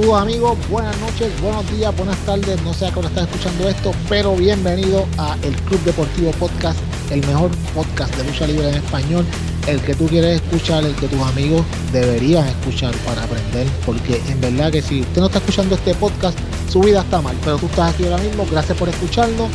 Saludos 0.00 0.22
amigos, 0.22 0.58
buenas 0.70 0.98
noches, 0.98 1.28
buenos 1.42 1.70
días, 1.70 1.94
buenas 1.94 2.16
tardes, 2.24 2.62
no 2.62 2.72
sé 2.72 2.86
a 2.86 2.90
qué 2.90 3.00
hora 3.00 3.08
estás 3.08 3.24
escuchando 3.24 3.68
esto, 3.68 3.92
pero 4.08 4.34
bienvenido 4.34 5.06
a 5.18 5.36
el 5.42 5.54
Club 5.54 5.78
Deportivo 5.84 6.30
Podcast, 6.30 6.78
el 7.10 7.20
mejor 7.26 7.50
podcast 7.74 8.16
de 8.16 8.24
lucha 8.24 8.46
libre 8.46 8.70
en 8.70 8.76
español, 8.76 9.26
el 9.66 9.78
que 9.82 9.94
tú 9.94 10.06
quieres 10.06 10.40
escuchar, 10.40 10.86
el 10.86 10.94
que 10.94 11.06
tus 11.06 11.20
amigos 11.20 11.66
deberían 11.92 12.48
escuchar 12.48 12.94
para 13.04 13.24
aprender, 13.24 13.66
porque 13.84 14.22
en 14.26 14.40
verdad 14.40 14.72
que 14.72 14.80
si 14.80 15.02
usted 15.02 15.20
no 15.20 15.26
está 15.26 15.38
escuchando 15.38 15.74
este 15.74 15.94
podcast, 15.94 16.38
su 16.72 16.80
vida 16.80 17.02
está 17.02 17.20
mal, 17.20 17.36
pero 17.44 17.58
tú 17.58 17.66
estás 17.66 17.92
aquí 17.92 18.04
ahora 18.04 18.22
mismo, 18.22 18.46
gracias 18.50 18.78
por 18.78 18.88
escucharlo, 18.88 19.48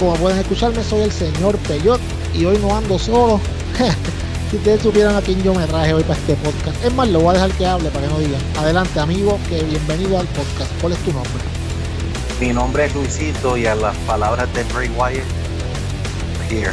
como 0.00 0.14
pueden 0.14 0.40
escucharme, 0.40 0.82
soy 0.82 1.02
el 1.02 1.12
señor 1.12 1.56
Peyot 1.58 2.00
y 2.34 2.44
hoy 2.44 2.58
no 2.58 2.76
ando 2.76 2.98
solo. 2.98 3.40
Si 4.52 4.58
ustedes 4.58 4.82
supieran 4.82 5.16
a 5.16 5.22
quién 5.22 5.42
yo 5.42 5.54
me 5.54 5.64
traje 5.66 5.94
hoy 5.94 6.02
para 6.02 6.20
este 6.20 6.34
podcast. 6.34 6.84
Es 6.84 6.92
más, 6.92 7.08
lo 7.08 7.20
voy 7.20 7.30
a 7.30 7.32
dejar 7.32 7.52
que 7.52 7.66
hable 7.66 7.88
para 7.88 8.06
que 8.06 8.12
no 8.12 8.18
digan. 8.18 8.42
Adelante, 8.58 9.00
amigo, 9.00 9.38
que 9.48 9.64
bienvenido 9.64 10.20
al 10.20 10.26
podcast. 10.26 10.70
¿Cuál 10.78 10.92
es 10.92 10.98
tu 11.04 11.10
nombre? 11.10 11.42
Mi 12.38 12.52
nombre 12.52 12.84
es 12.84 12.94
Luisito 12.94 13.56
y 13.56 13.64
a 13.64 13.74
las 13.74 13.96
palabras 14.00 14.52
de 14.52 14.62
Bray 14.64 14.90
Wyatt, 14.90 15.24
here. 16.50 16.70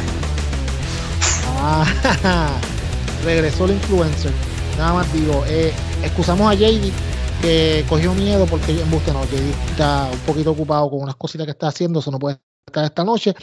Ah, 1.58 2.60
regresó 3.24 3.64
el 3.64 3.70
influencer. 3.70 4.32
Nada 4.76 4.92
más 4.92 5.10
digo, 5.14 5.42
eh, 5.48 5.72
excusamos 6.02 6.52
a 6.52 6.54
JD 6.54 6.92
que 7.40 7.86
cogió 7.88 8.12
miedo 8.12 8.44
porque 8.44 8.78
en 8.78 8.90
busca 8.90 9.14
no, 9.14 9.24
JD 9.24 9.70
está 9.70 10.10
un 10.12 10.18
poquito 10.18 10.50
ocupado 10.50 10.90
con 10.90 11.00
unas 11.00 11.16
cositas 11.16 11.46
que 11.46 11.52
está 11.52 11.68
haciendo, 11.68 12.00
eso 12.00 12.10
no 12.10 12.18
puede 12.18 12.40
esta 12.74 13.04
noche, 13.04 13.34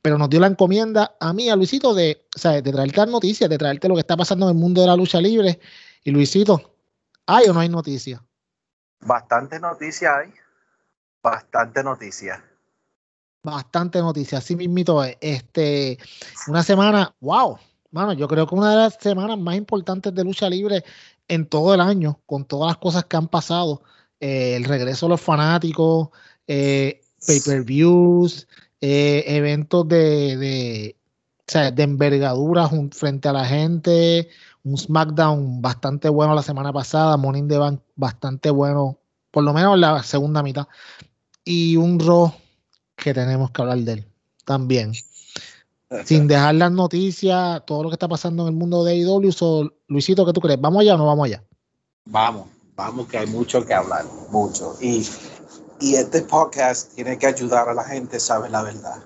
pero 0.00 0.18
nos 0.18 0.28
dio 0.28 0.40
la 0.40 0.46
encomienda 0.46 1.16
a 1.20 1.32
mí, 1.32 1.48
a 1.48 1.56
Luisito, 1.56 1.94
de, 1.94 2.26
o 2.36 2.48
de 2.48 2.62
traerte 2.62 3.06
noticias, 3.06 3.48
de 3.48 3.58
traerte 3.58 3.88
lo 3.88 3.94
que 3.94 4.00
está 4.00 4.16
pasando 4.16 4.46
en 4.46 4.56
el 4.56 4.60
mundo 4.60 4.80
de 4.80 4.86
la 4.86 4.96
lucha 4.96 5.20
libre. 5.20 5.60
Y 6.02 6.10
Luisito, 6.10 6.76
¿hay 7.26 7.48
o 7.48 7.52
no 7.52 7.60
hay 7.60 7.68
noticias? 7.68 8.20
Bastante 9.00 9.58
noticias 9.58 10.14
hay. 10.14 10.32
Bastante 11.22 11.82
noticias. 11.82 12.40
Bastante 13.42 13.98
noticias, 14.00 14.42
así 14.42 14.56
mismito 14.56 15.04
Este, 15.04 15.98
una 16.46 16.62
semana, 16.62 17.14
wow, 17.20 17.58
bueno, 17.90 18.12
yo 18.12 18.26
creo 18.26 18.46
que 18.46 18.54
una 18.54 18.70
de 18.70 18.76
las 18.76 18.98
semanas 19.00 19.38
más 19.38 19.54
importantes 19.54 20.14
de 20.14 20.24
lucha 20.24 20.48
libre 20.48 20.82
en 21.28 21.46
todo 21.46 21.74
el 21.74 21.80
año, 21.80 22.20
con 22.26 22.44
todas 22.44 22.68
las 22.68 22.78
cosas 22.78 23.04
que 23.04 23.16
han 23.16 23.28
pasado. 23.28 23.82
Eh, 24.20 24.56
el 24.56 24.64
regreso 24.64 25.06
de 25.06 25.10
los 25.10 25.20
fanáticos, 25.20 26.08
eh, 26.46 27.02
pay-per-views, 27.26 28.48
eh, 28.86 29.24
eventos 29.36 29.88
de, 29.88 30.36
de, 30.36 30.96
de 31.72 31.82
envergadura 31.82 32.68
frente 32.92 33.30
a 33.30 33.32
la 33.32 33.46
gente, 33.46 34.28
un 34.62 34.76
SmackDown 34.76 35.62
bastante 35.62 36.10
bueno 36.10 36.34
la 36.34 36.42
semana 36.42 36.70
pasada, 36.70 37.16
Morning 37.16 37.48
the 37.48 37.56
Bank 37.56 37.80
bastante 37.96 38.50
bueno, 38.50 38.98
por 39.30 39.42
lo 39.42 39.54
menos 39.54 39.78
la 39.78 40.02
segunda 40.02 40.42
mitad, 40.42 40.68
y 41.46 41.76
un 41.76 41.98
Raw 41.98 42.34
que 42.94 43.14
tenemos 43.14 43.52
que 43.52 43.62
hablar 43.62 43.78
de 43.78 43.92
él 43.94 44.06
también. 44.44 44.92
Sin 46.04 46.28
dejar 46.28 46.56
las 46.56 46.70
noticias, 46.70 47.62
todo 47.64 47.84
lo 47.84 47.88
que 47.88 47.94
está 47.94 48.08
pasando 48.08 48.42
en 48.42 48.48
el 48.50 48.54
mundo 48.54 48.84
de 48.84 48.92
AEW, 48.92 49.32
so, 49.32 49.72
Luisito, 49.88 50.26
¿qué 50.26 50.34
tú 50.34 50.42
crees? 50.42 50.60
¿Vamos 50.60 50.82
allá 50.82 50.96
o 50.96 50.98
no 50.98 51.06
vamos 51.06 51.24
allá? 51.24 51.42
Vamos, 52.04 52.48
vamos 52.76 53.08
que 53.08 53.16
hay 53.16 53.26
mucho 53.28 53.64
que 53.64 53.72
hablar, 53.72 54.04
mucho. 54.30 54.76
Y 54.82 55.06
y 55.84 55.96
este 55.96 56.22
podcast 56.22 56.94
tiene 56.94 57.18
que 57.18 57.26
ayudar 57.26 57.68
a 57.68 57.74
la 57.74 57.84
gente 57.84 58.16
a 58.16 58.20
saber 58.20 58.50
la 58.50 58.62
verdad. 58.62 59.02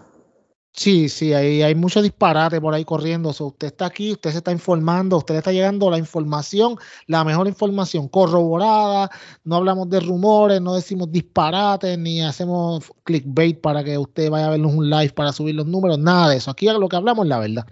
Sí, 0.73 1.09
sí, 1.09 1.33
hay, 1.33 1.61
hay 1.61 1.75
mucho 1.75 2.01
disparate 2.01 2.61
por 2.61 2.73
ahí 2.73 2.85
corriendo. 2.85 3.31
usted 3.31 3.67
está 3.67 3.87
aquí, 3.87 4.13
usted 4.13 4.31
se 4.31 4.39
está 4.39 4.53
informando, 4.53 5.17
usted 5.17 5.35
está 5.35 5.51
llegando 5.51 5.91
la 5.91 5.99
información, 5.99 6.77
la 7.09 7.25
mejor 7.25 7.49
información 7.49 8.07
corroborada. 8.07 9.11
No 9.43 9.57
hablamos 9.57 9.91
de 9.91 9.99
rumores, 9.99 10.61
no 10.61 10.77
decimos 10.77 11.11
disparates, 11.11 11.99
ni 11.99 12.23
hacemos 12.23 12.85
clickbait 13.03 13.61
para 13.61 13.83
que 13.83 13.99
usted 13.99 14.31
vaya 14.31 14.47
a 14.47 14.51
vernos 14.51 14.73
un 14.73 14.89
live 14.89 15.11
para 15.15 15.33
subir 15.33 15.57
los 15.57 15.67
números, 15.67 15.99
nada 15.99 16.29
de 16.29 16.37
eso. 16.37 16.53
Aquí 16.53 16.67
lo 16.67 16.89
que 16.89 16.95
hablamos 16.95 17.25
es 17.25 17.29
la 17.29 17.41
verdad. 17.41 17.67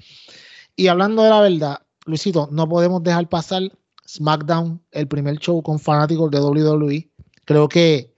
Y 0.75 0.89
hablando 0.89 1.23
de 1.23 1.31
la 1.31 1.41
verdad, 1.43 1.79
Luisito, 2.07 2.49
no 2.51 2.69
podemos 2.69 3.05
dejar 3.05 3.29
pasar 3.29 3.71
SmackDown, 4.09 4.83
el 4.91 5.07
primer 5.07 5.39
show 5.39 5.63
con 5.63 5.79
fanáticos 5.79 6.29
de 6.33 6.41
WWE. 6.41 7.09
Creo 7.45 7.69
que 7.69 8.16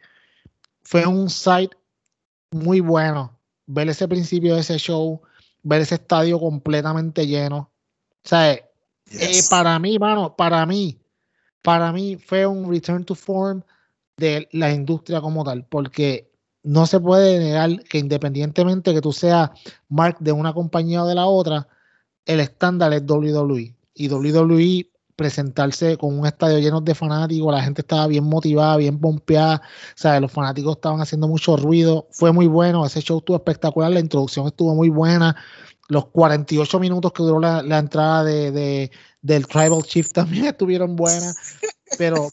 fue 0.89 1.07
un 1.07 1.29
site 1.29 1.77
muy 2.51 2.81
bueno. 2.81 3.39
Ver 3.67 3.91
ese 3.91 4.09
principio 4.09 4.55
de 4.55 4.63
ese 4.63 4.79
show, 4.79 5.21
ver 5.63 5.83
ese 5.83 5.97
estadio 5.97 6.41
completamente 6.41 7.27
lleno. 7.27 7.71
O 8.25 8.29
sea, 8.29 8.55
eh, 8.55 9.43
para 9.51 9.79
mí, 9.79 9.99
mano, 9.99 10.35
para 10.35 10.65
mí, 10.65 10.99
para 11.61 11.93
mí 11.93 12.17
fue 12.17 12.47
un 12.47 12.71
return 12.71 13.05
to 13.05 13.15
form 13.15 13.63
de 14.17 14.49
la 14.53 14.73
industria 14.73 15.21
como 15.21 15.45
tal, 15.45 15.67
porque 15.67 16.33
no 16.63 16.87
se 16.87 16.99
puede 17.01 17.39
negar 17.39 17.83
que 17.85 17.99
independientemente 17.99 18.95
que 18.95 19.03
tú 19.03 19.13
seas 19.13 19.51
mark 19.91 20.17
de 20.21 20.33
una 20.33 20.55
compañía 20.55 21.05
o 21.05 21.07
de 21.07 21.15
la 21.15 21.27
otra, 21.27 21.69
el 22.25 22.41
estándar 22.41 22.95
es 22.95 23.03
WWE. 23.07 23.75
Y 23.93 24.09
WWE 24.09 24.91
presentarse 25.19 25.97
con 25.97 26.17
un 26.17 26.27
estadio 26.27 26.61
lleno 26.61 26.81
de 26.81 26.95
fanáticos, 26.95 27.53
la 27.53 27.61
gente 27.61 27.81
estaba 27.81 28.07
bien 28.07 28.23
motivada, 28.23 28.77
bien 28.77 29.01
pompeada, 29.01 29.61
sea, 29.97 30.21
los 30.21 30.31
fanáticos 30.31 30.77
estaban 30.77 31.01
haciendo 31.01 31.27
mucho 31.27 31.57
ruido, 31.57 32.07
fue 32.13 32.33
muy 32.33 32.47
bueno, 32.47 32.87
ese 32.87 33.01
show 33.01 33.19
estuvo 33.19 33.37
espectacular, 33.37 33.91
la 33.91 33.99
introducción 33.99 34.47
estuvo 34.47 34.77
muy 34.77 34.91
buena, 34.91 35.35
los 35.89 36.07
48 36.07 36.79
minutos 36.79 37.13
que 37.13 37.25
duró 37.25 37.41
la, 37.41 37.79
entrada 37.79 38.23
de, 38.23 38.93
del 39.21 39.47
Tribal 39.49 39.83
Chief 39.83 40.09
también 40.13 40.45
estuvieron 40.45 40.95
buenas, 40.95 41.37
pero, 41.99 42.29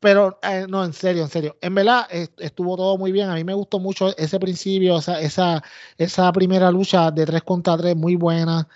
pero 0.00 0.38
eh, 0.42 0.64
no, 0.66 0.86
en 0.86 0.94
serio, 0.94 1.24
en 1.24 1.28
serio, 1.28 1.58
en 1.60 1.74
verdad 1.74 2.06
estuvo 2.38 2.78
todo 2.78 2.96
muy 2.96 3.12
bien, 3.12 3.28
a 3.28 3.34
mí 3.34 3.44
me 3.44 3.52
gustó 3.52 3.78
mucho 3.78 4.16
ese 4.16 4.40
principio, 4.40 4.96
esa, 4.96 5.20
esa, 5.20 5.62
esa 5.98 6.32
primera 6.32 6.70
lucha 6.70 7.10
de 7.10 7.26
3 7.26 7.42
contra 7.42 7.76
3, 7.76 7.94
muy 7.94 8.16
buena, 8.16 8.66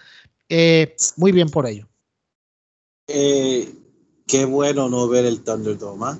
eh, 0.50 0.94
muy 1.16 1.32
bien 1.32 1.48
por 1.48 1.66
ello. 1.66 1.88
Eh, 3.08 3.72
qué 4.26 4.44
bueno 4.44 4.88
no 4.88 5.08
ver 5.08 5.24
el 5.24 5.42
Thunderdome. 5.42 6.06
¿ah? 6.06 6.18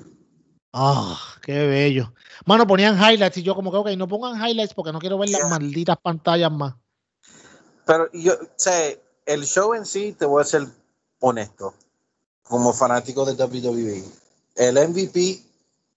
Ah, 0.73 1.19
qué 1.41 1.67
bello. 1.67 2.13
Mano, 2.45 2.67
ponían 2.67 2.97
highlights 2.97 3.37
y 3.37 3.43
yo 3.43 3.55
como 3.55 3.71
que, 3.71 3.77
ok, 3.77 3.89
no 3.97 4.07
pongan 4.07 4.35
highlights 4.35 4.73
porque 4.73 4.91
no 4.91 4.99
quiero 4.99 5.17
ver 5.17 5.29
las 5.29 5.49
malditas 5.49 5.97
pantallas 6.01 6.51
más. 6.51 6.75
Pero 7.85 8.09
yo, 8.13 8.33
sé, 8.55 9.01
el 9.25 9.45
show 9.45 9.73
en 9.73 9.85
sí, 9.85 10.13
te 10.13 10.25
voy 10.25 10.41
a 10.41 10.45
ser 10.45 10.67
honesto, 11.19 11.73
como 12.43 12.73
fanático 12.73 13.25
de 13.25 13.33
WWE. 13.33 14.03
El 14.55 14.89
MVP 14.89 15.41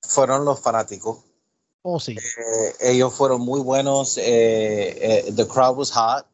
fueron 0.03 0.45
los 0.45 0.61
fanáticos. 0.61 1.19
Oh, 1.83 1.99
sí. 1.99 2.13
Eh, 2.13 2.75
ellos 2.81 3.15
fueron 3.15 3.41
muy 3.41 3.61
buenos. 3.61 4.19
Eh, 4.19 5.33
the 5.35 5.47
crowd 5.47 5.77
was 5.77 5.91
hot. 5.91 6.27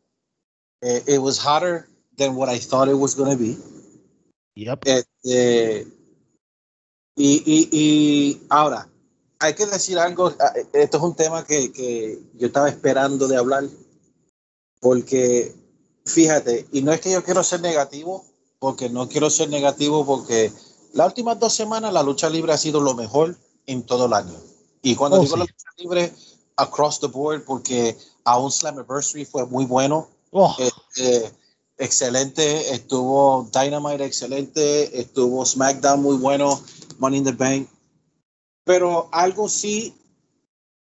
it 0.83 1.21
was 1.21 1.39
hotter 1.39 1.89
than 2.17 2.37
what 2.37 2.49
I 2.49 2.59
thought 2.59 2.89
it 2.89 2.95
was 2.95 3.15
going 3.15 3.31
to 3.31 3.37
be. 3.37 3.57
Este, 4.57 5.87
y, 7.15 7.69
y, 7.71 8.47
ahora, 8.49 8.89
hay 9.39 9.55
que 9.55 9.67
decir 9.67 9.99
algo, 9.99 10.33
ah, 10.41 10.53
esto 10.73 10.97
es 10.97 11.03
un 11.03 11.15
tema 11.15 11.45
que, 11.45 11.71
que, 11.73 12.19
yo 12.35 12.47
estaba 12.47 12.69
esperando 12.71 13.29
de 13.29 13.37
hablar, 13.37 13.65
porque 14.81 15.55
fíjate, 16.07 16.67
y 16.73 16.81
no 16.81 16.93
es 16.93 17.03
que 17.03 17.13
yo 17.13 17.23
quiero 17.23 17.45
ser 17.45 17.61
negativo, 17.61 18.25
porque 18.59 18.89
no 18.89 19.09
quiero 19.09 19.29
ser 19.29 19.51
negativo, 19.51 20.07
porque 20.07 20.51
las 20.95 21.09
últimas 21.09 21.39
dos 21.39 21.53
semanas 21.53 21.93
la 21.93 22.03
lucha 22.03 22.31
libre 22.31 22.55
ha 22.55 22.59
sido 22.59 22.81
lo 22.81 22.95
mejor 22.95 23.37
en 23.67 23.85
todo 23.85 24.07
el 24.07 24.15
año. 24.15 24.41
Y 24.81 24.95
cuando 24.95 25.19
oh, 25.19 25.21
digo 25.21 25.37
la 25.37 25.45
lucha 25.45 25.69
libre, 25.77 26.13
across 26.57 26.99
the 27.01 27.09
board, 27.09 27.45
porque 27.45 27.95
a 28.25 28.39
un 28.39 28.51
Slammiversary 28.51 29.27
fue 29.27 29.45
muy 29.45 29.67
bueno. 29.67 30.09
Oh. 30.31 30.57
Este, 30.59 31.31
excelente, 31.79 32.73
estuvo 32.75 33.49
Dynamite 33.53 34.05
excelente, 34.05 34.99
estuvo 34.99 35.45
SmackDown 35.45 36.03
muy 36.03 36.17
bueno, 36.17 36.61
Money 36.99 37.19
in 37.19 37.25
the 37.25 37.33
Bank. 37.33 37.69
Pero 38.65 39.09
algo 39.13 39.49
sí, 39.49 39.95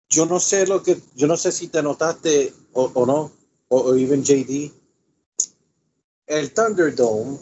yo 0.09 0.25
no 0.25 0.39
sé 0.39 0.67
lo 0.67 0.83
que, 0.83 1.01
yo 1.15 1.27
no 1.27 1.37
sé 1.37 1.51
si 1.51 1.67
te 1.67 1.81
notaste 1.81 2.53
o, 2.73 3.05
no, 3.05 3.31
o, 3.67 3.95
even 3.95 4.23
JD. 4.23 4.71
El 6.27 6.53
Thunderdome 6.53 7.37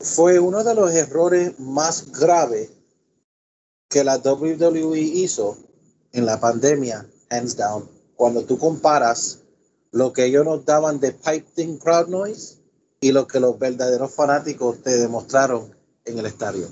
fue 0.00 0.38
uno 0.38 0.62
de 0.62 0.74
los 0.74 0.92
errores 0.92 1.58
más 1.58 2.10
graves 2.12 2.70
que 3.88 4.04
la 4.04 4.18
WWE 4.18 5.00
hizo 5.00 5.56
en 6.12 6.26
la 6.26 6.38
pandemia, 6.38 7.08
hands 7.30 7.56
down. 7.56 7.88
Cuando 8.16 8.44
tú 8.44 8.58
comparas 8.58 9.38
lo 9.92 10.12
que 10.12 10.26
ellos 10.26 10.44
nos 10.44 10.64
daban 10.64 11.00
de 11.00 11.12
piping 11.12 11.78
crowd 11.78 12.08
noise 12.08 12.59
y 13.00 13.12
lo 13.12 13.26
que 13.26 13.40
los 13.40 13.58
verdaderos 13.58 14.14
fanáticos 14.14 14.82
te 14.82 14.96
demostraron 14.98 15.74
en 16.04 16.18
el 16.18 16.26
estadio. 16.26 16.68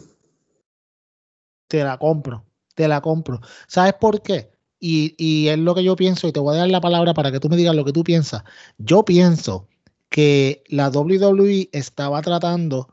Te 1.69 1.83
la 1.83 1.99
compro, 1.99 2.45
te 2.75 2.87
la 2.87 3.01
compro. 3.01 3.41
¿Sabes 3.67 3.95
por 3.95 4.23
qué? 4.23 4.51
Y, 4.81 5.15
y, 5.19 5.49
es 5.49 5.59
lo 5.59 5.75
que 5.75 5.83
yo 5.83 5.97
pienso, 5.97 6.29
y 6.29 6.33
te 6.33 6.41
voy 6.41 6.55
a 6.55 6.61
dar 6.61 6.69
la 6.69 6.81
palabra 6.81 7.15
para 7.15 7.33
que 7.33 7.41
tú 7.41 7.49
me 7.49 7.57
digas 7.57 7.75
lo 7.75 7.85
que 7.85 7.93
tú 7.93 8.05
piensas. 8.05 8.45
Yo 8.79 9.05
pienso 9.05 9.67
que 10.09 10.63
la 10.69 10.91
WWE 10.91 11.69
estaba 11.73 12.23
tratando 12.23 12.89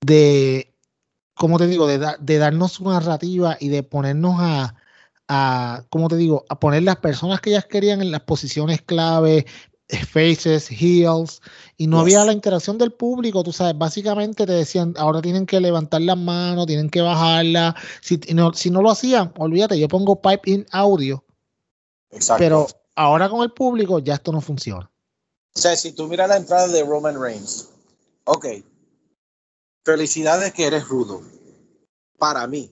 de, 0.00 0.74
como 1.34 1.58
te 1.58 1.66
digo, 1.66 1.86
de, 1.86 2.38
darnos 2.38 2.80
una 2.80 2.94
narrativa 2.94 3.56
y 3.60 3.68
de 3.68 3.82
ponernos 3.82 4.36
a, 4.38 4.74
a, 5.28 5.84
como 5.90 6.08
te 6.08 6.16
digo, 6.16 6.44
a 6.48 6.58
poner 6.58 6.82
las 6.84 6.96
personas 6.96 7.40
que 7.40 7.50
ellas 7.50 7.66
querían 7.66 8.00
en 8.00 8.10
las 8.10 8.22
posiciones 8.22 8.82
clave, 8.82 9.46
faces, 9.98 10.68
heels, 10.70 11.40
y 11.76 11.86
no 11.86 12.00
había 12.00 12.24
la 12.24 12.32
interacción 12.32 12.78
del 12.78 12.92
público, 12.92 13.42
tú 13.42 13.52
sabes, 13.52 13.76
básicamente 13.76 14.46
te 14.46 14.52
decían, 14.52 14.94
ahora 14.96 15.20
tienen 15.20 15.46
que 15.46 15.60
levantar 15.60 16.02
las 16.02 16.16
manos, 16.16 16.66
tienen 16.66 16.90
que 16.90 17.00
bajarla, 17.00 17.74
si 18.00 18.18
no, 18.34 18.52
si 18.52 18.70
no 18.70 18.82
lo 18.82 18.90
hacían, 18.90 19.32
olvídate, 19.38 19.78
yo 19.78 19.88
pongo 19.88 20.20
pipe 20.20 20.50
in 20.50 20.66
audio, 20.72 21.24
Exacto. 22.10 22.42
pero 22.42 22.66
ahora 22.94 23.28
con 23.28 23.42
el 23.42 23.52
público 23.52 23.98
ya 23.98 24.14
esto 24.14 24.32
no 24.32 24.40
funciona. 24.40 24.90
O 25.54 25.58
sea, 25.58 25.74
si 25.76 25.92
tú 25.92 26.06
miras 26.06 26.28
la 26.28 26.36
entrada 26.36 26.68
de 26.68 26.82
Roman 26.84 27.20
Reigns, 27.20 27.68
ok, 28.24 28.46
felicidades 29.84 30.52
que 30.52 30.66
eres 30.66 30.86
rudo. 30.88 31.22
Para 32.18 32.46
mí, 32.46 32.70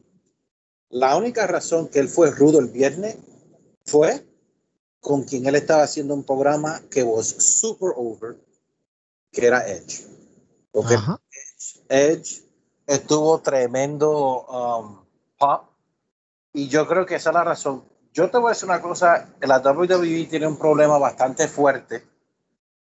la 0.90 1.16
única 1.16 1.46
razón 1.46 1.88
que 1.88 1.98
él 1.98 2.08
fue 2.08 2.30
rudo 2.30 2.60
el 2.60 2.68
viernes 2.68 3.16
fue 3.84 4.26
con 5.00 5.24
quien 5.24 5.46
él 5.46 5.54
estaba 5.54 5.82
haciendo 5.82 6.14
un 6.14 6.24
programa 6.24 6.80
que 6.90 7.02
was 7.02 7.26
super 7.28 7.92
over, 7.96 8.36
que 9.32 9.46
era 9.46 9.66
Edge. 9.68 10.04
Porque 10.72 10.96
Edge, 11.88 12.42
estuvo 12.86 13.40
tremendo 13.40 14.46
um, 14.46 15.04
pop 15.38 15.64
y 16.52 16.68
yo 16.68 16.86
creo 16.88 17.06
que 17.06 17.16
esa 17.16 17.30
es 17.30 17.34
la 17.34 17.44
razón. 17.44 17.84
Yo 18.12 18.30
te 18.30 18.38
voy 18.38 18.48
a 18.48 18.54
decir 18.54 18.68
una 18.68 18.82
cosa, 18.82 19.28
la 19.40 19.58
WWE 19.58 20.24
tiene 20.24 20.46
un 20.46 20.58
problema 20.58 20.98
bastante 20.98 21.46
fuerte 21.46 22.04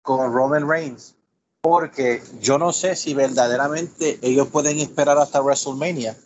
con 0.03 0.33
Roman 0.33 0.69
Reigns, 0.69 1.15
porque 1.61 2.23
yo 2.41 2.59
no 2.59 2.73
sé 2.73 2.97
si 2.97 3.15
verdaderamente 3.15 4.19
ellos 4.21 4.49
pueden 4.49 4.81
esperar 4.81 5.17
hasta 5.19 5.41
WrestleMania 5.41 6.17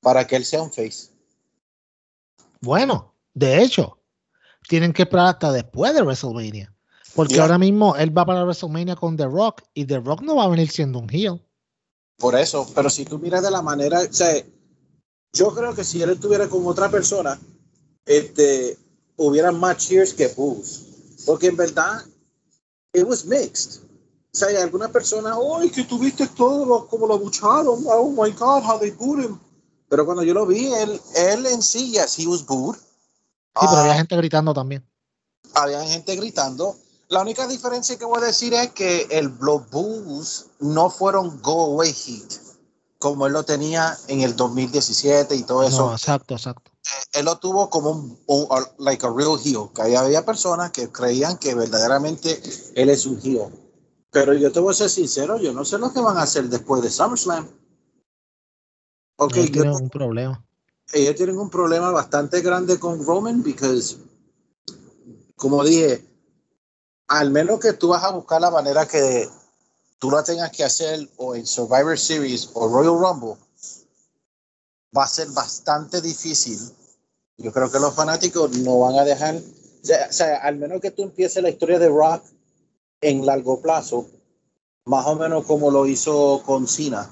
para 0.00 0.26
que 0.26 0.36
él 0.36 0.44
sea 0.44 0.62
un 0.62 0.72
face. 0.72 1.10
Bueno, 2.60 3.14
de 3.34 3.62
hecho, 3.62 3.98
tienen 4.72 4.94
que 4.94 5.02
esperar 5.02 5.26
hasta 5.26 5.52
después 5.52 5.92
de 5.92 6.00
WrestleMania. 6.00 6.74
Porque 7.14 7.38
ahora 7.38 7.58
mismo 7.58 7.94
él 7.94 8.16
va 8.16 8.24
para 8.24 8.42
WrestleMania 8.42 8.96
con 8.96 9.18
The 9.18 9.26
Rock 9.26 9.60
y 9.74 9.84
The 9.84 9.98
Rock 9.98 10.22
no 10.22 10.36
va 10.36 10.44
a 10.44 10.48
venir 10.48 10.70
siendo 10.70 10.98
un 10.98 11.10
heel. 11.10 11.44
Por 12.16 12.34
eso, 12.34 12.66
pero 12.74 12.88
si 12.88 13.04
tú 13.04 13.18
miras 13.18 13.42
de 13.42 13.50
la 13.50 13.60
manera, 13.60 14.00
o 14.00 14.10
sea, 14.10 14.32
yo 15.34 15.54
creo 15.54 15.74
que 15.74 15.84
si 15.84 16.00
él 16.00 16.08
estuviera 16.08 16.48
con 16.48 16.66
otra 16.66 16.90
persona, 16.90 17.38
este, 18.06 18.78
hubiera 19.16 19.52
más 19.52 19.76
cheers 19.76 20.14
que 20.14 20.28
boos. 20.28 20.84
Porque 21.26 21.48
en 21.48 21.56
verdad, 21.56 22.00
it 22.94 23.04
was 23.06 23.26
mixed. 23.26 23.82
O 24.32 24.38
sea, 24.38 24.48
hay 24.48 24.56
algunas 24.56 24.90
personas, 24.90 25.36
¡ay, 25.58 25.68
que 25.68 25.84
tuviste 25.84 26.26
todo 26.28 26.86
como 26.86 27.06
lo 27.06 27.18
bucharon! 27.18 27.84
¡Oh 27.88 28.08
my 28.08 28.30
God, 28.30 28.62
how 28.64 28.78
they 28.78 28.90
booed 28.90 29.22
him! 29.22 29.38
Pero 29.90 30.06
cuando 30.06 30.22
yo 30.22 30.32
lo 30.32 30.46
vi, 30.46 30.72
él, 30.72 30.98
él 31.14 31.44
en 31.44 31.60
sí, 31.60 31.92
yes, 31.92 32.18
he 32.18 32.26
was 32.26 32.46
booed. 32.46 32.78
Sí, 33.60 33.66
pero 33.68 33.82
había 33.82 33.92
ah. 33.92 33.96
gente 33.96 34.16
gritando 34.16 34.54
también. 34.54 34.86
Había 35.54 35.84
gente 35.84 36.16
gritando. 36.16 36.76
La 37.08 37.20
única 37.20 37.46
diferencia 37.46 37.98
que 37.98 38.04
voy 38.04 38.22
a 38.22 38.26
decir 38.26 38.54
es 38.54 38.70
que 38.70 39.06
el, 39.10 39.34
los 39.40 39.62
no 40.60 40.88
fueron 40.88 41.40
go 41.42 41.72
away 41.72 41.92
hit 41.92 42.32
como 43.02 43.26
él 43.26 43.32
lo 43.32 43.44
tenía 43.44 43.98
en 44.06 44.20
el 44.20 44.36
2017 44.36 45.34
y 45.34 45.42
todo 45.42 45.64
eso. 45.64 45.88
No, 45.88 45.92
exacto, 45.92 46.34
exacto. 46.34 46.70
Eh, 46.70 47.18
él 47.18 47.24
lo 47.24 47.36
tuvo 47.36 47.68
como 47.68 48.16
un, 48.26 48.48
like 48.78 49.04
a 49.04 49.10
real 49.10 49.36
heel, 49.44 49.70
que 49.74 49.96
había 49.96 50.24
personas 50.24 50.70
que 50.70 50.90
creían 50.90 51.36
que 51.36 51.54
verdaderamente 51.56 52.40
él 52.76 52.88
es 52.88 53.04
un 53.04 53.20
heel. 53.20 53.52
Pero 54.12 54.34
yo 54.34 54.52
te 54.52 54.60
voy 54.60 54.70
a 54.70 54.74
ser 54.74 54.88
sincero, 54.88 55.36
yo 55.38 55.52
no 55.52 55.64
sé 55.64 55.78
lo 55.78 55.92
que 55.92 56.00
van 56.00 56.16
a 56.16 56.22
hacer 56.22 56.44
después 56.44 56.80
de 56.80 56.90
SummerSlam. 56.90 57.50
Okay, 59.16 59.50
tienen 59.50 59.74
un 59.74 59.90
problema. 59.90 60.46
Ellos 60.92 61.16
tienen 61.16 61.38
un 61.38 61.48
problema 61.48 61.90
bastante 61.90 62.42
grande 62.42 62.78
con 62.78 63.04
Roman, 63.04 63.42
porque, 63.42 63.80
como 65.36 65.64
dije, 65.64 66.04
al 67.08 67.30
menos 67.30 67.60
que 67.60 67.72
tú 67.72 67.88
vas 67.88 68.04
a 68.04 68.12
buscar 68.12 68.40
la 68.40 68.50
manera 68.50 68.86
que 68.86 69.28
tú 69.98 70.10
la 70.10 70.22
tengas 70.22 70.50
que 70.50 70.64
hacer 70.64 71.08
o 71.16 71.34
en 71.34 71.46
Survivor 71.46 71.98
Series 71.98 72.50
o 72.52 72.68
Royal 72.68 72.98
Rumble, 72.98 73.36
va 74.96 75.04
a 75.04 75.08
ser 75.08 75.28
bastante 75.28 76.00
difícil. 76.02 76.58
Yo 77.38 77.52
creo 77.52 77.70
que 77.70 77.78
los 77.78 77.94
fanáticos 77.94 78.56
no 78.58 78.80
van 78.80 78.98
a 78.98 79.04
dejar, 79.04 79.36
o 79.36 80.12
sea, 80.12 80.36
al 80.42 80.56
menos 80.56 80.80
que 80.80 80.90
tú 80.90 81.02
empieces 81.02 81.42
la 81.42 81.48
historia 81.48 81.78
de 81.78 81.88
Rock 81.88 82.22
en 83.00 83.24
largo 83.24 83.62
plazo, 83.62 84.06
más 84.84 85.06
o 85.06 85.16
menos 85.16 85.46
como 85.46 85.70
lo 85.70 85.86
hizo 85.86 86.42
con 86.44 86.68
Cena, 86.68 87.10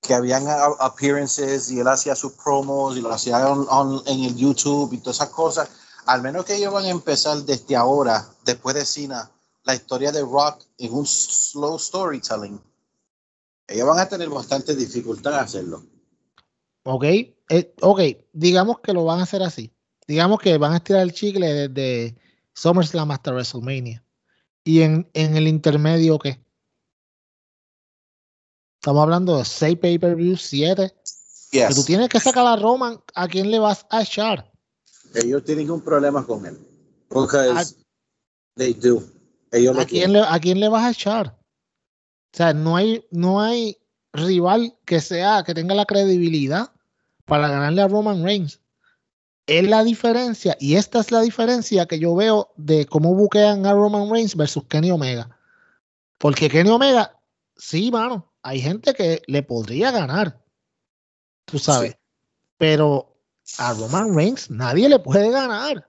que 0.00 0.14
habían 0.14 0.44
appearances 0.80 1.70
y 1.70 1.80
él 1.80 1.88
hacía 1.88 2.14
sus 2.14 2.32
promos 2.32 2.96
y 2.96 3.00
lo 3.00 3.12
hacía 3.12 3.46
en 4.06 4.24
el 4.24 4.36
YouTube 4.36 4.92
y 4.92 4.98
todas 4.98 5.16
esas 5.16 5.30
cosas. 5.30 5.68
Al 6.06 6.22
menos 6.22 6.44
que 6.44 6.56
ellos 6.56 6.72
van 6.72 6.84
a 6.84 6.90
empezar 6.90 7.38
desde 7.38 7.76
ahora, 7.76 8.26
después 8.44 8.74
de 8.74 8.86
Cena, 8.86 9.30
la 9.64 9.74
historia 9.74 10.12
de 10.12 10.22
Rock 10.22 10.62
en 10.78 10.94
un 10.94 11.06
slow 11.06 11.78
storytelling, 11.78 12.60
ellos 13.66 13.86
van 13.86 13.98
a 13.98 14.08
tener 14.08 14.30
bastante 14.30 14.74
dificultad 14.74 15.34
en 15.34 15.40
hacerlo. 15.40 15.82
Ok, 16.84 17.04
eh, 17.04 17.74
ok, 17.82 18.00
digamos 18.32 18.80
que 18.80 18.94
lo 18.94 19.04
van 19.04 19.20
a 19.20 19.24
hacer 19.24 19.42
así. 19.42 19.74
Digamos 20.06 20.40
que 20.40 20.56
van 20.56 20.72
a 20.72 20.76
estirar 20.76 21.02
el 21.02 21.12
chicle 21.12 21.68
desde 21.68 22.16
SummerSlam 22.54 23.10
hasta 23.10 23.30
WrestleMania. 23.30 24.02
¿Y 24.64 24.82
en, 24.82 25.08
el 25.12 25.46
intermedio 25.46 26.18
qué? 26.18 26.40
Estamos 28.80 29.02
hablando 29.02 29.38
de 29.38 29.44
6 29.44 29.76
pay-per-views, 29.78 30.40
7. 30.40 30.94
Que 31.50 31.68
tú 31.74 31.82
tienes 31.82 32.08
que 32.08 32.20
sacar 32.20 32.46
a 32.46 32.56
Roman, 32.56 33.00
¿a 33.14 33.26
quién 33.26 33.50
le 33.50 33.58
vas 33.58 33.86
a 33.90 34.02
echar? 34.02 34.52
Ellos 35.14 35.42
tienen 35.44 35.70
un 35.70 35.80
problema 35.80 36.24
con 36.24 36.46
él. 36.46 36.58
Porque 37.08 37.38
they 38.54 38.74
do. 38.74 39.02
¿A, 39.50 39.84
quién 39.86 40.12
le, 40.12 40.20
¿A 40.20 40.38
quién 40.38 40.60
le 40.60 40.68
vas 40.68 40.84
a 40.84 40.90
echar? 40.90 41.38
O 42.32 42.36
sea, 42.36 42.52
no 42.52 42.76
hay, 42.76 43.04
no 43.10 43.40
hay 43.40 43.78
rival 44.12 44.76
que 44.84 45.00
sea, 45.00 45.42
que 45.44 45.54
tenga 45.54 45.74
la 45.74 45.86
credibilidad 45.86 46.70
para 47.24 47.48
ganarle 47.48 47.82
a 47.82 47.88
Roman 47.88 48.22
Reigns. 48.22 48.60
Es 49.46 49.66
la 49.66 49.82
diferencia, 49.82 50.56
y 50.60 50.74
esta 50.74 51.00
es 51.00 51.10
la 51.10 51.22
diferencia 51.22 51.86
que 51.86 51.98
yo 51.98 52.14
veo 52.14 52.52
de 52.56 52.84
cómo 52.84 53.14
buquean 53.14 53.64
a 53.64 53.72
Roman 53.72 54.10
Reigns 54.10 54.36
versus 54.36 54.64
Kenny 54.68 54.90
Omega. 54.90 55.36
Porque 56.18 56.50
Kenny 56.50 56.68
Omega, 56.68 57.18
sí, 57.56 57.90
mano, 57.90 58.30
hay 58.48 58.60
gente 58.62 58.94
que 58.94 59.22
le 59.26 59.42
podría 59.42 59.90
ganar. 59.90 60.42
Tú 61.44 61.58
sabes. 61.58 61.96
Pero 62.56 63.20
a 63.58 63.74
Roman 63.74 64.14
Reigns 64.14 64.50
nadie 64.50 64.88
le 64.88 64.98
puede 64.98 65.30
ganar. 65.30 65.86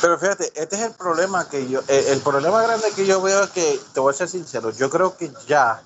Pero 0.00 0.18
fíjate, 0.18 0.52
este 0.54 0.76
es 0.76 0.82
el 0.82 0.94
problema 0.94 1.48
que 1.48 1.68
yo, 1.68 1.80
eh, 1.88 2.06
el 2.08 2.20
problema 2.20 2.62
grande 2.62 2.86
que 2.94 3.04
yo 3.04 3.20
veo 3.20 3.42
es 3.42 3.50
que, 3.50 3.80
te 3.92 4.00
voy 4.00 4.12
a 4.12 4.16
ser 4.16 4.28
sincero, 4.28 4.70
yo 4.70 4.88
creo 4.90 5.16
que 5.16 5.32
ya 5.48 5.82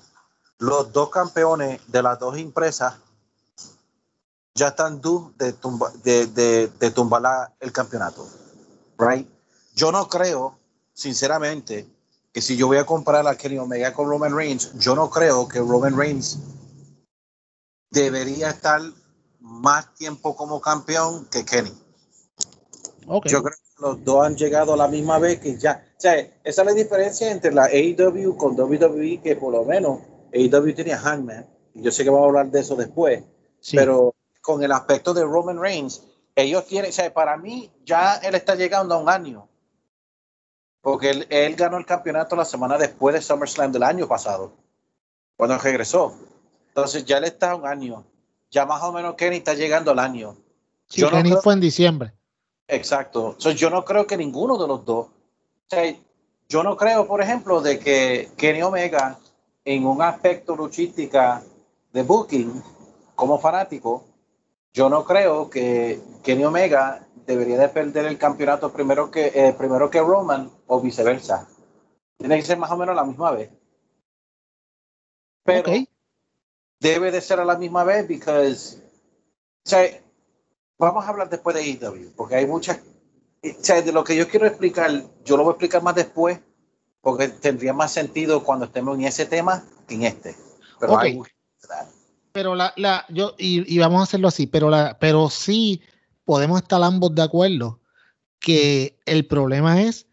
los 0.59 0.91
dos 0.93 1.09
campeones 1.09 1.81
de 1.87 2.03
las 2.03 2.19
dos 2.19 2.37
empresas 2.37 2.95
ya 4.53 4.67
están 4.67 5.01
due 5.01 5.31
de, 5.37 5.53
tumba, 5.53 5.91
de, 6.03 6.27
de, 6.27 6.91
tumbar 6.91 7.53
el 7.59 7.71
campeonato. 7.71 8.27
Right? 8.97 9.27
Yo 9.73 9.91
no 9.91 10.07
creo, 10.07 10.59
sinceramente, 10.93 11.87
que 12.33 12.41
si 12.41 12.55
yo 12.55 12.67
voy 12.67 12.77
a 12.77 12.85
comparar 12.85 13.27
a 13.27 13.35
Kenny 13.35 13.57
Omega 13.57 13.93
con 13.93 14.09
Roman 14.09 14.35
Reigns, 14.35 14.73
yo 14.79 14.95
no 14.95 15.09
creo 15.09 15.47
que 15.47 15.59
Roman 15.59 15.97
Reigns 15.97 16.39
debería 17.89 18.49
estar 18.49 18.81
más 19.39 19.93
tiempo 19.95 20.35
como 20.35 20.61
campeón 20.61 21.27
que 21.29 21.43
Kenny. 21.43 21.73
Okay. 23.07 23.31
Yo 23.31 23.43
creo 23.43 23.57
los 23.81 24.03
dos 24.05 24.25
han 24.25 24.35
llegado 24.35 24.73
a 24.73 24.77
la 24.77 24.87
misma 24.87 25.17
vez 25.17 25.39
que 25.39 25.57
ya. 25.57 25.83
O 25.97 26.01
sea, 26.01 26.19
esa 26.19 26.61
es 26.61 26.65
la 26.65 26.73
diferencia 26.73 27.31
entre 27.31 27.51
la 27.51 27.65
AEW 27.65 28.37
con 28.37 28.57
WWE, 28.57 29.19
que 29.21 29.35
por 29.35 29.51
lo 29.51 29.65
menos 29.65 29.99
AEW 30.33 30.73
tenía 30.75 30.97
Hangman. 30.97 31.47
Yo 31.73 31.91
sé 31.91 32.03
que 32.03 32.09
vamos 32.09 32.25
a 32.25 32.29
hablar 32.29 32.51
de 32.51 32.59
eso 32.59 32.75
después. 32.75 33.23
Pero 33.71 34.13
con 34.41 34.63
el 34.63 34.71
aspecto 34.71 35.13
de 35.13 35.23
Roman 35.23 35.59
Reigns, 35.59 36.03
ellos 36.35 36.65
tienen, 36.65 36.89
o 36.89 36.93
sea, 36.93 37.13
para 37.13 37.37
mí 37.37 37.71
ya 37.85 38.15
él 38.17 38.35
está 38.35 38.55
llegando 38.55 38.95
a 38.95 38.97
un 38.99 39.09
año. 39.09 39.47
Porque 40.81 41.11
él, 41.11 41.27
él 41.29 41.55
ganó 41.55 41.77
el 41.77 41.85
campeonato 41.85 42.35
la 42.35 42.45
semana 42.45 42.77
después 42.77 43.13
de 43.13 43.21
SummerSlam 43.21 43.71
del 43.71 43.83
año 43.83 44.07
pasado, 44.07 44.51
cuando 45.37 45.57
regresó. 45.57 46.15
Entonces 46.69 47.05
ya 47.05 47.17
él 47.17 47.25
está 47.25 47.55
un 47.55 47.67
año. 47.67 48.03
Ya 48.49 48.65
más 48.65 48.81
o 48.83 48.91
menos 48.91 49.15
Kenny 49.15 49.37
está 49.37 49.53
llegando 49.53 49.91
al 49.91 49.99
año. 49.99 50.35
Sí, 50.87 51.03
Kenny 51.07 51.33
fue 51.41 51.53
en 51.53 51.59
diciembre. 51.59 52.13
Exacto. 52.67 53.37
yo 53.37 53.69
no 53.69 53.83
creo 53.83 54.07
que 54.07 54.17
ninguno 54.17 54.57
de 54.57 54.67
los 54.67 54.85
dos. 54.85 55.07
yo 56.47 56.63
no 56.63 56.77
creo, 56.77 57.07
por 57.07 57.21
ejemplo, 57.21 57.61
de 57.61 57.79
que 57.79 58.29
Kenny 58.37 58.61
Omega, 58.61 59.19
en 59.65 59.85
un 59.85 60.01
aspecto 60.01 60.55
luchística 60.55 61.43
de 61.91 62.03
booking, 62.03 62.63
como 63.15 63.39
fanático, 63.39 64.05
yo 64.73 64.89
no 64.89 65.03
creo 65.03 65.49
que 65.49 66.01
Kenny 66.23 66.45
Omega 66.45 67.05
debería 67.31 67.57
de 67.57 67.69
perder 67.69 68.05
el 68.05 68.17
campeonato 68.17 68.71
primero 68.71 69.09
que, 69.09 69.31
eh, 69.33 69.55
primero 69.57 69.89
que 69.89 69.99
Roman 69.99 70.51
o 70.67 70.81
viceversa. 70.81 71.47
Tiene 72.17 72.37
que 72.37 72.45
ser 72.45 72.57
más 72.57 72.71
o 72.71 72.77
menos 72.77 72.95
la 72.95 73.03
misma 73.03 73.31
vez. 73.31 73.49
Pero 75.43 75.71
debe 76.79 77.11
de 77.11 77.21
ser 77.21 77.39
a 77.39 77.45
la 77.45 77.57
misma 77.57 77.83
vez 77.83 78.07
porque 78.07 80.03
vamos 80.77 81.05
a 81.05 81.09
hablar 81.09 81.29
después 81.29 81.55
de 81.55 81.61
AEW, 81.61 82.13
porque 82.15 82.35
hay 82.35 82.45
muchas, 82.45 82.77
o 82.77 83.63
sea, 83.63 83.81
de 83.81 83.91
lo 83.91 84.03
que 84.03 84.15
yo 84.15 84.27
quiero 84.27 84.45
explicar, 84.45 84.91
yo 85.23 85.37
lo 85.37 85.43
voy 85.43 85.51
a 85.51 85.53
explicar 85.53 85.81
más 85.81 85.95
después, 85.95 86.39
porque 87.01 87.29
tendría 87.29 87.73
más 87.73 87.91
sentido 87.91 88.43
cuando 88.43 88.65
estemos 88.65 88.97
en 88.97 89.05
ese 89.05 89.25
tema 89.25 89.63
que 89.87 89.95
en 89.95 90.03
este. 90.03 90.35
Pero 90.79 90.93
okay. 90.93 91.19
Pero 92.31 92.55
la, 92.55 92.73
la, 92.77 93.05
yo, 93.09 93.35
y, 93.37 93.73
y, 93.73 93.77
vamos 93.79 93.99
a 93.99 94.03
hacerlo 94.03 94.29
así, 94.29 94.47
pero 94.47 94.69
la, 94.69 94.97
pero 94.99 95.29
sí 95.29 95.81
podemos 96.31 96.61
estar 96.61 96.81
ambos 96.81 97.13
de 97.13 97.23
acuerdo 97.23 97.81
que 98.39 98.97
el 99.05 99.27
problema 99.27 99.81
es, 99.81 100.07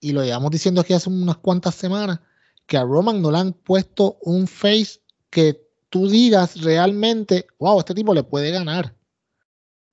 y 0.00 0.12
lo 0.12 0.24
llevamos 0.24 0.50
diciendo 0.50 0.80
aquí 0.80 0.94
hace 0.94 1.10
unas 1.10 1.36
cuantas 1.36 1.74
semanas, 1.74 2.18
que 2.64 2.78
a 2.78 2.82
Roman 2.82 3.20
no 3.20 3.30
le 3.30 3.40
han 3.40 3.52
puesto 3.52 4.16
un 4.22 4.46
face 4.46 5.02
que 5.28 5.62
tú 5.90 6.08
digas 6.08 6.62
realmente, 6.62 7.46
wow, 7.58 7.78
este 7.78 7.92
tipo 7.92 8.14
le 8.14 8.22
puede 8.22 8.50
ganar. 8.50 8.96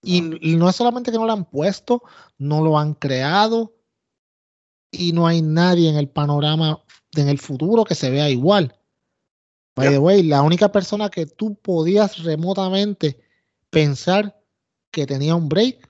Y, 0.01 0.51
y 0.53 0.55
no 0.55 0.69
es 0.69 0.77
solamente 0.77 1.11
que 1.11 1.17
no 1.17 1.25
lo 1.25 1.33
han 1.33 1.43
puesto, 1.43 2.01
no 2.37 2.63
lo 2.63 2.79
han 2.79 2.93
creado 2.93 3.75
y 4.89 5.11
no 5.11 5.27
hay 5.27 5.41
nadie 5.41 5.89
en 5.89 5.97
el 5.97 6.07
panorama 6.07 6.81
en 7.13 7.27
el 7.27 7.39
futuro 7.39 7.83
que 7.83 7.95
se 7.95 8.09
vea 8.09 8.29
igual. 8.29 8.73
By 9.75 9.89
the 9.89 9.99
way, 9.99 10.23
la 10.23 10.43
única 10.43 10.71
persona 10.71 11.09
que 11.09 11.25
tú 11.25 11.55
podías 11.55 12.23
remotamente 12.23 13.19
pensar 13.69 14.37
que 14.97 15.05
tenía 15.05 15.35
un 15.35 15.47
break, 15.47 15.87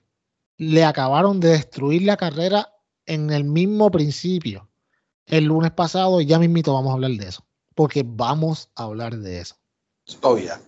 le 0.58 0.84
acabaron 0.84 1.40
de 1.40 1.52
destruir 1.52 2.02
la 2.02 2.18
carrera 2.18 2.74
en 3.06 3.32
el 3.32 3.46
mismo 3.46 3.90
principio. 3.90 4.68
El 5.26 5.46
lunes 5.46 5.72
pasado, 5.72 6.20
y 6.20 6.26
ya 6.26 6.38
mismito 6.40 6.74
vamos 6.74 6.92
a 6.92 6.94
hablar 6.96 7.12
de 7.12 7.26
eso, 7.26 7.46
porque 7.74 8.04
vamos 8.06 8.70
a 8.76 8.84
hablar 8.84 9.16
de 9.16 9.40
eso. 9.40 9.56
Oh, 10.24 10.38
yeah. 10.38 10.62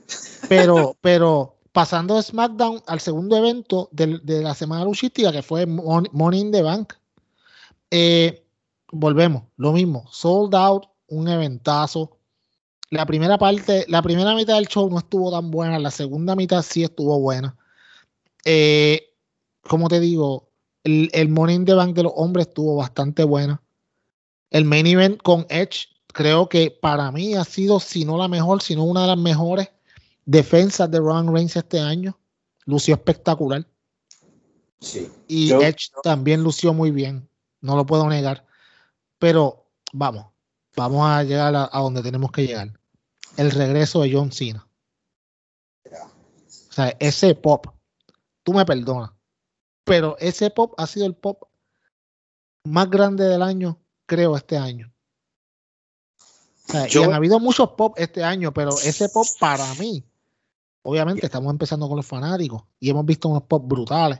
pero, 0.47 0.95
pero 1.01 1.57
pasando 1.73 2.15
de 2.15 2.23
SmackDown 2.23 2.81
al 2.87 3.01
segundo 3.01 3.35
evento 3.35 3.89
de, 3.91 4.19
de 4.23 4.41
la 4.41 4.55
semana 4.55 4.85
luchística, 4.85 5.33
que 5.33 5.43
fue 5.43 5.65
Money 5.65 6.39
in 6.39 6.53
the 6.53 6.61
Bank, 6.61 6.93
eh, 7.91 8.45
volvemos, 8.89 9.43
lo 9.57 9.73
mismo, 9.73 10.05
sold 10.11 10.55
out, 10.55 10.85
un 11.07 11.27
eventazo, 11.27 12.17
la 12.89 13.05
primera 13.05 13.37
parte, 13.37 13.83
la 13.89 14.01
primera 14.01 14.33
mitad 14.33 14.55
del 14.55 14.69
show 14.69 14.89
no 14.89 14.99
estuvo 14.99 15.29
tan 15.29 15.51
buena, 15.51 15.77
la 15.77 15.91
segunda 15.91 16.37
mitad 16.37 16.61
sí 16.61 16.83
estuvo 16.83 17.19
buena. 17.19 17.58
Eh, 18.45 19.15
como 19.61 19.87
te 19.89 19.99
digo, 19.99 20.49
el, 20.83 21.09
el 21.13 21.29
Money 21.29 21.55
in 21.57 21.65
the 21.65 21.73
Bank 21.73 21.95
de 21.95 22.03
los 22.03 22.13
hombres 22.15 22.47
estuvo 22.47 22.75
bastante 22.75 23.23
buena. 23.23 23.61
El 24.49 24.65
main 24.65 24.87
event 24.87 25.21
con 25.21 25.45
Edge, 25.49 25.87
creo 26.07 26.49
que 26.49 26.71
para 26.71 27.11
mí 27.11 27.35
ha 27.35 27.43
sido, 27.43 27.79
si 27.79 28.05
no 28.05 28.17
la 28.17 28.27
mejor, 28.27 28.61
sino 28.61 28.83
una 28.83 29.01
de 29.01 29.07
las 29.07 29.17
mejores 29.17 29.69
defensas 30.25 30.89
de 30.89 30.99
Roman 30.99 31.31
Reigns 31.33 31.55
este 31.55 31.79
año. 31.79 32.17
Lució 32.65 32.95
espectacular. 32.95 33.67
Sí. 34.79 35.11
Y 35.27 35.47
Yo- 35.49 35.61
Edge 35.61 35.89
también 36.03 36.41
lució 36.43 36.73
muy 36.73 36.91
bien, 36.91 37.27
no 37.61 37.75
lo 37.75 37.85
puedo 37.85 38.07
negar. 38.07 38.45
Pero 39.19 39.67
vamos, 39.91 40.27
vamos 40.75 41.05
a 41.07 41.23
llegar 41.23 41.55
a, 41.55 41.69
a 41.71 41.79
donde 41.81 42.01
tenemos 42.01 42.31
que 42.31 42.47
llegar. 42.47 42.71
El 43.37 43.51
regreso 43.51 44.01
de 44.01 44.11
John 44.13 44.31
Cena. 44.31 44.67
O 45.85 46.71
sea, 46.73 46.95
ese 46.99 47.35
pop, 47.35 47.67
tú 48.49 48.57
me 48.57 48.65
perdonas, 48.65 49.11
pero 49.83 50.17
ese 50.17 50.49
pop 50.49 50.73
ha 50.77 50.87
sido 50.87 51.05
el 51.05 51.13
pop 51.13 51.43
más 52.63 52.89
grande 52.89 53.25
del 53.25 53.43
año, 53.43 53.77
creo, 54.07 54.35
este 54.35 54.57
año. 54.57 54.91
O 56.67 56.71
sea, 56.71 56.87
Yo- 56.87 57.01
y 57.01 57.03
han 57.05 57.13
habido 57.13 57.39
muchos 57.39 57.69
pop 57.71 57.93
este 57.97 58.23
año, 58.23 58.51
pero 58.51 58.71
ese 58.71 59.07
pop 59.09 59.25
para 59.39 59.71
mí, 59.75 60.03
obviamente 60.81 61.25
estamos 61.25 61.51
empezando 61.51 61.87
con 61.87 61.97
los 61.97 62.07
fanáticos 62.07 62.63
y 62.79 62.89
hemos 62.89 63.05
visto 63.05 63.29
unos 63.29 63.43
pop 63.43 63.63
brutales. 63.67 64.19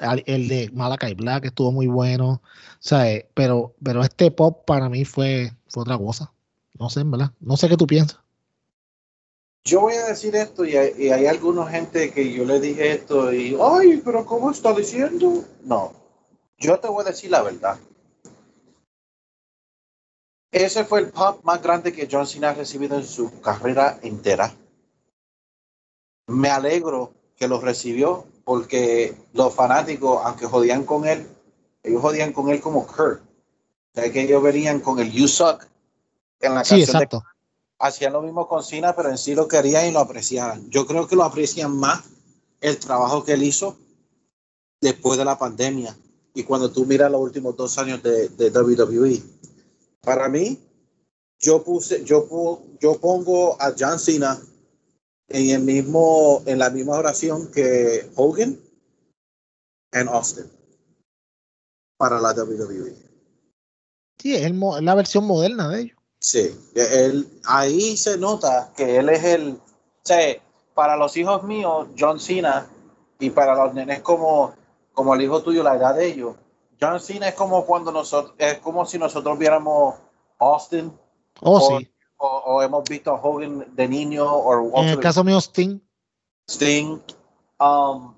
Al- 0.00 0.24
El 0.26 0.48
de 0.48 0.70
Malakai 0.72 1.14
Black 1.14 1.44
estuvo 1.44 1.70
muy 1.70 1.86
bueno, 1.86 2.42
eh, 2.90 3.30
pero, 3.34 3.76
pero 3.80 4.02
este 4.02 4.32
pop 4.32 4.64
para 4.66 4.88
mí 4.88 5.04
fue, 5.04 5.52
fue 5.68 5.82
otra 5.82 5.96
cosa. 5.98 6.32
No 6.80 6.90
sé, 6.90 7.04
verdad. 7.04 7.30
No 7.38 7.56
sé 7.56 7.68
qué 7.68 7.76
tú 7.76 7.86
piensas. 7.86 8.18
Yo 9.64 9.80
voy 9.80 9.94
a 9.94 10.06
decir 10.06 10.34
esto 10.34 10.64
y 10.64 10.76
hay, 10.76 10.92
y 10.98 11.10
hay 11.10 11.26
alguna 11.26 11.66
gente 11.66 12.10
que 12.10 12.32
yo 12.32 12.44
le 12.44 12.60
dije 12.60 12.92
esto 12.92 13.32
y, 13.32 13.56
ay, 13.60 14.02
pero 14.04 14.26
¿cómo 14.26 14.50
está 14.50 14.72
diciendo? 14.72 15.44
No, 15.62 15.92
yo 16.58 16.78
te 16.80 16.88
voy 16.88 17.02
a 17.02 17.10
decir 17.10 17.30
la 17.30 17.42
verdad. 17.42 17.78
Ese 20.50 20.84
fue 20.84 21.00
el 21.00 21.10
pop 21.10 21.42
más 21.44 21.62
grande 21.62 21.92
que 21.92 22.08
John 22.10 22.26
Cena 22.26 22.50
ha 22.50 22.54
recibido 22.54 22.96
en 22.96 23.06
su 23.06 23.40
carrera 23.40 23.98
entera. 24.02 24.52
Me 26.26 26.50
alegro 26.50 27.14
que 27.36 27.48
lo 27.48 27.60
recibió 27.60 28.26
porque 28.44 29.14
los 29.32 29.54
fanáticos, 29.54 30.20
aunque 30.24 30.46
jodían 30.46 30.84
con 30.84 31.06
él, 31.06 31.26
ellos 31.82 32.02
jodían 32.02 32.32
con 32.32 32.50
él 32.50 32.60
como 32.60 32.86
Kurt. 32.86 33.22
O 33.22 33.94
sea, 33.94 34.12
que 34.12 34.22
ellos 34.22 34.42
venían 34.42 34.80
con 34.80 34.98
el 34.98 35.10
You 35.10 35.28
Suck 35.28 35.66
en 36.40 36.54
la 36.54 36.64
Sí, 36.64 36.76
canción 36.76 36.96
exacto. 36.96 37.24
Hacían 37.82 38.12
lo 38.12 38.22
mismo 38.22 38.46
con 38.46 38.62
Cena, 38.62 38.94
pero 38.94 39.10
en 39.10 39.18
sí 39.18 39.34
lo 39.34 39.48
querían 39.48 39.86
y 39.86 39.90
lo 39.90 39.98
apreciaban. 39.98 40.70
Yo 40.70 40.86
creo 40.86 41.08
que 41.08 41.16
lo 41.16 41.24
aprecian 41.24 41.76
más 41.76 42.04
el 42.60 42.78
trabajo 42.78 43.24
que 43.24 43.32
él 43.32 43.42
hizo 43.42 43.76
después 44.80 45.18
de 45.18 45.24
la 45.24 45.36
pandemia 45.36 45.96
y 46.32 46.44
cuando 46.44 46.70
tú 46.70 46.86
miras 46.86 47.10
los 47.10 47.20
últimos 47.20 47.56
dos 47.56 47.76
años 47.78 48.00
de, 48.02 48.28
de 48.28 48.50
WWE. 48.50 49.20
Para 50.00 50.28
mí, 50.28 50.58
yo 51.40 51.64
puse, 51.64 52.04
yo, 52.04 52.62
yo 52.80 53.00
pongo 53.00 53.60
a 53.60 53.74
John 53.76 53.98
Cena 53.98 54.40
en 55.28 55.50
el 55.50 55.62
mismo, 55.62 56.42
en 56.46 56.60
la 56.60 56.70
misma 56.70 56.96
oración 56.96 57.50
que 57.50 58.08
Hogan 58.14 58.60
and 59.90 60.08
Austin 60.08 60.46
para 61.96 62.20
la. 62.20 62.32
WWE. 62.32 62.94
Sí, 64.18 64.36
es 64.36 64.52
la 64.52 64.94
versión 64.94 65.24
moderna 65.24 65.68
de 65.68 65.82
ellos. 65.82 66.01
Sí, 66.22 66.56
él, 66.74 67.28
ahí 67.44 67.96
se 67.96 68.16
nota 68.16 68.72
que 68.76 68.96
él 68.96 69.08
es 69.08 69.24
el, 69.24 69.50
o 69.50 70.04
sea, 70.04 70.36
para 70.72 70.96
los 70.96 71.16
hijos 71.16 71.42
míos, 71.42 71.88
John 71.98 72.20
Cena, 72.20 72.68
y 73.18 73.30
para 73.30 73.56
los 73.56 73.74
nenes 73.74 74.00
como, 74.02 74.54
como 74.92 75.14
el 75.14 75.22
hijo 75.22 75.42
tuyo, 75.42 75.64
la 75.64 75.74
edad 75.74 75.96
de 75.96 76.06
ellos, 76.06 76.36
John 76.80 77.00
Cena 77.00 77.28
es 77.28 77.34
como 77.34 77.66
cuando 77.66 77.90
nosotros, 77.90 78.34
es 78.38 78.58
como 78.58 78.86
si 78.86 78.98
nosotros 78.98 79.36
viéramos 79.36 79.96
Austin 80.38 80.92
Oh, 81.40 81.56
o, 81.56 81.78
sí. 81.78 81.90
o, 82.18 82.26
o 82.26 82.62
hemos 82.62 82.84
visto 82.88 83.10
a 83.10 83.20
Hogan 83.20 83.74
de 83.74 83.88
niño 83.88 84.30
o 84.30 84.80
En 84.82 84.88
el 84.90 85.00
caso 85.00 85.24
mío, 85.24 85.38
Sting. 85.38 85.80
Sting. 86.48 87.00
Um, 87.58 88.08
o 88.08 88.14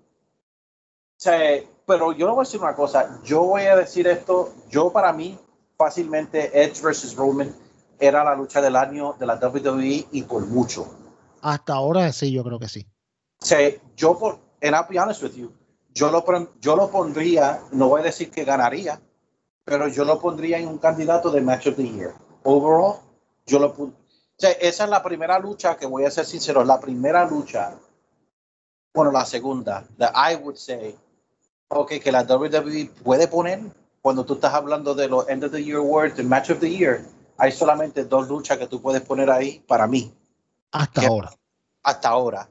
sea, 1.16 1.62
pero 1.86 2.12
yo 2.12 2.26
le 2.26 2.32
voy 2.32 2.40
a 2.40 2.44
decir 2.44 2.60
una 2.60 2.74
cosa, 2.74 3.20
yo 3.24 3.42
voy 3.42 3.62
a 3.62 3.76
decir 3.76 4.06
esto, 4.06 4.52
yo 4.68 4.90
para 4.90 5.12
mí, 5.12 5.38
fácilmente 5.76 6.50
Edge 6.52 6.82
versus 6.82 7.14
Roman 7.14 7.54
era 7.98 8.24
la 8.24 8.34
lucha 8.34 8.60
del 8.60 8.76
año 8.76 9.14
de 9.18 9.26
la 9.26 9.34
WWE 9.36 10.06
y 10.12 10.22
por 10.22 10.46
mucho. 10.46 10.86
Hasta 11.42 11.74
ahora 11.74 12.12
sí, 12.12 12.32
yo 12.32 12.42
creo 12.44 12.58
que 12.58 12.68
sí. 12.68 12.86
Sea, 13.40 13.70
yo 13.96 14.18
por, 14.18 14.38
and 14.62 14.74
I'll 14.74 14.86
be 14.88 14.98
honest 14.98 15.22
with 15.22 15.34
you, 15.34 15.52
yo 15.92 16.10
lo, 16.10 16.24
yo 16.60 16.76
lo 16.76 16.90
pondría, 16.90 17.60
no 17.72 17.88
voy 17.88 18.00
a 18.00 18.04
decir 18.04 18.30
que 18.30 18.44
ganaría, 18.44 19.00
pero 19.64 19.88
yo 19.88 20.04
lo 20.04 20.18
pondría 20.20 20.58
en 20.58 20.68
un 20.68 20.78
candidato 20.78 21.30
de 21.30 21.40
Match 21.40 21.66
of 21.68 21.76
the 21.76 21.88
Year. 21.88 22.14
Overall, 22.42 22.96
yo 23.46 23.58
lo 23.58 23.74
pon- 23.74 23.94
o 23.96 24.36
sea, 24.36 24.50
esa 24.52 24.84
es 24.84 24.90
la 24.90 25.02
primera 25.02 25.38
lucha 25.38 25.76
que 25.76 25.86
voy 25.86 26.04
a 26.04 26.10
ser 26.10 26.24
sincero, 26.24 26.64
la 26.64 26.80
primera 26.80 27.24
lucha, 27.28 27.74
bueno, 28.94 29.12
la 29.12 29.24
segunda, 29.24 29.86
that 29.98 30.12
I 30.14 30.36
would 30.36 30.56
say, 30.56 30.96
ok, 31.68 31.92
que 32.02 32.10
la 32.12 32.22
WWE 32.22 32.90
puede 33.02 33.28
poner 33.28 33.60
cuando 34.02 34.24
tú 34.24 34.34
estás 34.34 34.54
hablando 34.54 34.94
de 34.94 35.08
los 35.08 35.28
End 35.28 35.44
of 35.44 35.52
the 35.52 35.62
Year 35.62 35.78
Awards, 35.78 36.18
el 36.18 36.26
Match 36.26 36.50
of 36.50 36.60
the 36.60 36.70
Year, 36.70 37.04
hay 37.36 37.52
solamente 37.52 38.04
dos 38.04 38.28
luchas 38.28 38.58
que 38.58 38.66
tú 38.66 38.80
puedes 38.80 39.02
poner 39.02 39.30
ahí 39.30 39.62
para 39.66 39.86
mí 39.86 40.12
Hasta 40.72 41.06
ahora. 41.06 41.32
hasta 41.82 42.08
ahora. 42.08 42.48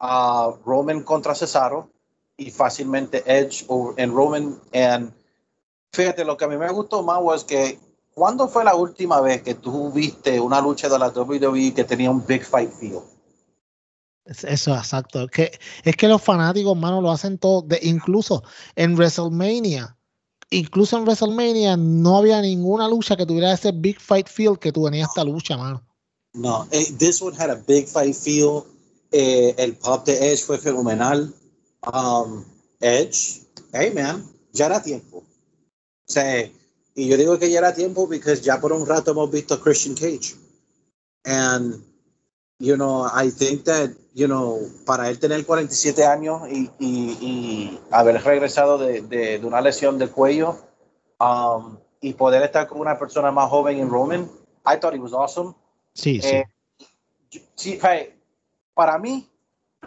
Ah, 0.00 0.52
Roman 0.64 1.02
contra 1.02 1.34
Cesaro 1.34 1.90
y 2.36 2.50
fácilmente 2.50 3.22
Edge 3.26 3.64
en 3.96 4.12
Roman. 4.14 4.60
And 4.74 5.12
fíjate, 5.92 6.24
lo 6.24 6.36
que 6.36 6.44
a 6.44 6.48
mí 6.48 6.56
me 6.56 6.70
gustó 6.70 7.02
más 7.02 7.20
es 7.36 7.44
que 7.44 7.78
¿cuándo 8.14 8.48
fue 8.48 8.64
la 8.64 8.74
última 8.74 9.20
vez 9.20 9.42
que 9.42 9.54
tú 9.54 9.92
viste 9.92 10.40
una 10.40 10.60
lucha 10.60 10.88
de 10.88 10.98
la 10.98 11.08
WWE 11.10 11.72
que 11.74 11.84
tenía 11.84 12.10
un 12.10 12.24
big 12.26 12.44
fight 12.44 12.72
feel? 12.72 13.00
Es- 14.24 14.44
Eso, 14.44 14.74
exacto. 14.74 15.22
Es 15.22 15.30
que, 15.30 15.58
es 15.84 15.96
que 15.96 16.08
los 16.08 16.22
fanáticos, 16.22 16.76
mano, 16.76 17.00
lo 17.00 17.10
hacen 17.10 17.38
todo. 17.38 17.62
De, 17.62 17.78
incluso 17.82 18.42
en 18.76 18.94
WrestleMania, 18.94 19.96
incluso 20.52 20.96
en 20.96 21.04
WrestleMania 21.04 21.76
no 21.76 22.18
había 22.18 22.40
ninguna 22.40 22.88
lucha 22.88 23.16
que 23.16 23.26
tuviera 23.26 23.52
ese 23.52 23.72
big 23.72 24.00
fight 24.00 24.28
feel 24.28 24.58
que 24.58 24.72
tú 24.72 24.84
tenías 24.84 25.08
esta 25.08 25.24
lucha, 25.24 25.56
mano. 25.56 25.82
No, 26.34 26.66
eh, 26.70 26.92
this 26.98 27.20
one 27.20 27.36
had 27.36 27.50
a 27.50 27.56
big 27.66 27.86
fight 27.86 28.14
feel. 28.14 28.64
Eh, 29.10 29.54
el 29.58 29.76
pop 29.76 30.06
de 30.06 30.32
Edge 30.32 30.42
fue 30.42 30.58
fenomenal. 30.58 31.32
Um, 31.92 32.44
Edge, 32.80 33.42
hey 33.72 33.92
man, 33.94 34.24
ya 34.52 34.66
era 34.66 34.82
tiempo. 34.82 35.18
O 35.18 36.12
sea, 36.12 36.50
y 36.94 37.08
yo 37.08 37.16
digo 37.16 37.38
que 37.38 37.50
ya 37.50 37.58
era 37.58 37.74
tiempo 37.74 38.06
porque 38.06 38.36
ya 38.36 38.60
por 38.60 38.72
un 38.72 38.86
rato 38.86 39.10
hemos 39.10 39.30
visto 39.30 39.54
a 39.54 39.60
Christian 39.60 39.94
Cage. 39.94 40.36
And 41.24 41.82
you 42.62 42.76
know, 42.76 43.10
I 43.12 43.28
think 43.30 43.64
that, 43.64 43.90
you 44.14 44.28
know, 44.28 44.60
para 44.86 45.10
él 45.10 45.18
tener 45.18 45.44
47 45.44 46.06
años 46.06 46.42
y, 46.48 46.70
y, 46.78 47.18
y 47.20 47.80
haber 47.90 48.22
regresado 48.22 48.78
de, 48.78 49.00
de, 49.00 49.40
de, 49.40 49.46
una 49.46 49.60
lesión 49.60 49.98
del 49.98 50.10
cuello 50.10 50.56
um, 51.18 51.76
y 52.00 52.12
poder 52.12 52.44
estar 52.44 52.68
con 52.68 52.78
una 52.78 52.96
persona 52.96 53.32
más 53.32 53.50
joven 53.50 53.80
en 53.80 53.90
Roman, 53.90 54.30
I 54.64 54.78
thought 54.78 54.94
he 54.94 55.00
was 55.00 55.12
awesome. 55.12 55.54
Sí, 55.92 56.20
eh, 56.22 56.44
sí. 57.28 57.42
sí 57.56 57.80
para 58.74 58.96
mí, 58.96 59.28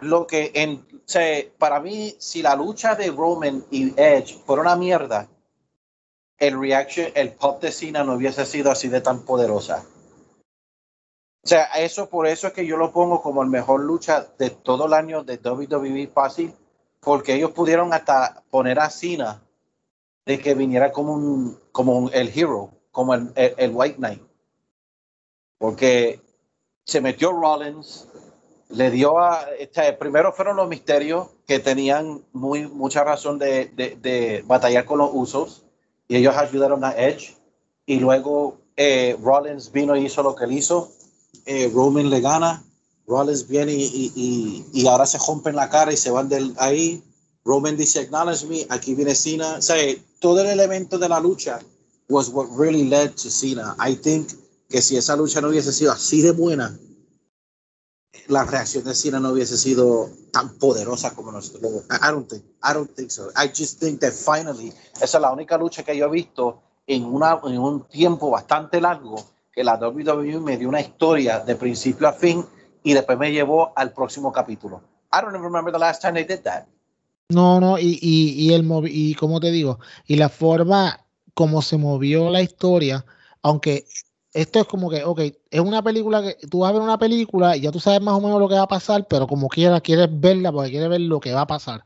lo 0.02 0.28
que 0.28 0.52
en, 0.54 0.86
para 1.58 1.80
mí, 1.80 2.14
si 2.20 2.42
la 2.42 2.58
lucha 2.58 2.96
de 2.96 3.10
Roman 3.10 3.64
y 3.72 3.94
Edge 3.96 4.38
fuera 4.46 4.64
una 4.64 4.76
mierda, 4.76 5.30
el 6.38 6.60
reaction, 6.60 7.08
el 7.16 7.32
pop 7.32 7.62
de 7.62 7.72
Cena 7.72 8.04
no 8.04 8.16
hubiese 8.16 8.46
sido 8.46 8.70
así 8.70 8.90
de 8.90 9.00
tan 9.00 9.22
poderosa. 9.22 9.86
O 11.46 11.48
sea, 11.48 11.66
eso 11.78 12.10
por 12.10 12.26
eso 12.26 12.48
es 12.48 12.54
que 12.54 12.66
yo 12.66 12.76
lo 12.76 12.92
pongo 12.92 13.22
como 13.22 13.44
el 13.44 13.50
mejor 13.50 13.82
lucha 13.82 14.26
de 14.40 14.50
todo 14.50 14.88
el 14.88 14.94
año 14.94 15.24
de 15.24 15.38
WWE 15.38 16.08
fácil, 16.08 16.52
porque 17.00 17.36
ellos 17.36 17.52
pudieron 17.52 17.94
hasta 17.94 18.44
poner 18.50 18.80
a 18.80 18.90
Cena 18.90 19.44
de 20.26 20.40
que 20.40 20.56
viniera 20.56 20.92
como 20.92 21.14
un, 21.14 21.60
como 21.72 22.00
un, 22.00 22.10
el 22.14 22.32
hero, 22.36 22.72
como 22.92 23.14
el, 23.14 23.32
el, 23.36 23.54
el 23.58 23.72
White 23.76 23.98
Knight. 23.98 24.24
Porque 25.60 26.20
se 26.84 27.00
metió 27.00 27.32
Rollins, 27.32 28.08
le 28.70 28.90
dio 28.90 29.20
a. 29.20 29.46
Este, 29.60 29.94
primero 29.94 30.34
fueron 30.34 30.58
los 30.58 30.68
misterios 30.68 31.28
que 31.46 31.60
tenían 31.60 32.26
muy, 32.34 32.68
mucha 32.68 33.04
razón 33.04 33.38
de, 33.38 33.68
de, 33.68 33.98
de, 33.98 34.44
batallar 34.48 34.86
con 34.86 34.98
los 34.98 35.12
usos 35.14 35.64
y 36.08 36.16
ellos 36.16 36.36
ayudaron 36.36 36.84
a 36.84 36.94
Edge. 36.98 37.38
Y 37.86 38.00
luego 38.00 38.58
eh, 38.76 39.16
Rollins 39.22 39.72
vino 39.72 39.96
y 39.96 40.06
hizo 40.06 40.24
lo 40.24 40.34
que 40.34 40.46
él 40.46 40.54
hizo. 40.54 40.92
Eh, 41.46 41.72
Roman 41.74 42.10
le 42.10 42.22
gana. 42.22 42.64
Rollins 43.08 43.48
viene 43.48 43.74
y, 43.74 44.12
y, 44.16 44.66
y, 44.74 44.88
ahora 44.88 45.06
se 45.06 45.20
rompen 45.20 45.56
la 45.56 45.70
cara 45.70 45.94
y 45.94 45.98
se 45.98 46.10
van 46.10 46.28
del 46.28 46.56
ahí. 46.58 47.04
Roman 47.44 47.78
dice, 47.78 48.00
acknowledge 48.00 48.46
me. 48.48 48.66
Aquí 48.70 48.96
viene 48.96 49.14
Cena. 49.14 49.58
O 49.58 49.62
sea, 49.62 49.78
todo 50.20 50.42
el 50.42 50.48
elemento 50.48 50.98
de 50.98 51.08
la 51.08 51.20
lucha 51.20 51.60
was 52.10 52.30
what 52.30 52.48
really 52.58 52.84
led 52.84 53.12
to 53.12 53.30
Cena. 53.30 53.76
I 53.80 53.96
think 53.96 54.30
que 54.70 54.82
si 54.82 54.98
esa 54.98 55.16
lucha 55.16 55.42
no 55.42 55.50
hubiese 55.50 55.72
sido 55.72 55.92
así 55.92 56.22
de 56.22 56.32
buena, 56.32 56.78
la 58.28 58.44
reacción 58.44 58.84
de 58.84 58.96
Cena 58.96 59.20
no 59.20 59.30
hubiese 59.30 59.58
sido 59.58 60.10
tan 60.32 60.58
poderosa 60.58 61.14
como 61.16 61.32
nosotros. 61.32 61.84
I 61.90 62.12
don't 62.12 62.28
think, 62.28 62.44
I 62.64 62.74
don't 62.74 62.94
think 62.96 63.12
so. 63.12 63.30
I 63.36 63.48
just 63.48 63.80
think 63.80 64.00
that 64.02 64.14
finally, 64.14 64.74
esa 64.96 65.18
es 65.18 65.22
la 65.22 65.32
única 65.32 65.58
lucha 65.58 65.84
que 65.84 65.96
yo 65.96 66.08
he 66.08 66.10
visto 66.10 66.62
en, 66.88 67.06
una, 67.06 67.40
en 67.44 67.60
un 67.60 67.88
tiempo 67.88 68.30
bastante 68.30 68.82
largo 68.82 69.16
que 69.56 69.64
la 69.64 69.76
WWE 69.76 70.42
me 70.42 70.58
dio 70.58 70.68
una 70.68 70.82
historia 70.82 71.40
de 71.40 71.56
principio 71.56 72.08
a 72.08 72.14
fin 72.14 72.46
y 72.84 72.94
después 72.94 73.18
me 73.18 73.32
llevó 73.32 73.72
al 73.76 73.94
próximo 73.94 74.32
capítulo. 74.32 74.82
I 75.14 75.22
don't 75.22 75.30
even 75.30 75.44
remember 75.44 75.72
the 75.72 75.80
last 75.80 76.02
time 76.02 76.14
they 76.14 76.26
did 76.26 76.44
that. 76.44 76.66
No, 77.30 77.60
no, 77.60 77.80
y, 77.80 77.98
y, 78.02 78.54
y 78.54 79.12
y 79.12 79.16
como 79.16 79.40
te 79.40 79.50
digo, 79.50 79.80
y 80.06 80.18
la 80.18 80.30
forma 80.30 81.06
como 81.34 81.62
se 81.62 81.78
movió 81.78 82.30
la 82.30 82.42
historia, 82.42 83.06
aunque 83.42 83.86
esto 84.34 84.60
es 84.60 84.66
como 84.68 84.90
que, 84.90 85.04
ok, 85.04 85.22
es 85.50 85.60
una 85.62 85.82
película 85.82 86.22
que 86.22 86.48
tú 86.48 86.60
vas 86.60 86.70
a 86.70 86.74
ver 86.74 86.82
una 86.82 87.00
película 87.00 87.56
y 87.56 87.62
ya 87.62 87.72
tú 87.72 87.80
sabes 87.80 88.02
más 88.02 88.16
o 88.16 88.22
menos 88.22 88.40
lo 88.40 88.50
que 88.50 88.56
va 88.56 88.64
a 88.64 88.68
pasar, 88.68 89.08
pero 89.08 89.26
como 89.28 89.48
quiera 89.48 89.80
quieres 89.80 90.10
verla 90.12 90.52
porque 90.52 90.72
quieres 90.72 90.90
ver 90.90 91.02
lo 91.02 91.20
que 91.20 91.34
va 91.34 91.42
a 91.42 91.48
pasar. 91.48 91.86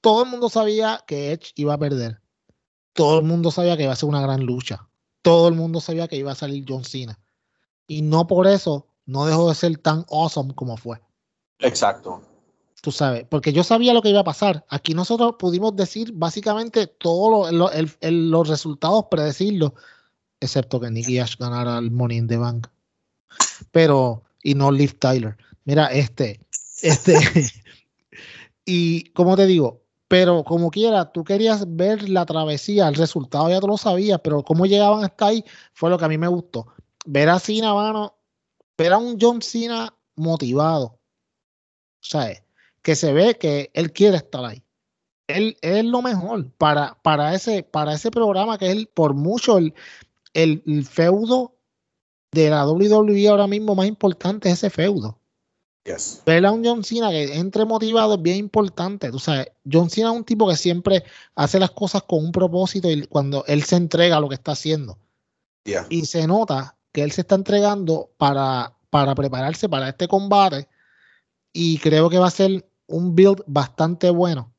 Todo 0.00 0.24
el 0.24 0.30
mundo 0.30 0.48
sabía 0.48 1.04
que 1.06 1.32
Edge 1.32 1.52
iba 1.56 1.74
a 1.74 1.78
perder. 1.78 2.20
Todo 2.94 3.18
el 3.18 3.26
mundo 3.26 3.50
sabía 3.50 3.76
que 3.76 3.82
iba 3.82 3.92
a 3.92 3.96
ser 3.96 4.08
una 4.08 4.22
gran 4.22 4.44
lucha. 4.44 4.85
Todo 5.26 5.48
el 5.48 5.54
mundo 5.54 5.80
sabía 5.80 6.06
que 6.06 6.14
iba 6.14 6.30
a 6.30 6.36
salir 6.36 6.64
John 6.68 6.84
Cena. 6.84 7.18
Y 7.88 8.02
no 8.02 8.28
por 8.28 8.46
eso 8.46 8.86
no 9.06 9.26
dejó 9.26 9.48
de 9.48 9.56
ser 9.56 9.76
tan 9.78 10.06
awesome 10.08 10.54
como 10.54 10.76
fue. 10.76 11.00
Exacto. 11.58 12.22
Tú 12.80 12.92
sabes, 12.92 13.26
porque 13.28 13.52
yo 13.52 13.64
sabía 13.64 13.92
lo 13.92 14.02
que 14.02 14.10
iba 14.10 14.20
a 14.20 14.24
pasar. 14.24 14.64
Aquí 14.68 14.94
nosotros 14.94 15.34
pudimos 15.36 15.74
decir 15.74 16.12
básicamente 16.14 16.86
todos 16.86 17.52
lo, 17.52 17.70
los 18.00 18.48
resultados, 18.48 19.06
predecirlos 19.10 19.72
excepto 20.38 20.78
que 20.78 20.92
Nicky 20.92 21.18
Ash 21.18 21.36
ganara 21.36 21.76
el 21.78 21.90
Money 21.90 22.18
in 22.18 22.28
the 22.28 22.36
Bank. 22.36 22.68
Pero, 23.72 24.22
y 24.44 24.54
no 24.54 24.70
Liv 24.70 24.96
Tyler. 25.00 25.36
Mira, 25.64 25.86
este, 25.86 26.40
este, 26.82 27.16
y 28.64 29.10
como 29.10 29.34
te 29.34 29.46
digo, 29.46 29.82
pero 30.08 30.44
como 30.44 30.70
quiera, 30.70 31.10
tú 31.10 31.24
querías 31.24 31.64
ver 31.76 32.08
la 32.08 32.24
travesía, 32.26 32.88
el 32.88 32.94
resultado 32.94 33.48
ya 33.48 33.60
tú 33.60 33.66
lo 33.66 33.76
sabías, 33.76 34.20
pero 34.22 34.42
cómo 34.42 34.66
llegaban 34.66 35.04
hasta 35.04 35.26
ahí 35.26 35.44
fue 35.72 35.90
lo 35.90 35.98
que 35.98 36.04
a 36.04 36.08
mí 36.08 36.18
me 36.18 36.28
gustó. 36.28 36.66
Ver 37.04 37.28
a 37.28 37.38
Cena, 37.38 37.74
mano, 37.74 38.16
ver 38.78 38.92
a 38.92 38.98
un 38.98 39.18
John 39.20 39.42
Cena 39.42 39.94
motivado. 40.14 40.86
O 40.86 42.08
sea, 42.08 42.30
que 42.82 42.94
se 42.94 43.12
ve 43.12 43.36
que 43.36 43.70
él 43.74 43.92
quiere 43.92 44.18
estar 44.18 44.44
ahí. 44.44 44.62
Él, 45.26 45.56
es 45.60 45.84
lo 45.84 46.02
mejor 46.02 46.52
para, 46.52 46.98
para, 47.02 47.34
ese, 47.34 47.64
para 47.64 47.94
ese 47.94 48.12
programa 48.12 48.58
que 48.58 48.70
es 48.70 48.86
por 48.86 49.14
mucho 49.14 49.58
el, 49.58 49.74
el, 50.34 50.62
el, 50.66 50.84
feudo 50.84 51.56
de 52.30 52.48
la 52.50 52.64
WWE 52.64 53.28
ahora 53.28 53.48
mismo 53.48 53.74
más 53.74 53.86
importante 53.86 54.48
es 54.48 54.58
ese 54.58 54.70
feudo. 54.70 55.18
Yes. 55.86 56.22
Ver 56.26 56.44
a 56.44 56.50
un 56.50 56.64
John 56.64 56.82
Cena 56.82 57.10
que 57.10 57.36
entre 57.36 57.64
motivado 57.64 58.14
es 58.14 58.22
bien 58.22 58.38
importante. 58.38 59.10
Tú 59.10 59.20
sabes, 59.20 59.52
John 59.70 59.88
Cena 59.88 60.10
es 60.10 60.16
un 60.16 60.24
tipo 60.24 60.48
que 60.48 60.56
siempre 60.56 61.04
hace 61.36 61.60
las 61.60 61.70
cosas 61.70 62.02
con 62.02 62.24
un 62.24 62.32
propósito 62.32 62.90
y 62.90 63.06
cuando 63.06 63.44
él 63.46 63.62
se 63.62 63.76
entrega 63.76 64.16
a 64.16 64.20
lo 64.20 64.28
que 64.28 64.34
está 64.34 64.52
haciendo. 64.52 64.98
Yeah. 65.64 65.86
Y 65.88 66.06
se 66.06 66.26
nota 66.26 66.76
que 66.90 67.02
él 67.02 67.12
se 67.12 67.20
está 67.20 67.36
entregando 67.36 68.10
para, 68.16 68.74
para 68.90 69.14
prepararse 69.14 69.68
para 69.68 69.88
este 69.88 70.08
combate. 70.08 70.68
Y 71.52 71.78
creo 71.78 72.10
que 72.10 72.18
va 72.18 72.26
a 72.26 72.32
ser 72.32 72.68
un 72.88 73.14
build 73.14 73.44
bastante 73.46 74.10
bueno. 74.10 74.52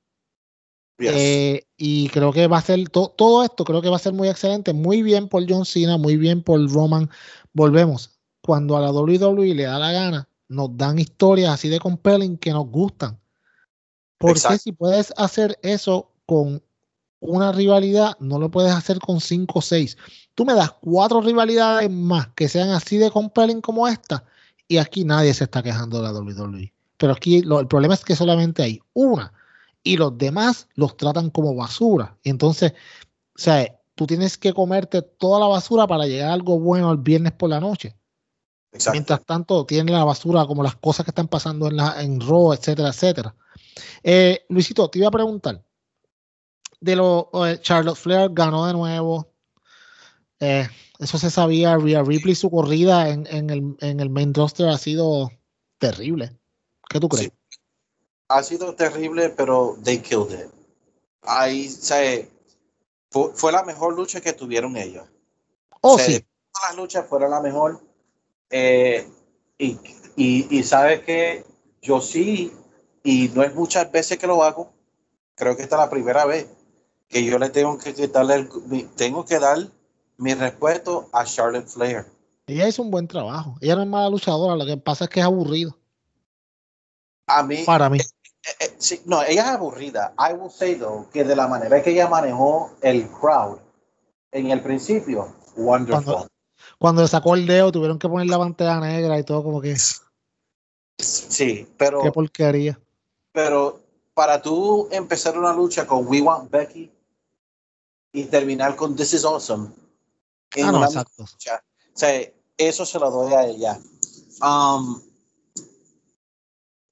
Yes. 0.97 1.11
Eh, 1.13 1.67
y 1.75 2.07
creo 2.09 2.31
que 2.31 2.47
va 2.47 2.57
a 2.57 2.61
ser 2.61 2.87
to 2.89 3.09
todo 3.09 3.43
esto, 3.43 3.65
creo 3.65 3.81
que 3.81 3.89
va 3.89 3.97
a 3.97 3.99
ser 3.99 4.13
muy 4.13 4.29
excelente. 4.29 4.71
Muy 4.71 5.01
bien 5.01 5.27
por 5.27 5.43
John 5.47 5.65
Cena, 5.65 5.97
muy 5.97 6.15
bien 6.15 6.41
por 6.41 6.65
Roman. 6.71 7.09
Volvemos. 7.51 8.11
Cuando 8.41 8.77
a 8.77 8.81
la 8.81 8.91
WWE 8.91 9.53
le 9.53 9.63
da 9.63 9.77
la 9.77 9.91
gana, 9.91 10.26
nos 10.47 10.75
dan 10.75 10.99
historias 10.99 11.53
así 11.53 11.69
de 11.69 11.79
compelling 11.79 12.38
que 12.38 12.51
nos 12.51 12.67
gustan. 12.67 13.19
Porque 14.17 14.39
Exacto. 14.39 14.60
si 14.60 14.71
puedes 14.71 15.13
hacer 15.17 15.60
eso 15.62 16.12
con 16.25 16.62
una 17.19 17.51
rivalidad, 17.51 18.17
no 18.19 18.39
lo 18.39 18.49
puedes 18.49 18.71
hacer 18.71 18.99
con 18.99 19.21
cinco 19.21 19.60
o 19.60 19.62
seis. 19.62 19.97
Tú 20.36 20.45
me 20.45 20.53
das 20.53 20.71
cuatro 20.81 21.21
rivalidades 21.21 21.89
más 21.89 22.27
que 22.29 22.47
sean 22.47 22.69
así 22.69 22.97
de 22.97 23.12
compelling 23.12 23.62
como 23.62 23.88
esta, 23.88 24.23
y 24.67 24.77
aquí 24.77 25.03
nadie 25.03 25.33
se 25.33 25.45
está 25.45 25.63
quejando 25.63 26.01
de 26.01 26.03
la 26.03 26.13
WWE. 26.13 26.73
Pero 26.97 27.13
aquí 27.13 27.41
lo, 27.41 27.60
el 27.60 27.67
problema 27.67 27.93
es 27.93 28.03
que 28.03 28.15
solamente 28.15 28.63
hay 28.63 28.79
una 28.93 29.33
y 29.83 29.97
los 29.97 30.17
demás 30.17 30.67
los 30.75 30.97
tratan 30.97 31.29
como 31.29 31.55
basura. 31.55 32.17
Y 32.23 32.29
entonces, 32.29 32.73
o 33.36 33.39
sea, 33.39 33.73
tú 33.95 34.05
tienes 34.05 34.38
que 34.38 34.53
comerte 34.53 35.01
toda 35.01 35.39
la 35.39 35.47
basura 35.47 35.88
para 35.88 36.05
llegar 36.05 36.29
a 36.29 36.33
algo 36.33 36.60
bueno 36.60 36.91
el 36.91 36.97
viernes 36.97 37.33
por 37.33 37.49
la 37.49 37.60
noche. 37.60 37.95
Exacto. 38.71 38.95
Mientras 38.95 39.25
tanto, 39.25 39.65
tienen 39.65 39.93
la 39.93 40.03
basura 40.03 40.45
como 40.45 40.63
las 40.63 40.75
cosas 40.75 41.06
que 41.06 41.12
están 41.12 41.27
pasando 41.27 41.67
en, 41.67 41.77
la, 41.77 42.01
en 42.01 42.19
Raw, 42.19 42.53
etcétera, 42.53 42.89
etcétera. 42.89 43.36
Eh, 44.03 44.45
Luisito, 44.49 44.89
te 44.89 44.99
iba 44.99 45.08
a 45.08 45.12
preguntar. 45.12 45.63
De 46.80 46.95
lo 46.95 47.30
eh, 47.45 47.60
Charlotte 47.62 47.97
Flair 47.97 48.30
ganó 48.32 48.67
de 48.67 48.73
nuevo. 48.73 49.32
Eh, 50.39 50.67
eso 50.99 51.17
se 51.17 51.32
sabía. 51.32 51.77
Rhea 51.77 52.03
Ripley, 52.03 52.36
su 52.36 52.51
corrida 52.51 53.10
en, 53.10 53.25
en, 53.27 53.49
el, 53.49 53.75
en 53.80 53.99
el 53.99 54.10
main 54.10 54.34
roster 54.34 54.67
ha 54.67 54.77
sido 54.77 55.32
terrible. 55.80 56.38
¿Qué 56.89 56.99
tú 56.99 57.10
crees? 57.10 57.32
Sí 57.49 57.58
ha 58.30 58.43
sido 58.43 58.75
terrible, 58.75 59.30
pero 59.30 59.77
they 59.84 59.99
killed 59.99 60.32
it. 60.32 60.51
Ahí, 61.21 61.67
o 61.67 61.71
sea, 61.71 62.25
fue, 63.10 63.32
fue, 63.34 63.51
la 63.51 63.63
mejor 63.63 63.95
lucha 63.95 64.21
que 64.21 64.34
tuvieron 64.34 64.75
ellos. 64.77 65.06
Oh, 65.82 65.95
o 65.95 65.97
sea, 65.97 66.06
sí. 66.06 66.25
Todas 66.51 66.69
las 66.69 66.77
luchas 66.77 67.08
fueron 67.08 67.32
la 67.32 67.41
mejor. 67.41 67.82
Eh, 68.49 69.07
y, 69.57 69.79
y, 70.15 70.47
y 70.49 70.63
sabes 70.63 71.01
que 71.01 71.43
yo 71.81 72.01
sí, 72.01 72.51
y 73.03 73.29
no 73.29 73.43
es 73.43 73.53
muchas 73.55 73.91
veces 73.91 74.17
que 74.17 74.27
lo 74.27 74.43
hago, 74.43 74.71
creo 75.36 75.55
que 75.55 75.63
esta 75.63 75.75
es 75.75 75.81
la 75.81 75.89
primera 75.89 76.25
vez 76.25 76.47
que 77.07 77.23
yo 77.23 77.39
le 77.39 77.49
tengo 77.49 77.77
que 77.77 77.93
quitarle 77.93 78.36
el, 78.36 78.89
tengo 78.95 79.25
que 79.25 79.39
dar 79.39 79.57
mi 80.17 80.33
respeto 80.33 81.10
a 81.13 81.23
Charlotte 81.25 81.67
Flair. 81.67 82.05
Ella 82.47 82.67
hizo 82.67 82.81
un 82.81 82.91
buen 82.91 83.07
trabajo. 83.07 83.55
Ella 83.62 83.75
no 83.75 83.83
es 83.83 83.88
mala 83.88 84.10
luchadora, 84.10 84.55
lo 84.55 84.65
que 84.65 84.77
pasa 84.77 85.05
es 85.05 85.10
que 85.10 85.19
es 85.19 85.25
aburrido. 85.25 85.77
A 87.27 87.43
mí, 87.43 87.63
Para 87.65 87.89
mí. 87.89 87.99
Eh, 87.99 88.51
eh, 88.62 88.75
sí, 88.77 89.01
no, 89.05 89.21
ella 89.21 89.43
es 89.43 89.49
aburrida. 89.49 90.13
I 90.17 90.33
will 90.33 90.49
say 90.49 90.75
though 90.75 91.10
que 91.10 91.23
de 91.23 91.36
la 91.36 91.47
manera 91.47 91.81
que 91.81 91.91
ella 91.91 92.07
manejó 92.07 92.71
el 92.81 93.10
crowd 93.10 93.60
en 94.31 94.51
el 94.51 94.62
principio, 94.62 95.36
wonderful. 95.55 96.03
Cuando, 96.03 96.27
cuando 96.77 97.01
le 97.01 97.07
sacó 97.07 97.35
el 97.35 97.47
dedo, 97.47 97.71
tuvieron 97.71 97.99
que 97.99 98.09
poner 98.09 98.27
la 98.27 98.37
pantalla 98.37 98.79
negra 98.79 99.19
y 99.19 99.23
todo 99.23 99.43
como 99.43 99.61
que. 99.61 99.75
Sí, 100.97 101.67
pero. 101.77 102.01
Qué 102.01 102.11
porquería. 102.11 102.79
Pero 103.31 103.81
para 104.13 104.41
tú 104.41 104.87
empezar 104.91 105.37
una 105.37 105.53
lucha 105.53 105.85
con 105.85 106.07
We 106.07 106.21
Want 106.21 106.49
Becky 106.49 106.91
y 108.11 108.23
terminar 108.25 108.75
con 108.75 108.95
This 108.95 109.13
is 109.13 109.25
Awesome. 109.25 109.69
Ah, 110.63 110.71
no, 110.71 110.83
exacto. 110.83 111.25
Lucha, 111.31 111.63
o 111.93 111.97
sea, 111.97 112.31
eso 112.57 112.85
se 112.85 112.99
lo 112.99 113.11
doy 113.11 113.33
a 113.33 113.45
ella. 113.45 113.79
Um, 114.41 115.01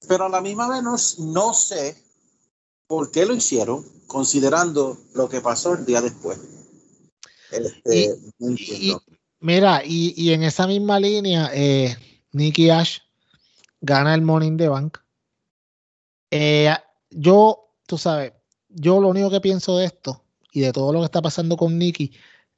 pero 0.07 0.25
a 0.25 0.29
la 0.29 0.41
misma 0.41 0.69
vez 0.69 0.83
no, 0.83 0.95
no 1.33 1.53
sé 1.53 2.03
por 2.87 3.11
qué 3.11 3.25
lo 3.25 3.33
hicieron, 3.33 3.83
considerando 4.07 4.97
lo 5.13 5.29
que 5.29 5.41
pasó 5.41 5.73
el 5.73 5.85
día 5.85 6.01
después. 6.01 6.39
Este, 7.51 8.17
y, 8.39 8.95
mira, 9.45 9.83
y, 9.85 10.13
y, 10.17 10.33
en 10.33 10.43
esa 10.43 10.65
misma 10.65 10.99
línea, 10.99 11.51
eh, 11.53 11.95
Nicky 12.31 12.71
Ash 12.71 12.99
gana 13.79 14.15
el 14.15 14.21
Money 14.23 14.47
in 14.47 14.57
the 14.57 14.67
Bank. 14.67 14.97
Eh, 16.31 16.73
yo, 17.11 17.69
tú 17.85 17.97
sabes, 17.99 18.33
yo 18.69 18.99
lo 18.99 19.09
único 19.09 19.29
que 19.29 19.41
pienso 19.41 19.77
de 19.77 19.85
esto 19.85 20.23
y 20.51 20.61
de 20.61 20.73
todo 20.73 20.91
lo 20.91 20.99
que 20.99 21.05
está 21.05 21.21
pasando 21.21 21.57
con 21.57 21.77
Nicky 21.77 22.11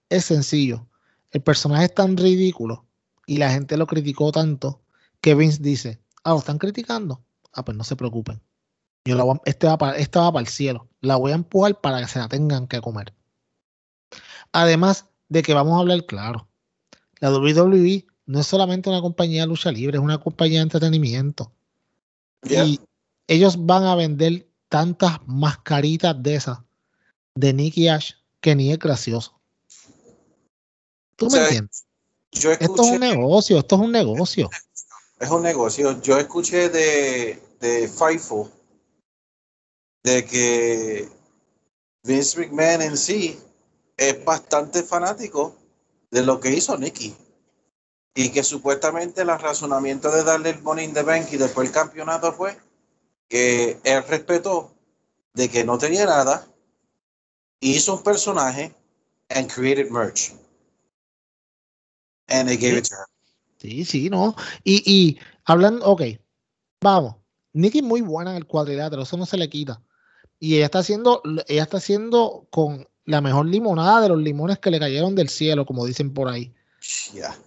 es 0.10 0.26
sencillo. 0.26 0.88
El 1.32 1.42
personaje 1.42 1.86
es 1.86 1.94
tan 1.94 2.16
ridículo 2.16 2.86
y 3.26 3.38
la 3.38 3.52
gente 3.52 3.76
lo 3.76 3.86
criticó 3.86 4.32
tanto 4.32 4.82
que 5.20 5.36
Vince 5.36 5.62
dice, 5.62 6.00
ah, 6.24 6.32
lo 6.32 6.40
están 6.40 6.58
criticando. 6.58 7.22
Ah, 7.52 7.66
pues 7.66 7.76
no 7.76 7.84
se 7.84 7.98
preocupen. 7.98 8.42
Yo 9.04 9.42
este, 9.46 9.68
va 9.68 9.78
para, 9.78 9.98
este 9.98 10.20
va 10.20 10.32
para 10.32 10.42
el 10.42 10.48
cielo. 10.48 10.88
La 11.02 11.18
voy 11.18 11.34
a 11.34 11.36
empujar 11.36 11.82
para 11.82 12.00
que 12.00 12.08
se 12.08 12.20
la 12.20 12.30
tengan 12.30 12.68
que 12.68 12.80
comer. 12.80 13.14
Además 14.54 15.06
de 15.28 15.44
que 15.44 15.54
vamos 15.54 15.76
a 15.76 15.80
hablar 15.82 16.06
claro. 16.06 16.47
La 17.20 17.32
WWE 17.32 18.06
no 18.26 18.40
es 18.40 18.48
solamente 18.48 18.90
una 18.90 19.02
compañía 19.02 19.42
de 19.42 19.48
lucha 19.48 19.72
libre, 19.72 19.98
es 19.98 20.04
una 20.04 20.20
compañía 20.20 20.60
de 20.60 20.64
entretenimiento. 20.64 21.52
Y 22.44 22.80
ellos 23.28 23.66
van 23.66 23.84
a 23.84 23.96
vender 23.96 24.48
tantas 24.70 25.20
mascaritas 25.26 26.16
de 26.22 26.36
esas 26.36 26.60
de 27.36 27.54
Nicky 27.54 27.88
Ash 27.88 28.14
que 28.40 28.56
ni 28.56 28.72
es 28.72 28.80
gracioso. 28.80 29.40
¿Tú 31.16 31.30
me 31.30 31.40
entiendes? 31.40 31.86
esto 32.32 32.84
es 32.84 32.92
un 32.92 33.00
negocio, 33.00 33.58
esto 33.58 33.76
es 33.76 33.82
un 33.82 33.92
negocio. 33.92 34.50
Es 35.20 35.30
un 35.30 35.42
negocio. 35.42 36.00
Yo 36.02 36.18
escuché 36.18 36.70
de, 36.70 37.42
de 37.60 37.88
Fightful 37.88 38.52
de 40.04 40.26
que 40.26 41.10
Vince 42.04 42.40
McMahon 42.40 42.82
en 42.82 42.98
sí 42.98 43.40
es 43.98 44.24
bastante 44.24 44.84
fanático 44.84 45.56
de 46.18 46.26
lo 46.26 46.40
que 46.40 46.50
hizo 46.50 46.78
Nicky. 46.78 47.16
Y 48.16 48.30
que 48.30 48.44
supuestamente 48.44 49.22
el 49.22 49.28
razonamiento 49.28 50.12
de 50.12 50.24
darle 50.24 50.50
el 50.50 50.62
Money 50.64 50.86
in 50.86 50.94
the 50.94 51.04
Bank 51.04 51.28
y 51.32 51.38
después 51.38 51.68
el 51.68 51.74
campeonato 51.74 52.34
fue 52.34 52.58
que 53.28 53.80
él 53.84 54.04
respetó 54.08 54.74
de 55.34 55.50
que 55.50 55.64
no 55.64 55.78
tenía 55.78 56.06
nada, 56.06 56.48
hizo 57.60 57.96
un 57.96 58.04
personaje 58.04 58.74
and 59.30 59.52
created 59.52 59.92
merch. 59.92 60.34
And 62.28 62.50
they 62.50 62.58
gave 62.58 62.78
it 62.78 62.86
to 62.86 62.96
her. 62.96 63.06
Sí, 63.60 63.86
sí, 63.86 64.10
no. 64.10 64.36
Y, 64.64 64.82
y 64.92 65.20
hablando, 65.46 65.86
ok, 65.86 66.02
vamos. 66.82 67.16
Nikki 67.54 67.80
es 67.80 67.84
muy 67.84 68.02
buena 68.02 68.32
en 68.32 68.38
el 68.38 68.48
cuadrilátero, 68.48 69.04
eso 69.04 69.18
no 69.18 69.26
se 69.28 69.38
le 69.38 69.50
quita. 69.50 69.84
Y 70.40 70.56
ella 70.56 70.66
está 70.66 70.80
haciendo, 70.80 71.22
ella 71.48 71.64
está 71.64 71.78
haciendo 71.78 72.48
con 72.50 72.88
la 73.08 73.22
mejor 73.22 73.48
limonada 73.48 74.02
de 74.02 74.10
los 74.10 74.20
limones 74.20 74.60
que 74.60 74.70
le 74.70 74.80
cayeron 74.80 75.16
del 75.16 75.30
cielo, 75.30 75.66
como 75.66 75.86
dicen 75.86 76.14
por 76.14 76.28
ahí. 76.28 76.54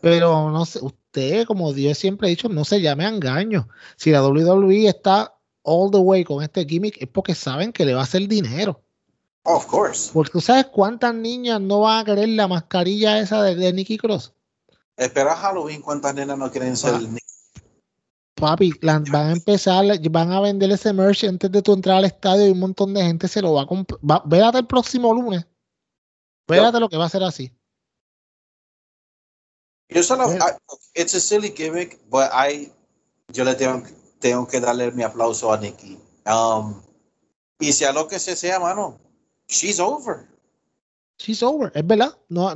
Pero 0.00 0.50
no 0.50 0.64
sé, 0.64 0.80
usted, 0.82 1.46
como 1.46 1.72
Dios 1.72 1.98
siempre 1.98 2.26
ha 2.26 2.30
dicho, 2.30 2.48
no 2.48 2.64
se 2.64 2.80
llame 2.80 3.04
a 3.04 3.10
engaño. 3.10 3.68
Si 3.96 4.10
la 4.10 4.26
WWE 4.26 4.88
está 4.88 5.34
all 5.62 5.90
the 5.90 5.98
way 5.98 6.24
con 6.24 6.42
este 6.42 6.64
gimmick, 6.64 7.00
es 7.00 7.08
porque 7.08 7.34
saben 7.34 7.72
que 7.72 7.84
le 7.84 7.94
va 7.94 8.00
a 8.00 8.04
hacer 8.04 8.26
dinero. 8.26 8.82
Of 9.44 9.66
course. 9.66 10.10
Porque 10.12 10.32
tú 10.32 10.40
sabes 10.40 10.66
cuántas 10.66 11.14
niñas 11.14 11.60
no 11.60 11.80
van 11.80 12.00
a 12.00 12.04
querer 12.04 12.30
la 12.30 12.48
mascarilla 12.48 13.18
esa 13.18 13.42
de, 13.42 13.54
de 13.54 13.72
Nicky 13.72 13.98
Cross. 13.98 14.32
Espera 14.96 15.36
Halloween, 15.36 15.82
cuántas 15.82 16.14
nenas 16.14 16.38
no 16.38 16.50
quieren 16.50 16.76
ser 16.76 16.94
ah. 16.94 17.00
Papi, 18.34 18.72
van 18.82 19.04
a 19.14 19.32
empezar, 19.32 19.84
van 20.10 20.32
a 20.32 20.40
vender 20.40 20.70
ese 20.70 20.92
merch 20.94 21.24
antes 21.24 21.52
de 21.52 21.60
tu 21.60 21.74
entrar 21.74 21.98
al 21.98 22.06
estadio 22.06 22.46
y 22.48 22.50
un 22.50 22.60
montón 22.60 22.94
de 22.94 23.02
gente 23.02 23.28
se 23.28 23.42
lo 23.42 23.52
va 23.52 23.62
a 23.62 23.66
comprar. 23.66 24.00
Vérate 24.24 24.58
el 24.58 24.66
próximo 24.66 25.12
lunes. 25.12 25.46
Vérate 26.50 26.80
lo 26.80 26.88
que 26.88 26.96
va 26.96 27.06
a 27.06 27.08
ser 27.08 27.22
así. 27.22 27.52
Yo 29.88 30.02
solo, 30.02 30.28
it's 30.94 31.14
a 31.14 31.20
silly 31.20 31.52
gimmick, 31.56 31.98
but 32.08 32.30
I, 32.32 32.70
yo 33.32 33.44
le 33.44 33.54
tengo, 33.54 33.82
tengo 34.20 34.46
que 34.46 34.60
darle 34.60 34.92
mi 34.92 35.02
aplauso 35.02 35.52
a 35.52 35.56
Nikki. 35.56 35.98
Um, 36.26 36.80
y 37.58 37.72
sea 37.72 37.92
lo 37.92 38.06
que 38.06 38.18
sea, 38.18 38.60
mano, 38.60 38.98
she's 39.48 39.80
over. 39.80 40.28
She's 41.18 41.42
over, 41.42 41.72
es 41.74 41.84
verdad. 41.84 42.16
No, 42.28 42.52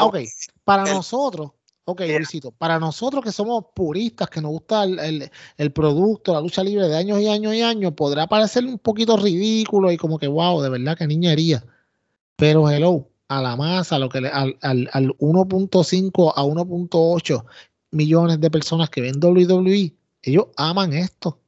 ok, 0.00 0.18
para 0.64 0.84
nosotros, 0.84 1.50
Ok, 1.90 2.02
Luisito, 2.02 2.52
para 2.52 2.78
nosotros 2.78 3.24
que 3.24 3.32
somos 3.32 3.64
puristas, 3.74 4.30
que 4.30 4.40
nos 4.40 4.52
gusta 4.52 4.84
el, 4.84 5.72
producto, 5.72 6.32
la 6.32 6.40
lucha 6.40 6.62
libre 6.62 6.86
de 6.86 6.96
años 6.96 7.20
y 7.20 7.26
años 7.26 7.52
y 7.52 7.62
años, 7.62 7.94
podrá 7.94 8.28
parecer 8.28 8.64
un 8.64 8.78
poquito 8.78 9.16
ridículo 9.16 9.90
y 9.90 9.96
como 9.96 10.16
que, 10.16 10.28
wow, 10.28 10.60
de 10.62 10.68
verdad 10.68 10.96
que 10.96 11.08
niñería. 11.08 11.64
Pero 12.36 12.70
hello, 12.70 13.09
a 13.30 13.40
la 13.40 13.54
masa, 13.54 13.98
lo 13.98 14.08
que 14.08 14.18
al, 14.18 14.58
al, 14.60 14.90
al 14.92 15.08
1.5 15.18 16.32
a 16.34 16.42
1.8 16.42 17.44
millones 17.92 18.40
de 18.40 18.50
personas 18.50 18.90
que 18.90 19.00
ven 19.00 19.22
WWE, 19.22 19.94
ellos 20.22 20.46
aman 20.56 20.92
esto. 20.92 21.38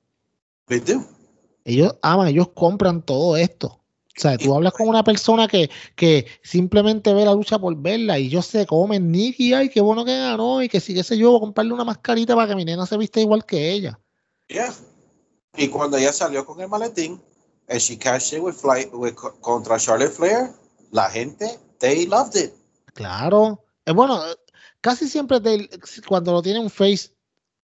Ellos 1.65 1.97
aman, 2.01 2.29
ellos 2.29 2.51
compran 2.55 3.03
todo 3.03 3.37
esto. 3.37 3.67
O 3.67 4.21
sea, 4.21 4.39
tú 4.39 4.55
hablas 4.55 4.75
con 4.75 4.89
una 4.89 5.03
persona 5.03 5.49
que, 5.49 5.71
que 5.97 6.27
simplemente 6.45 7.13
ve 7.15 7.25
la 7.25 7.35
lucha 7.35 7.59
por 7.59 7.75
verla 7.77 8.19
y 8.19 8.27
ellos 8.27 8.47
se 8.47 8.65
comen 8.65 9.11
Nicky, 9.11 9.53
ay, 9.53 9.69
qué 9.69 9.81
bueno 9.81 10.05
que 10.05 10.17
ganó 10.17 10.63
y 10.63 10.69
que 10.69 10.79
si 10.79 10.95
qué 10.95 11.03
sé 11.03 11.19
yo, 11.19 11.41
comprarle 11.41 11.73
una 11.73 11.85
mascarita 11.85 12.37
para 12.37 12.47
que 12.47 12.55
mi 12.55 12.65
nena 12.65 12.87
se 12.87 12.97
vista 12.97 13.21
igual 13.21 13.45
que 13.45 13.73
ella. 13.73 13.99
Yeah. 14.47 14.73
Y 15.57 15.67
cuando 15.67 15.97
ella 15.97 16.13
salió 16.13 16.47
con 16.47 16.61
el 16.61 16.69
maletín, 16.69 17.21
el 17.67 17.81
she 17.81 17.99
cashed 17.99 18.39
with 18.39 18.55
with, 18.93 19.15
contra 19.41 19.79
Charlotte 19.79 20.13
Flair, 20.13 20.53
la 20.93 21.11
gente, 21.11 21.59
they 21.83 22.07
loved 22.07 22.37
it. 22.37 22.55
Claro. 22.95 23.63
Eh, 23.85 23.93
bueno, 23.93 24.23
casi 24.81 25.09
siempre 25.09 25.39
cuando 26.07 26.33
lo 26.33 26.41
tiene 26.41 26.61
un 26.61 26.71
face, 26.71 27.11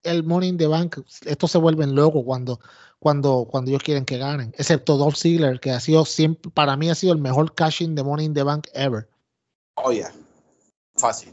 el 0.02 0.24
Money 0.24 0.50
in 0.50 0.59
the 0.59 0.66
Bank, 0.66 0.98
estos 1.24 1.52
se 1.52 1.59
vuelven 1.59 1.94
locos 1.94 2.22
cuando 2.24 2.61
cuando, 2.98 3.46
cuando 3.48 3.70
ellos 3.70 3.83
quieren 3.83 4.04
que 4.04 4.18
ganen, 4.18 4.52
excepto 4.59 4.96
Dolph 4.96 5.16
Ziggler, 5.16 5.61
que 5.61 5.70
ha 5.70 5.81
sido 5.81 6.04
siempre, 6.04 6.50
para 6.50 6.76
mí 6.76 6.90
ha 6.90 6.94
sido 6.94 7.12
el 7.12 7.20
mejor 7.20 7.54
cashing 7.54 7.94
de 7.94 8.02
Money 8.02 8.26
in 8.26 8.35
the 8.35 8.42
Bank 8.42 8.66
ever. 8.72 9.09
Oh, 9.74 9.92
yeah. 9.92 10.12
Fácil. 10.96 11.33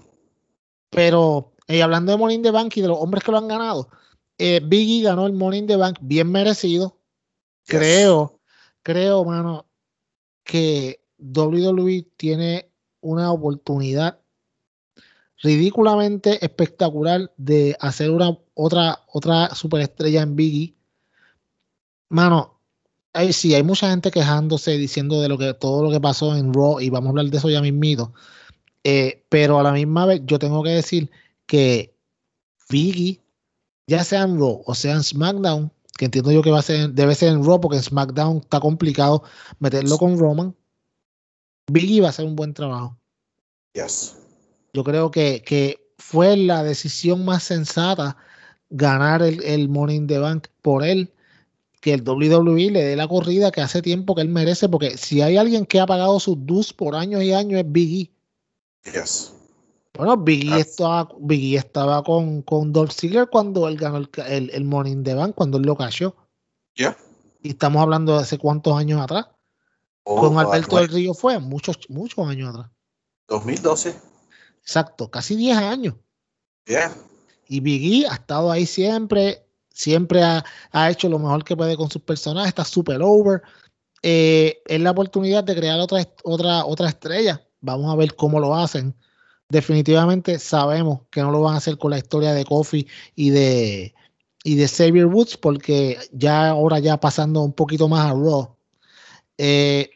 Pero, 0.92 1.54
eh, 1.68 1.82
hablando 1.82 2.12
de 2.12 2.18
Money 2.18 2.36
in 2.36 2.44
the 2.44 2.52
Bank 2.52 2.78
y 2.78 2.82
de 2.82 2.88
los 2.88 3.00
hombres 3.00 3.24
que 3.24 3.32
lo 3.32 3.40
han 3.40 3.48
ganado, 3.48 3.90
eh, 4.38 4.62
Biggie 4.64 5.04
ganó 5.04 5.26
el 5.26 5.34
Money 5.34 5.60
in 5.60 5.68
the 5.68 5.76
Bank 5.76 5.98
bien 6.02 6.32
merecido. 6.32 7.00
Creo, 7.66 8.40
creo, 8.84 9.26
mano, 9.26 9.66
que 10.44 11.04
WWE 11.18 12.08
tiene 12.16 12.72
una 13.06 13.32
oportunidad 13.32 14.20
ridículamente 15.42 16.44
espectacular 16.44 17.32
de 17.38 17.76
hacer 17.80 18.10
una 18.12 18.38
otra 18.54 19.04
otra 19.08 19.54
superestrella 19.54 20.22
en 20.22 20.36
Biggie 20.36 20.76
Mano, 22.10 22.62
ahí 23.14 23.34
sí, 23.34 23.54
hay 23.56 23.64
mucha 23.64 23.90
gente 23.90 24.12
quejándose, 24.12 24.78
diciendo 24.78 25.22
de 25.22 25.30
lo 25.30 25.38
que 25.38 25.54
todo 25.54 25.84
lo 25.84 25.92
que 25.92 26.00
pasó 26.00 26.36
en 26.36 26.54
Raw, 26.54 26.80
y 26.80 26.90
vamos 26.90 27.08
a 27.08 27.10
hablar 27.10 27.26
de 27.26 27.38
eso 27.38 27.50
ya 27.50 27.62
mismito. 27.62 28.14
Eh, 28.84 29.26
pero 29.30 29.60
a 29.60 29.64
la 29.64 29.72
misma 29.72 30.06
vez, 30.06 30.22
yo 30.26 30.40
tengo 30.40 30.64
que 30.64 30.70
decir 30.72 31.10
que 31.48 31.96
Biggie, 32.70 33.22
ya 33.88 34.04
sea 34.04 34.24
en 34.24 34.40
Raw 34.40 34.64
o 34.66 34.76
sea 34.76 34.94
en 34.94 35.04
SmackDown, 35.04 35.72
que 35.98 36.06
entiendo 36.06 36.32
yo 36.32 36.42
que 36.42 36.52
va 36.52 36.60
a 36.60 36.62
ser, 36.62 36.92
debe 36.92 37.16
ser 37.16 37.30
en 37.34 37.44
Raw, 37.44 37.60
porque 37.60 37.78
en 37.78 37.84
SmackDown 37.84 38.38
está 38.38 38.60
complicado 38.60 39.24
meterlo 39.60 39.98
con 39.98 40.18
Roman. 40.18 40.56
Biggie 41.68 42.02
va 42.02 42.08
a 42.08 42.10
hacer 42.10 42.26
un 42.26 42.36
buen 42.36 42.54
trabajo. 42.54 42.98
Yes. 43.74 44.18
Yo 44.74 44.84
creo 44.84 45.12
que, 45.12 45.42
que 45.44 45.80
fue 45.98 46.38
la 46.38 46.64
decisión 46.64 47.26
más 47.26 47.44
sensata 47.44 48.18
ganar 48.70 49.22
el, 49.22 49.44
el 49.44 49.70
Money 49.70 49.96
in 49.96 50.08
the 50.08 50.20
Bank 50.20 50.48
por 50.62 50.84
él 50.84 51.12
que 51.86 51.94
el 51.94 52.02
WWE 52.02 52.72
le 52.72 52.84
dé 52.84 52.96
la 52.96 53.08
corrida 53.08 53.52
que 53.52 53.62
hace 53.62 53.80
tiempo 53.84 54.16
que 54.16 54.24
él 54.24 54.30
merece, 54.30 54.68
porque 54.68 54.98
si 54.98 55.22
hay 55.22 55.38
alguien 55.38 55.68
que 55.68 55.80
ha 55.80 55.86
pagado 55.86 56.20
sus 56.20 56.36
dues 56.44 56.74
por 56.74 56.96
años 56.96 57.22
y 57.22 57.32
años 57.32 57.60
es 57.60 57.72
Biggie. 57.72 58.12
Yes. 58.86 59.36
Bueno, 59.96 60.18
Biggie 60.18 60.62
estaba, 60.62 61.08
Biggie 61.20 61.58
estaba 61.58 62.04
con, 62.04 62.42
con 62.42 62.74
Dolph 62.74 62.92
Ziggler 62.92 63.30
cuando 63.30 63.68
él 63.68 63.78
ganó 63.78 63.98
el, 63.98 64.10
el, 64.52 64.88
in 64.88 65.04
the 65.04 65.14
Bank, 65.14 65.36
cuando 65.36 65.60
él 65.60 65.64
lo 65.64 65.76
cayó. 65.76 66.16
Ya. 66.76 66.98
Y 67.44 67.50
estamos 67.50 67.84
hablando 67.84 68.16
de 68.16 68.24
hace 68.24 68.40
cuántos 68.40 68.76
años 68.76 69.00
atrás. 69.00 69.28
Oh, 70.06 70.22
con 70.22 70.38
Alberto 70.38 70.78
del 70.78 70.88
Río 70.88 71.14
fue 71.14 71.40
muchos, 71.40 71.78
muchos 71.90 72.28
años 72.28 72.50
atrás. 72.50 72.72
2012. 73.28 73.96
Exacto, 74.62 75.12
casi 75.12 75.36
10 75.36 75.58
años. 75.58 75.96
Yeah. 76.66 76.96
Y 77.48 77.60
Biggie 77.60 78.08
ha 78.08 78.16
estado 78.16 78.52
ahí 78.52 78.66
siempre 78.66 79.46
siempre 79.76 80.22
ha, 80.24 80.90
hecho 80.90 81.10
lo 81.10 81.20
mejor 81.20 81.44
que 81.44 81.56
puede 81.56 81.76
con 81.76 81.92
sus 81.92 82.02
personajes, 82.02 82.50
está 82.50 82.64
super 82.64 83.02
over. 83.02 83.44
Eh, 84.02 84.62
es 84.66 84.80
la 84.80 84.92
oportunidad 84.92 85.44
de 85.44 85.56
crear 85.56 85.80
otra, 85.80 86.08
otra, 86.24 86.66
otra 86.66 86.88
estrella. 86.88 87.46
Vamos 87.60 87.92
a 87.92 87.98
ver 87.98 88.16
cómo 88.16 88.40
lo 88.40 88.56
hacen. 88.56 88.96
Definitivamente 89.50 90.40
sabemos 90.40 91.02
que 91.12 91.22
no 91.22 91.32
lo 91.32 91.42
van 91.42 91.56
a 91.56 91.58
hacer 91.58 91.78
con 91.78 91.92
la 91.92 91.98
historia 91.98 92.34
de 92.34 92.46
Kofi 92.46 92.88
y 93.16 93.30
de 93.30 93.94
y 94.44 94.56
de 94.56 94.68
Xavier 94.68 95.08
Woods, 95.08 95.38
porque 95.38 95.98
ya 96.12 96.50
ahora 96.50 96.78
ya 96.78 97.00
pasando 97.00 97.42
un 97.42 97.54
poquito 97.54 97.88
más 97.88 98.06
a 98.06 98.14
Raw. 98.14 98.56
Eh, 99.40 99.90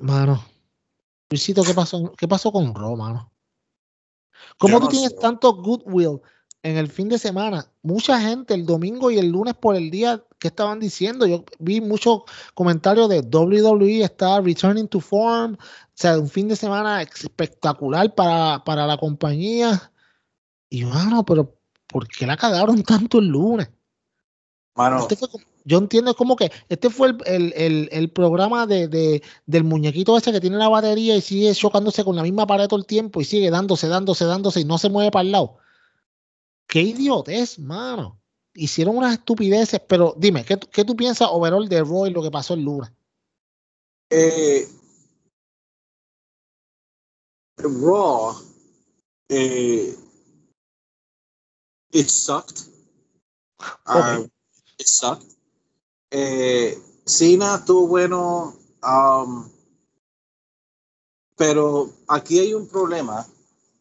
mano, 0.00 0.44
Luisito, 1.30 1.62
¿qué 1.62 1.74
pasó, 1.74 2.12
qué 2.16 2.28
pasó 2.28 2.52
con 2.52 2.74
Raw, 2.74 2.96
mano? 2.96 3.32
¿Cómo 4.58 4.80
tú 4.80 4.88
tienes 4.88 5.16
tanto 5.16 5.54
goodwill 5.54 6.20
en 6.62 6.76
el 6.76 6.88
fin 6.88 7.08
de 7.08 7.18
semana? 7.18 7.66
Mucha 7.82 8.20
gente 8.20 8.54
el 8.54 8.66
domingo 8.66 9.10
y 9.10 9.18
el 9.18 9.28
lunes 9.28 9.54
por 9.54 9.76
el 9.76 9.90
día 9.90 10.22
que 10.38 10.48
estaban 10.48 10.80
diciendo. 10.80 11.26
Yo 11.26 11.44
vi 11.58 11.80
muchos 11.80 12.22
comentarios 12.54 13.08
de 13.08 13.20
WWE 13.20 14.02
está 14.02 14.40
returning 14.40 14.88
to 14.88 15.00
form. 15.00 15.54
O 15.54 15.56
sea, 15.94 16.18
un 16.18 16.28
fin 16.28 16.48
de 16.48 16.56
semana 16.56 17.02
espectacular 17.02 18.14
para, 18.14 18.62
para 18.64 18.86
la 18.86 18.96
compañía. 18.96 19.90
Y 20.68 20.84
bueno, 20.84 21.24
pero 21.24 21.56
¿por 21.86 22.08
qué 22.08 22.26
la 22.26 22.36
cagaron 22.36 22.82
tanto 22.82 23.18
el 23.18 23.26
lunes? 23.26 23.70
Este 24.98 25.16
yo 25.64 25.78
entiendo 25.78 26.14
como 26.14 26.36
que 26.36 26.52
este 26.68 26.90
fue 26.90 27.16
el, 27.26 28.10
programa 28.14 28.66
de, 28.66 29.22
del 29.46 29.64
muñequito 29.64 30.16
ese 30.16 30.30
que 30.30 30.40
tiene 30.40 30.58
la 30.58 30.68
batería 30.68 31.16
y 31.16 31.20
sigue 31.20 31.54
chocándose 31.54 32.04
con 32.04 32.16
la 32.16 32.22
misma 32.22 32.46
pared 32.46 32.68
todo 32.68 32.78
el 32.78 32.86
tiempo 32.86 33.20
y 33.20 33.24
sigue 33.24 33.50
dándose, 33.50 33.88
dándose, 33.88 34.26
dándose 34.26 34.60
y 34.60 34.64
no 34.64 34.78
se 34.78 34.90
mueve 34.90 35.10
para 35.10 35.24
el 35.24 35.32
lado. 35.32 35.56
Qué 36.66 36.82
idiotez, 36.82 37.58
mano. 37.58 38.20
Hicieron 38.54 38.96
unas 38.96 39.14
estupideces, 39.14 39.80
pero 39.80 40.14
dime, 40.16 40.44
¿qué, 40.44 40.58
qué 40.58 40.84
tú 40.84 40.94
piensas 40.94 41.28
overall 41.30 41.68
de 41.68 41.82
Roy 41.82 42.10
lo 42.10 42.22
que 42.22 42.30
pasó 42.30 42.54
el 42.54 42.62
lunes? 42.62 42.90
Eh, 44.10 44.68
Raw, 47.56 48.34
eh, 49.28 49.96
it 51.92 52.08
sucked. 52.08 52.68
Ah, 53.86 54.24
Exacto. 54.78 55.33
Eh, 56.16 56.78
Cena 57.04 57.56
estuvo 57.56 57.88
bueno, 57.88 58.54
um, 58.84 59.48
pero 61.36 61.90
aquí 62.06 62.38
hay 62.38 62.54
un 62.54 62.68
problema 62.68 63.26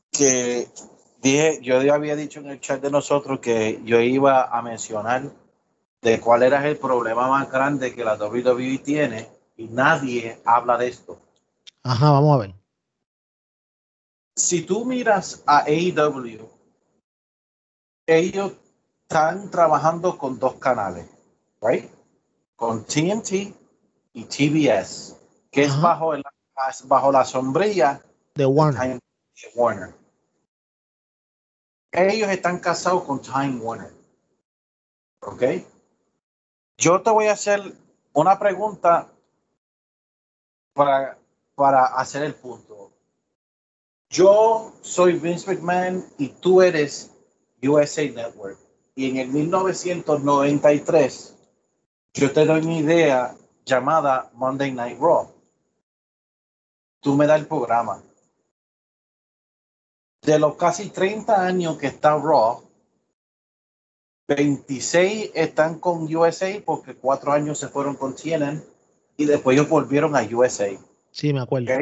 que 0.09 0.67
dije, 1.21 1.59
yo 1.61 1.77
había 1.93 2.15
dicho 2.15 2.39
en 2.39 2.47
el 2.47 2.59
chat 2.59 2.81
de 2.81 2.89
nosotros 2.89 3.39
que 3.39 3.79
yo 3.85 3.99
iba 3.99 4.45
a 4.45 4.63
mencionar 4.63 5.31
de 6.01 6.19
cuál 6.19 6.41
era 6.41 6.67
el 6.67 6.75
problema 6.77 7.27
más 7.27 7.51
grande 7.51 7.93
que 7.93 8.03
la 8.03 8.15
WWE 8.15 8.79
tiene 8.79 9.29
y 9.55 9.67
nadie 9.67 10.41
habla 10.43 10.75
de 10.79 10.87
esto. 10.87 11.19
Ajá, 11.83 12.09
vamos 12.09 12.33
a 12.35 12.47
ver. 12.47 12.55
Si 14.35 14.63
tú 14.63 14.85
miras 14.85 15.43
a 15.45 15.65
AEW, 15.67 16.49
ellos 18.07 18.53
están 19.03 19.51
trabajando 19.51 20.17
con 20.17 20.39
dos 20.39 20.55
canales, 20.55 21.05
right? 21.61 21.91
Con 22.55 22.85
TNT 22.85 23.53
y 24.13 24.25
TBS, 24.25 25.17
que 25.51 25.63
es 25.63 25.81
bajo, 25.81 26.13
el, 26.13 26.23
bajo 26.85 27.11
la 27.11 27.25
sombrilla 27.25 27.99
de 28.35 28.45
Warner. 28.45 28.99
Warner. 29.55 29.93
Ellos 31.91 32.29
están 32.29 32.59
casados 32.59 33.03
con 33.03 33.21
Time 33.21 33.59
Warner. 33.59 33.91
¿Ok? 35.21 35.43
Yo 36.77 37.01
te 37.01 37.09
voy 37.09 37.25
a 37.27 37.33
hacer 37.33 37.73
una 38.13 38.39
pregunta 38.39 39.11
para, 40.73 41.17
para 41.55 41.85
hacer 41.85 42.23
el 42.23 42.35
punto. 42.35 42.91
Yo 44.09 44.73
soy 44.81 45.13
Vince 45.13 45.51
McMahon 45.51 46.05
y 46.17 46.29
tú 46.29 46.61
eres 46.61 47.11
USA 47.61 48.03
Network 48.03 48.59
y 48.95 49.09
en 49.09 49.17
el 49.17 49.27
1993 49.29 51.32
yo 52.13 52.31
te 52.31 52.45
doy 52.45 52.61
una 52.61 52.77
idea 52.77 53.35
llamada 53.65 54.29
Monday 54.33 54.71
Night 54.71 54.99
Raw. 54.99 55.31
Tú 57.01 57.15
me 57.15 57.27
das 57.27 57.39
el 57.39 57.47
programa. 57.47 58.01
De 60.21 60.39
los 60.39 60.55
casi 60.55 60.89
30 60.89 61.45
años 61.45 61.77
que 61.77 61.87
está 61.87 62.15
Raw, 62.15 62.63
26 64.27 65.31
están 65.33 65.79
con 65.79 66.03
USA 66.15 66.61
porque 66.63 66.95
cuatro 66.95 67.33
años 67.33 67.59
se 67.59 67.67
fueron 67.67 67.95
con 67.95 68.17
CNN 68.17 68.63
y 69.17 69.25
después 69.25 69.55
ellos 69.55 69.67
volvieron 69.67 70.15
a 70.15 70.21
USA. 70.21 70.69
Sí, 71.11 71.33
me 71.33 71.41
acuerdo. 71.41 71.73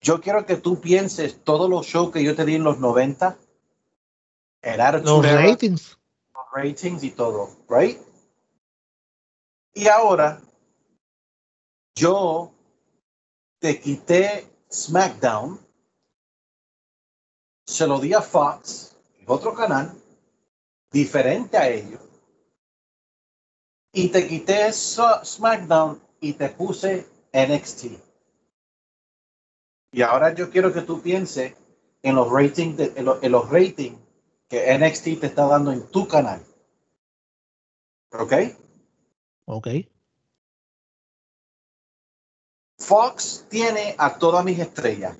Yo 0.00 0.20
quiero 0.20 0.46
que 0.46 0.56
tú 0.56 0.80
pienses 0.80 1.42
todos 1.44 1.68
los 1.68 1.86
shows 1.86 2.12
que 2.12 2.24
yo 2.24 2.34
te 2.34 2.44
di 2.44 2.54
en 2.54 2.64
los 2.64 2.78
90. 2.78 3.36
los 5.02 5.26
ratings 5.26 5.98
ratings 6.54 7.02
y 7.02 7.10
todo, 7.10 7.50
right? 7.68 7.98
Y 9.74 9.88
ahora 9.88 10.40
yo 11.96 12.52
te 13.58 13.80
quité 13.80 14.48
SmackDown, 14.70 15.58
se 17.66 17.86
lo 17.86 17.98
di 17.98 18.14
a 18.14 18.22
Fox, 18.22 18.96
otro 19.26 19.52
canal, 19.52 19.92
diferente 20.92 21.56
a 21.56 21.68
ellos, 21.68 22.00
y 23.92 24.08
te 24.10 24.28
quité 24.28 24.72
SmackDown 24.72 26.00
y 26.20 26.34
te 26.34 26.50
puse 26.50 27.06
NXT. 27.32 27.98
Y 29.92 30.02
ahora 30.02 30.34
yo 30.34 30.50
quiero 30.50 30.72
que 30.72 30.82
tú 30.82 31.02
pienses 31.02 31.54
en 32.02 32.14
los 32.14 32.30
ratings, 32.30 32.78
en, 32.78 33.08
en 33.22 33.32
los 33.32 33.50
que 33.50 34.78
NXT 34.78 35.20
te 35.20 35.26
está 35.26 35.46
dando 35.46 35.72
en 35.72 35.88
tu 35.88 36.06
canal. 36.06 36.44
¿Ok? 38.12 38.32
Ok. 39.46 39.68
Fox 42.78 43.46
tiene 43.48 43.94
a 43.98 44.18
todas 44.18 44.44
mis 44.44 44.58
estrellas. 44.58 45.16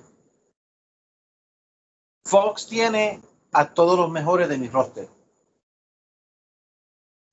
Fox 2.25 2.67
tiene 2.67 3.21
a 3.51 3.73
todos 3.73 3.97
los 3.97 4.11
mejores 4.11 4.49
de 4.49 4.57
mi 4.57 4.67
roster. 4.67 5.07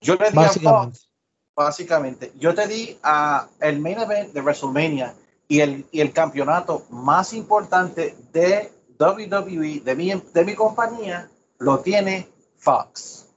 Yo 0.00 0.16
le 0.16 0.30
di 0.30 0.38
a 0.38 0.48
Fox, 0.48 1.10
básicamente, 1.54 2.32
yo 2.36 2.54
te 2.54 2.66
di 2.66 2.98
a 3.02 3.48
el 3.60 3.78
main 3.80 4.00
event 4.00 4.32
de 4.32 4.40
WrestleMania 4.40 5.14
y 5.48 5.60
el, 5.60 5.86
y 5.92 6.00
el 6.00 6.12
campeonato 6.12 6.86
más 6.90 7.32
importante 7.32 8.16
de 8.32 8.72
WWE, 8.98 9.80
de 9.80 9.94
mi, 9.94 10.12
de 10.12 10.44
mi 10.44 10.54
compañía, 10.54 11.30
lo 11.58 11.80
tiene 11.80 12.28
Fox. 12.56 13.28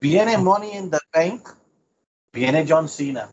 Viene 0.00 0.36
Money 0.38 0.76
in 0.76 0.90
the 0.90 0.98
Bank, 1.12 1.48
viene 2.34 2.66
John 2.68 2.88
Cena. 2.88 3.30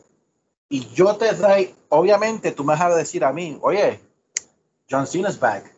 Y 0.70 0.88
yo 0.94 1.18
te 1.18 1.34
doy, 1.34 1.76
obviamente 1.90 2.52
tú 2.52 2.64
me 2.64 2.74
vas 2.74 2.82
a 2.82 2.96
decir 2.96 3.26
a 3.26 3.34
mí, 3.34 3.58
oye, 3.62 4.00
John 4.90 5.08
Cena's 5.08 5.40
back. 5.40 5.76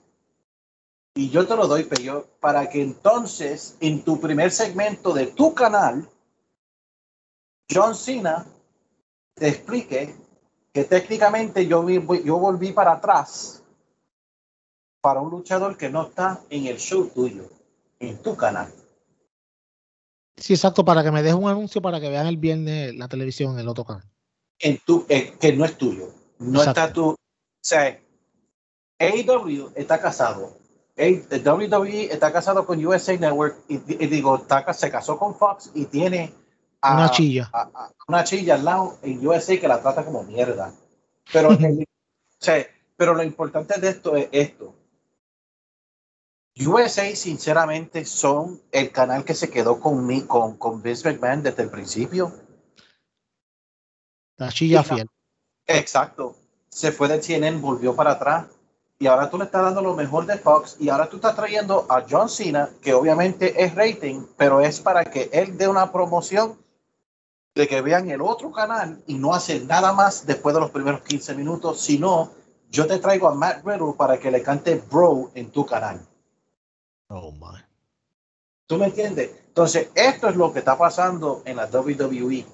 Y 1.16 1.30
yo 1.30 1.48
te 1.48 1.56
lo 1.56 1.68
doy, 1.68 1.86
pero 1.86 2.28
para 2.40 2.70
que 2.70 2.82
entonces 2.82 3.78
en 3.80 4.04
tu 4.04 4.20
primer 4.20 4.52
segmento 4.52 5.14
de 5.14 5.28
tu 5.28 5.54
canal, 5.54 6.08
John 7.72 7.96
Cena 7.96 8.46
te 9.36 9.48
explique 9.48 10.16
que 10.74 10.84
técnicamente 10.84 11.66
yo, 11.66 11.88
yo 11.90 12.38
volví 12.38 12.72
para 12.72 12.94
atrás 12.94 13.64
para 15.02 15.22
un 15.22 15.32
luchador 15.32 15.78
que 15.78 15.90
no 15.90 16.08
está 16.08 16.42
en 16.50 16.66
el 16.66 16.78
show 16.78 17.08
tuyo, 17.08 17.50
en 18.00 18.18
tu 18.22 18.36
canal. 18.36 18.72
Sí, 20.38 20.54
exacto, 20.54 20.84
para 20.84 21.04
que 21.04 21.12
me 21.12 21.22
deje 21.22 21.36
un 21.36 21.50
anuncio 21.50 21.82
para 21.82 22.00
que 22.00 22.10
vean 22.10 22.28
el 22.28 22.38
viernes 22.38 22.96
la 22.96 23.08
televisión 23.08 23.54
en 23.54 23.60
el 23.60 23.68
otro 23.68 23.86
canal. 23.86 24.04
En 24.60 24.80
tu, 24.80 25.06
eh, 25.10 25.34
que 25.40 25.54
no 25.54 25.66
es 25.66 25.78
tuyo. 25.78 26.10
No 26.40 26.64
está 26.64 26.92
tu. 26.92 27.10
O 27.10 27.18
sea, 27.62 28.00
AEW 29.00 29.72
está 29.76 30.02
casado. 30.02 30.58
WWE 30.96 32.14
está 32.14 32.32
casado 32.32 32.66
con 32.66 32.86
USA 32.86 33.18
Network 33.18 33.58
y, 33.68 33.78
digo, 33.78 34.36
está, 34.38 34.72
se 34.74 34.92
casó 34.92 35.18
con 35.18 35.36
Fox 35.36 35.72
y 35.74 35.86
tiene 35.86 36.34
una 36.84 37.10
chilla. 37.10 37.50
una 38.08 38.24
chilla 38.24 38.56
al 38.56 38.66
lado 38.66 38.98
en 39.02 39.26
USA 39.26 39.60
que 39.60 39.68
la 39.68 39.82
trata 39.82 40.06
como 40.06 40.24
mierda. 40.24 40.74
Pero, 41.32 41.50
o 41.50 41.86
sea, 42.40 42.66
pero 42.96 43.16
lo 43.16 43.24
importante 43.24 43.80
de 43.80 43.90
esto 43.90 44.16
es 44.16 44.30
esto. 44.32 44.76
USA, 46.56 47.16
sinceramente, 47.16 48.06
son 48.06 48.62
el 48.72 48.92
canal 48.92 49.26
que 49.26 49.34
se 49.34 49.50
quedó 49.50 49.80
con, 49.80 50.06
mí, 50.06 50.22
con, 50.22 50.58
con 50.58 50.82
Vince 50.82 51.12
McMahon 51.12 51.42
desde 51.42 51.64
el 51.64 51.70
principio. 51.70 52.32
La 54.38 54.52
chilla 54.52 54.84
fiel. 54.84 55.10
Exacto. 55.66 56.36
Se 56.70 56.92
fue 56.92 57.08
de 57.08 57.22
CNN, 57.22 57.60
volvió 57.60 57.96
para 57.96 58.12
atrás. 58.12 58.48
Y 59.00 59.08
ahora 59.08 59.30
tú 59.30 59.38
le 59.38 59.46
estás 59.46 59.64
dando 59.64 59.82
lo 59.82 59.96
mejor 59.96 60.26
de 60.28 60.38
Fox. 60.38 60.78
Y 60.80 60.90
ahora 60.90 61.10
tú 61.10 61.18
estás 61.18 61.36
trayendo 61.36 61.88
a 61.90 62.06
John 62.08 62.30
Cena, 62.30 62.70
que 62.82 62.94
obviamente 62.94 63.64
es 63.64 63.74
rating, 63.74 64.26
pero 64.38 64.62
es 64.62 64.80
para 64.80 65.06
que 65.06 65.30
él 65.34 65.58
dé 65.58 65.68
una 65.68 65.92
promoción 65.92 66.58
de 67.56 67.68
que 67.68 67.82
vean 67.82 68.10
el 68.10 68.22
otro 68.22 68.52
canal 68.52 69.04
y 69.06 69.16
no 69.16 69.34
hace 69.34 69.60
nada 69.60 69.94
más 69.94 70.26
después 70.26 70.56
de 70.56 70.62
los 70.62 70.72
primeros 70.72 71.02
15 71.02 71.36
minutos, 71.36 71.82
sino 71.82 72.32
yo 72.70 72.88
te 72.88 72.98
traigo 72.98 73.28
a 73.28 73.36
Matt 73.36 73.64
Riddle 73.66 73.94
para 73.98 74.20
que 74.20 74.32
le 74.32 74.42
cante 74.42 74.82
Bro 74.90 75.32
en 75.36 75.52
tu 75.52 75.66
canal. 75.66 76.00
Oh 77.08 77.32
my. 77.32 77.62
¿Tú 78.68 78.78
me 78.78 78.86
entiendes? 78.86 79.32
Entonces, 79.48 79.90
esto 79.94 80.30
es 80.30 80.36
lo 80.36 80.52
que 80.52 80.60
está 80.60 80.78
pasando 80.78 81.44
en 81.46 81.58
la 81.58 81.66
WWE. 81.66 82.46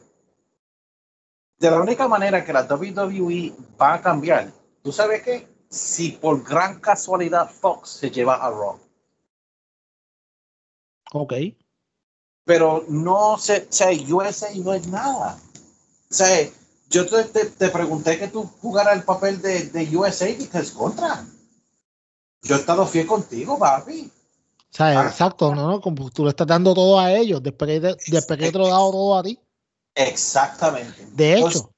De 1.59 1.71
la 1.71 1.79
única 1.79 2.07
manera 2.07 2.43
que 2.43 2.53
la 2.53 2.63
WWE 2.63 3.53
va 3.79 3.95
a 3.95 4.01
cambiar, 4.01 4.51
¿tú 4.81 4.91
sabes 4.91 5.23
qué? 5.23 5.47
Si 5.69 6.12
por 6.13 6.43
gran 6.43 6.79
casualidad 6.79 7.49
Fox 7.49 7.89
se 7.89 8.09
lleva 8.09 8.35
a 8.35 8.49
Raw. 8.49 8.79
Ok. 11.13 11.33
Pero 12.45 12.85
no 12.88 13.38
sé, 13.38 13.67
o 13.69 13.73
sea, 13.73 13.89
USA 13.91 14.49
no 14.55 14.73
es 14.73 14.88
nada. 14.88 15.38
O 16.09 16.13
sea, 16.13 16.49
yo 16.89 17.05
te, 17.05 17.45
te, 17.45 17.69
pregunté 17.69 18.17
que 18.17 18.27
tú 18.27 18.43
jugaras 18.62 18.95
el 18.95 19.03
papel 19.03 19.41
de, 19.41 19.65
de 19.65 19.95
USA 19.95 20.29
y 20.29 20.47
que 20.47 20.57
es 20.57 20.71
contra. 20.71 21.23
Yo 22.41 22.55
he 22.55 22.59
estado 22.59 22.88
fiel 22.88 23.05
contigo, 23.05 23.59
papi. 23.59 24.12
O 24.71 24.75
sea, 24.75 25.01
ah. 25.01 25.08
exacto, 25.08 25.53
¿no? 25.55 25.67
no 25.67 25.82
Como 25.82 26.10
tú 26.12 26.23
le 26.23 26.29
estás 26.29 26.47
dando 26.47 26.73
todo 26.73 26.99
a 26.99 27.13
ellos 27.13 27.41
después 27.41 27.69
que, 27.69 27.79
después 28.12 28.39
que 28.39 28.51
te 28.51 28.58
lo 28.58 28.67
he 28.67 28.69
dado 28.69 28.91
todo 28.91 29.17
a 29.17 29.23
ti. 29.23 29.39
Exactamente. 29.95 31.08
De 31.13 31.39
hecho, 31.39 31.71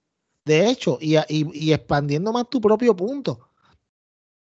de 0.46 0.70
hecho, 0.70 0.98
y, 1.00 1.18
y, 1.18 1.50
y, 1.54 1.74
expandiendo 1.74 2.32
más 2.32 2.50
tu 2.50 2.60
propio 2.60 2.96
punto, 2.96 3.40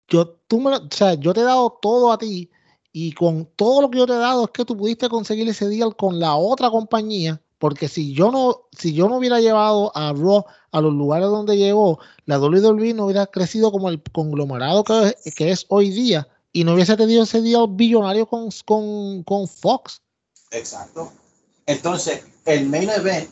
yo, 0.07 0.27
tú 0.47 0.61
me, 0.61 0.75
o 0.75 0.87
sea, 0.91 1.15
yo 1.15 1.33
te 1.33 1.41
he 1.41 1.43
dado 1.43 1.77
todo 1.81 2.11
a 2.11 2.17
ti 2.17 2.49
y 2.91 3.11
con 3.13 3.45
todo 3.55 3.81
lo 3.81 3.89
que 3.89 3.97
yo 3.97 4.05
te 4.05 4.13
he 4.13 4.17
dado 4.17 4.45
es 4.45 4.51
que 4.51 4.65
tú 4.65 4.77
pudiste 4.77 5.09
conseguir 5.09 5.49
ese 5.49 5.67
deal 5.67 5.95
con 5.95 6.19
la 6.19 6.35
otra 6.35 6.69
compañía 6.69 7.41
porque 7.57 7.87
si 7.87 8.13
yo 8.13 8.31
no, 8.31 8.67
si 8.77 8.93
yo 8.93 9.07
no 9.07 9.17
hubiera 9.17 9.39
llevado 9.39 9.91
a 9.95 10.13
Raw 10.13 10.45
a 10.71 10.81
los 10.81 10.93
lugares 10.93 11.27
donde 11.29 11.57
llegó, 11.57 11.99
la 12.25 12.39
WWE 12.39 12.93
no 12.93 13.05
hubiera 13.05 13.25
crecido 13.27 13.71
como 13.71 13.89
el 13.89 14.03
conglomerado 14.03 14.83
que, 14.83 15.15
que 15.35 15.51
es 15.51 15.65
hoy 15.69 15.89
día 15.89 16.27
y 16.55 16.63
no 16.63 16.73
hubiese 16.73 16.95
tenido 16.95 17.23
ese 17.23 17.41
día 17.41 17.59
billonario 17.67 18.25
con, 18.25 18.49
con, 18.63 19.23
con 19.23 19.45
Fox. 19.45 20.01
Exacto. 20.51 21.11
Entonces, 21.65 22.23
el 22.45 22.69
main 22.69 22.89
event 22.89 23.29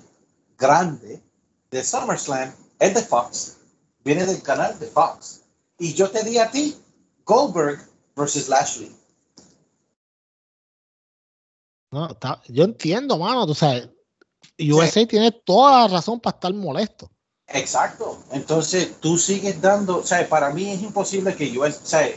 grande 0.57 1.23
de 1.71 1.83
SummerSlam 1.85 2.53
es 2.79 2.93
de 2.93 3.01
Fox. 3.01 3.59
Viene 4.03 4.25
del 4.25 4.41
canal 4.43 4.77
de 4.77 4.87
Fox. 4.87 5.41
Y 5.79 5.93
yo 5.93 6.11
te 6.11 6.21
di 6.25 6.37
a 6.37 6.51
ti 6.51 6.75
Goldberg 7.23 7.87
versus 8.13 8.49
Lashley. 8.49 8.93
No, 11.91 12.09
yo 12.49 12.65
entiendo, 12.65 13.17
mano. 13.17 13.47
Tú 13.47 13.55
sabes, 13.55 13.87
USA 14.59 15.07
tiene 15.07 15.31
toda 15.31 15.83
la 15.83 15.87
razón 15.87 16.19
para 16.19 16.35
estar 16.35 16.53
molesto. 16.53 17.09
Exacto. 17.47 18.21
Entonces 18.33 18.99
tú 18.99 19.17
sigues 19.17 19.61
dando, 19.61 19.99
o 19.99 20.03
sea, 20.03 20.27
para 20.27 20.49
mí 20.49 20.71
es 20.71 20.81
imposible 20.81 21.33
que 21.37 21.57
USA, 21.57 21.71
o 21.81 21.85
sea, 21.85 22.09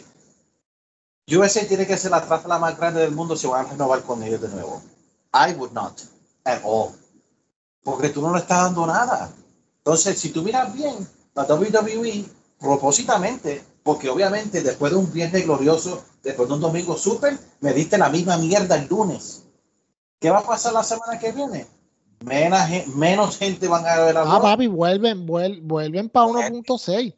USA 1.28 1.66
tiene 1.66 1.86
que 1.86 1.96
ser 1.96 2.12
la 2.12 2.24
traza 2.24 2.46
la 2.46 2.58
más 2.58 2.76
grande 2.78 3.00
del 3.00 3.12
mundo 3.12 3.36
si 3.36 3.46
van 3.46 3.66
a 3.66 3.68
renovar 3.70 4.02
con 4.02 4.22
ellos 4.22 4.40
de 4.40 4.48
nuevo. 4.48 4.82
I 5.34 5.52
would 5.54 5.72
not 5.72 6.00
at 6.44 6.60
all. 6.64 6.92
Porque 7.82 8.10
tú 8.10 8.22
no 8.22 8.32
le 8.32 8.40
estás 8.40 8.64
dando 8.64 8.86
nada. 8.86 9.30
Entonces, 9.78 10.18
si 10.18 10.30
tú 10.30 10.42
miras 10.42 10.72
bien, 10.72 10.94
la 11.34 11.44
WWE, 11.44 12.24
propósitamente, 12.58 13.64
porque 13.82 14.08
obviamente 14.08 14.62
después 14.62 14.92
de 14.92 14.98
un 14.98 15.12
viernes 15.12 15.44
glorioso, 15.44 16.04
después 16.22 16.48
de 16.48 16.54
un 16.54 16.60
domingo 16.60 16.96
súper, 16.96 17.38
me 17.60 17.72
diste 17.72 17.98
la 17.98 18.08
misma 18.08 18.36
mierda 18.36 18.76
el 18.76 18.86
lunes. 18.88 19.44
¿Qué 20.20 20.30
va 20.30 20.38
a 20.38 20.46
pasar 20.46 20.72
la 20.72 20.82
semana 20.82 21.18
que 21.18 21.32
viene? 21.32 21.66
menos, 22.24 22.86
menos 22.94 23.38
gente 23.38 23.68
van 23.68 23.86
a 23.86 24.00
ver 24.00 24.16
a 24.16 24.22
Ah, 24.22 24.40
papi, 24.40 24.66
vuelven, 24.66 25.26
vuelven, 25.26 25.66
vuelven 25.66 26.08
para 26.08 26.26
1.6. 26.26 27.14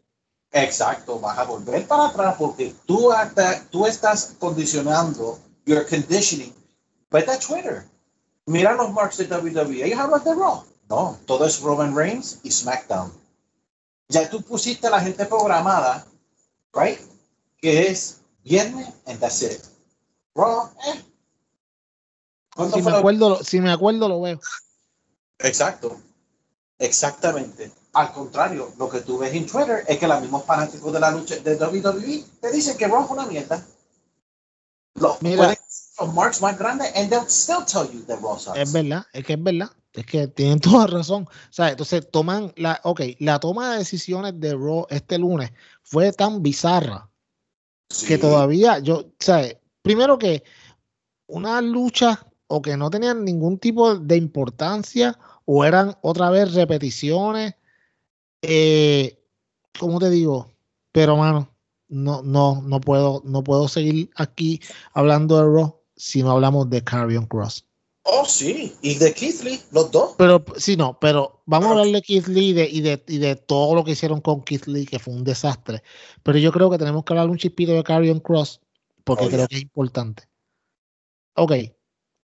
Exacto, 0.52 1.20
vas 1.20 1.38
a 1.38 1.44
volver 1.44 1.86
para 1.86 2.06
atrás 2.06 2.36
porque 2.38 2.74
tú, 2.86 3.12
hasta, 3.12 3.62
tú 3.68 3.86
estás 3.86 4.34
condicionando 4.38 5.38
your 5.66 5.86
conditioning. 5.86 6.54
Vete 7.10 7.30
a 7.30 7.38
Twitter. 7.38 7.84
Mira 8.46 8.74
los 8.74 8.90
marks 8.92 9.18
de 9.18 9.26
WWE. 9.26 9.84
Ellos 9.84 9.98
hablan 9.98 10.24
de 10.24 10.34
Raw. 10.34 10.64
No, 10.88 11.18
todo 11.26 11.44
es 11.44 11.60
Roman 11.60 11.94
Reigns 11.94 12.40
y 12.42 12.50
SmackDown. 12.50 13.12
Ya 14.08 14.28
tú 14.30 14.40
pusiste 14.42 14.86
a 14.86 14.90
la 14.90 15.00
gente 15.00 15.26
programada, 15.26 16.06
right? 16.72 16.98
Que 17.60 17.88
es 17.88 18.20
viernes 18.42 18.88
and 19.06 19.20
that's 19.20 19.42
it. 19.42 19.62
Raw, 20.34 20.70
eh. 20.86 21.04
Si 22.74 22.82
me, 22.82 22.90
acuerdo, 22.90 23.44
si 23.44 23.60
me 23.60 23.70
acuerdo, 23.70 24.08
lo 24.08 24.20
veo. 24.22 24.40
Exacto. 25.38 26.00
Exactamente. 26.78 27.70
Al 27.98 28.12
contrario, 28.12 28.72
lo 28.78 28.88
que 28.88 29.00
tú 29.00 29.18
ves 29.18 29.34
en 29.34 29.44
Twitter 29.44 29.82
es 29.88 29.98
que 29.98 30.06
los 30.06 30.20
mismos 30.20 30.44
fanáticos 30.44 30.92
de 30.92 31.00
la 31.00 31.10
lucha 31.10 31.34
de 31.34 31.56
WWE 31.56 32.24
te 32.40 32.52
dicen 32.52 32.78
que 32.78 32.86
Raw 32.86 33.04
es 33.04 33.10
una 33.10 33.26
mierda. 33.26 33.66
Los, 34.94 35.20
Mira, 35.20 35.58
los 35.98 36.14
marks 36.14 36.40
más 36.40 36.56
grandes 36.56 36.94
and 36.94 37.10
they'll 37.10 37.26
still 37.26 37.64
tell 37.66 37.90
you 37.92 38.04
that 38.06 38.20
Raw 38.20 38.38
sucks. 38.38 38.56
Es 38.56 38.72
verdad, 38.72 39.04
es 39.12 39.24
que 39.24 39.32
es 39.32 39.42
verdad. 39.42 39.70
Es 39.92 40.06
que 40.06 40.28
tienen 40.28 40.60
toda 40.60 40.86
razón. 40.86 41.24
O 41.24 41.52
sea, 41.52 41.70
entonces 41.70 42.08
toman 42.08 42.52
la, 42.54 42.80
ok, 42.84 43.00
la 43.18 43.40
toma 43.40 43.72
de 43.72 43.78
decisiones 43.78 44.38
de 44.38 44.52
Raw 44.52 44.86
este 44.90 45.18
lunes 45.18 45.50
fue 45.82 46.12
tan 46.12 46.40
bizarra 46.40 47.10
que 48.06 48.16
todavía 48.16 48.78
yo, 48.78 48.98
o 48.98 49.12
sea, 49.18 49.42
primero 49.82 50.18
que 50.20 50.44
una 51.26 51.60
lucha 51.60 52.24
o 52.46 52.62
que 52.62 52.76
no 52.76 52.90
tenían 52.90 53.24
ningún 53.24 53.58
tipo 53.58 53.96
de 53.96 54.16
importancia 54.16 55.18
o 55.46 55.64
eran 55.64 55.96
otra 56.02 56.30
vez 56.30 56.54
repeticiones. 56.54 57.54
Eh, 58.42 59.18
¿Cómo 59.78 59.98
te 59.98 60.10
digo? 60.10 60.50
Pero, 60.92 61.16
mano, 61.16 61.48
no, 61.88 62.22
no, 62.22 62.62
no 62.62 62.80
puedo, 62.80 63.22
no 63.24 63.42
puedo 63.42 63.68
seguir 63.68 64.10
aquí 64.16 64.60
hablando 64.92 65.36
de 65.36 65.44
Raw 65.44 65.80
si 65.96 66.22
no 66.22 66.32
hablamos 66.32 66.70
de 66.70 66.82
Carrion 66.82 67.26
Cross. 67.26 67.64
Oh, 68.10 68.24
sí, 68.24 68.74
y 68.80 68.94
de 68.94 69.12
Keith 69.12 69.42
Lee, 69.42 69.60
los 69.70 69.90
dos. 69.90 70.14
Pero, 70.16 70.42
sí, 70.56 70.76
no, 70.76 70.98
pero 70.98 71.42
vamos 71.44 71.68
a 71.68 71.70
hablar 71.72 71.88
de 71.88 72.00
Keith 72.00 72.26
Lee 72.26 72.48
y 72.48 72.52
de, 72.54 73.04
y, 73.06 73.18
de, 73.18 73.36
todo 73.36 73.74
lo 73.74 73.84
que 73.84 73.90
hicieron 73.90 74.22
con 74.22 74.42
Keith 74.42 74.66
Lee, 74.66 74.86
que 74.86 74.98
fue 74.98 75.12
un 75.12 75.24
desastre. 75.24 75.82
Pero 76.22 76.38
yo 76.38 76.50
creo 76.50 76.70
que 76.70 76.78
tenemos 76.78 77.04
que 77.04 77.12
hablar 77.12 77.28
un 77.28 77.36
chispito 77.36 77.72
de 77.72 77.84
Carrion 77.84 78.20
Cross, 78.20 78.62
porque 79.04 79.26
oh, 79.26 79.28
creo 79.28 79.46
que 79.46 79.56
es 79.56 79.62
importante. 79.62 80.22
Ok, 81.34 81.52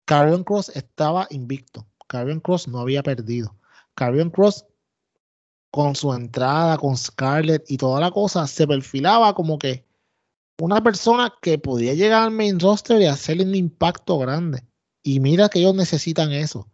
Carrion 0.04 0.44
Cross 0.44 0.70
estaba 0.74 1.26
invicto. 1.30 1.86
Carrion 2.06 2.38
Cross 2.40 2.68
no 2.68 2.78
había 2.78 3.02
perdido. 3.02 3.56
Carrion 3.94 4.30
Cross, 4.30 4.66
con 5.72 5.96
su 5.96 6.12
entrada, 6.12 6.76
con 6.76 6.98
Scarlett 6.98 7.64
y 7.66 7.78
toda 7.78 7.98
la 7.98 8.10
cosa, 8.10 8.46
se 8.46 8.66
perfilaba 8.66 9.34
como 9.34 9.58
que 9.58 9.86
una 10.60 10.82
persona 10.82 11.32
que 11.40 11.58
podía 11.58 11.94
llegar 11.94 12.24
al 12.24 12.30
main 12.30 12.60
roster 12.60 13.00
y 13.00 13.06
hacerle 13.06 13.44
un 13.44 13.54
impacto 13.54 14.18
grande. 14.18 14.62
Y 15.02 15.18
mira 15.18 15.48
que 15.48 15.60
ellos 15.60 15.74
necesitan 15.74 16.30
eso. 16.30 16.68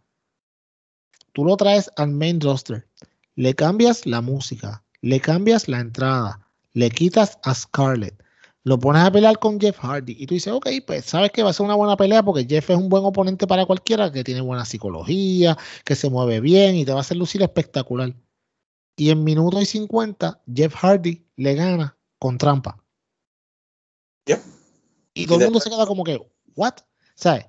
Tú 1.31 1.45
lo 1.45 1.55
traes 1.55 1.89
al 1.95 2.11
main 2.11 2.41
roster, 2.41 2.89
le 3.35 3.55
cambias 3.55 4.05
la 4.05 4.19
música, 4.19 4.83
le 4.99 5.21
cambias 5.21 5.69
la 5.69 5.79
entrada, 5.79 6.45
le 6.73 6.89
quitas 6.89 7.39
a 7.43 7.55
Scarlett, 7.55 8.21
lo 8.65 8.77
pones 8.79 9.03
a 9.03 9.11
pelear 9.11 9.39
con 9.39 9.61
Jeff 9.61 9.79
Hardy 9.79 10.17
y 10.19 10.27
tú 10.27 10.33
dices, 10.33 10.51
ok, 10.51 10.67
pues 10.85 11.05
sabes 11.05 11.31
que 11.31 11.41
va 11.41 11.51
a 11.51 11.53
ser 11.53 11.65
una 11.65 11.75
buena 11.75 11.95
pelea 11.95 12.21
porque 12.21 12.45
Jeff 12.45 12.69
es 12.69 12.75
un 12.77 12.89
buen 12.89 13.05
oponente 13.05 13.47
para 13.47 13.65
cualquiera, 13.65 14.11
que 14.11 14.25
tiene 14.25 14.41
buena 14.41 14.65
psicología, 14.65 15.57
que 15.85 15.95
se 15.95 16.09
mueve 16.09 16.41
bien 16.41 16.75
y 16.75 16.83
te 16.83 16.91
va 16.91 16.97
a 16.97 17.01
hacer 17.01 17.15
lucir 17.15 17.41
espectacular. 17.41 18.13
Y 18.99 19.11
en 19.11 19.23
minuto 19.23 19.61
y 19.61 19.65
50, 19.65 20.41
Jeff 20.53 20.75
Hardy 20.75 21.25
le 21.37 21.55
gana 21.55 21.97
con 22.19 22.37
trampa. 22.37 22.83
Y 25.13 25.25
todo 25.25 25.39
el 25.39 25.45
mundo 25.45 25.61
se 25.61 25.69
queda 25.69 25.85
como 25.85 26.03
que, 26.03 26.19
¿what? 26.55 26.73
¿Sabes? 27.15 27.45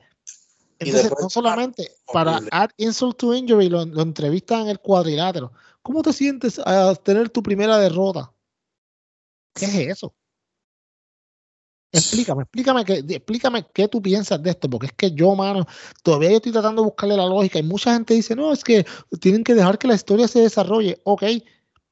Entonces, 0.78 1.12
no 1.20 1.28
solamente 1.28 1.90
para 2.12 2.40
add 2.52 2.70
insult 2.76 3.18
to 3.18 3.34
injury, 3.34 3.68
lo, 3.68 3.84
lo 3.84 4.02
entrevistan 4.02 4.62
en 4.62 4.68
el 4.68 4.78
cuadrilátero. 4.78 5.52
¿Cómo 5.82 6.02
te 6.02 6.12
sientes 6.12 6.60
a 6.64 6.94
tener 6.94 7.30
tu 7.30 7.42
primera 7.42 7.78
derrota? 7.78 8.32
¿Qué 9.52 9.64
es 9.64 9.74
eso? 9.74 10.14
Explícame, 11.92 12.42
explícame, 12.42 12.84
que, 12.84 12.98
explícame 12.98 13.66
qué 13.74 13.88
tú 13.88 14.00
piensas 14.00 14.40
de 14.42 14.50
esto, 14.50 14.70
porque 14.70 14.86
es 14.86 14.92
que 14.92 15.10
yo, 15.10 15.34
mano, 15.34 15.66
todavía 16.02 16.30
estoy 16.30 16.52
tratando 16.52 16.82
de 16.82 16.86
buscarle 16.86 17.16
la 17.16 17.26
lógica 17.26 17.58
y 17.58 17.64
mucha 17.64 17.92
gente 17.92 18.14
dice, 18.14 18.36
no, 18.36 18.52
es 18.52 18.62
que 18.62 18.86
tienen 19.20 19.42
que 19.42 19.54
dejar 19.54 19.76
que 19.76 19.88
la 19.88 19.94
historia 19.94 20.28
se 20.28 20.40
desarrolle. 20.40 21.00
Ok, 21.02 21.24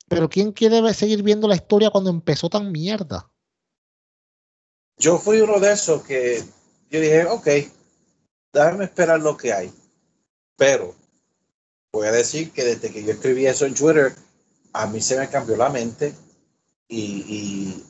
pero 0.08 0.28
¿quién 0.28 0.52
quiere 0.52 0.94
seguir 0.94 1.22
viendo 1.24 1.48
la 1.48 1.56
historia 1.56 1.90
cuando 1.90 2.10
empezó 2.10 2.48
tan 2.48 2.70
mierda? 2.70 3.28
Yo 4.98 5.18
fui 5.18 5.40
uno 5.40 5.58
de 5.58 5.72
esos 5.72 6.02
que 6.04 6.44
yo 6.90 7.00
dije, 7.00 7.24
ok, 7.26 7.48
déjame 8.52 8.84
esperar 8.84 9.20
lo 9.20 9.36
que 9.36 9.52
hay. 9.52 9.72
Pero 10.56 10.94
voy 11.92 12.06
a 12.06 12.12
decir 12.12 12.52
que 12.52 12.64
desde 12.64 12.90
que 12.90 13.02
yo 13.02 13.12
escribí 13.12 13.46
eso 13.46 13.66
en 13.66 13.74
Twitter, 13.74 14.14
a 14.72 14.86
mí 14.86 15.00
se 15.00 15.18
me 15.18 15.28
cambió 15.28 15.56
la 15.56 15.70
mente 15.70 16.14
y, 16.88 17.24
y 17.28 17.84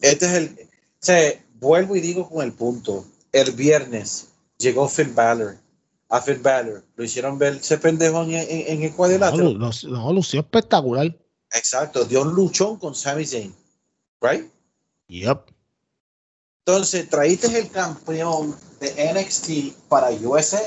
este 0.00 0.26
es 0.26 0.32
el 0.32 0.71
sea, 1.02 1.44
vuelvo 1.54 1.96
y 1.96 2.00
digo 2.00 2.28
con 2.28 2.44
el 2.44 2.52
punto. 2.52 3.04
El 3.32 3.52
viernes 3.52 4.28
llegó 4.58 4.88
Finn 4.88 5.14
Balor. 5.14 5.58
A 6.08 6.20
Finn 6.20 6.42
Balor 6.42 6.84
lo 6.94 7.04
hicieron 7.04 7.38
ver 7.38 7.54
ese 7.54 7.78
pendejo 7.78 8.22
en, 8.22 8.32
en, 8.34 8.82
el 8.82 8.94
cuadrilátero. 8.94 9.52
No, 9.54 9.70
no, 9.88 10.12
lució 10.12 10.40
espectacular. 10.40 11.16
Exacto, 11.52 12.04
dio 12.04 12.22
un 12.22 12.34
luchón 12.34 12.78
con 12.78 12.94
Sami 12.94 13.26
Zayn. 13.26 13.54
Right? 14.20 14.50
Yep. 15.08 15.50
Entonces, 16.64 17.08
traíste 17.08 17.58
el 17.58 17.68
campeón 17.70 18.56
de 18.80 19.12
NXT 19.12 19.88
para 19.88 20.10
USA. 20.10 20.62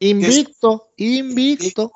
Invicto, 0.00 0.90
invicto. 0.96 1.92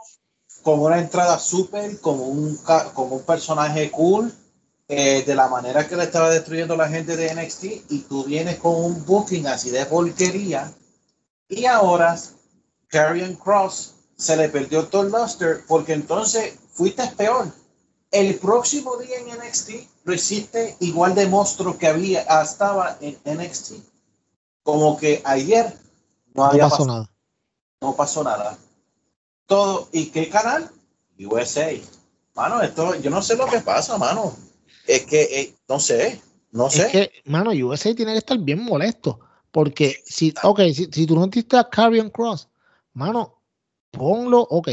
Con 0.62 0.78
una 0.80 1.00
entrada 1.00 1.38
súper, 1.40 2.00
como 2.00 2.26
un, 2.26 2.56
como 2.94 3.16
un 3.16 3.24
personaje 3.24 3.90
cool, 3.90 4.32
eh, 4.88 5.22
de 5.24 5.34
la 5.34 5.48
manera 5.48 5.86
que 5.88 5.96
le 5.96 6.04
estaba 6.04 6.30
destruyendo 6.30 6.76
la 6.76 6.88
gente 6.88 7.16
de 7.16 7.34
NXT, 7.34 7.64
y 7.90 7.98
tú 8.08 8.24
vienes 8.24 8.58
con 8.58 8.74
un 8.74 9.04
booking 9.04 9.46
así 9.46 9.70
de 9.70 9.86
porquería, 9.86 10.72
y 11.48 11.66
ahora 11.66 12.18
Karrion 12.88 13.34
Cross 13.36 13.94
se 14.16 14.36
le 14.36 14.48
perdió 14.48 14.86
todo 14.86 15.02
el 15.02 15.12
luster, 15.12 15.64
porque 15.66 15.94
entonces 15.94 16.54
fuiste 16.72 17.06
peor. 17.16 17.50
El 18.10 18.38
próximo 18.38 18.96
día 18.98 19.18
en 19.18 19.38
NXT 19.38 19.70
lo 20.04 20.14
hiciste 20.14 20.76
igual 20.80 21.14
de 21.14 21.26
monstruo 21.26 21.78
que 21.78 21.86
había, 21.86 22.22
estaba 22.42 22.98
en 23.00 23.18
NXT. 23.24 23.72
Como 24.62 24.96
que 24.98 25.22
ayer 25.24 25.76
no, 26.34 26.44
había 26.44 26.68
pasó 26.68 26.86
nada. 26.86 27.10
No 27.80 27.96
pasó 27.96 28.22
nada. 28.22 28.56
Todo, 29.46 29.88
¿y 29.92 30.10
qué 30.10 30.28
canal? 30.28 30.70
USA. 31.18 31.72
Mano, 32.34 32.62
esto, 32.62 32.94
yo 32.96 33.10
no 33.10 33.22
sé 33.22 33.36
lo 33.36 33.46
que 33.46 33.60
pasa, 33.60 33.98
mano. 33.98 34.34
Es 34.86 35.06
que, 35.06 35.22
eh, 35.22 35.54
no 35.68 35.78
sé, 35.78 36.20
no 36.50 36.70
sé. 36.70 36.82
Es 36.82 36.88
que, 36.88 37.10
mano, 37.24 37.50
USA 37.50 37.94
tiene 37.94 38.12
que 38.12 38.18
estar 38.18 38.38
bien 38.38 38.62
molesto. 38.62 39.20
Porque 39.50 40.02
si, 40.06 40.32
ok, 40.42 40.60
si, 40.74 40.88
si 40.90 41.06
tú 41.06 41.14
no 41.14 41.26
diste 41.26 41.56
a 41.56 41.68
Carrion 41.68 42.08
Cross, 42.10 42.48
mano, 42.94 43.38
ponlo, 43.90 44.40
ok, 44.50 44.70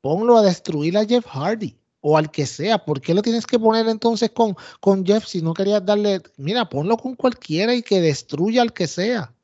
ponlo 0.00 0.38
a 0.38 0.42
destruir 0.42 0.96
a 0.96 1.04
Jeff 1.04 1.26
Hardy 1.26 1.76
o 2.00 2.16
al 2.16 2.30
que 2.30 2.46
sea. 2.46 2.84
¿Por 2.84 3.00
qué 3.00 3.14
lo 3.14 3.22
tienes 3.22 3.46
que 3.46 3.58
poner 3.58 3.86
entonces 3.88 4.30
con, 4.30 4.56
con 4.80 5.04
Jeff 5.04 5.26
si 5.26 5.42
no 5.42 5.54
querías 5.54 5.84
darle, 5.84 6.22
mira, 6.36 6.68
ponlo 6.68 6.96
con 6.96 7.14
cualquiera 7.14 7.74
y 7.74 7.82
que 7.82 8.00
destruya 8.00 8.62
al 8.62 8.72
que 8.72 8.86
sea? 8.86 9.34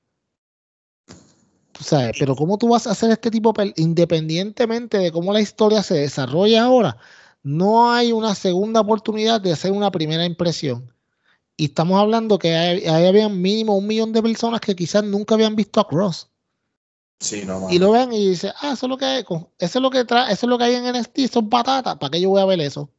Tú 1.72 1.82
sabes, 1.82 2.16
pero 2.18 2.36
¿cómo 2.36 2.56
tú 2.56 2.68
vas 2.68 2.86
a 2.86 2.92
hacer 2.92 3.10
este 3.10 3.30
tipo, 3.30 3.52
independientemente 3.76 4.98
de 4.98 5.10
cómo 5.10 5.32
la 5.32 5.40
historia 5.40 5.82
se 5.82 5.94
desarrolla 5.94 6.64
ahora? 6.64 6.96
No 7.44 7.92
hay 7.92 8.10
una 8.10 8.34
segunda 8.34 8.80
oportunidad 8.80 9.40
de 9.40 9.52
hacer 9.52 9.70
una 9.70 9.90
primera 9.90 10.24
impresión. 10.24 10.90
Y 11.56 11.66
estamos 11.66 12.00
hablando 12.00 12.38
que 12.38 12.56
hay, 12.56 12.86
había 12.86 13.28
mínimo 13.28 13.76
un 13.76 13.86
millón 13.86 14.12
de 14.12 14.22
personas 14.22 14.60
que 14.60 14.74
quizás 14.74 15.04
nunca 15.04 15.34
habían 15.34 15.54
visto 15.54 15.78
a 15.78 15.86
Cross. 15.86 16.28
y 17.70 17.78
lo 17.78 17.92
ven 17.92 18.12
y 18.12 18.30
dicen, 18.30 18.52
ah, 18.60 18.72
eso 18.72 18.86
es 18.86 18.90
lo 18.90 18.96
que 18.96 19.04
hay, 19.04 19.24
eso 19.58 19.78
es 19.78 19.82
lo 19.82 19.90
que 19.90 20.04
trae, 20.04 20.32
eso 20.32 20.46
es 20.46 20.50
lo 20.50 20.58
que 20.58 20.64
hay 20.64 20.74
en 20.74 20.90
NXT, 20.90 21.32
son 21.32 21.48
patatas, 21.48 21.96
¿para 21.96 22.10
qué 22.10 22.20
yo 22.20 22.30
voy 22.30 22.40
a 22.40 22.46
ver 22.46 22.60
eso? 22.60 22.90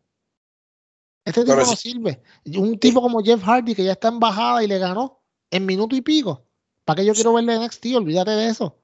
Este 1.26 1.44
tipo 1.44 1.56
no 1.56 1.76
sirve. 1.76 2.22
Un 2.56 2.80
tipo 2.80 3.02
como 3.02 3.24
Jeff 3.24 3.42
Hardy 3.44 3.74
que 3.74 3.84
ya 3.84 3.94
está 3.94 4.10
en 4.10 4.20
bajada 4.20 4.64
y 4.64 4.68
le 4.68 4.78
ganó 4.78 5.20
en 5.50 5.66
minuto 5.66 5.96
y 5.96 6.02
pico. 6.02 6.46
¿Para 6.86 6.98
qué 6.98 7.06
yo 7.06 7.14
quiero 7.14 7.34
verle 7.34 7.58
NXT? 7.60 7.88
Olvídate 7.96 8.32
de 8.32 8.48
eso. 8.48 8.78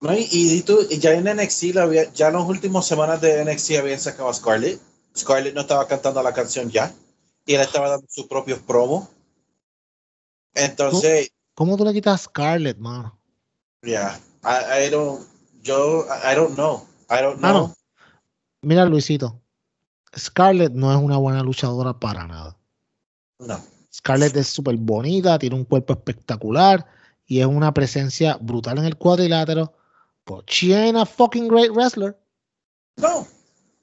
No, 0.00 0.10
y, 0.14 0.62
tú, 0.62 0.86
ya 0.90 1.12
en 1.14 1.24
NXT, 1.24 1.64
ya 2.14 2.28
en 2.28 2.34
las 2.34 2.46
últimas 2.46 2.86
semanas 2.86 3.20
de 3.20 3.44
NXT 3.44 3.78
habían 3.78 3.98
sacado 3.98 4.28
a 4.28 4.34
Scarlett. 4.34 4.80
Scarlett 5.18 5.54
no 5.54 5.62
estaba 5.62 5.86
cantando 5.86 6.22
la 6.22 6.32
canción 6.32 6.70
ya. 6.70 6.94
Y 7.44 7.54
él 7.54 7.60
estaba 7.60 7.88
dando 7.88 8.06
sus 8.08 8.26
propios 8.26 8.60
promos. 8.60 9.08
Entonces. 10.54 11.30
¿Cómo, 11.54 11.76
tú 11.76 11.84
le 11.84 11.92
quitas 11.92 12.14
a 12.14 12.24
Scarlett, 12.24 12.78
mano? 12.78 13.18
Yeah. 13.82 14.18
I, 14.44 14.90
don't. 14.90 15.26
Yo, 15.62 16.06
I 16.24 16.34
don't 16.34 16.54
know. 16.54 16.86
I 17.10 17.22
don't 17.22 17.38
know. 17.38 17.74
Mira, 18.62 18.84
Luisito. 18.84 19.40
Scarlett 20.16 20.72
no 20.72 20.92
es 20.92 20.98
una 20.98 21.16
buena 21.16 21.42
luchadora 21.42 21.98
para 21.98 22.26
nada. 22.26 22.56
No. 23.38 23.60
Scarlett 23.92 24.36
es 24.36 24.48
súper 24.48 24.76
bonita, 24.76 25.38
tiene 25.38 25.56
un 25.56 25.64
cuerpo 25.64 25.92
espectacular 25.92 26.86
y 27.26 27.40
es 27.40 27.46
una 27.46 27.74
presencia 27.74 28.38
brutal 28.40 28.78
en 28.78 28.84
el 28.84 28.96
cuadrilátero. 28.96 29.72
But 30.26 30.46
she 30.46 30.74
ain't 30.74 30.96
a 30.96 31.06
fucking 31.06 31.48
great 31.48 31.70
wrestler. 31.70 32.16
No. 32.96 33.26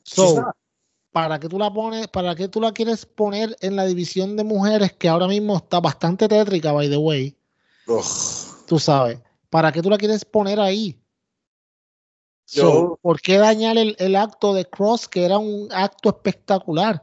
So, 0.03 0.51
¿para 1.15 1.39
qué 1.39 1.47
tú 1.47 1.57
la 1.57 1.71
pones, 1.71 2.09
para 2.09 2.35
qué 2.35 2.49
tú 2.49 2.59
la 2.59 2.73
quieres 2.73 3.05
poner 3.05 3.55
en 3.61 3.77
la 3.77 3.85
división 3.85 4.35
de 4.35 4.43
mujeres 4.43 4.91
que 4.91 5.07
ahora 5.07 5.29
mismo 5.29 5.55
está 5.55 5.79
bastante 5.79 6.27
tétrica, 6.27 6.73
by 6.73 6.89
the 6.89 6.97
way? 6.97 7.37
Tú 8.67 8.79
sabes, 8.79 9.19
¿para 9.49 9.71
qué 9.71 9.81
tú 9.81 9.89
la 9.89 9.97
quieres 9.97 10.25
poner 10.25 10.59
ahí? 10.59 10.99
¿Por 13.01 13.21
qué 13.21 13.37
dañar 13.37 13.77
el, 13.77 13.95
el, 13.97 14.17
acto 14.17 14.53
de 14.53 14.65
Cross, 14.65 15.07
que 15.07 15.23
era 15.23 15.37
un 15.37 15.69
acto 15.71 16.09
espectacular? 16.09 17.01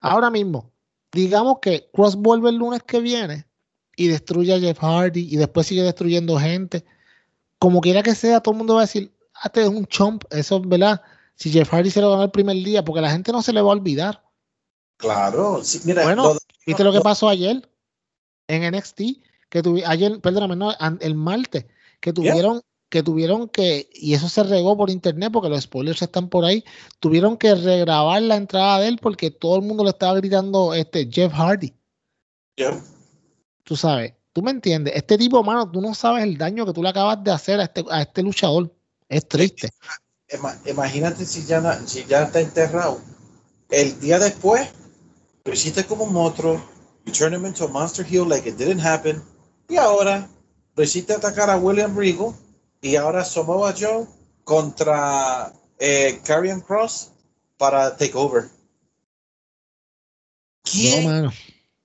Ahora 0.00 0.28
mismo, 0.28 0.72
digamos 1.12 1.60
que 1.60 1.88
Cross 1.92 2.16
vuelve 2.16 2.50
el 2.50 2.56
lunes 2.56 2.82
que 2.82 2.98
viene 2.98 3.46
y 3.94 4.08
destruye 4.08 4.54
a 4.54 4.58
Jeff 4.58 4.80
Hardy 4.80 5.32
y 5.32 5.36
después 5.36 5.68
sigue 5.68 5.84
destruyendo 5.84 6.36
gente. 6.36 6.84
Como 7.60 7.80
quiera 7.80 8.02
que 8.02 8.16
sea, 8.16 8.40
todo 8.40 8.54
el 8.54 8.58
mundo 8.58 8.74
va 8.74 8.80
a 8.80 8.86
decir, 8.86 9.14
ah, 9.34 9.42
este 9.44 9.62
es 9.62 9.68
un 9.68 9.86
chump, 9.86 10.24
eso 10.32 10.56
es 10.56 10.68
verdad 10.68 11.00
si 11.36 11.50
Jeff 11.50 11.72
Hardy 11.72 11.90
se 11.90 12.00
lo 12.00 12.10
ganó 12.10 12.24
el 12.24 12.30
primer 12.30 12.56
día, 12.56 12.84
porque 12.84 13.00
la 13.00 13.10
gente 13.10 13.32
no 13.32 13.42
se 13.42 13.52
le 13.52 13.60
va 13.60 13.70
a 13.70 13.72
olvidar. 13.72 14.22
Claro, 14.96 15.60
mira, 15.84 16.04
bueno, 16.04 16.36
¿viste 16.66 16.84
lo 16.84 16.92
que 16.92 17.00
pasó 17.00 17.28
ayer 17.28 17.68
en 18.46 18.74
NXT? 18.74 19.00
Que 19.48 19.62
tuvieron, 19.62 19.90
ayer, 19.90 20.20
perdóname, 20.20 20.56
no, 20.56 20.72
el 21.00 21.14
martes, 21.14 21.66
que 22.00 22.12
tuvieron, 22.12 22.62
que 22.88 23.02
tuvieron 23.02 23.48
que, 23.48 23.88
y 23.92 24.14
eso 24.14 24.28
se 24.28 24.44
regó 24.44 24.76
por 24.76 24.90
internet 24.90 25.30
porque 25.32 25.48
los 25.48 25.62
spoilers 25.62 26.02
están 26.02 26.28
por 26.28 26.44
ahí, 26.44 26.64
tuvieron 27.00 27.36
que 27.36 27.54
regrabar 27.54 28.22
la 28.22 28.36
entrada 28.36 28.80
de 28.80 28.88
él 28.88 28.98
porque 29.02 29.30
todo 29.30 29.56
el 29.56 29.62
mundo 29.62 29.82
le 29.82 29.90
estaba 29.90 30.14
gritando 30.14 30.74
este 30.74 31.08
Jeff 31.10 31.32
Hardy. 31.32 31.74
Tú 33.64 33.76
sabes, 33.76 34.14
tú 34.32 34.42
me 34.42 34.52
entiendes, 34.52 34.94
este 34.94 35.18
tipo, 35.18 35.42
mano, 35.42 35.70
tú 35.70 35.80
no 35.80 35.94
sabes 35.94 36.22
el 36.22 36.38
daño 36.38 36.64
que 36.64 36.72
tú 36.72 36.82
le 36.82 36.90
acabas 36.90 37.22
de 37.24 37.32
hacer 37.32 37.58
a 37.60 37.64
este, 37.64 37.84
a 37.90 38.02
este 38.02 38.22
luchador. 38.22 38.72
Es 39.08 39.28
triste 39.28 39.70
imagínate 40.66 41.26
si 41.26 41.44
ya, 41.44 41.80
si 41.86 42.04
ya 42.04 42.24
está 42.24 42.40
enterrado. 42.40 43.00
El 43.70 43.98
día 44.00 44.18
después, 44.18 44.68
lo 45.44 45.52
hiciste 45.52 45.84
como 45.84 46.04
un 46.04 46.12
monstruo, 46.12 46.62
you 47.04 47.12
turn 47.12 47.34
him 47.34 47.44
into 47.44 47.64
a 47.64 47.68
monster 47.68 48.04
heel 48.04 48.26
like 48.26 48.48
it 48.48 48.56
didn't 48.56 48.80
happen, 48.80 49.22
y 49.68 49.76
ahora 49.76 50.28
lo 50.76 50.82
hiciste 50.82 51.14
atacar 51.14 51.50
a 51.50 51.56
William 51.56 51.96
Regal, 51.96 52.34
y 52.80 52.96
ahora 52.96 53.24
Samoa 53.24 53.74
Joe 53.78 54.06
contra 54.44 55.52
eh, 55.78 56.20
Cross 56.66 57.10
para 57.56 57.96
take 57.96 58.14
over. 58.14 58.50
¿Quién? 60.62 61.04
mano. 61.04 61.32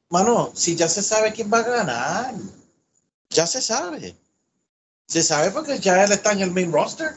mano, 0.09 0.51
si 0.53 0.75
ya 0.75 0.87
se 0.87 1.01
sabe 1.01 1.33
quién 1.33 1.51
va 1.51 1.59
a 1.59 1.63
ganar, 1.63 2.35
ya 3.29 3.45
se 3.45 3.61
sabe. 3.61 4.15
Se 5.07 5.23
sabe 5.23 5.51
porque 5.51 5.79
ya 5.79 6.03
él 6.03 6.11
está 6.11 6.31
en 6.31 6.41
el 6.41 6.51
main 6.51 6.71
roster. 6.71 7.15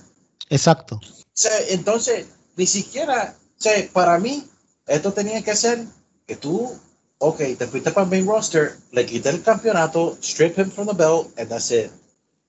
Exacto. 0.52 1.00
entonces, 1.70 2.26
ni 2.56 2.66
siquiera, 2.66 3.34
para 3.94 4.18
mí, 4.18 4.46
esto 4.86 5.12
tenía 5.12 5.42
que 5.42 5.56
ser 5.56 5.86
que 6.26 6.36
tú, 6.36 6.70
ok, 7.18 7.38
te 7.58 7.66
fuiste 7.66 7.90
para 7.90 8.04
el 8.04 8.10
main 8.10 8.26
roster, 8.26 8.76
le 8.90 9.06
quité 9.06 9.30
el 9.30 9.42
campeonato, 9.42 10.18
strip 10.20 10.58
him 10.58 10.70
from 10.70 10.86
the 10.86 10.94
belt, 10.94 11.28
and 11.38 11.48
that's 11.48 11.70
it. 11.70 11.90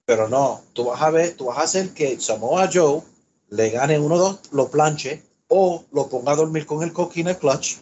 Pero 0.05 0.27
no, 0.27 0.61
tú 0.73 0.83
vas 0.85 1.01
a 1.01 1.11
ver, 1.11 1.37
tú 1.37 1.45
vas 1.45 1.59
a 1.59 1.61
hacer 1.61 1.93
que 1.93 2.19
Samoa 2.19 2.69
Joe 2.71 3.01
le 3.49 3.69
gane 3.69 3.97
uno 3.97 4.17
dos, 4.17 4.39
lo 4.51 4.69
planche, 4.69 5.23
o 5.47 5.85
lo 5.93 6.09
ponga 6.09 6.33
a 6.33 6.35
dormir 6.35 6.65
con 6.65 6.83
el 6.83 6.91
coquín 6.91 7.29
el 7.29 7.37
clutch, 7.37 7.77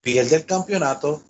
pierde 0.00 0.36
el 0.36 0.46
campeonato, 0.46 1.22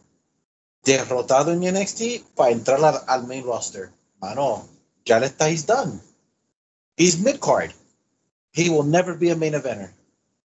derrotado 0.85 1.51
en 1.51 1.61
NXT 1.61 2.35
para 2.37 2.53
entrar 2.53 3.05
al, 3.09 3.27
main 3.27 3.45
roster. 3.45 3.91
Mano, 4.21 4.69
ya 5.05 5.19
le 5.19 5.27
estáis 5.27 5.67
done. 5.67 6.01
He's 6.97 7.19
mid-card. 7.19 7.73
He 8.53 8.69
will 8.69 8.85
never 8.85 9.17
be 9.17 9.31
a 9.31 9.37
main 9.37 9.55
eventer. 9.55 9.95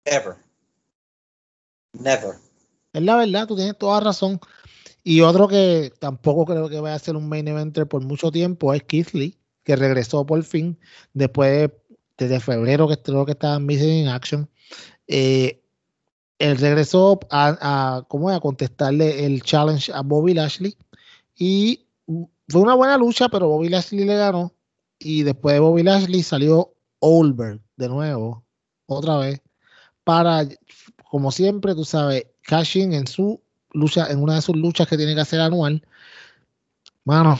Ever. 0.06 0.38
Never. 1.94 2.36
Es 2.94 3.02
la 3.02 3.16
verdad, 3.16 3.48
tú 3.48 3.56
tienes 3.56 3.78
toda 3.78 4.00
razón. 4.00 4.40
Y 5.04 5.22
otro 5.22 5.48
que 5.48 5.92
tampoco 6.00 6.46
creo 6.46 6.70
que 6.70 6.80
vaya 6.80 6.96
a 6.96 7.00
ser 7.00 7.16
un 7.16 7.28
main 7.28 7.48
eventer 7.48 7.88
por 7.88 8.04
mucho 8.04 8.32
tiempo 8.32 8.74
es 8.74 8.84
Keith 8.84 9.14
Lee, 9.14 9.38
que 9.64 9.76
regresó 9.76 10.26
por 10.26 10.44
fin 10.44 10.78
después 11.14 11.72
desde 12.18 12.40
febrero 12.40 12.88
que 12.88 13.02
creo 13.02 13.26
que 13.26 13.32
estaba 13.32 13.60
Missing 13.60 14.04
in 14.04 14.08
Action. 14.08 14.50
Eh, 15.08 15.62
él 16.38 16.58
regresó 16.58 17.20
a, 17.30 18.04
¿cómo 18.08 18.30
a 18.30 18.40
contestarle 18.40 19.26
el 19.26 19.44
challenge 19.44 19.92
a 19.94 20.02
Bobby 20.02 20.34
Lashley 20.34 20.76
y 21.36 21.86
fue 22.48 22.62
una 22.62 22.74
buena 22.74 22.98
lucha, 22.98 23.30
pero 23.30 23.48
Bobby 23.48 23.70
Lashley 23.70 24.06
le 24.06 24.16
ganó 24.16 24.54
y 25.00 25.24
después 25.24 25.54
de 25.54 25.60
Bobby 25.60 25.84
Lashley 25.84 26.24
salió 26.24 26.74
Olberg 27.02 27.62
de 27.76 27.90
nuevo, 27.90 28.46
otra 28.86 29.18
vez, 29.18 29.42
para, 30.04 30.48
como 31.10 31.32
siempre, 31.32 31.76
tú 31.76 31.84
sabes, 31.84 32.28
cashing 32.44 32.94
en 32.94 33.08
su 33.08 33.42
lucha, 33.72 34.08
en 34.08 34.22
una 34.22 34.36
de 34.36 34.42
sus 34.42 34.56
luchas 34.56 34.88
que 34.88 34.98
tiene 34.98 35.16
que 35.16 35.22
hacer 35.22 35.42
anual. 35.42 35.86
Mano, 37.04 37.40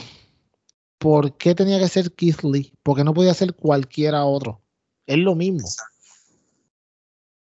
¿por 0.98 1.36
qué 1.36 1.54
tenía 1.54 1.78
que 1.78 1.88
ser 1.88 2.12
Keith 2.12 2.42
Lee? 2.42 2.72
Porque 2.82 3.04
no 3.04 3.14
podía 3.14 3.34
ser 3.34 3.54
cualquiera 3.54 4.24
otro. 4.24 4.60
Es 5.06 5.18
lo 5.18 5.34
mismo. 5.34 5.68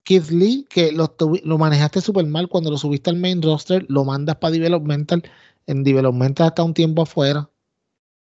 Keith 0.05 0.31
Lee, 0.31 0.66
que 0.68 0.93
lo, 0.93 1.16
lo 1.45 1.59
manejaste 1.59 2.01
súper 2.01 2.27
mal 2.27 2.49
cuando 2.49 2.71
lo 2.71 2.79
subiste 2.79 3.11
al 3.11 3.16
main 3.16 3.43
roster, 3.43 3.87
lo 3.89 4.05
mandas 4.05 4.37
para 4.37 4.53
developmental, 4.53 5.23
en 5.66 5.85
developmental 5.85 6.49
hasta 6.49 6.62
un 6.62 6.75
tiempo 6.75 7.03
afuera, 7.03 7.51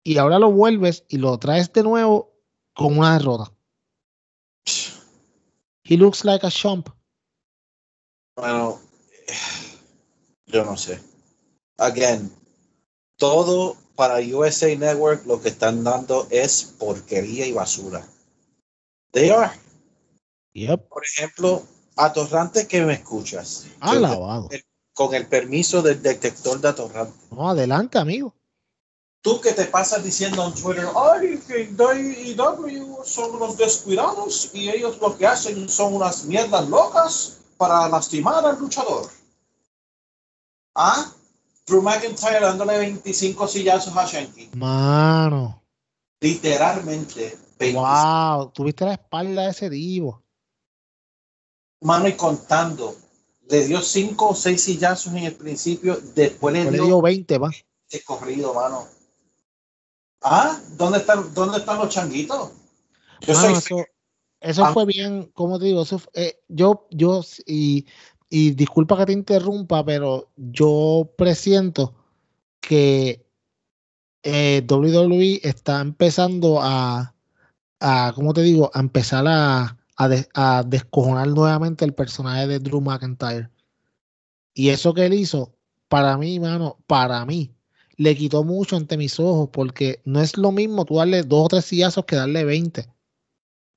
y 0.03 0.18
ahora 0.18 0.39
lo 0.39 0.51
vuelves 0.51 1.05
y 1.09 1.18
lo 1.18 1.39
traes 1.39 1.72
de 1.72 1.82
nuevo 1.82 2.32
con 2.74 2.99
una 2.99 3.18
derrota. 3.18 3.53
He 5.85 5.97
looks 5.97 6.25
like 6.25 6.47
a 6.47 6.51
chump. 6.51 6.89
Bueno, 8.37 8.81
yo 10.47 10.64
no 10.64 10.77
sé. 10.77 11.01
Again, 11.79 12.31
todo 13.16 13.77
para 13.97 14.21
USA 14.21 14.77
Network 14.77 15.27
lo 15.27 15.41
que 15.41 15.49
están 15.49 15.83
dando 15.83 16.27
es 16.31 16.75
porquería 16.79 17.47
y 17.47 17.53
basura. 17.53 18.07
They 19.12 19.31
are. 19.31 19.51
Yep. 20.53 20.89
Por 20.89 21.05
ejemplo, 21.05 21.64
atorrante 21.97 22.66
que 22.69 22.83
me 22.83 22.95
escuchas. 22.95 23.66
Alabado. 23.81 24.49
Con 24.93 25.14
el 25.14 25.27
permiso 25.27 25.83
del 25.83 26.03
detector 26.03 26.61
de 26.61 26.69
atorrante. 26.69 27.16
No, 27.31 27.49
adelante, 27.49 27.99
amigo. 27.99 28.35
Tú 29.21 29.41
que 29.41 29.53
te 29.53 29.64
pasas 29.64 30.05
diciendo 30.05 30.45
en 30.45 30.55
Twitter, 30.55 30.89
ay, 30.95 31.39
que 31.47 31.66
W 31.66 32.87
son 33.05 33.39
los 33.39 33.57
descuidados 33.57 34.51
y 34.55 34.69
ellos 34.71 34.99
lo 35.01 35.16
que 35.19 35.27
hacen 35.27 35.69
son 35.69 35.95
unas 35.95 36.25
mierdas 36.25 36.69
locas 36.69 37.41
para 37.57 37.89
lastimar 37.89 38.45
al 38.47 38.59
luchador. 38.59 39.11
¿Ah? 40.75 41.12
Drew 41.66 41.83
McIntyre 41.83 42.41
dándole 42.41 42.79
25 42.79 43.49
sillazos 43.49 43.95
a 43.97 44.07
Shanky. 44.07 44.51
Mano. 44.55 45.62
Literalmente. 46.21 47.37
25. 47.59 47.81
Wow, 47.81 48.51
tuviste 48.53 48.85
la 48.85 48.93
espalda 48.93 49.43
de 49.43 49.51
ese 49.51 49.69
divo. 49.69 50.23
Mano 51.81 52.09
y 52.09 52.12
contando. 52.14 52.95
Le 53.49 53.66
dio 53.66 53.81
5 53.81 54.29
o 54.29 54.35
6 54.35 54.62
sillazos 54.62 55.12
en 55.12 55.25
el 55.25 55.35
principio. 55.35 55.99
Después 56.14 56.55
le 56.55 56.64
Le 56.64 56.71
dio 56.71 56.85
dio 56.85 57.03
20, 57.03 57.39
va. 57.39 57.51
ese 57.89 58.05
corrido, 58.05 58.55
mano. 58.55 58.87
¿Ah? 60.23 60.59
¿Dónde 60.77 60.99
están, 60.99 61.33
dónde 61.35 61.59
están 61.59 61.79
los 61.79 61.89
changuitos? 61.89 62.53
Yo 63.21 63.35
Mano, 63.35 63.49
soy 63.61 63.77
eso 63.77 63.85
eso 64.41 64.64
Ah. 64.64 64.73
fue 64.73 64.85
bien, 64.87 65.31
como 65.35 65.59
te 65.59 65.64
digo, 65.66 65.83
eso 65.83 65.99
fue- 65.99 66.12
eh, 66.14 66.41
yo, 66.49 66.87
yo, 66.93 67.23
y, 67.47 67.87
y 68.31 68.53
disculpa 68.53 68.97
que 68.97 69.07
te 69.07 69.12
interrumpa, 69.12 69.85
pero 69.85 70.31
yo 70.37 71.11
presiento 71.16 71.95
que 72.61 73.25
eh, 74.23 74.62
WWE 74.69 75.41
está 75.43 75.81
empezando 75.81 76.61
a, 76.62 77.14
a, 77.81 78.12
¿cómo 78.14 78.33
te 78.35 78.43
digo? 78.43 78.71
A 78.75 78.81
empezar 78.81 79.25
a, 79.27 79.77
a, 79.97 80.09
des- 80.09 80.29
a 80.35 80.62
descojonar 80.64 81.29
nuevamente 81.29 81.85
el 81.85 81.95
personaje 81.95 82.47
de 82.47 82.59
Drew 82.61 82.81
McIntyre. 82.81 83.51
Y 84.55 84.69
eso 84.71 84.93
que 84.95 85.07
él 85.07 85.14
hizo, 85.14 85.55
para 85.89 86.16
mí, 86.16 86.39
mano, 86.41 86.79
para 86.87 87.25
mí, 87.25 87.55
le 87.99 88.16
quitó 88.16 88.44
mucho 88.44 88.76
ante 88.76 88.96
mis 88.96 89.18
ojos, 89.20 89.51
porque 89.53 90.01
no 90.05 90.20
es 90.20 90.36
lo 90.36 90.53
mismo 90.53 90.84
tú 90.84 90.96
darle 90.96 91.24
dos 91.24 91.44
o 91.44 91.49
tres 91.49 91.64
sillazos 91.64 92.05
que 92.05 92.16
darle 92.16 92.44
20. 92.44 92.88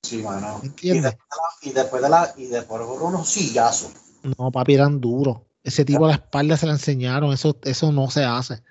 Sí, 0.04 0.18
mano. 0.18 0.60
Y 0.62 0.68
¿Entiendes? 0.68 1.04
después 1.14 1.22
de 1.32 1.38
la, 1.38 1.70
y 1.70 1.74
después 1.74 2.02
de 2.04 2.10
la, 2.10 2.34
y 2.38 2.46
después 2.46 2.82
de 2.82 2.88
unos 2.88 3.28
sillazos. 3.28 3.92
No, 4.38 4.52
papi, 4.52 4.76
eran 4.76 5.02
duros. 5.02 5.40
Ese 5.64 5.84
tipo 5.86 6.06
a 6.06 6.10
la 6.10 6.14
espalda 6.16 6.56
se 6.56 6.68
la 6.68 6.74
enseñaron. 6.74 7.34
Eso, 7.34 7.58
eso 7.64 7.92
no 7.92 8.10
se 8.12 8.24
hace. 8.24 8.62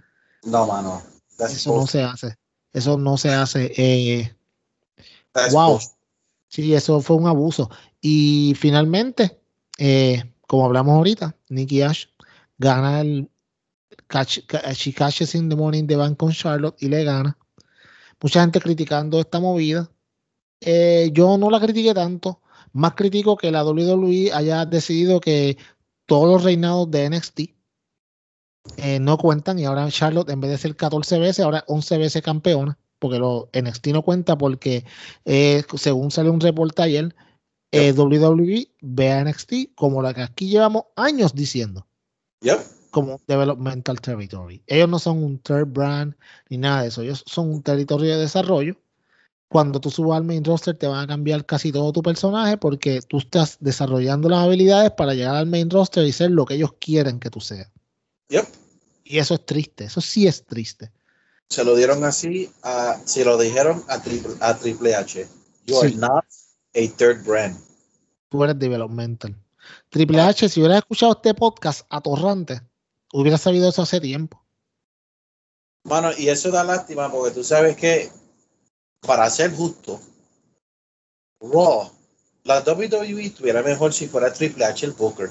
No, 0.45 0.67
mano. 0.67 1.03
That's 1.37 1.55
Eso 1.55 1.77
no 1.77 1.87
se 1.87 2.03
hace. 2.03 2.37
Eso 2.73 2.97
no 2.97 3.17
se 3.17 3.31
hace. 3.31 3.73
Eh, 3.77 4.33
That's 5.33 5.53
wow. 5.53 5.81
sí, 6.49 6.75
eso 6.75 7.01
fue 7.01 7.17
un 7.17 7.27
abuso. 7.27 7.71
Y 8.01 8.55
finalmente, 8.57 9.41
eh, 9.79 10.33
como 10.47 10.65
hablamos 10.65 10.95
ahorita, 10.95 11.35
Nicky 11.49 11.83
Ash 11.83 12.07
gana 12.59 13.01
el 13.01 13.29
catch, 14.11 14.41
ca- 14.47 14.73
She 14.75 14.93
Catches 14.93 15.35
in 15.35 15.49
the 15.49 15.57
Morning 15.57 15.87
de 15.87 15.97
Bank 15.97 16.19
con 16.19 16.33
Charlotte 16.33 16.77
y 16.83 16.89
le 16.89 17.05
gana. 17.05 17.39
Mucha 18.21 18.41
gente 18.43 18.61
criticando 18.61 19.21
esta 19.21 19.41
movida. 19.41 19.91
Eh, 20.61 21.11
yo 21.15 21.39
no 21.39 21.49
la 21.49 21.61
critiqué 21.61 21.95
tanto. 21.95 22.41
Más 22.73 22.95
critico 22.95 23.37
que 23.37 23.51
la 23.51 23.65
WWE 23.65 24.33
haya 24.33 24.67
decidido 24.67 25.21
que 25.21 25.57
todos 26.07 26.29
los 26.29 26.45
reinados 26.45 26.91
de 26.91 27.09
NXT 27.09 27.41
eh, 28.77 28.99
no 29.01 29.17
cuentan 29.17 29.59
y 29.59 29.65
ahora 29.65 29.91
Charlotte 29.91 30.29
en 30.31 30.41
vez 30.41 30.51
de 30.51 30.59
ser 30.59 30.77
14 30.77 31.19
veces, 31.19 31.45
ahora 31.45 31.65
11 31.67 31.99
veces 31.99 32.23
campeona, 32.23 32.79
porque 32.99 33.19
lo, 33.19 33.49
NXT 33.55 33.87
no 33.89 34.03
cuenta 34.03 34.37
porque 34.37 34.85
eh, 35.25 35.65
según 35.77 36.11
sale 36.11 36.31
un 36.31 36.41
reporte 36.41 36.83
ayer, 36.83 37.15
eh, 37.73 37.93
WWE 37.93 38.71
ve 38.83 39.13
a 39.13 39.25
NXT 39.25 39.75
como 39.75 40.03
la 40.03 40.13
que 40.13 40.23
aquí 40.23 40.49
llevamos 40.49 40.85
años 40.97 41.35
diciendo, 41.35 41.87
Yep. 42.43 42.59
Como 42.91 43.21
Developmental 43.27 44.01
Territory. 44.01 44.63
Ellos 44.67 44.89
no 44.89 44.99
son 44.99 45.23
un 45.23 45.39
third 45.39 45.67
brand 45.67 46.15
ni 46.49 46.59
nada 46.59 46.83
de 46.83 46.89
eso, 46.89 47.03
ellos 47.03 47.25
son 47.27 47.51
un 47.51 47.63
territorio 47.63 48.15
de 48.15 48.21
desarrollo. 48.21 48.77
Cuando 49.49 49.81
tú 49.81 49.91
subas 49.91 50.19
al 50.19 50.25
main 50.25 50.45
roster 50.45 50.77
te 50.77 50.87
van 50.87 51.01
a 51.01 51.07
cambiar 51.09 51.45
casi 51.45 51.73
todo 51.73 51.93
tu 51.93 52.03
personaje 52.03 52.57
porque 52.57 53.01
tú 53.03 53.19
estás 53.19 53.57
desarrollando 53.61 54.29
las 54.29 54.45
habilidades 54.45 54.93
para 54.93 55.15
llegar 55.15 55.35
al 55.35 55.47
main 55.47 55.69
roster 55.71 56.05
y 56.05 56.13
ser 56.13 56.31
lo 56.31 56.45
que 56.45 56.55
ellos 56.55 56.75
quieren 56.79 57.19
que 57.19 57.31
tú 57.31 57.41
seas. 57.41 57.69
Yep. 58.29 58.47
Y 59.05 59.19
eso 59.19 59.35
es 59.35 59.45
triste, 59.45 59.85
eso 59.85 60.01
sí 60.01 60.29
es 60.29 60.45
triste. 60.45 60.93
Se 61.49 61.65
lo 61.65 61.75
dieron 61.75 62.05
así, 62.05 62.49
a, 62.63 62.97
se 63.05 63.25
lo 63.25 63.37
dijeron 63.37 63.83
a 63.89 64.01
Triple, 64.01 64.35
a 64.39 64.57
Triple 64.57 64.95
H. 64.95 65.27
You 65.67 65.81
are 65.81 65.91
not 65.97 66.25
a 66.77 66.89
third 66.97 67.25
brand. 67.25 67.59
Tú 68.29 68.45
eres 68.45 68.57
developmental. 68.57 69.37
Triple 69.89 70.21
H, 70.21 70.49
si 70.49 70.61
hubieras 70.61 70.79
escuchado 70.79 71.13
este 71.13 71.35
podcast 71.35 71.85
atorrante, 71.91 72.61
hubiera 73.13 73.39
sabido 73.39 73.69
eso 73.69 73.83
hace 73.83 74.01
tiempo. 74.01 74.43
Mano, 75.85 76.11
y 76.17 76.29
eso 76.29 76.51
da 76.51 76.63
lástima 76.63 77.11
porque 77.11 77.35
tú 77.35 77.43
sabes 77.43 77.77
que, 77.77 78.11
para 79.01 79.29
ser 79.31 79.55
justo, 79.55 80.01
Raw, 81.41 81.91
la 82.45 82.61
WWE 82.61 83.25
estuviera 83.25 83.63
mejor 83.63 83.93
si 83.93 84.07
fuera 84.07 84.33
Triple 84.33 84.65
H 84.65 84.87
el 84.87 84.93
Booker. 84.93 85.31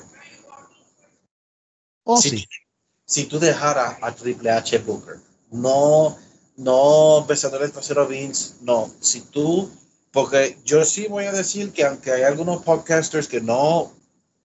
Oh, 2.03 2.17
Sí. 2.17 2.29
sí. 2.29 2.47
Si 3.05 3.25
tú 3.25 3.39
dejaras 3.39 3.97
a 4.01 4.13
Triple 4.13 4.51
H 4.51 4.75
el 4.75 4.83
Booker. 4.83 5.19
No, 5.51 6.17
no 6.57 7.25
besándole 7.25 7.65
el 7.65 7.71
trasero 7.71 8.03
a 8.03 8.07
Vince. 8.07 8.55
No, 8.61 8.91
si 8.99 9.21
tú, 9.21 9.71
porque 10.11 10.57
yo 10.63 10.83
sí 10.85 11.07
voy 11.07 11.25
a 11.25 11.31
decir 11.31 11.71
que 11.71 11.85
aunque 11.85 12.11
hay 12.11 12.23
algunos 12.23 12.63
podcasters 12.63 13.27
que 13.27 13.41
no 13.41 13.91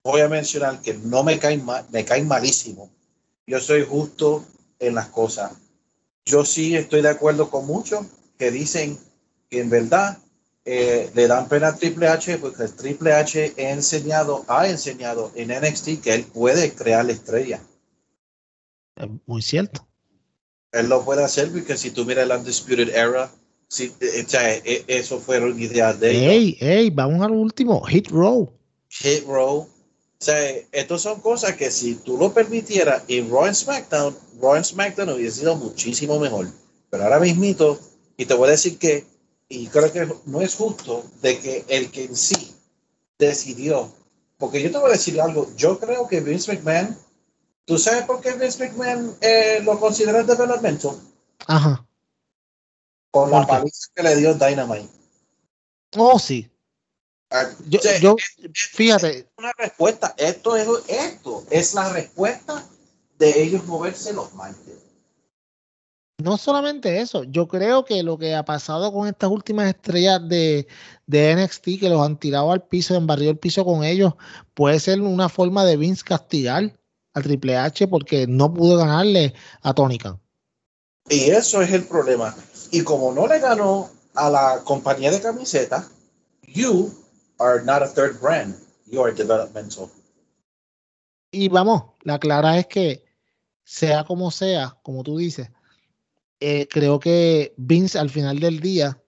voy 0.02 0.20
a 0.22 0.28
mencionar 0.28 0.80
que 0.80 0.94
no 0.94 1.22
me 1.22 1.38
caen 1.38 1.64
mal, 1.64 1.86
me 1.90 2.04
caen 2.04 2.26
malísimo. 2.26 2.90
Yo 3.50 3.58
soy 3.58 3.84
justo 3.84 4.44
en 4.78 4.94
las 4.94 5.08
cosas. 5.08 5.50
Yo 6.24 6.44
sí 6.44 6.76
estoy 6.76 7.02
de 7.02 7.08
acuerdo 7.08 7.50
con 7.50 7.66
muchos 7.66 8.06
que 8.38 8.52
dicen 8.52 8.96
que 9.48 9.58
en 9.58 9.68
verdad 9.68 10.18
eh, 10.64 11.10
le 11.14 11.26
dan 11.26 11.48
pena 11.48 11.68
a 11.68 11.74
Triple 11.74 12.06
H 12.06 12.38
porque 12.38 12.62
el 12.62 12.72
Triple 12.72 13.12
H 13.12 13.54
ha 13.58 13.70
enseñado, 13.72 14.44
ha 14.46 14.68
enseñado 14.68 15.32
en 15.34 15.48
NXT 15.48 16.00
que 16.00 16.14
él 16.14 16.24
puede 16.26 16.72
crear 16.74 17.04
la 17.04 17.10
estrella. 17.10 17.60
Es 18.94 19.08
muy 19.26 19.42
cierto. 19.42 19.84
Él 20.70 20.88
lo 20.88 21.04
puede 21.04 21.24
hacer 21.24 21.50
porque 21.50 21.76
si 21.76 21.90
tú 21.90 22.04
miras 22.04 22.26
el 22.26 22.38
Undisputed 22.38 22.90
Era, 22.90 23.32
si, 23.66 23.86
eh, 24.00 24.24
o 24.24 24.28
sea, 24.28 24.54
eh, 24.58 24.84
eso 24.86 25.18
fueron 25.18 25.58
ideas 25.60 25.98
de 25.98 26.12
ellos. 26.12 26.32
Ey, 26.32 26.56
ey, 26.60 26.90
vamos 26.90 27.20
al 27.20 27.32
último. 27.32 27.82
Hit 27.82 28.10
Row. 28.10 28.52
Hit 28.90 29.24
Row. 29.26 29.68
O 30.20 30.24
sea, 30.24 30.54
estas 30.72 31.00
son 31.00 31.18
cosas 31.22 31.56
que 31.56 31.70
si 31.70 31.94
tú 31.94 32.18
lo 32.18 32.34
permitieras 32.34 33.04
en 33.08 33.30
Raw 33.30 33.46
and 33.46 33.54
SmackDown, 33.54 34.14
Raw 34.38 34.52
and 34.52 34.66
SmackDown 34.66 35.08
hubiera 35.08 35.32
sido 35.32 35.56
muchísimo 35.56 36.18
mejor. 36.18 36.46
Pero 36.90 37.04
ahora 37.04 37.20
mismito, 37.20 37.78
y 38.18 38.26
te 38.26 38.34
voy 38.34 38.48
a 38.48 38.50
decir 38.50 38.78
que, 38.78 39.06
y 39.48 39.68
creo 39.68 39.90
que 39.90 40.06
no 40.26 40.42
es 40.42 40.54
justo 40.56 41.04
de 41.22 41.38
que 41.38 41.64
el 41.68 41.90
que 41.90 42.04
en 42.04 42.14
sí 42.14 42.54
decidió, 43.18 43.90
porque 44.36 44.62
yo 44.62 44.70
te 44.70 44.76
voy 44.76 44.90
a 44.90 44.92
decir 44.92 45.18
algo, 45.22 45.48
yo 45.56 45.78
creo 45.78 46.06
que 46.06 46.20
Vince 46.20 46.52
McMahon, 46.52 46.98
¿tú 47.64 47.78
sabes 47.78 48.02
por 48.02 48.20
qué 48.20 48.32
Vince 48.32 48.62
McMahon 48.62 49.16
eh, 49.22 49.60
lo 49.62 49.80
considera 49.80 50.22
developmental? 50.22 51.00
Ajá. 51.46 51.86
Con 53.10 53.30
la 53.30 53.46
paliza 53.46 53.88
que 53.94 54.02
le 54.02 54.16
dio 54.16 54.34
Dynamite. 54.34 54.90
Oh, 55.96 56.18
sí. 56.18 56.49
Yo, 57.68 57.78
o 57.78 57.82
sea, 57.82 57.98
yo, 58.00 58.16
fíjate, 58.54 59.28
una 59.38 59.52
respuesta. 59.56 60.14
Esto 60.16 60.56
es, 60.56 60.66
esto 60.88 61.44
es 61.50 61.74
la 61.74 61.92
respuesta 61.92 62.66
de 63.18 63.42
ellos 63.42 63.64
moverse 63.66 64.12
los 64.12 64.34
martes. 64.34 64.74
no 66.18 66.36
solamente 66.36 67.00
eso, 67.00 67.22
yo 67.24 67.46
creo 67.46 67.84
que 67.84 68.02
lo 68.02 68.18
que 68.18 68.34
ha 68.34 68.44
pasado 68.44 68.92
con 68.92 69.06
estas 69.06 69.30
últimas 69.30 69.68
estrellas 69.68 70.20
de, 70.28 70.66
de 71.06 71.36
NXT, 71.36 71.64
que 71.78 71.88
los 71.88 72.04
han 72.04 72.18
tirado 72.18 72.50
al 72.50 72.64
piso, 72.64 72.96
han 72.96 73.06
barrido 73.06 73.30
el 73.30 73.38
piso 73.38 73.64
con 73.64 73.84
ellos, 73.84 74.14
puede 74.54 74.80
ser 74.80 75.00
una 75.00 75.28
forma 75.28 75.64
de 75.64 75.76
Vince 75.76 76.02
castigar 76.04 76.76
al 77.14 77.22
Triple 77.22 77.56
H 77.56 77.86
porque 77.86 78.26
no 78.26 78.52
pudo 78.52 78.76
ganarle 78.76 79.34
a 79.62 79.72
Tony 79.72 79.98
Khan. 79.98 80.20
Y 81.08 81.30
eso 81.30 81.62
es 81.62 81.72
el 81.72 81.84
problema. 81.84 82.34
Y 82.72 82.82
como 82.82 83.12
no 83.12 83.28
le 83.28 83.38
ganó 83.38 83.88
a 84.14 84.30
la 84.30 84.60
compañía 84.64 85.12
de 85.12 85.20
camisetas, 85.20 85.90
you 86.46 86.99
are 87.40 87.64
not 87.64 87.82
a 87.82 87.88
third 87.88 88.20
brand. 88.20 88.54
You 88.86 89.02
are 89.02 89.12
developmental. 89.12 89.90
Y 91.32 91.48
vamos, 91.48 91.82
la 92.02 92.18
clara 92.18 92.58
es 92.58 92.66
que 92.66 93.04
sea 93.64 94.04
como 94.04 94.30
sea, 94.30 94.76
como 94.82 95.02
tú 95.02 95.18
dices, 95.18 95.48
eh, 96.40 96.66
creo 96.68 96.98
que 96.98 97.54
Vince 97.56 97.98
al 97.98 98.10
final 98.10 98.40
del 98.40 98.60
día, 98.60 99.00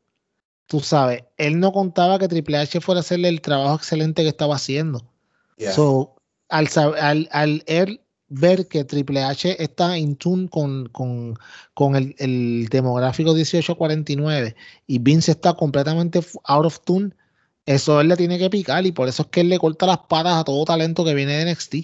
tú 0.67 0.81
sabes, 0.81 1.25
él 1.37 1.59
no 1.59 1.73
contaba 1.73 2.19
que 2.19 2.29
Triple 2.29 2.59
H 2.59 2.81
fuera 2.81 3.01
a 3.01 3.03
hacerle 3.03 3.29
el 3.29 3.41
trabajo 3.41 3.77
excelente 3.77 4.23
que 4.23 4.29
estaba 4.29 4.57
haciendo. 4.57 5.05
So, 5.75 6.17
al, 6.49 6.69
al, 7.01 7.29
al 7.31 7.63
él 7.67 8.01
ver 8.29 8.67
que 8.67 8.85
Triple 8.85 9.23
H 9.23 9.63
está 9.63 9.99
in 9.99 10.17
tune 10.17 10.49
con, 10.49 10.89
con, 10.89 11.39
con 11.75 11.97
el, 11.97 12.15
el, 12.19 12.69
demográfico 12.71 13.33
1849 13.33 14.57
y 14.87 14.99
Vince 14.99 15.33
está 15.33 15.55
completamente 15.55 16.21
out 16.45 16.67
of 16.67 16.81
tune, 16.81 17.13
eso 17.67 18.01
él 18.01 18.09
le 18.09 18.17
tiene 18.17 18.39
que 18.39 18.51
picar 18.51 18.85
y 18.87 18.93
por 18.93 19.09
eso 19.09 19.23
es 19.23 19.29
que 19.29 19.41
él 19.41 19.49
le 19.49 19.59
corta 19.59 19.87
las 19.87 19.99
patas 19.99 20.37
a 20.37 20.45
todo 20.45 20.65
talento 20.65 21.05
que 21.05 21.15
viene 21.15 21.37
de 21.37 21.53
NXT. 21.53 21.75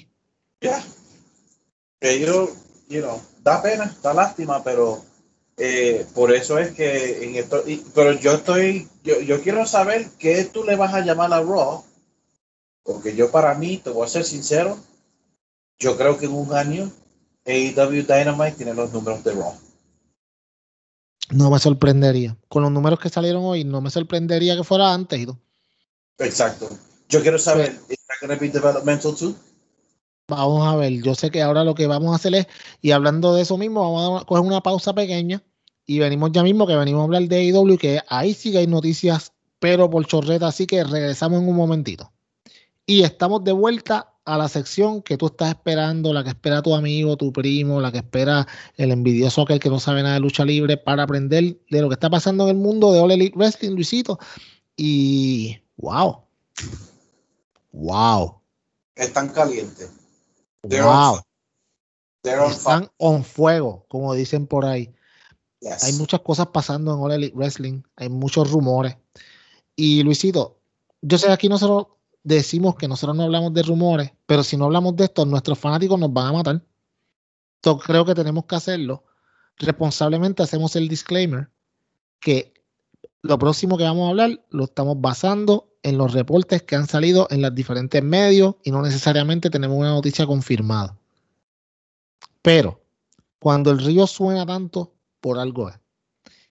You 2.88 3.02
know, 3.02 3.20
da 3.42 3.60
pena, 3.60 3.94
da 4.02 4.14
lástima, 4.14 4.64
pero 4.64 5.04
eh, 5.58 6.06
por 6.14 6.32
eso 6.32 6.58
es 6.58 6.72
que 6.72 7.22
en 7.22 7.34
esto, 7.34 7.62
pero 7.94 8.12
yo 8.12 8.32
estoy, 8.32 8.88
yo, 9.04 9.20
yo 9.20 9.42
quiero 9.42 9.66
saber 9.66 10.08
qué 10.18 10.44
tú 10.44 10.64
le 10.64 10.74
vas 10.74 10.94
a 10.94 11.00
llamar 11.00 11.32
a 11.34 11.42
Raw, 11.42 11.84
porque 12.82 13.14
yo 13.14 13.30
para 13.30 13.54
mí, 13.54 13.76
te 13.76 13.90
voy 13.90 14.06
a 14.06 14.08
ser 14.08 14.24
sincero, 14.24 14.78
yo 15.78 15.98
creo 15.98 16.16
que 16.16 16.24
en 16.24 16.32
un 16.32 16.54
año 16.54 16.90
AEW 17.44 18.06
Dynamite 18.06 18.56
tiene 18.56 18.72
los 18.72 18.90
números 18.90 19.22
de 19.22 19.32
Raw. 19.32 19.52
No 21.30 21.50
me 21.50 21.58
sorprendería. 21.58 22.38
Con 22.48 22.62
los 22.62 22.72
números 22.72 23.00
que 23.00 23.10
salieron 23.10 23.44
hoy, 23.44 23.64
no 23.64 23.82
me 23.82 23.90
sorprendería 23.90 24.56
que 24.56 24.64
fuera 24.64 24.94
antes. 24.94 25.26
¿no? 25.26 25.38
Exacto. 26.18 26.68
Yo 27.08 27.22
quiero 27.22 27.38
saber, 27.38 27.78
¿es 27.88 27.98
going 28.20 28.52
developmental 28.52 29.14
too? 29.14 29.34
Vamos 30.28 30.66
a 30.66 30.76
ver, 30.76 31.02
yo 31.02 31.14
sé 31.14 31.30
que 31.30 31.40
ahora 31.40 31.64
lo 31.64 31.74
que 31.74 31.86
vamos 31.86 32.12
a 32.12 32.16
hacer 32.16 32.34
es, 32.34 32.46
y 32.82 32.90
hablando 32.90 33.34
de 33.34 33.42
eso 33.42 33.56
mismo, 33.56 33.80
vamos 33.80 34.22
a 34.22 34.24
coger 34.26 34.44
una 34.44 34.60
pausa 34.60 34.92
pequeña 34.92 35.42
y 35.86 36.00
venimos 36.00 36.32
ya 36.32 36.42
mismo 36.42 36.66
que 36.66 36.76
venimos 36.76 37.00
a 37.00 37.04
hablar 37.04 37.22
de 37.22 37.36
AEW, 37.36 37.78
que 37.78 38.00
ahí 38.08 38.34
sí 38.34 38.52
que 38.52 38.58
hay 38.58 38.66
noticias, 38.66 39.32
pero 39.58 39.88
por 39.88 40.04
chorreta, 40.06 40.48
así 40.48 40.66
que 40.66 40.84
regresamos 40.84 41.40
en 41.40 41.48
un 41.48 41.56
momentito. 41.56 42.12
Y 42.84 43.04
estamos 43.04 43.42
de 43.42 43.52
vuelta 43.52 44.12
a 44.26 44.36
la 44.36 44.48
sección 44.48 45.00
que 45.00 45.16
tú 45.16 45.26
estás 45.26 45.48
esperando, 45.48 46.12
la 46.12 46.22
que 46.22 46.30
espera 46.30 46.60
tu 46.60 46.74
amigo, 46.74 47.16
tu 47.16 47.32
primo, 47.32 47.80
la 47.80 47.90
que 47.90 47.98
espera 47.98 48.46
el 48.76 48.90
envidioso 48.90 49.42
aquel 49.42 49.58
que 49.58 49.70
no 49.70 49.80
sabe 49.80 50.02
nada 50.02 50.16
de 50.16 50.20
lucha 50.20 50.44
libre 50.44 50.76
para 50.76 51.04
aprender 51.04 51.58
de 51.70 51.80
lo 51.80 51.88
que 51.88 51.94
está 51.94 52.10
pasando 52.10 52.44
en 52.44 52.50
el 52.50 52.56
mundo 52.56 52.92
de 52.92 53.00
All 53.00 53.12
Elite 53.12 53.38
Wrestling, 53.38 53.70
Luisito. 53.70 54.18
Y 54.76 55.56
wow. 55.78 56.24
Wow. 57.72 58.42
Están 58.94 59.30
calientes. 59.30 59.90
wow. 60.62 61.20
Están 62.22 62.90
on 62.98 63.24
fuego, 63.24 63.86
como 63.88 64.14
dicen 64.14 64.46
por 64.46 64.66
ahí. 64.66 64.94
Hay 65.82 65.92
muchas 65.94 66.20
cosas 66.20 66.48
pasando 66.48 66.94
en 66.94 67.00
All 67.00 67.12
Elite 67.12 67.36
Wrestling, 67.36 67.82
hay 67.96 68.08
muchos 68.08 68.50
rumores. 68.50 68.96
Y 69.74 70.02
Luisito, 70.02 70.60
yo 71.00 71.18
sé 71.18 71.26
que 71.26 71.32
aquí 71.32 71.48
nosotros 71.48 71.96
decimos 72.22 72.76
que 72.76 72.88
nosotros 72.88 73.16
no 73.16 73.24
hablamos 73.24 73.54
de 73.54 73.62
rumores, 73.62 74.12
pero 74.26 74.42
si 74.42 74.56
no 74.56 74.66
hablamos 74.66 74.96
de 74.96 75.04
esto, 75.04 75.24
nuestros 75.24 75.58
fanáticos 75.58 75.98
nos 75.98 76.12
van 76.12 76.26
a 76.26 76.32
matar. 76.32 76.64
Entonces 77.56 77.86
creo 77.86 78.04
que 78.04 78.14
tenemos 78.14 78.44
que 78.44 78.56
hacerlo. 78.56 79.04
Responsablemente 79.56 80.42
hacemos 80.42 80.76
el 80.76 80.88
disclaimer 80.88 81.50
que 82.20 82.52
lo 83.22 83.38
próximo 83.38 83.76
que 83.76 83.84
vamos 83.84 84.06
a 84.06 84.10
hablar 84.10 84.44
lo 84.50 84.64
estamos 84.64 85.00
basando 85.00 85.68
en 85.82 85.98
los 85.98 86.12
reportes 86.12 86.62
que 86.62 86.76
han 86.76 86.86
salido 86.86 87.26
en 87.30 87.42
los 87.42 87.54
diferentes 87.54 88.02
medios 88.02 88.56
y 88.64 88.70
no 88.70 88.82
necesariamente 88.82 89.50
tenemos 89.50 89.76
una 89.76 89.90
noticia 89.90 90.26
confirmada. 90.26 90.96
Pero 92.42 92.80
cuando 93.38 93.70
el 93.70 93.78
río 93.78 94.06
suena 94.06 94.46
tanto, 94.46 94.94
por 95.20 95.38
algo 95.38 95.68
es. 95.68 95.78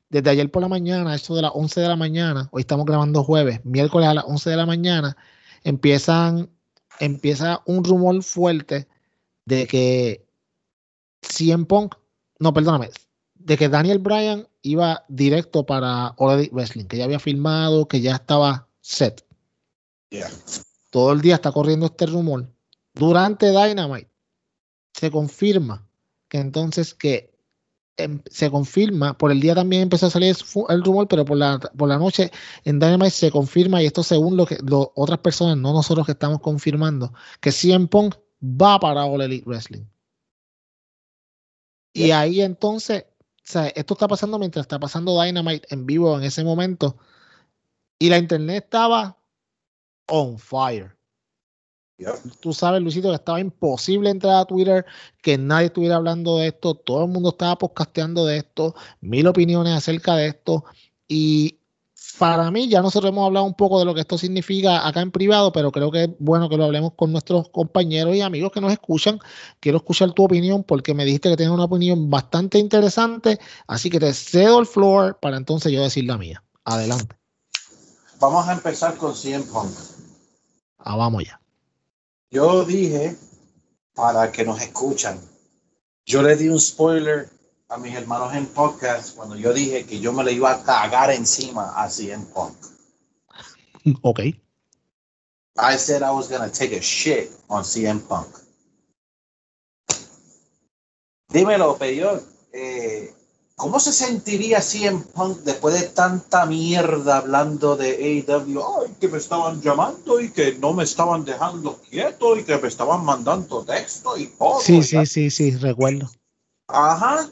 Desde 0.09 0.30
ayer 0.30 0.49
por 0.49 0.61
la 0.61 0.70
mañana, 0.70 1.15
eso 1.15 1.36
de 1.36 1.41
las 1.41 1.51
11 1.53 1.82
de 1.82 1.88
la 1.88 1.95
mañana, 1.95 2.47
hoy 2.51 2.61
estamos 2.61 2.86
grabando 2.86 3.24
jueves, 3.24 3.63
miércoles 3.65 4.07
a 4.07 4.13
las 4.13 4.24
11 4.26 4.49
de 4.49 4.55
la 4.55 4.65
mañana, 4.65 5.18
empiezan, 5.63 6.49
empieza 6.99 7.61
un 7.65 7.84
rumor 7.84 8.24
fuerte 8.24 8.88
de 9.45 9.68
que 9.68 10.26
CM 11.22 11.65
Punk, 11.65 11.95
no, 12.39 12.53
perdóname, 12.53 12.89
de 13.39 13.57
que 13.57 13.69
Daniel 13.69 13.99
Bryan 13.99 14.47
iba 14.61 15.05
directo 15.07 15.65
para 15.65 16.09
All 16.17 16.49
Wrestling, 16.51 16.85
que 16.85 16.97
ya 16.97 17.05
había 17.05 17.19
filmado, 17.19 17.88
que 17.88 18.01
ya 18.01 18.15
estaba 18.15 18.67
set. 18.81 19.25
Todo 20.89 21.11
el 21.11 21.21
día 21.21 21.35
está 21.35 21.51
corriendo 21.51 21.88
este 21.88 22.05
rumor. 22.05 22.49
Durante 22.93 23.47
Dynamite 23.47 24.09
se 24.93 25.11
confirma 25.11 25.88
que 26.27 26.39
entonces 26.39 26.93
que 26.93 27.38
Em, 27.99 28.21
se 28.29 28.51
confirma, 28.51 29.17
por 29.17 29.31
el 29.31 29.39
día 29.39 29.55
también 29.55 29.81
empezó 29.83 30.05
a 30.05 30.11
salir 30.11 30.35
el 30.69 30.83
rumor, 30.83 31.07
pero 31.07 31.25
por 31.25 31.35
la, 31.35 31.57
por 31.59 31.89
la 31.89 31.97
noche 31.97 32.31
en 32.63 32.79
Dynamite 32.79 33.09
se 33.09 33.31
confirma, 33.31 33.81
y 33.81 33.88
esto 33.88 34.03
según 34.03 34.38
lo 34.38 34.45
que 34.45 34.57
otras 34.95 35.19
personas, 35.19 35.57
no 35.57 35.73
nosotros 35.73 36.05
que 36.05 36.11
estamos 36.11 36.39
confirmando, 36.39 37.11
que 37.41 37.51
CM 37.51 37.88
Punk 37.88 38.15
va 38.43 38.79
para 38.79 39.05
All 39.05 39.21
Elite 39.21 39.45
Wrestling. 39.47 39.85
Y 41.91 42.11
ahí 42.11 42.41
entonces, 42.41 43.05
esto 43.54 43.93
está 43.93 44.08
pasando 44.08 44.38
mientras 44.39 44.64
está 44.64 44.80
pasando 44.80 45.22
Dynamite 45.22 45.68
en 45.74 45.86
vivo 45.86 46.18
en 46.18 46.24
ese 46.24 46.43
momento, 46.43 46.98
y 48.00 48.10
la 48.10 48.18
internet 48.18 48.66
estaba 48.66 49.18
on 50.08 50.38
fire. 50.38 50.95
Tú 52.41 52.54
sabes, 52.54 52.82
Luisito, 52.82 53.10
que 53.10 53.16
estaba 53.16 53.39
imposible 53.39 54.12
entrar 54.12 54.36
a 54.36 54.45
Twitter, 54.45 54.86
que 55.24 55.38
nadie 55.38 55.68
estuviera 55.68 55.95
hablando 55.95 56.38
de 56.38 56.48
esto, 56.48 56.76
todo 56.76 57.06
el 57.06 57.10
mundo 57.10 57.30
estaba 57.30 57.58
podcasteando 57.58 58.26
de 58.26 58.38
esto, 58.38 58.76
mil 59.02 59.26
opiniones 59.26 59.74
acerca 59.74 60.16
de 60.16 60.28
esto. 60.28 60.64
Y 61.08 61.57
para 62.18 62.49
mí, 62.51 62.68
ya 62.68 62.82
nosotros 62.82 63.11
hemos 63.11 63.26
hablado 63.26 63.45
un 63.45 63.53
poco 63.53 63.80
de 63.80 63.86
lo 63.86 63.93
que 63.93 64.01
esto 64.01 64.18
significa 64.18 64.88
acá 64.88 65.01
en 65.01 65.11
privado, 65.11 65.51
pero 65.51 65.72
creo 65.72 65.91
que 65.91 66.05
es 66.05 66.09
bueno 66.20 66.49
que 66.49 66.57
lo 66.57 66.65
hablemos 66.65 66.93
con 66.95 67.11
nuestros 67.11 67.49
compañeros 67.49 68.15
y 68.15 68.22
amigos 68.22 68.51
que 68.51 68.61
nos 68.61 68.72
escuchan. 68.72 69.20
Quiero 69.59 69.78
escuchar 69.78 70.11
tu 70.13 70.24
opinión 70.24 70.63
porque 70.63 70.93
me 70.93 71.05
dijiste 71.05 71.30
que 71.30 71.38
tienes 71.38 71.53
una 71.53 71.65
opinión 71.65 72.09
bastante 72.09 72.59
interesante, 72.59 73.39
así 73.68 73.89
que 73.89 73.99
te 73.99 74.13
cedo 74.13 74.59
el 74.59 74.65
floor 74.65 75.18
para 75.20 75.38
entonces 75.38 75.72
yo 75.72 75.82
decir 75.82 76.05
la 76.05 76.18
mía. 76.18 76.43
Adelante. 76.65 77.15
Vamos 78.20 78.47
a 78.47 78.53
empezar 78.53 78.95
con 78.97 79.15
100 79.15 79.43
Punk. 79.43 79.72
Ah, 80.80 80.95
vamos 80.95 81.24
ya. 81.24 81.39
Yo 82.32 82.65
dije, 82.65 83.15
para 83.93 84.32
que 84.32 84.43
nos 84.43 84.61
escuchan, 84.61 85.20
yo 86.05 86.22
le 86.24 86.36
di 86.36 86.49
un 86.49 86.59
spoiler 86.59 87.30
a 87.70 87.78
mis 87.78 87.93
hermanos 87.93 88.34
en 88.34 88.45
podcast 88.45 89.15
cuando 89.15 89.36
yo 89.36 89.53
dije 89.53 89.86
que 89.86 89.99
yo 89.99 90.13
me 90.13 90.24
le 90.24 90.32
iba 90.32 90.51
a 90.51 90.63
cagar 90.63 91.11
encima 91.11 91.74
a 91.76 91.89
CM 91.89 92.26
Punk. 92.34 92.55
Ok. 94.01 94.20
I 94.20 95.78
said 95.78 96.01
I 96.03 96.11
was 96.11 96.28
gonna 96.30 96.49
take 96.49 96.76
a 96.76 96.82
shit 96.82 97.32
on 97.47 97.63
CM 97.63 97.99
Punk. 98.01 98.28
Dímelo, 101.30 101.78
Peyor. 101.78 102.22
Eh, 102.53 103.13
¿Cómo 103.55 103.80
se 103.80 103.91
sentiría 103.91 104.61
CM 104.61 105.03
Punk 105.15 105.39
después 105.39 105.80
de 105.82 105.88
tanta 105.88 106.45
mierda 106.45 107.18
hablando 107.18 107.76
de 107.76 108.24
AEW? 108.28 108.61
Ay, 108.61 108.95
que 108.99 109.07
me 109.07 109.18
estaban 109.18 109.61
llamando 109.61 110.20
y 110.20 110.32
que 110.32 110.53
no 110.53 110.74
me 110.74 110.84
estaban 110.84 111.26
dejando 111.26 111.80
quieto 111.89 112.38
y 112.38 112.43
que 112.43 112.57
me 112.57 112.68
estaban 112.68 113.03
mandando 113.03 113.63
texto 113.63 114.18
y 114.18 114.28
todo. 114.28 114.59
Sí, 114.59 114.84
sí, 114.84 115.05
sí, 115.05 115.30
sí, 115.32 115.51
recuerdo. 115.51 116.09
Ajá. 116.68 117.30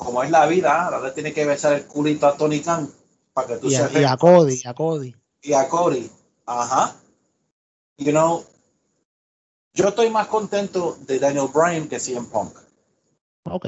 Como 0.00 0.22
es 0.22 0.30
la 0.30 0.46
vida, 0.46 0.86
ahora 0.86 1.12
tiene 1.12 1.34
que 1.34 1.44
besar 1.44 1.74
el 1.74 1.86
culito 1.86 2.26
a 2.26 2.34
Tony 2.34 2.60
Khan 2.60 2.90
para 3.34 3.48
que 3.48 3.56
tú 3.56 3.68
y 3.68 3.74
a, 3.74 3.90
y 3.92 4.04
a 4.04 4.16
Cody, 4.16 4.62
a 4.64 4.72
Cody. 4.72 5.14
Y 5.42 5.52
a 5.52 5.68
Cody. 5.68 6.10
Ajá. 6.46 6.96
You 7.98 8.10
know, 8.12 8.46
yo 9.74 9.88
estoy 9.88 10.08
más 10.08 10.26
contento 10.28 10.96
de 11.02 11.18
Daniel 11.18 11.48
Bryan 11.52 11.86
que 11.86 12.00
CM 12.00 12.26
Punk. 12.28 12.56
Ok. 13.44 13.66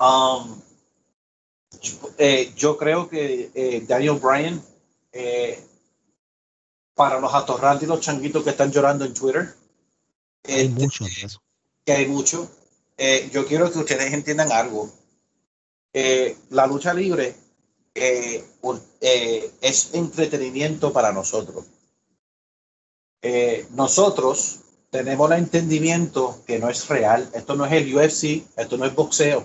Um, 0.00 0.60
eh, 2.18 2.52
yo 2.56 2.76
creo 2.76 3.08
que 3.08 3.52
eh, 3.54 3.84
Daniel 3.86 4.18
Bryan, 4.18 4.60
eh, 5.12 5.64
para 6.96 7.20
los 7.20 7.32
atorrantes 7.32 7.84
y 7.84 7.88
los 7.88 8.00
changuitos 8.00 8.42
que 8.42 8.50
están 8.50 8.72
llorando 8.72 9.04
en 9.04 9.14
Twitter, 9.14 9.54
hay 10.42 10.68
mucho 10.70 11.04
de 11.04 11.12
eso. 11.22 11.40
Que 11.84 11.92
hay 11.92 12.06
mucho. 12.06 12.50
yo 13.30 13.46
quiero 13.46 13.70
que 13.70 13.78
ustedes 13.78 14.12
entiendan 14.12 14.50
algo. 14.50 14.90
La 15.92 16.66
lucha 16.66 16.94
libre 16.94 17.34
es 17.94 19.94
entretenimiento 19.94 20.92
para 20.92 21.12
nosotros. 21.12 21.66
nosotros 23.70 24.60
tenemos 24.90 25.30
el 25.30 25.38
entendimiento 25.38 26.42
que 26.46 26.58
no 26.58 26.68
es 26.68 26.88
real. 26.88 27.28
Esto 27.32 27.54
no 27.54 27.64
es 27.64 27.72
el 27.72 27.94
UFC, 27.94 28.44
esto 28.56 28.76
no 28.76 28.84
es 28.84 28.94
boxeo. 28.94 29.44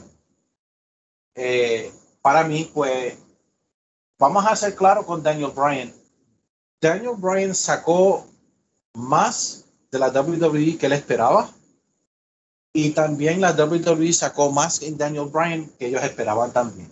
Eh, 1.36 1.91
para 2.22 2.43
mí, 2.43 2.70
pues, 2.74 3.16
vamos 4.18 4.46
a 4.46 4.56
ser 4.56 4.76
claros 4.76 5.06
con 5.06 5.22
Daniel 5.22 5.52
Bryan. 5.56 5.93
Daniel 6.82 7.16
Bryan 7.18 7.54
sacó 7.54 8.26
más 8.93 9.66
de 9.91 10.00
la 10.00 10.10
WWE 10.10 10.78
que 10.78 10.88
él 10.88 10.93
esperaba. 10.93 11.50
Y 12.78 12.89
también 12.89 13.39
la 13.39 13.53
WWE 13.53 14.11
sacó 14.11 14.51
más 14.51 14.82
en 14.82 14.97
Daniel 14.97 15.30
Bryan 15.32 15.71
que 15.80 15.88
ellos 15.88 16.03
esperaban 16.03 16.51
también. 16.51 16.91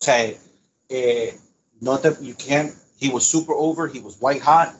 O 0.00 0.04
sea, 0.04 0.34
eh, 0.88 1.38
no 1.80 2.00
te, 2.00 2.16
you 2.20 2.34
can't, 2.34 2.74
he 3.00 3.08
was 3.08 3.24
super 3.24 3.54
over, 3.56 3.88
he 3.88 4.00
was 4.00 4.16
white 4.18 4.42
hot, 4.42 4.74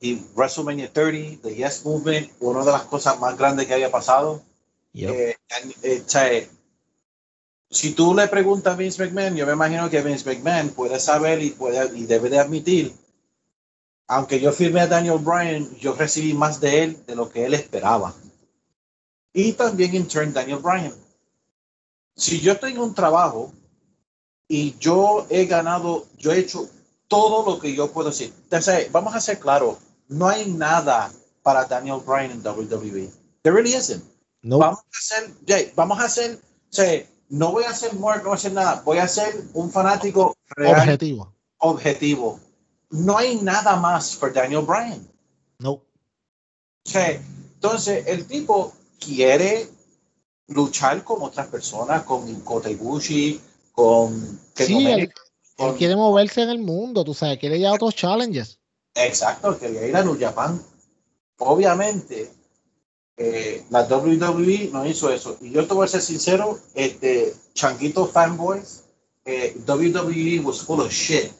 he 0.00 0.16
WrestleMania 0.34 0.92
30, 0.92 1.42
the 1.42 1.54
Yes 1.54 1.84
Movement, 1.84 2.28
una 2.40 2.64
de 2.64 2.72
las 2.72 2.82
cosas 2.82 3.20
más 3.20 3.38
grandes 3.38 3.68
que 3.68 3.74
había 3.74 3.92
pasado. 3.92 4.42
Yep. 4.94 5.10
Eh, 5.10 5.36
eh, 5.84 6.02
o 6.04 6.08
sea, 6.10 6.48
si 7.70 7.92
tú 7.92 8.16
le 8.16 8.26
preguntas 8.26 8.74
a 8.74 8.76
Vince 8.76 9.00
McMahon, 9.00 9.36
yo 9.36 9.46
me 9.46 9.52
imagino 9.52 9.88
que 9.88 10.02
Vince 10.02 10.28
McMahon 10.28 10.70
puede 10.70 10.98
saber 10.98 11.40
y, 11.40 11.50
puede, 11.50 11.96
y 11.96 12.04
debe 12.04 12.30
de 12.30 12.40
admitir, 12.40 12.96
aunque 14.08 14.40
yo 14.40 14.50
firmé 14.50 14.80
a 14.80 14.88
Daniel 14.88 15.18
Bryan, 15.20 15.72
yo 15.76 15.94
recibí 15.94 16.34
más 16.34 16.60
de 16.60 16.82
él 16.82 17.06
de 17.06 17.14
lo 17.14 17.30
que 17.30 17.44
él 17.44 17.54
esperaba. 17.54 18.12
Y 19.32 19.52
también 19.52 19.94
en 19.94 20.08
turn 20.08 20.32
Daniel 20.32 20.58
Bryan. 20.58 20.94
Si 22.16 22.40
yo 22.40 22.58
tengo 22.58 22.84
un 22.84 22.94
trabajo 22.94 23.52
y 24.48 24.76
yo 24.78 25.26
he 25.30 25.46
ganado, 25.46 26.06
yo 26.18 26.32
he 26.32 26.38
hecho 26.40 26.68
todo 27.08 27.48
lo 27.48 27.60
que 27.60 27.74
yo 27.74 27.92
puedo 27.92 28.10
decir. 28.10 28.32
Entonces, 28.44 28.90
vamos 28.92 29.14
a 29.14 29.20
ser 29.20 29.38
claros, 29.38 29.78
no 30.08 30.28
hay 30.28 30.50
nada 30.50 31.12
para 31.42 31.64
Daniel 31.64 32.00
Bryan 32.04 32.32
en 32.32 32.46
WWE. 32.46 33.10
There 33.42 33.54
really 33.54 33.74
isn't. 33.74 34.04
No. 34.42 34.58
Vamos 34.58 34.80
a 34.80 34.98
hacer, 34.98 35.34
Jay, 35.46 35.72
vamos 35.76 35.98
a 36.00 36.04
hacer, 36.04 36.34
o 36.36 36.72
sea, 36.72 37.06
no 37.28 37.52
voy 37.52 37.64
a 37.64 37.70
hacer 37.70 37.94
more, 37.94 38.18
no 38.18 38.24
voy 38.24 38.32
a 38.32 38.34
hacer 38.36 38.52
nada, 38.52 38.82
voy 38.84 38.98
a 38.98 39.08
ser 39.08 39.44
un 39.54 39.70
fanático 39.70 40.36
real, 40.56 40.80
Objetivo. 40.80 41.32
objetivo. 41.58 42.40
No 42.90 43.18
hay 43.18 43.36
nada 43.36 43.76
más 43.76 44.16
por 44.16 44.32
Daniel 44.32 44.64
Bryan. 44.66 45.06
No. 45.58 45.72
O 45.72 45.84
sea, 46.84 47.10
entonces 47.54 48.06
el 48.06 48.26
tipo 48.26 48.72
quiere 49.00 49.68
luchar 50.46 51.02
con 51.02 51.22
otras 51.22 51.48
personas, 51.48 52.04
con 52.04 52.40
Kota 52.42 52.70
Ibushi, 52.70 53.40
con... 53.72 54.38
Sí, 54.54 54.86
él, 54.86 55.00
él 55.00 55.12
con- 55.56 55.76
quiere 55.76 55.96
moverse 55.96 56.42
en 56.42 56.50
el 56.50 56.58
mundo, 56.58 57.04
tú 57.04 57.14
sabes, 57.14 57.38
quiere 57.38 57.58
ya 57.58 57.72
otros 57.72 57.94
challenges. 57.94 58.58
Exacto, 58.94 59.58
quería 59.58 59.86
ir 59.86 59.96
a 59.96 60.04
New 60.04 60.18
Japan. 60.18 60.60
Obviamente, 61.38 62.30
eh, 63.16 63.64
la 63.70 63.82
WWE 63.82 64.70
no 64.72 64.86
hizo 64.86 65.10
eso. 65.10 65.36
Y 65.40 65.50
yo 65.50 65.66
te 65.66 65.74
voy 65.74 65.86
a 65.86 65.88
ser 65.88 66.02
sincero, 66.02 66.58
este, 66.74 67.34
Changuito 67.54 68.06
Fanboys, 68.06 68.84
eh, 69.24 69.56
WWE 69.66 70.40
was 70.40 70.60
full 70.62 70.80
of 70.80 70.92
shit 70.92 71.32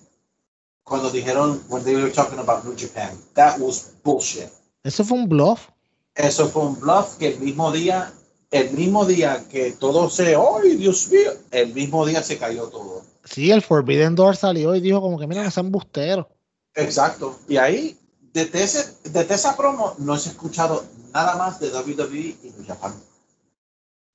cuando 0.84 1.10
dijeron, 1.10 1.62
when 1.68 1.84
they 1.84 1.94
were 1.94 2.10
talking 2.10 2.38
about 2.38 2.64
New 2.64 2.74
Japan. 2.74 3.16
That 3.34 3.58
was 3.60 3.92
bullshit. 4.02 4.48
Eso 4.82 5.04
fue 5.04 5.18
un 5.18 5.28
bluff. 5.28 5.68
Eso 6.14 6.48
fue 6.48 6.62
un 6.62 6.80
bluff 6.80 7.16
que 7.16 7.28
el 7.28 7.40
mismo 7.40 7.70
día, 7.72 8.12
el 8.50 8.70
mismo 8.72 9.04
día 9.04 9.44
que 9.50 9.72
todo 9.72 10.10
se, 10.10 10.34
¡ay, 10.34 10.76
Dios 10.76 11.08
mío! 11.08 11.32
El 11.50 11.72
mismo 11.72 12.04
día 12.06 12.22
se 12.22 12.38
cayó 12.38 12.68
todo. 12.68 13.02
Sí, 13.24 13.50
el 13.50 13.62
Forbidden 13.62 14.14
Door 14.14 14.36
salió 14.36 14.74
y 14.74 14.80
dijo 14.80 15.00
como 15.00 15.18
que 15.18 15.26
mira, 15.26 15.50
sean 15.50 15.70
busteros. 15.70 16.26
Exacto. 16.74 17.38
Y 17.48 17.56
ahí, 17.56 17.98
desde, 18.32 18.62
ese, 18.62 18.94
desde 19.04 19.34
esa 19.34 19.56
promo, 19.56 19.94
no 19.98 20.16
se 20.16 20.30
ha 20.30 20.32
escuchado 20.32 20.84
nada 21.12 21.36
más 21.36 21.60
de 21.60 21.68
WWE 21.68 22.36
y 22.42 22.52
New 22.56 22.66
Japan. 22.66 22.94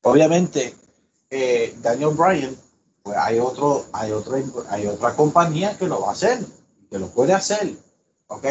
Obviamente, 0.04 0.76
eh, 1.30 1.76
Daniel 1.82 2.12
Bryan, 2.16 2.56
pues 3.04 3.18
hay, 3.18 3.40
otro, 3.40 3.86
hay, 3.94 4.12
otro, 4.12 4.36
hay 4.70 4.88
otra 4.88 5.16
compañía 5.16 5.78
que 5.78 5.88
lo 5.88 6.02
va 6.02 6.10
a 6.10 6.14
hacer, 6.14 6.40
que 6.90 7.00
lo 7.00 7.08
puede 7.08 7.34
hacer. 7.34 7.74
¿Ok? 8.28 8.46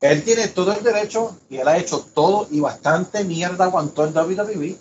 Él 0.00 0.22
tiene 0.22 0.48
todo 0.48 0.72
el 0.72 0.82
derecho 0.84 1.36
y 1.50 1.56
él 1.56 1.66
ha 1.66 1.76
hecho 1.76 2.06
todo 2.14 2.46
y 2.50 2.60
bastante 2.60 3.24
mierda 3.24 3.64
aguantó 3.64 4.06
en 4.06 4.16
WWE. 4.16 4.78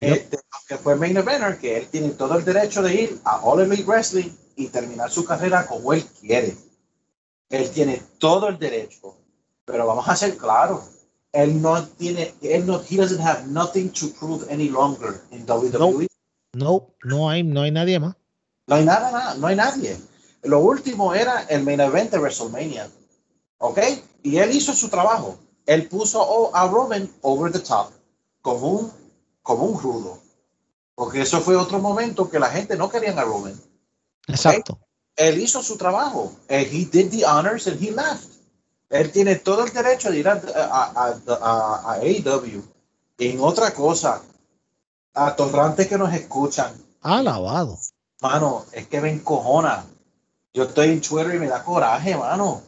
Este, 0.00 0.38
aunque 0.50 0.82
fue 0.82 0.96
main 0.96 1.16
eventer, 1.16 1.58
que 1.58 1.76
él 1.76 1.88
tiene 1.88 2.10
todo 2.10 2.36
el 2.36 2.44
derecho 2.44 2.82
de 2.82 2.94
ir 2.94 3.20
a 3.24 3.40
All 3.40 3.60
Elite 3.60 3.84
Wrestling 3.84 4.30
y 4.56 4.68
terminar 4.68 5.10
su 5.10 5.24
carrera 5.24 5.66
como 5.66 5.92
él 5.92 6.04
quiere. 6.20 6.56
Él 7.50 7.70
tiene 7.70 8.02
todo 8.18 8.48
el 8.48 8.58
derecho, 8.58 9.16
pero 9.64 9.86
vamos 9.86 10.08
a 10.08 10.16
ser 10.16 10.36
claros. 10.36 10.82
Él 11.32 11.60
no 11.60 11.82
tiene, 11.84 12.34
él 12.42 12.66
no, 12.66 12.80
he 12.88 12.96
doesn't 12.96 13.20
have 13.20 13.46
nothing 13.46 13.90
to 13.90 14.08
prove 14.18 14.44
any 14.50 14.68
longer 14.68 15.20
in 15.30 15.44
WWE. 15.46 16.06
No, 16.54 16.90
no 17.04 17.28
hay, 17.28 17.42
no 17.42 17.62
hay 17.62 17.70
nadie 17.70 17.98
más. 18.00 18.16
No 18.66 18.76
hay 18.76 18.84
nada, 18.84 19.10
nada, 19.10 19.34
no 19.34 19.46
hay 19.46 19.56
nadie. 19.56 19.96
Lo 20.42 20.60
último 20.60 21.14
era 21.14 21.42
el 21.48 21.62
main 21.62 21.80
event 21.80 22.10
de 22.10 22.18
WrestleMania. 22.18 22.88
¿Ok? 23.58 23.78
Y 24.22 24.38
él 24.38 24.52
hizo 24.52 24.72
su 24.74 24.88
trabajo. 24.88 25.36
Él 25.66 25.88
puso 25.88 26.54
a 26.54 26.66
Roman 26.66 27.10
over 27.22 27.52
the 27.52 27.58
top, 27.60 27.90
como 28.42 28.68
un, 28.68 28.92
como 29.42 29.64
un 29.64 29.80
rudo. 29.80 30.18
Porque 30.94 31.20
eso 31.22 31.40
fue 31.40 31.56
otro 31.56 31.78
momento 31.78 32.28
que 32.30 32.38
la 32.38 32.48
gente 32.50 32.76
no 32.76 32.88
quería 32.88 33.10
a 33.18 33.24
Roman. 33.24 33.58
Exacto. 34.26 34.78
Él 35.16 35.40
hizo 35.40 35.62
su 35.62 35.76
trabajo. 35.76 36.32
He 36.48 36.84
did 36.86 37.10
the 37.10 37.24
honors 37.24 37.66
and 37.66 37.80
he 37.82 37.90
left. 37.90 38.24
Él 38.90 39.12
tiene 39.12 39.36
todo 39.36 39.64
el 39.64 39.72
derecho 39.72 40.10
de 40.10 40.18
ir 40.18 40.28
a, 40.28 40.32
a, 40.32 40.84
a, 40.94 41.20
a- 41.40 41.92
a 41.92 41.94
AEW. 42.00 42.62
En 43.18 43.40
otra 43.40 43.74
cosa, 43.74 44.22
a 45.14 45.34
torrantes 45.36 45.88
que 45.88 45.98
nos 45.98 46.12
escuchan, 46.14 46.72
Alabado. 47.00 47.78
Mano, 48.20 48.64
es 48.72 48.86
que 48.88 49.00
me 49.00 49.10
encojona. 49.10 49.84
Yo 50.54 50.64
estoy 50.64 50.88
en 50.88 51.00
Twitter 51.00 51.34
y 51.34 51.38
me 51.38 51.46
da 51.48 51.62
coraje, 51.64 52.16
mano. 52.16 52.62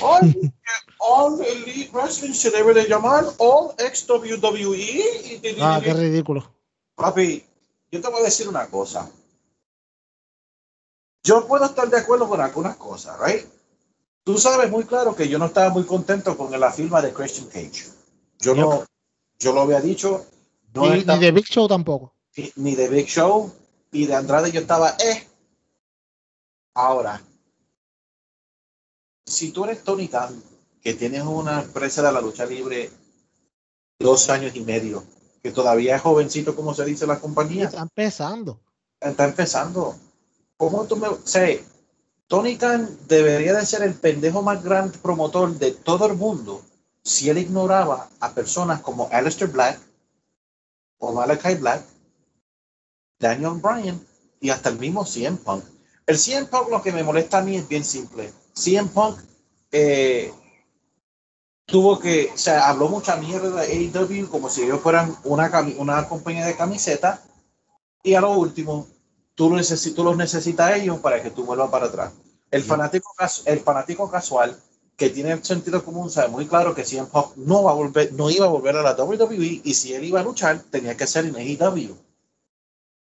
All, 0.00 0.34
all 1.00 1.40
Elite 1.44 1.90
Wrestling 1.92 2.32
se 2.34 2.50
debe 2.50 2.74
de 2.74 2.84
llamar 2.88 3.24
All 3.38 3.74
ex 3.78 4.08
WWE. 4.08 4.76
Y- 4.76 5.56
Ah, 5.60 5.80
qué 5.82 5.92
ridículo. 5.94 6.48
Papi, 6.94 7.44
yo 7.90 8.00
te 8.00 8.08
voy 8.08 8.20
a 8.20 8.24
decir 8.24 8.48
una 8.48 8.66
cosa. 8.68 9.10
Yo 11.24 11.46
puedo 11.46 11.64
estar 11.64 11.88
de 11.88 11.98
acuerdo 11.98 12.28
con 12.28 12.40
algunas 12.40 12.76
cosas, 12.76 13.16
right? 13.20 13.44
Tú 14.24 14.38
sabes 14.38 14.70
muy 14.70 14.84
claro 14.84 15.14
que 15.16 15.28
yo 15.28 15.38
no 15.38 15.46
estaba 15.46 15.70
muy 15.70 15.84
contento 15.84 16.36
con 16.36 16.58
la 16.58 16.72
firma 16.72 17.00
de 17.02 17.12
Christian 17.12 17.48
Cage. 17.48 17.86
Yo 18.40 18.54
no, 18.54 18.84
yo 19.38 19.52
lo 19.52 19.62
había 19.62 19.80
dicho. 19.80 20.26
No 20.74 20.82
Ni, 20.90 20.98
estaba- 21.00 21.18
ni 21.18 21.24
de 21.24 21.32
Big 21.32 21.46
Show 21.46 21.66
tampoco. 21.66 22.14
ni- 22.36 22.52
ni 22.56 22.74
de 22.74 22.88
Big 22.88 23.06
Show 23.06 23.52
y 23.92 24.06
de 24.06 24.14
Andrade 24.14 24.52
yo 24.52 24.60
estaba 24.60 24.90
eh. 24.98 25.26
Ahora, 26.74 27.20
si 29.28 29.52
tú 29.52 29.64
eres 29.64 29.82
Tony 29.84 30.08
Khan, 30.08 30.42
que 30.80 30.94
tienes 30.94 31.22
una 31.22 31.62
empresa 31.62 32.02
de 32.02 32.12
la 32.12 32.20
lucha 32.20 32.46
libre 32.46 32.90
dos 33.98 34.30
años 34.30 34.54
y 34.54 34.60
medio, 34.60 35.04
que 35.42 35.50
todavía 35.50 35.96
es 35.96 36.02
jovencito, 36.02 36.54
como 36.56 36.74
se 36.74 36.84
dice 36.84 37.06
la 37.06 37.20
compañía, 37.20 37.64
Está 37.66 37.82
empezando. 37.82 38.60
está 39.00 39.24
empezando. 39.24 39.96
¿Cómo 40.56 40.84
tú 40.86 40.96
me... 40.96 41.08
O 41.08 41.20
sea, 41.24 41.48
Tony 42.26 42.56
Khan 42.56 42.88
debería 43.06 43.54
de 43.54 43.64
ser 43.66 43.82
el 43.82 43.94
pendejo 43.94 44.42
más 44.42 44.62
gran 44.62 44.90
promotor 44.90 45.56
de 45.58 45.72
todo 45.72 46.06
el 46.06 46.14
mundo 46.14 46.62
si 47.02 47.30
él 47.30 47.38
ignoraba 47.38 48.08
a 48.20 48.32
personas 48.32 48.80
como 48.80 49.08
Aleister 49.10 49.48
Black 49.48 49.80
o 50.98 51.12
Malachi 51.12 51.54
Black, 51.54 51.82
Daniel 53.18 53.54
Bryan 53.62 54.00
y 54.40 54.50
hasta 54.50 54.68
el 54.68 54.78
mismo 54.78 55.04
CM 55.06 55.36
Punk. 55.38 55.64
El 56.08 56.16
CM 56.18 56.46
Punk 56.46 56.70
lo 56.70 56.82
que 56.82 56.92
me 56.92 57.02
molesta 57.04 57.38
a 57.38 57.42
mí 57.42 57.56
es 57.56 57.68
bien 57.68 57.84
simple. 57.84 58.32
CM 58.54 58.88
Punk 58.88 59.18
eh, 59.70 60.32
tuvo 61.66 61.98
que, 61.98 62.30
o 62.34 62.38
sea, 62.38 62.68
habló 62.68 62.88
mucha 62.88 63.16
mierda 63.16 63.60
de 63.60 63.66
AEW 63.66 64.28
como 64.28 64.48
si 64.48 64.62
ellos 64.62 64.80
fueran 64.80 65.16
una, 65.24 65.50
una 65.78 66.08
compañía 66.08 66.46
de 66.46 66.56
camiseta 66.56 67.22
y 68.02 68.14
a 68.14 68.20
lo 68.22 68.32
último, 68.32 68.88
tú, 69.34 69.50
necesi- 69.50 69.94
tú 69.94 70.04
los 70.04 70.16
necesitas 70.16 70.68
a 70.72 70.76
ellos 70.76 71.00
para 71.00 71.22
que 71.22 71.30
tú 71.30 71.44
vuelvas 71.44 71.70
para 71.70 71.86
atrás. 71.86 72.12
El 72.50 72.64
fanático, 72.64 73.12
cas- 73.16 73.42
el 73.46 73.60
fanático 73.60 74.10
casual 74.10 74.56
que 74.96 75.10
tiene 75.10 75.32
el 75.32 75.44
sentido 75.44 75.84
común 75.84 76.10
sabe 76.10 76.28
muy 76.28 76.46
claro 76.46 76.74
que 76.74 76.84
CM 76.84 77.08
Punk 77.08 77.36
no, 77.36 77.64
va 77.64 77.72
a 77.72 77.74
volver, 77.74 78.12
no 78.14 78.30
iba 78.30 78.46
a 78.46 78.50
volver 78.50 78.76
a 78.76 78.82
la 78.82 78.94
WWE 78.94 79.62
y 79.64 79.74
si 79.74 79.94
él 79.94 80.04
iba 80.04 80.20
a 80.20 80.24
luchar 80.24 80.60
tenía 80.70 80.96
que 80.96 81.06
ser 81.06 81.26
en 81.26 81.36
AEW. 81.36 81.96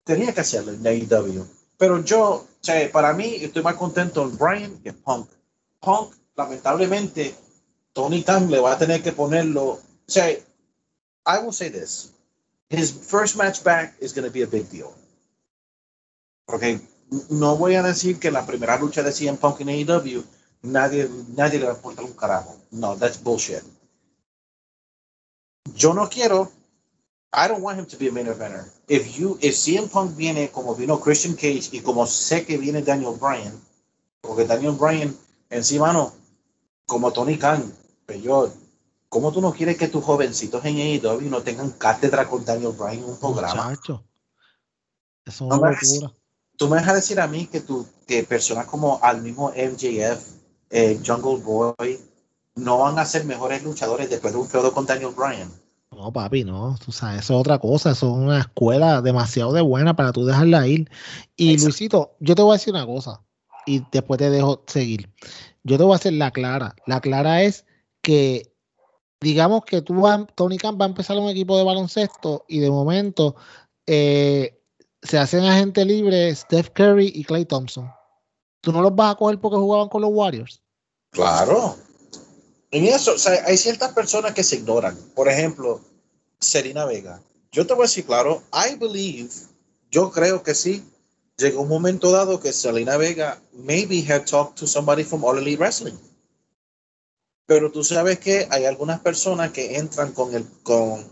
Tenía 0.05 0.35
que 0.35 0.41
hacerlo 0.43 0.73
en 0.73 0.87
AEW. 0.87 1.47
Pero 1.81 2.05
yo, 2.05 2.47
o 2.47 2.93
para 2.93 3.15
mí, 3.15 3.37
estoy 3.37 3.63
más 3.63 3.75
contento 3.77 4.23
en 4.23 4.37
Bryan 4.37 4.83
que 4.83 4.93
Punk. 4.93 5.31
Punk, 5.81 6.15
lamentablemente, 6.37 7.35
Tony 7.95 8.23
Khan 8.23 8.51
le 8.51 8.61
va 8.61 8.73
a 8.73 8.79
tener 8.79 9.03
que 9.03 9.13
ponerlo. 9.13 9.65
O 9.65 9.81
sea, 10.07 10.29
I 10.29 11.39
will 11.43 11.55
say 11.55 11.71
this. 11.71 12.13
His 12.69 12.93
first 12.93 13.37
match 13.37 13.63
back 13.65 13.97
is 13.99 14.13
going 14.13 14.27
to 14.27 14.31
be 14.31 14.43
a 14.43 14.47
big 14.47 14.69
deal. 14.69 14.93
Porque 16.45 16.83
no 17.31 17.57
voy 17.57 17.77
a 17.77 17.83
decir 17.83 18.21
que 18.21 18.31
la 18.31 18.45
primera 18.45 18.79
lucha 18.79 19.03
de 19.03 19.13
CM 19.13 19.39
Punk 19.39 19.63
en 19.63 19.71
AEW 19.71 20.23
nadie, 20.61 21.09
nadie 21.35 21.61
le 21.61 21.65
va 21.65 21.73
a 21.73 21.77
importar 21.77 22.05
un 22.05 22.13
carajo. 22.13 22.59
No, 22.73 22.95
that's 22.95 23.23
bullshit. 23.23 23.63
Yo 25.75 25.95
no 25.95 26.11
quiero. 26.11 26.53
I 27.33 27.47
don't 27.49 27.63
want 27.63 27.79
him 27.79 27.87
to 27.87 27.97
be 27.97 28.09
a 28.09 28.13
main 28.13 28.27
eventer. 28.27 28.65
If 28.89 29.17
you, 29.19 29.39
if 29.41 29.55
CM 29.55 29.89
Punk 29.89 30.17
viene 30.17 30.51
como 30.51 30.75
vino 30.75 30.99
Christian 30.99 31.35
Cage 31.35 31.71
y 31.73 31.81
como 31.81 32.07
sé 32.07 32.45
que 32.45 32.59
viene 32.59 32.83
Daniel 32.83 33.15
Bryan, 33.21 33.53
porque 34.21 34.45
Daniel 34.47 34.73
Bryan 34.73 35.17
encima 35.49 35.93
no, 35.93 36.13
como 36.87 37.13
Tony 37.13 37.37
Khan, 37.39 37.73
peor, 38.07 38.53
¿Cómo 39.09 39.33
tú 39.33 39.41
no 39.41 39.53
quieres 39.53 39.77
que 39.77 39.89
tus 39.89 40.05
jovencitos 40.05 40.65
en 40.65 40.77
AEW 40.77 41.23
no 41.31 41.43
tengan 41.43 41.73
cátedra 41.73 42.29
con 42.29 42.45
Daniel 42.45 42.71
Bryan 42.79 42.99
en 42.99 43.05
un 43.11 43.19
programa? 43.19 43.71
Muchacho. 43.71 44.05
Eso 45.25 45.45
es 45.45 45.51
No 45.51 45.59
una 45.59 45.71
me- 45.71 45.77
locura. 45.83 46.15
Tú 46.57 46.69
me 46.69 46.77
dejas 46.77 46.95
decir 46.95 47.19
a 47.21 47.27
mí 47.27 47.47
que, 47.49 47.61
tú, 47.61 47.85
que 48.07 48.23
personas 48.23 48.67
como 48.67 49.01
al 49.03 49.21
mismo 49.21 49.51
MJF, 49.51 50.21
eh, 50.71 51.01
Jungle 51.05 51.43
Boy, 51.43 51.99
no 52.55 52.79
van 52.79 53.01
a 53.01 53.05
ser 53.05 53.25
mejores 53.25 53.65
luchadores 53.65 54.09
después 54.09 54.33
de 54.33 54.39
un 54.39 54.49
feudo 54.49 54.73
con 54.73 54.87
Daniel 54.87 55.13
Bryan. 55.13 55.51
No, 55.91 56.13
papi, 56.13 56.45
no. 56.45 56.77
Tú 56.85 56.93
sabes, 56.93 57.21
eso 57.21 57.35
es 57.35 57.41
otra 57.41 57.59
cosa. 57.59 57.91
Eso 57.91 58.07
es 58.07 58.13
una 58.13 58.41
escuela 58.41 59.03
demasiado 59.03 59.53
de 59.53 59.61
buena 59.61 59.95
para 59.95 60.13
tú 60.13 60.25
dejarla 60.25 60.67
ir. 60.67 60.91
Y 61.37 61.53
Exacto. 61.53 61.65
Luisito, 61.67 62.17
yo 62.21 62.35
te 62.35 62.43
voy 62.43 62.53
a 62.53 62.59
decir 62.59 62.73
una 62.73 62.87
cosa. 62.87 63.23
Y 63.67 63.83
después 63.91 64.19
te 64.19 64.31
dejo 64.31 64.63
seguir. 64.67 65.11
Yo 65.65 65.77
te 65.77 65.85
voy 65.85 65.93
a 65.93 65.97
hacer 65.97 66.13
la 66.13 66.31
clara. 66.31 66.75
La 66.87 67.01
clara 67.01 67.43
es 67.43 67.67
que, 68.03 68.55
digamos 69.21 69.65
que 69.65 69.83
tú 69.83 70.01
vas, 70.01 70.27
Tony 70.35 70.59
Khan 70.59 70.79
va 70.81 70.87
a 70.87 70.89
empezar 70.89 71.19
un 71.19 71.29
equipo 71.29 71.59
de 71.59 71.65
baloncesto 71.65 72.45
y 72.49 72.61
de 72.61 72.71
momento 72.71 73.37
eh, 73.87 74.63
se 75.03 75.19
hacen 75.19 75.45
agente 75.45 75.85
libre 75.85 76.35
Steph 76.35 76.71
Curry 76.71 77.13
y 77.15 77.25
Clay 77.25 77.45
Thompson. 77.45 77.91
¿Tú 78.63 78.73
no 78.73 78.81
los 78.81 78.95
vas 78.95 79.13
a 79.13 79.17
coger 79.17 79.41
porque 79.41 79.57
jugaban 79.57 79.89
con 79.89 80.03
los 80.03 80.11
Warriors? 80.13 80.63
Claro. 81.11 81.77
En 82.71 82.85
eso, 82.85 83.15
o 83.15 83.19
sea, 83.19 83.45
hay 83.47 83.57
ciertas 83.57 83.93
personas 83.93 84.33
que 84.33 84.45
se 84.45 84.57
ignoran. 84.57 84.97
Por 85.15 85.29
ejemplo, 85.29 85.81
Serena 86.39 86.85
Vega. 86.85 87.21
Yo 87.53 87.67
te 87.67 87.75
voy 87.75 87.83
a 87.83 87.89
decir 87.89 88.07
claro, 88.07 88.43
I 88.53 88.77
believe, 88.77 89.31
yo 89.91 90.11
creo 90.11 90.43
que 90.43 90.55
sí. 90.55 90.85
Llegó 91.37 91.63
un 91.63 91.69
momento 91.69 92.13
dado 92.13 92.39
que 92.39 92.53
Selena 92.53 92.97
Vega 92.97 93.41
maybe 93.55 94.05
had 94.07 94.27
talked 94.27 94.57
to 94.57 94.67
somebody 94.67 95.03
from 95.03 95.25
All 95.25 95.39
Elite 95.39 95.59
Wrestling. 95.59 95.97
Pero 97.47 97.73
tú 97.73 97.83
sabes 97.83 98.19
que 98.19 98.47
hay 98.51 98.67
algunas 98.67 99.01
personas 99.01 99.51
que 99.51 99.77
entran 99.77 100.13
con 100.13 100.35
el, 100.35 100.45
con, 100.63 101.11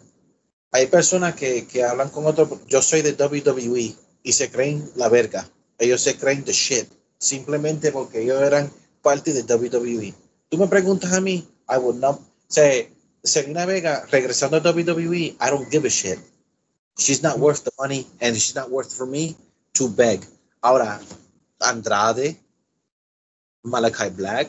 hay 0.71 0.87
personas 0.87 1.35
que, 1.35 1.67
que 1.67 1.83
hablan 1.83 2.11
con 2.11 2.27
otro, 2.27 2.61
yo 2.69 2.83
soy 2.83 3.01
de 3.03 3.13
WWE 3.13 3.97
y 4.23 4.33
se 4.33 4.51
creen 4.51 4.89
la 4.97 5.09
verga. 5.09 5.49
Ellos 5.79 6.03
se 6.03 6.17
creen 6.17 6.45
the 6.45 6.53
shit. 6.53 6.89
Simplemente 7.19 7.91
porque 7.91 8.23
ellos 8.23 8.41
eran 8.43 8.71
parte 9.03 9.33
de 9.33 9.43
WWE. 9.43 10.15
Tú 10.49 10.59
me 10.59 10.67
preguntas 10.67 11.13
a 11.13 11.21
mí, 11.21 11.47
I 11.69 11.79
would 11.79 11.97
not. 11.97 12.21
Sea, 12.49 12.89
Selena 13.23 13.67
Vega 13.67 14.07
regresando 14.11 14.57
a 14.57 14.63
WWE, 14.63 15.37
I 15.41 15.51
don't 15.51 15.71
give 15.71 15.87
a 15.87 15.91
shit. 15.91 16.19
She's 16.97 17.23
not 17.23 17.39
worth 17.39 17.63
the 17.65 17.71
money 17.79 18.07
and 18.21 18.35
she's 18.35 18.55
not 18.55 18.71
worth 18.71 18.93
for 18.93 19.07
me 19.07 19.37
to 19.75 19.89
beg. 19.89 20.25
Ahora, 20.63 21.01
Andrade, 21.61 22.37
Malachi 23.63 24.11
Black, 24.11 24.49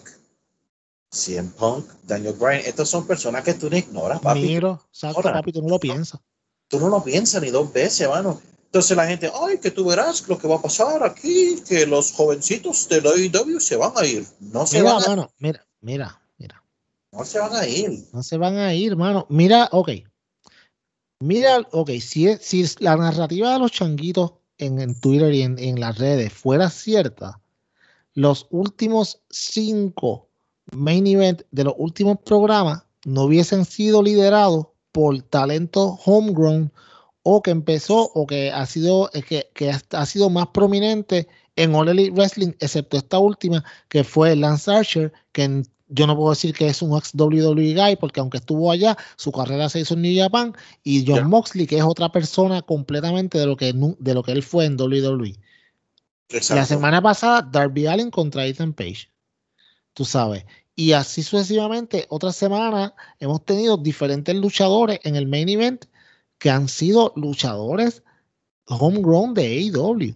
CM 1.11 1.51
Punk, 1.51 1.85
Daniel 2.03 2.33
Bryan, 2.33 2.61
estas 2.65 2.89
son 2.89 3.05
personas 3.05 3.43
que 3.43 3.53
tú 3.53 3.69
no 3.69 3.77
ignoras, 3.77 4.19
papi. 4.21 4.41
Miro, 4.41 4.81
exacto, 4.89 5.21
papi, 5.21 5.51
tú 5.51 5.61
no 5.61 5.69
lo 5.69 5.79
piensas. 5.79 6.21
Tú 6.67 6.79
no 6.79 6.89
lo 6.89 7.03
piensas 7.03 7.41
ni 7.41 7.49
dos 7.49 7.71
veces, 7.73 8.07
mano. 8.07 8.41
Entonces 8.65 8.95
la 8.95 9.07
gente, 9.07 9.31
ay, 9.33 9.57
que 9.57 9.71
tú 9.71 9.85
verás 9.85 10.27
lo 10.27 10.37
que 10.37 10.47
va 10.47 10.57
a 10.57 10.61
pasar 10.61 11.03
aquí, 11.03 11.59
que 11.67 11.87
los 11.87 12.11
jovencitos 12.11 12.87
de 12.87 13.01
la 13.01 13.09
AEW 13.09 13.59
se 13.59 13.75
van 13.75 13.93
a 13.95 14.05
ir. 14.05 14.25
No 14.39 14.67
se 14.67 14.79
Mira, 14.79 14.93
van 14.93 15.03
a, 15.03 15.07
mano, 15.07 15.31
mira, 15.39 15.65
mira, 15.81 16.21
mira. 16.37 16.63
no 17.11 17.25
se 17.25 17.39
van 17.39 17.55
a 17.55 17.67
ir. 17.67 17.91
No 18.13 18.23
se 18.23 18.37
van 18.37 18.57
a 18.57 18.73
ir, 18.73 18.95
mano. 18.95 19.25
Mira, 19.29 19.69
ok. 19.71 19.89
Mira, 21.21 21.67
ok, 21.71 21.89
si, 21.99 22.37
si 22.37 22.65
la 22.79 22.95
narrativa 22.95 23.53
de 23.53 23.59
los 23.59 23.71
changuitos 23.71 24.33
en, 24.57 24.79
en 24.79 24.99
Twitter 24.99 25.33
y 25.33 25.41
en, 25.41 25.59
en 25.59 25.79
las 25.79 25.97
redes 25.97 26.31
fuera 26.31 26.69
cierta, 26.69 27.41
los 28.13 28.47
últimos 28.51 29.21
cinco 29.29 30.29
main 30.71 31.07
event 31.07 31.41
de 31.51 31.63
los 31.63 31.73
últimos 31.77 32.17
programas 32.19 32.83
no 33.05 33.23
hubiesen 33.23 33.65
sido 33.65 34.03
liderados 34.03 34.67
por 34.91 35.21
talento 35.23 35.99
homegrown 36.05 36.71
o 37.23 37.41
que 37.41 37.51
empezó 37.51 38.11
o 38.13 38.25
que 38.25 38.51
ha 38.51 38.65
sido 38.65 39.09
que, 39.27 39.71
ha 39.91 40.05
sido 40.05 40.29
más 40.29 40.47
prominente 40.47 41.27
en 41.61 41.75
All 41.75 41.89
Elite 41.89 42.11
Wrestling, 42.11 42.53
excepto 42.59 42.97
esta 42.97 43.19
última, 43.19 43.63
que 43.89 44.03
fue 44.03 44.35
Lance 44.35 44.71
Archer, 44.71 45.11
que 45.31 45.43
en- 45.43 45.65
yo 45.91 46.05
no 46.05 46.15
puedo 46.15 46.29
decir 46.29 46.53
que 46.53 46.67
es 46.67 46.81
un 46.81 46.95
ex 46.97 47.11
WWE 47.15 47.73
guy, 47.73 47.95
porque 47.95 48.19
aunque 48.19 48.37
estuvo 48.37 48.71
allá, 48.71 48.95
su 49.15 49.31
carrera 49.31 49.69
se 49.69 49.79
hizo 49.79 49.95
en 49.95 50.03
New 50.03 50.15
Japan, 50.15 50.55
y 50.83 51.03
John. 51.05 51.29
Moxley, 51.29 51.65
que 51.65 51.77
es 51.77 51.83
otra 51.83 52.11
persona 52.11 52.61
completamente 52.61 53.39
de 53.39 53.45
lo 53.47 53.57
que, 53.57 53.73
de 53.73 54.13
lo 54.13 54.21
que 54.23 54.31
él 54.31 54.43
fue 54.43 54.65
en 54.65 54.77
WWE. 54.77 55.35
La 56.59 56.65
semana 56.65 57.01
pasada, 57.01 57.41
Darby 57.41 57.87
Allen 57.87 58.11
contra 58.11 58.45
Ethan 58.45 58.73
Page. 58.73 59.09
Tú 59.93 60.05
sabes. 60.05 60.45
Y 60.75 60.91
así 60.93 61.23
sucesivamente, 61.23 62.05
otra 62.09 62.31
semana 62.31 62.93
hemos 63.19 63.43
tenido 63.43 63.75
diferentes 63.75 64.35
luchadores 64.35 64.99
en 65.03 65.15
el 65.15 65.27
main 65.27 65.49
event 65.49 65.85
que 66.37 66.51
han 66.51 66.67
sido 66.69 67.11
luchadores 67.15 68.03
homegrown 68.67 69.33
de 69.33 69.45
AEW. 69.73 70.15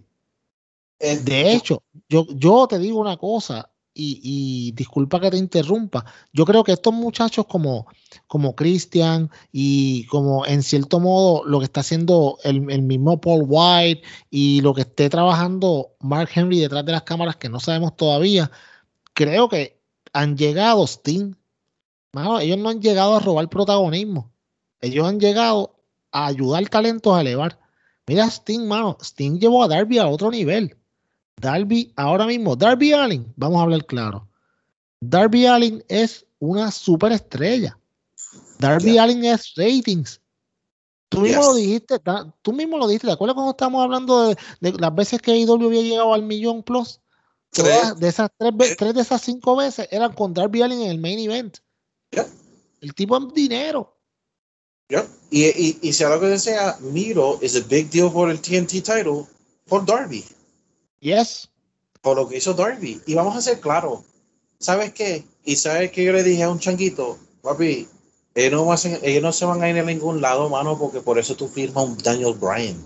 Eh, 1.04 1.18
De 1.18 1.52
hecho, 1.52 1.82
yo, 2.08 2.26
yo 2.30 2.66
te 2.66 2.78
digo 2.78 2.98
una 2.98 3.16
cosa, 3.16 3.70
y, 3.94 4.20
y 4.22 4.72
disculpa 4.72 5.20
que 5.20 5.30
te 5.30 5.36
interrumpa. 5.36 6.04
Yo 6.32 6.44
creo 6.44 6.64
que 6.64 6.72
estos 6.72 6.92
muchachos 6.92 7.46
como, 7.46 7.86
como 8.26 8.54
Christian 8.56 9.30
y 9.52 10.06
como 10.06 10.44
en 10.46 10.62
cierto 10.62 10.98
modo 10.98 11.44
lo 11.44 11.60
que 11.60 11.66
está 11.66 11.80
haciendo 11.80 12.38
el, 12.42 12.70
el 12.70 12.82
mismo 12.82 13.20
Paul 13.20 13.44
White 13.46 14.02
y 14.30 14.60
lo 14.62 14.74
que 14.74 14.82
esté 14.82 15.08
trabajando 15.08 15.94
Mark 16.00 16.30
Henry 16.34 16.58
detrás 16.58 16.84
de 16.84 16.92
las 16.92 17.04
cámaras 17.04 17.36
que 17.36 17.48
no 17.48 17.60
sabemos 17.60 17.96
todavía, 17.96 18.50
creo 19.14 19.48
que 19.48 19.80
han 20.12 20.36
llegado 20.36 20.84
Sting. 20.86 21.34
Mano, 22.12 22.40
ellos 22.40 22.58
no 22.58 22.68
han 22.70 22.80
llegado 22.80 23.14
a 23.16 23.20
robar 23.20 23.48
protagonismo. 23.48 24.32
Ellos 24.80 25.06
han 25.06 25.20
llegado 25.20 25.76
a 26.12 26.26
ayudar 26.26 26.68
talentos 26.68 27.16
a 27.16 27.20
elevar. 27.20 27.58
Mira 28.06 28.26
Sting, 28.26 28.66
mano. 28.66 28.98
Sting 29.00 29.38
llevó 29.38 29.62
a 29.64 29.68
Darby 29.68 29.98
a 29.98 30.08
otro 30.08 30.30
nivel. 30.30 30.76
Darby, 31.36 31.92
ahora 31.96 32.26
mismo, 32.26 32.56
Darby 32.56 32.92
Allin, 32.92 33.32
vamos 33.36 33.58
a 33.60 33.62
hablar 33.64 33.84
claro. 33.86 34.28
Darby 35.00 35.46
Allin 35.46 35.84
es 35.88 36.24
una 36.38 36.70
superestrella. 36.70 37.78
Darby 38.58 38.92
Yeah. 38.92 39.02
Allin 39.04 39.24
es 39.24 39.52
ratings. 39.56 40.20
Tú 41.08 41.20
mismo 41.20 41.40
Yes. 41.42 41.46
lo 41.48 41.54
dijiste, 41.54 42.00
tú 42.42 42.52
mismo 42.52 42.78
lo 42.78 42.86
dijiste. 42.86 43.06
¿Te 43.08 43.12
acuerdas 43.12 43.34
cuando 43.34 43.50
estábamos 43.50 43.84
hablando 43.84 44.28
de, 44.28 44.36
de 44.60 44.72
las 44.72 44.94
veces 44.94 45.20
que 45.20 45.32
AEW 45.32 45.66
había 45.66 45.82
llegado 45.82 46.14
al 46.14 46.22
millón 46.22 46.62
plus? 46.62 47.00
Todas 47.50 47.98
de 48.00 48.08
esas 48.08 48.30
tres, 48.36 48.52
ve- 48.56 48.74
tres 48.76 48.94
de 48.94 49.02
esas 49.02 49.20
cinco 49.22 49.54
veces 49.56 49.86
eran 49.90 50.12
con 50.14 50.32
Darby 50.34 50.62
Allin 50.62 50.80
en 50.82 50.90
el 50.90 50.98
main 50.98 51.18
event. 51.18 51.58
Yeah. 52.10 52.26
El 52.80 52.94
tipo 52.94 53.16
es 53.18 53.34
dinero. 53.34 53.96
Yeah. 54.88 55.06
Y, 55.30 55.44
y, 55.46 55.78
y 55.82 55.92
si 55.92 56.02
algo 56.04 56.20
que 56.20 56.38
sea, 56.38 56.76
Miro 56.80 57.38
is 57.42 57.54
a 57.56 57.60
big 57.68 57.90
deal 57.90 58.10
por 58.10 58.30
el 58.30 58.40
TNT 58.40 58.82
title 58.82 59.26
por 59.66 59.84
Darby, 59.86 60.24
Yes. 61.04 61.50
por 62.00 62.16
lo 62.16 62.26
que 62.28 62.38
hizo 62.38 62.54
Darby. 62.54 63.00
Y 63.06 63.14
vamos 63.14 63.36
a 63.36 63.40
ser 63.42 63.60
claros, 63.60 64.00
¿sabes 64.58 64.92
qué? 64.92 65.24
Y 65.44 65.56
sabes 65.56 65.90
que 65.92 66.02
yo 66.04 66.12
le 66.12 66.22
dije 66.22 66.42
a 66.42 66.50
un 66.50 66.58
changuito, 66.58 67.18
papi, 67.42 67.86
ellos 68.34 68.52
no, 68.52 68.72
a- 68.72 69.06
ellos 69.06 69.22
no 69.22 69.32
se 69.32 69.44
van 69.44 69.62
a 69.62 69.68
ir 69.70 69.78
a 69.78 69.84
ningún 69.84 70.20
lado, 70.20 70.48
mano, 70.48 70.78
porque 70.78 71.00
por 71.00 71.18
eso 71.18 71.34
tú 71.36 71.46
firmas 71.48 71.84
un 71.84 71.98
Daniel 71.98 72.34
Bryan. 72.34 72.82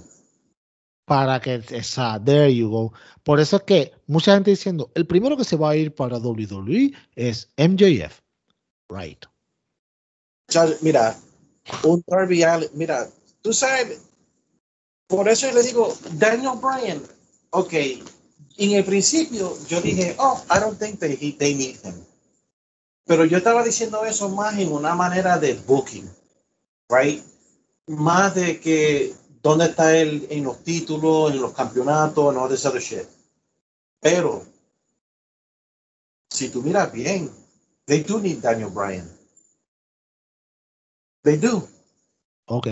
Para 1.04 1.40
que, 1.40 1.62
esa, 1.70 2.22
there 2.22 2.54
you 2.54 2.68
go. 2.68 2.92
Por 3.22 3.40
eso 3.40 3.56
es 3.56 3.62
que 3.62 3.92
mucha 4.06 4.34
gente 4.34 4.50
diciendo, 4.50 4.90
el 4.94 5.06
primero 5.06 5.36
que 5.36 5.44
se 5.44 5.56
va 5.56 5.70
a 5.70 5.76
ir 5.76 5.94
para 5.94 6.18
WWE 6.18 6.92
es 7.16 7.48
MJF. 7.56 8.20
Right. 8.90 9.24
Mira, 10.80 11.16
un 11.84 12.02
Darby 12.06 12.42
Allin, 12.42 12.68
mira, 12.74 13.08
tú 13.42 13.52
sabes, 13.52 14.00
por 15.06 15.28
eso 15.28 15.48
yo 15.48 15.54
le 15.54 15.62
digo, 15.62 15.94
Daniel 16.12 16.58
Bryan, 16.60 17.02
ok, 17.51 17.72
en 18.59 18.72
el 18.72 18.84
principio 18.84 19.57
yo 19.68 19.80
dije, 19.80 20.16
oh, 20.18 20.42
I 20.51 20.61
don't 20.61 20.78
think 20.78 20.99
they, 20.99 21.16
they 21.32 21.55
need 21.55 21.76
him. 21.84 21.94
Pero 23.05 23.24
yo 23.24 23.38
estaba 23.38 23.64
diciendo 23.64 24.05
eso 24.05 24.28
más 24.28 24.59
en 24.59 24.70
una 24.70 24.94
manera 24.94 25.38
de 25.38 25.55
booking, 25.55 26.11
right? 26.90 27.22
Más 27.86 28.34
de 28.34 28.61
que, 28.61 29.14
¿dónde 29.42 29.66
está 29.66 29.96
él 29.96 30.26
en 30.30 30.44
los 30.44 30.62
títulos, 30.62 31.32
en 31.32 31.40
los 31.40 31.55
campeonatos, 31.55 32.32
en 32.32 32.38
all 32.38 32.51
this 32.51 32.66
other 32.66 32.82
shit? 32.82 33.07
Pero, 34.01 34.44
si 36.30 36.51
tú 36.51 36.62
miras 36.62 36.92
bien, 36.92 37.30
they 37.86 38.03
do 38.03 38.20
need 38.20 38.38
Daniel 38.42 38.70
Bryan. 38.70 39.09
They 41.22 41.38
do. 41.38 41.66
Ok. 42.46 42.68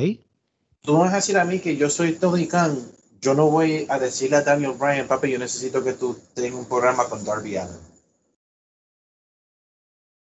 Tú 0.83 0.93
no 0.93 0.99
vas 1.01 1.13
a 1.13 1.17
decir 1.17 1.39
a 1.39 1.45
mí 1.45 1.61
que 1.61 1.77
yo 1.77 1.89
soy 1.89 2.13
Tony 2.13 2.47
Khan. 2.47 2.77
Yo 3.21 3.35
no 3.35 3.51
voy 3.51 3.87
a 3.89 3.99
decirle 3.99 4.37
a 4.37 4.43
Daniel 4.43 4.73
Bryan, 4.79 5.07
papi, 5.09 5.31
yo 5.31 5.39
necesito 5.39 5.83
que 5.83 5.95
tú 5.95 6.19
tengas 6.35 6.59
un 6.61 6.67
programa 6.67 7.09
con 7.09 7.25
Darby 7.25 7.57
Allen. 7.57 7.81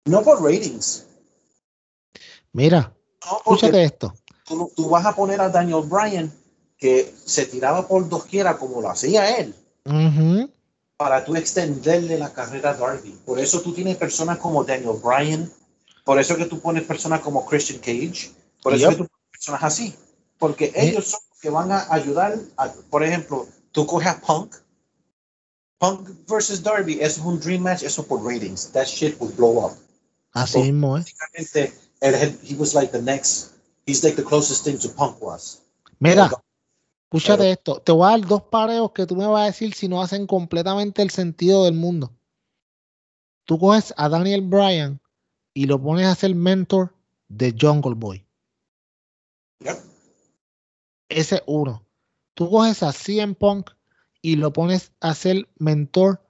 No 0.07 0.23
por 0.23 0.43
ratings. 0.43 1.05
Mira, 2.53 2.93
No 3.25 3.37
escúchate 3.39 3.83
esto. 3.85 4.15
tú, 4.45 4.73
tú 4.77 4.89
vas 4.89 5.05
a 5.05 5.15
poner 5.15 5.41
a 5.41 5.49
Daniel 5.49 5.83
Bryan 5.85 6.33
que 6.79 7.13
se 7.25 7.47
tiraba 7.47 7.87
por 7.89 8.09
doquiera 8.09 8.57
como 8.57 8.81
lo 8.81 8.91
hacía 8.91 9.37
él 9.39 9.55
para 10.97 11.25
tú 11.25 11.37
extenderle 11.37 12.19
la 12.19 12.33
carrera 12.33 12.71
a 12.71 12.75
Darby. 12.75 13.19
Por 13.25 13.39
eso 13.39 13.61
tú 13.61 13.75
tienes 13.75 13.97
personas 13.97 14.39
como 14.39 14.65
Daniel 14.65 14.97
Bryan, 15.03 15.51
Por 16.05 16.21
eso 16.21 16.37
que 16.37 16.47
tú 16.47 16.61
pones 16.61 16.85
personas 16.85 17.21
como 17.21 17.45
Christian 17.45 17.81
Cage, 17.81 18.31
por 18.63 18.73
eso 18.73 18.89
Yep. 18.89 18.91
que 18.91 18.97
tú 19.03 19.09
pones 19.09 19.31
personas 19.33 19.63
así, 19.65 19.95
porque 20.39 20.73
ellos 20.77 21.05
son 21.09 21.19
los 21.21 21.26
que 21.47 21.51
van 21.51 21.71
a 21.71 21.87
ayudar, 21.95 22.37
a- 22.57 22.73
por 22.91 23.05
ejemplo, 23.05 23.47
tú 23.71 23.87
coges 23.87 24.09
a 24.09 24.21
Punk, 24.21 24.57
Punk 25.79 26.09
versus 26.27 26.61
Darby, 26.61 26.95
eso 26.95 27.21
es 27.21 27.27
un 27.27 27.39
dream 27.39 27.63
match, 27.63 27.85
eso 27.85 28.05
por 28.05 28.21
ratings, 28.25 28.73
that 28.73 28.87
shit 28.87 29.17
will 29.21 29.33
blow 29.33 29.65
up. 29.65 29.73
Así 30.33 30.59
mismo, 30.59 30.99
¿eh? 30.99 31.03
Básicamente, 31.03 31.73
él- 32.01 32.15
él- 32.17 32.41
he 32.43 32.57
was 32.57 32.75
like 32.75 32.91
the 32.91 33.01
next, 33.01 33.53
he's 33.87 34.03
like 34.03 34.17
the 34.17 34.25
closest 34.25 34.65
thing 34.65 34.77
to 34.77 34.89
Punk 34.97 35.23
was. 35.23 35.63
Mira, 36.01 36.29
escúchate 37.05 37.39
Pero- 37.39 37.53
esto. 37.53 37.81
Te 37.81 37.93
voy 37.93 38.09
a 38.09 38.11
dar 38.19 38.27
dos 38.27 38.43
pareos 38.43 38.91
que 38.91 39.07
tú 39.07 39.15
me 39.15 39.27
vas 39.29 39.43
a 39.43 39.47
decir 39.47 39.73
si 39.75 39.87
no 39.87 40.03
hacen 40.03 40.27
completamente 40.27 41.01
el 41.03 41.11
sentido 41.11 41.65
del 41.65 41.75
mundo. 41.75 42.11
Tú 43.45 43.57
coges 43.61 43.95
a 43.97 44.09
Daniel 44.09 44.41
Bryan 44.43 45.01
y 45.55 45.67
lo 45.67 45.81
pones 45.81 46.07
a 46.07 46.15
ser 46.17 46.35
mentor 46.35 46.93
de 47.29 47.55
Jungle 47.57 47.95
Boy. 47.95 48.27
Yep. 49.61 49.77
Ese 51.09 51.37
es 51.37 51.43
uno. 51.47 51.85
Tú 52.35 52.51
coges 52.51 52.83
a 52.83 52.93
CM 52.93 53.35
Punk 53.35 53.71
y 54.21 54.37
lo 54.37 54.53
pones 54.53 54.93
a 55.01 55.15
ser 55.15 55.49
mentor 55.59 56.21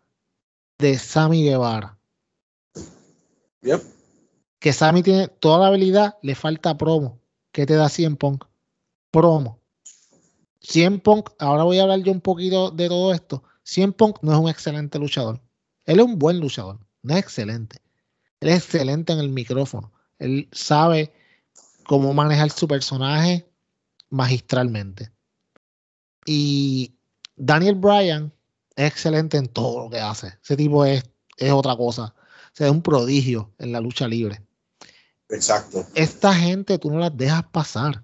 de 0.79 0.99
Sammy 0.99 1.45
Guevara. 1.45 1.99
Yep. 3.63 3.83
Que 4.59 4.73
Sammy 4.73 5.03
tiene 5.03 5.29
toda 5.29 5.59
la 5.59 5.67
habilidad, 5.69 6.17
le 6.23 6.35
falta 6.35 6.77
promo. 6.77 7.21
¿Qué 7.53 7.67
te 7.67 7.75
da 7.75 7.89
CM 7.89 8.17
Punk? 8.17 8.45
Promo. 9.11 9.61
CM 10.61 10.99
Punk, 10.99 11.31
ahora 11.39 11.63
voy 11.63 11.79
a 11.79 11.83
hablar 11.83 12.01
yo 12.01 12.13
un 12.13 12.21
poquito 12.21 12.71
de 12.71 12.89
todo 12.89 13.13
esto. 13.13 13.43
CM 13.63 13.93
Punk 13.93 14.19
no 14.23 14.33
es 14.33 14.39
un 14.39 14.49
excelente 14.49 14.99
luchador. 14.99 15.41
Él 15.85 16.01
es 16.01 16.05
un 16.05 16.19
buen 16.19 16.39
luchador, 16.39 16.79
no 17.03 17.15
es 17.15 17.21
excelente. 17.21 17.81
Él 18.41 18.51
es 18.51 18.59
excelente 18.59 19.13
en 19.13 19.21
el 19.21 19.31
micrófono. 19.31 19.93
Él 20.19 20.49
sabe 20.53 21.13
cómo 21.87 22.13
manejar 22.13 22.51
su 22.51 22.69
personaje 22.69 23.49
magistralmente. 24.11 25.11
Y 26.25 26.95
Daniel 27.37 27.75
Bryan 27.77 28.33
es 28.75 28.87
excelente 28.89 29.37
en 29.37 29.49
todo 29.49 29.85
lo 29.85 29.91
que 29.91 30.01
hace. 30.01 30.35
Ese 30.43 30.57
tipo 30.57 30.85
es, 30.85 31.03
es 31.37 31.53
otra 31.53 31.77
cosa. 31.77 32.15
O 32.17 32.51
sea, 32.53 32.67
es 32.67 32.73
un 32.73 32.83
prodigio 32.83 33.53
en 33.59 33.73
la 33.73 33.81
lucha 33.81 34.09
libre. 34.09 34.43
Exacto. 35.29 35.85
Esta 35.95 36.35
gente 36.35 36.79
tú 36.79 36.91
no 36.91 36.99
las 36.99 37.17
dejas 37.17 37.45
pasar. 37.45 38.03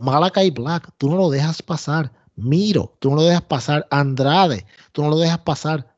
Malakai 0.00 0.50
Black, 0.50 0.90
tú 0.98 1.10
no 1.10 1.16
lo 1.16 1.30
dejas 1.30 1.62
pasar. 1.62 2.12
Miro, 2.36 2.96
tú 2.98 3.10
no 3.10 3.16
lo 3.16 3.22
dejas 3.22 3.42
pasar. 3.42 3.86
Andrade, 3.90 4.66
tú 4.92 5.02
no 5.02 5.10
lo 5.10 5.18
dejas 5.18 5.38
pasar. 5.40 5.94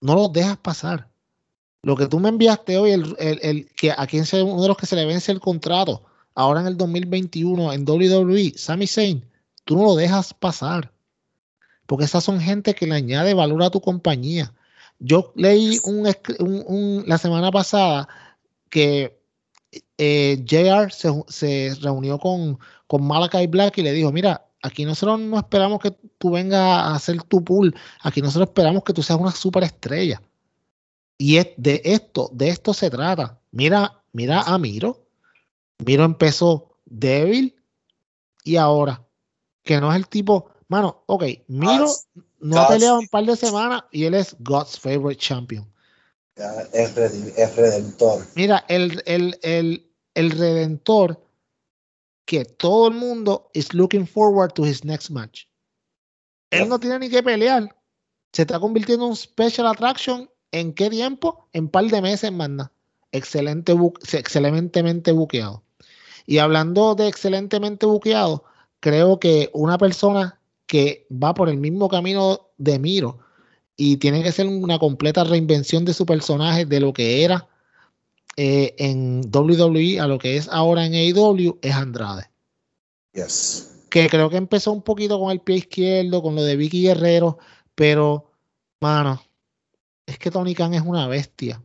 No 0.00 0.14
lo 0.14 0.28
dejas 0.28 0.56
pasar. 0.58 1.08
Lo 1.82 1.96
que 1.96 2.06
tú 2.06 2.18
me 2.20 2.28
enviaste 2.28 2.76
hoy, 2.78 2.90
el, 2.92 3.16
el- 3.18 3.40
el 3.42 3.72
que 3.74 3.92
a 3.92 4.06
quien 4.06 4.26
se, 4.26 4.42
uno 4.42 4.62
de 4.62 4.68
los 4.68 4.76
que 4.76 4.86
se 4.86 4.96
le 4.96 5.06
vence 5.06 5.32
el 5.32 5.40
contrato, 5.40 6.04
ahora 6.38 6.60
en 6.60 6.68
el 6.68 6.76
2021 6.76 7.72
en 7.72 7.84
WWE, 7.88 8.54
Sami 8.56 8.86
Zayn, 8.86 9.24
tú 9.64 9.76
no 9.76 9.84
lo 9.84 9.94
dejas 9.96 10.32
pasar. 10.34 10.92
Porque 11.86 12.04
esas 12.04 12.24
son 12.24 12.40
gente 12.40 12.74
que 12.74 12.86
le 12.86 12.94
añade 12.94 13.34
valor 13.34 13.62
a 13.62 13.70
tu 13.70 13.80
compañía. 13.80 14.54
Yo 14.98 15.32
leí 15.36 15.78
un, 15.84 16.06
un- 16.66 17.04
la 17.06 17.18
semana 17.18 17.50
pasada 17.50 18.08
que 18.70 19.18
eh, 19.98 20.44
JR 20.46 20.90
se 21.28 21.74
reunió 21.80 22.18
con, 22.18 22.58
con 22.86 23.04
Malakai 23.06 23.46
Black 23.46 23.78
y 23.78 23.82
le 23.82 23.92
dijo, 23.92 24.12
mira, 24.12 24.46
aquí 24.62 24.84
nosotros 24.84 25.20
no 25.20 25.38
esperamos 25.38 25.80
que 25.80 25.92
tú 26.18 26.30
vengas 26.32 26.60
a 26.60 26.94
hacer 26.94 27.22
tu 27.24 27.42
pool, 27.44 27.74
aquí 28.02 28.20
nosotros 28.22 28.48
esperamos 28.50 28.84
que 28.84 28.92
tú 28.92 29.02
seas 29.02 29.18
una 29.18 29.32
superestrella. 29.32 30.22
Y 31.18 31.36
es 31.38 31.48
de 31.56 31.80
esto, 31.84 32.30
de 32.32 32.48
esto 32.50 32.72
se 32.74 32.90
trata. 32.90 33.40
Mira, 33.50 34.02
mira 34.12 34.42
a 34.42 34.58
Miro. 34.58 35.07
Miro 35.84 36.04
empezó 36.04 36.78
débil 36.84 37.54
y 38.44 38.56
ahora, 38.56 39.06
que 39.62 39.80
no 39.80 39.90
es 39.92 39.96
el 39.96 40.08
tipo, 40.08 40.50
mano, 40.68 41.04
ok, 41.06 41.24
Miro 41.48 41.86
God's- 41.86 42.06
no 42.40 42.56
ha 42.58 42.64
God's- 42.64 42.72
peleado 42.74 42.98
un 43.00 43.08
par 43.08 43.24
de 43.24 43.36
semanas 43.36 43.82
y 43.92 44.04
él 44.04 44.14
es 44.14 44.36
God's 44.40 44.78
favorite 44.78 45.20
champion. 45.20 45.70
Es, 46.72 46.96
es 46.96 47.56
redentor. 47.56 48.24
Mira, 48.36 48.64
el, 48.68 49.02
el, 49.06 49.38
el, 49.42 49.90
el 50.14 50.30
redentor 50.30 51.20
que 52.24 52.44
todo 52.44 52.88
el 52.88 52.94
mundo 52.94 53.50
is 53.54 53.74
looking 53.74 54.06
forward 54.06 54.52
to 54.52 54.64
his 54.64 54.84
next 54.84 55.10
match. 55.10 55.46
Él 56.50 56.68
no 56.68 56.78
tiene 56.78 56.98
ni 57.00 57.10
que 57.10 57.22
pelear. 57.22 57.74
Se 58.32 58.42
está 58.42 58.60
convirtiendo 58.60 59.04
en 59.06 59.10
un 59.10 59.16
special 59.16 59.66
attraction. 59.66 60.30
¿En 60.52 60.72
qué 60.74 60.88
tiempo? 60.90 61.48
En 61.52 61.64
un 61.64 61.70
par 61.70 61.84
de 61.86 62.00
meses, 62.00 62.30
manda. 62.32 62.72
Excelente 63.12 63.74
bu- 63.74 63.98
excelentemente 64.16 65.12
buqueado. 65.12 65.62
Y 66.28 66.36
hablando 66.36 66.94
de 66.94 67.08
excelentemente 67.08 67.86
buqueado, 67.86 68.44
creo 68.80 69.18
que 69.18 69.48
una 69.54 69.78
persona 69.78 70.38
que 70.66 71.06
va 71.10 71.32
por 71.32 71.48
el 71.48 71.56
mismo 71.56 71.88
camino 71.88 72.50
de 72.58 72.78
Miro 72.78 73.18
y 73.78 73.96
tiene 73.96 74.22
que 74.22 74.30
ser 74.30 74.46
una 74.46 74.78
completa 74.78 75.24
reinvención 75.24 75.86
de 75.86 75.94
su 75.94 76.04
personaje 76.04 76.66
de 76.66 76.80
lo 76.80 76.92
que 76.92 77.24
era 77.24 77.48
eh, 78.36 78.74
en 78.76 79.22
WWE 79.32 80.00
a 80.00 80.06
lo 80.06 80.18
que 80.18 80.36
es 80.36 80.50
ahora 80.50 80.84
en 80.84 80.92
AEW 80.92 81.60
es 81.62 81.74
Andrade. 81.74 82.28
Yes. 83.14 83.86
Que 83.88 84.10
creo 84.10 84.28
que 84.28 84.36
empezó 84.36 84.72
un 84.72 84.82
poquito 84.82 85.18
con 85.18 85.30
el 85.30 85.40
pie 85.40 85.56
izquierdo, 85.56 86.20
con 86.20 86.34
lo 86.34 86.42
de 86.42 86.56
Vicky 86.56 86.82
Guerrero, 86.82 87.38
pero, 87.74 88.32
mano, 88.82 89.18
es 90.04 90.18
que 90.18 90.30
Tony 90.30 90.54
Khan 90.54 90.74
es 90.74 90.82
una 90.82 91.08
bestia. 91.08 91.64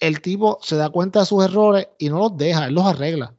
El 0.00 0.22
tipo 0.22 0.58
se 0.62 0.76
da 0.76 0.88
cuenta 0.88 1.20
de 1.20 1.26
sus 1.26 1.44
errores 1.44 1.86
y 1.98 2.08
no 2.08 2.18
los 2.18 2.38
deja, 2.38 2.68
él 2.68 2.74
los 2.74 2.86
arregla. 2.86 3.34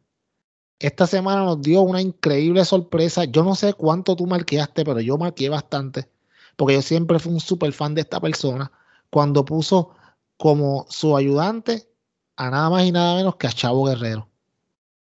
Esta 0.80 1.08
semana 1.08 1.44
nos 1.44 1.62
dio 1.62 1.82
una 1.82 2.02
increíble 2.02 2.64
sorpresa. 2.64 3.26
Yo 3.26 3.44
no 3.44 3.56
sé 3.56 3.74
cuánto 3.74 4.16
tú 4.16 4.26
marqueaste, 4.26 4.86
pero 4.86 5.02
yo 5.02 5.18
marqué 5.18 5.50
bastante. 5.50 6.10
Porque 6.56 6.76
yo 6.76 6.82
siempre 6.82 7.20
fui 7.20 7.34
un 7.34 7.40
super 7.40 7.72
fan 7.74 7.96
de 7.96 8.02
esta 8.02 8.20
persona. 8.20 8.72
Cuando 9.10 9.44
puso 9.44 9.92
como 10.38 10.86
su 10.90 11.18
ayudante 11.18 11.90
a 12.38 12.50
nada 12.50 12.70
más 12.70 12.86
y 12.86 12.92
nada 12.94 13.16
menos 13.16 13.36
que 13.36 13.48
a 13.48 13.52
Chavo 13.52 13.84
Guerrero. 13.86 14.30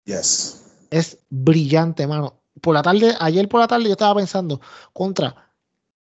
Yes. 0.07 0.65
Es 0.91 1.19
brillante, 1.29 2.07
mano. 2.07 2.41
Por 2.63 2.75
la 2.75 2.83
tarde, 2.83 3.15
ayer 3.21 3.49
por 3.49 3.61
la 3.61 3.69
tarde 3.69 3.85
yo 3.85 3.93
estaba 3.93 4.15
pensando, 4.15 4.61
contra, 4.95 5.53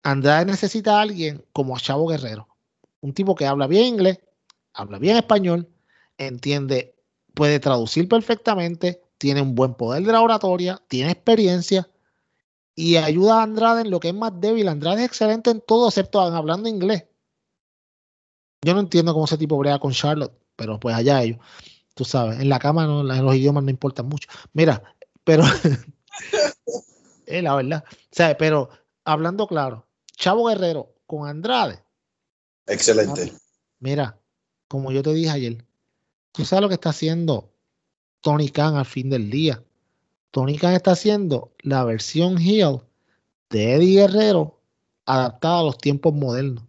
Andrade 0.03 0.45
necesita 0.45 0.97
a 0.97 1.01
alguien 1.01 1.45
como 1.53 1.75
a 1.75 1.79
Chavo 1.79 2.07
Guerrero. 2.07 2.49
Un 2.99 3.13
tipo 3.13 3.35
que 3.35 3.45
habla 3.45 3.67
bien 3.67 3.85
inglés, 3.85 4.19
habla 4.73 4.99
bien 4.99 5.15
español, 5.15 5.69
entiende, 6.17 6.95
puede 7.33 7.59
traducir 7.59 8.09
perfectamente, 8.09 9.01
tiene 9.17 9.41
un 9.41 9.55
buen 9.55 9.73
poder 9.75 10.03
de 10.03 10.11
la 10.11 10.21
oratoria, 10.21 10.81
tiene 10.87 11.11
experiencia 11.11 11.87
y 12.75 12.95
ayuda 12.97 13.39
a 13.39 13.43
Andrade 13.43 13.81
en 13.81 13.91
lo 13.91 13.99
que 13.99 14.09
es 14.09 14.13
más 14.15 14.33
débil. 14.39 14.67
Andrade 14.67 15.01
es 15.03 15.07
excelente 15.07 15.49
en 15.51 15.61
todo, 15.61 15.87
excepto 15.87 16.25
en 16.27 16.33
hablando 16.33 16.67
inglés. 16.69 17.05
Yo 18.63 18.73
no 18.73 18.79
entiendo 18.79 19.13
cómo 19.13 19.25
ese 19.25 19.37
tipo 19.37 19.57
brega 19.57 19.79
con 19.79 19.91
Charlotte, 19.91 20.33
pero 20.55 20.79
pues 20.79 20.95
allá 20.95 21.21
ellos. 21.21 21.37
Tú 21.93 22.05
sabes, 22.05 22.39
en 22.39 22.49
la 22.49 22.59
cama 22.59 22.85
no, 22.87 23.03
la- 23.03 23.21
los 23.21 23.35
idiomas 23.35 23.63
no 23.63 23.69
importan 23.69 24.07
mucho. 24.07 24.27
Mira, 24.53 24.81
pero 25.23 25.43
es 27.25 27.43
la 27.43 27.55
verdad. 27.55 27.83
O 27.87 27.95
sea, 28.11 28.37
pero 28.37 28.69
hablando 29.05 29.47
claro, 29.47 29.85
Chavo 30.15 30.45
Guerrero 30.47 30.93
con 31.05 31.27
Andrade, 31.27 31.83
Excelente. 32.65 33.33
mira, 33.79 34.17
como 34.67 34.91
yo 34.91 35.03
te 35.03 35.13
dije 35.13 35.29
ayer, 35.29 35.65
tú 36.31 36.45
sabes 36.45 36.61
lo 36.61 36.69
que 36.69 36.75
está 36.75 36.89
haciendo 36.89 37.52
Tony 38.23 38.49
Khan 38.49 38.75
al 38.77 38.85
fin 38.85 39.09
del 39.09 39.29
día. 39.29 39.61
Tony 40.31 40.57
Khan 40.57 40.73
está 40.73 40.91
haciendo 40.91 41.51
la 41.59 41.83
versión 41.83 42.37
heel 42.39 42.79
de 43.51 43.75
Eddie 43.75 43.99
Guerrero 44.01 44.59
adaptada 45.05 45.59
a 45.59 45.63
los 45.63 45.77
tiempos 45.77 46.13
modernos. 46.13 46.63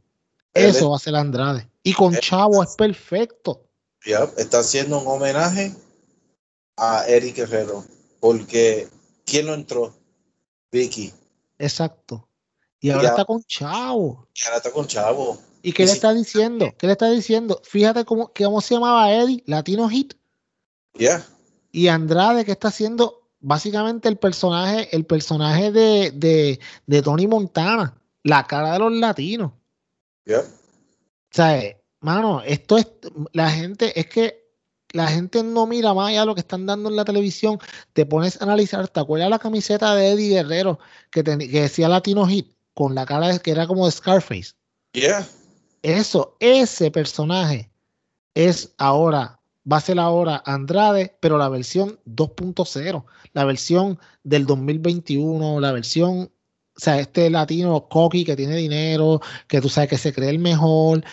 Eso 0.52 0.90
va 0.90 0.96
a 0.96 0.98
ser 0.98 1.14
Andrade. 1.14 1.68
Y 1.82 1.94
con 1.94 2.14
Chavo 2.16 2.62
es 2.62 2.74
perfecto. 2.76 3.64
Yep, 4.04 4.38
Está 4.38 4.58
haciendo 4.58 5.00
un 5.00 5.06
homenaje 5.06 5.72
a 6.76 7.06
Eric 7.06 7.36
Guerrero. 7.36 7.84
Porque, 8.20 8.88
¿quién 9.24 9.46
no 9.46 9.54
entró? 9.54 9.94
Vicky. 10.72 11.12
Exacto. 11.58 12.28
Y 12.80 12.90
ahora 12.90 13.04
Ya. 13.04 13.08
está 13.10 13.24
con 13.24 13.42
Chavo. 13.44 14.28
Y 14.34 14.44
ahora 14.46 14.56
está 14.58 14.72
con 14.72 14.86
Chavo. 14.86 15.38
¿Y 15.62 15.72
qué 15.72 15.84
Y 15.84 15.86
le 15.86 15.92
si- 15.92 15.96
está 15.98 16.12
diciendo? 16.12 16.74
¿Qué 16.76 16.86
le 16.86 16.92
está 16.92 17.08
diciendo? 17.10 17.60
Fíjate 17.64 18.04
cómo, 18.04 18.30
cómo 18.36 18.60
se 18.60 18.74
llamaba 18.74 19.10
Eddie, 19.12 19.42
Latino 19.46 19.88
Hit, 19.88 20.14
Ya. 20.94 21.24
Y 21.74 21.88
Andrade, 21.88 22.44
que 22.44 22.52
está 22.52 22.68
haciendo 22.68 23.28
básicamente 23.40 24.08
el 24.08 24.16
personaje, 24.16 24.94
el 24.94 25.04
personaje 25.04 25.72
de, 25.72 26.12
de, 26.12 26.60
de 26.86 27.02
Tony 27.02 27.26
Montana, 27.26 28.00
la 28.22 28.46
cara 28.46 28.74
de 28.74 28.78
los 28.78 28.92
latinos. 28.92 29.52
Ya. 30.24 30.38
O 30.40 30.44
sea, 31.32 31.58
eh, 31.58 31.82
mano, 32.00 32.42
esto 32.42 32.78
es, 32.78 32.86
la 33.32 33.50
gente, 33.50 33.98
es 33.98 34.06
que 34.06 34.44
la 34.92 35.08
gente 35.08 35.42
no 35.42 35.66
mira 35.66 35.92
más 35.92 36.10
allá 36.10 36.20
de 36.20 36.26
lo 36.26 36.34
que 36.36 36.42
están 36.42 36.64
dando 36.64 36.88
en 36.88 36.94
la 36.96 37.04
televisión. 37.04 37.58
Te 37.92 38.06
pones 38.06 38.40
a 38.40 38.44
analizar, 38.44 38.86
¿te 38.86 39.00
acuerdas 39.00 39.28
la 39.28 39.40
camiseta 39.40 39.96
de 39.96 40.12
Eddie 40.12 40.34
Guerrero 40.36 40.78
que, 41.10 41.24
teni- 41.24 41.50
que 41.50 41.62
decía 41.62 41.88
Latino 41.88 42.24
Hit 42.28 42.54
con 42.72 42.94
la 42.94 43.04
cara 43.04 43.28
de- 43.28 43.40
que 43.40 43.50
era 43.50 43.66
como 43.66 43.84
de 43.86 43.90
Scarface? 43.92 44.52
Ya. 44.92 45.26
Eso, 45.82 46.36
ese 46.38 46.92
personaje 46.92 47.68
es 48.34 48.72
ahora 48.78 49.40
va 49.70 49.78
a 49.78 49.80
ser 49.80 49.98
ahora 49.98 50.42
Andrade, 50.44 51.16
pero 51.20 51.38
la 51.38 51.48
versión 51.48 51.98
2.0, 52.06 53.04
la 53.32 53.44
versión 53.44 53.98
del 54.22 54.46
2021, 54.46 55.60
la 55.60 55.72
versión, 55.72 56.30
o 56.76 56.80
sea, 56.80 56.98
este 57.00 57.30
latino 57.30 57.88
cocky 57.88 58.24
que 58.24 58.36
tiene 58.36 58.56
dinero, 58.56 59.20
que 59.48 59.60
tú 59.60 59.68
sabes 59.68 59.90
que 59.90 59.98
se 59.98 60.12
cree 60.12 60.30
el 60.30 60.38
mejor, 60.38 61.04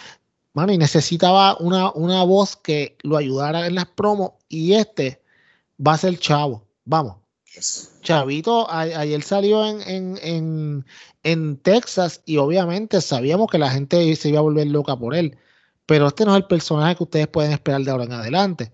mano, 0.53 0.73
y 0.73 0.77
necesitaba 0.77 1.57
una, 1.59 1.91
una 1.91 2.23
voz 2.23 2.55
que 2.55 2.97
lo 3.03 3.17
ayudara 3.17 3.67
en 3.67 3.75
las 3.75 3.87
promos, 3.87 4.31
y 4.49 4.73
este 4.73 5.21
va 5.85 5.93
a 5.93 5.97
ser 5.97 6.19
Chavo, 6.19 6.65
vamos. 6.85 7.15
Chavito 8.01 8.71
ayer 8.71 9.21
salió 9.23 9.65
en, 9.65 9.81
en, 9.81 10.19
en, 10.23 10.85
en 11.23 11.57
Texas 11.57 12.21
y 12.25 12.37
obviamente 12.37 13.01
sabíamos 13.01 13.49
que 13.51 13.57
la 13.57 13.69
gente 13.69 14.15
se 14.15 14.29
iba 14.29 14.39
a 14.39 14.43
volver 14.43 14.67
loca 14.67 14.95
por 14.95 15.15
él 15.15 15.37
pero 15.85 16.07
este 16.07 16.25
no 16.25 16.31
es 16.31 16.37
el 16.37 16.47
personaje 16.47 16.95
que 16.95 17.03
ustedes 17.03 17.27
pueden 17.27 17.51
esperar 17.51 17.81
de 17.81 17.91
ahora 17.91 18.05
en 18.05 18.13
adelante. 18.13 18.71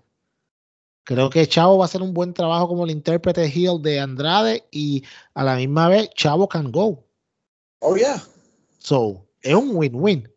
Creo 1.04 1.30
que 1.30 1.46
Chavo 1.46 1.78
va 1.78 1.84
a 1.84 1.86
hacer 1.86 2.02
un 2.02 2.12
buen 2.12 2.34
trabajo 2.34 2.68
como 2.68 2.84
el 2.84 2.90
intérprete 2.90 3.46
heel 3.46 3.80
de 3.80 3.98
Andrade 3.98 4.64
y 4.70 5.02
a 5.32 5.42
la 5.42 5.56
misma 5.56 5.88
vez 5.88 6.10
Chavo 6.14 6.46
can 6.46 6.70
go. 6.70 7.02
Oh, 7.80 7.96
yeah. 7.96 8.22
So, 8.78 9.26
es 9.40 9.54
un 9.54 9.74
win-win. 9.74 10.30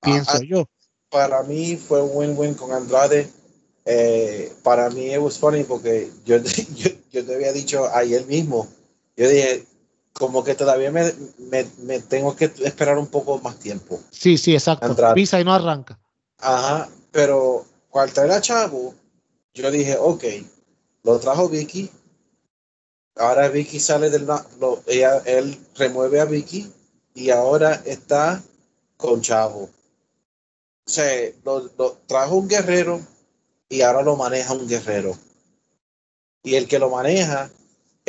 Pienso 0.00 0.30
ah, 0.32 0.38
ah, 0.40 0.44
yo. 0.46 0.64
Para 1.10 1.42
mí 1.42 1.76
fue 1.76 2.02
un 2.02 2.10
win-win 2.14 2.54
con 2.54 2.72
Andrade. 2.72 3.30
Eh, 3.84 4.52
para 4.62 4.88
mí 4.90 5.10
es 5.10 5.38
funny 5.38 5.64
porque 5.64 6.10
yo, 6.24 6.36
yo, 6.76 6.90
yo, 7.10 7.26
te 7.26 7.34
había 7.34 7.52
dicho 7.52 7.86
ayer 7.94 8.24
mismo. 8.26 8.66
Yo 9.16 9.28
dije, 9.28 9.66
como 10.20 10.44
que 10.44 10.54
todavía 10.54 10.92
me, 10.92 11.14
me, 11.78 12.00
tengo 12.00 12.36
que 12.36 12.52
esperar 12.62 12.98
un 12.98 13.06
poco 13.06 13.38
más 13.38 13.58
tiempo. 13.58 13.98
Sí, 14.10 14.36
sí, 14.36 14.52
exacto. 14.52 14.94
Pisa 15.14 15.40
y 15.40 15.44
no 15.44 15.54
arranca. 15.54 15.98
Ajá, 16.36 16.90
pero 17.10 17.64
cuando 17.88 18.22
era 18.22 18.38
Chavo, 18.42 18.94
yo 19.54 19.70
dije, 19.70 19.96
ok, 19.98 20.24
lo 21.04 21.18
trajo 21.20 21.48
Vicky, 21.48 21.90
ahora 23.16 23.48
Vicky 23.48 23.80
sale 23.80 24.10
del... 24.10 24.26
Lo, 24.26 24.82
ella, 24.86 25.22
él 25.24 25.58
remueve 25.74 26.20
a 26.20 26.26
Vicky 26.26 26.70
y 27.14 27.30
ahora 27.30 27.80
está 27.86 28.42
con 28.98 29.22
Chavo. 29.22 29.70
O 30.86 30.90
sea, 30.90 31.30
lo, 31.44 31.70
lo, 31.78 31.92
trajo 32.06 32.36
un 32.36 32.46
guerrero 32.46 33.00
y 33.70 33.80
ahora 33.80 34.02
lo 34.02 34.16
maneja 34.16 34.52
un 34.52 34.68
guerrero. 34.68 35.16
Y 36.42 36.56
el 36.56 36.68
que 36.68 36.78
lo 36.78 36.90
maneja 36.90 37.50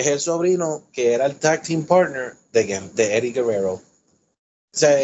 es 0.02 0.08
el 0.08 0.20
sobrino 0.20 0.84
que 0.92 1.14
era 1.14 1.26
el 1.26 1.38
tag 1.38 1.64
team 1.64 1.86
partner 1.86 2.36
de, 2.52 2.90
de 2.94 3.18
Eddie 3.18 3.32
Guerrero. 3.32 3.74
O 3.74 3.82
sea, 4.72 4.98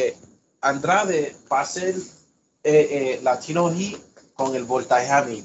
Andrade 0.62 1.36
va 1.52 1.62
a 1.62 1.66
ser 1.66 1.96
eh, 2.64 2.88
eh, 2.92 3.20
Latino 3.24 3.74
Heat 3.74 4.00
con 4.34 4.56
el 4.56 4.66
voltaje 4.66 5.10
a 5.10 5.22
mí. 5.24 5.44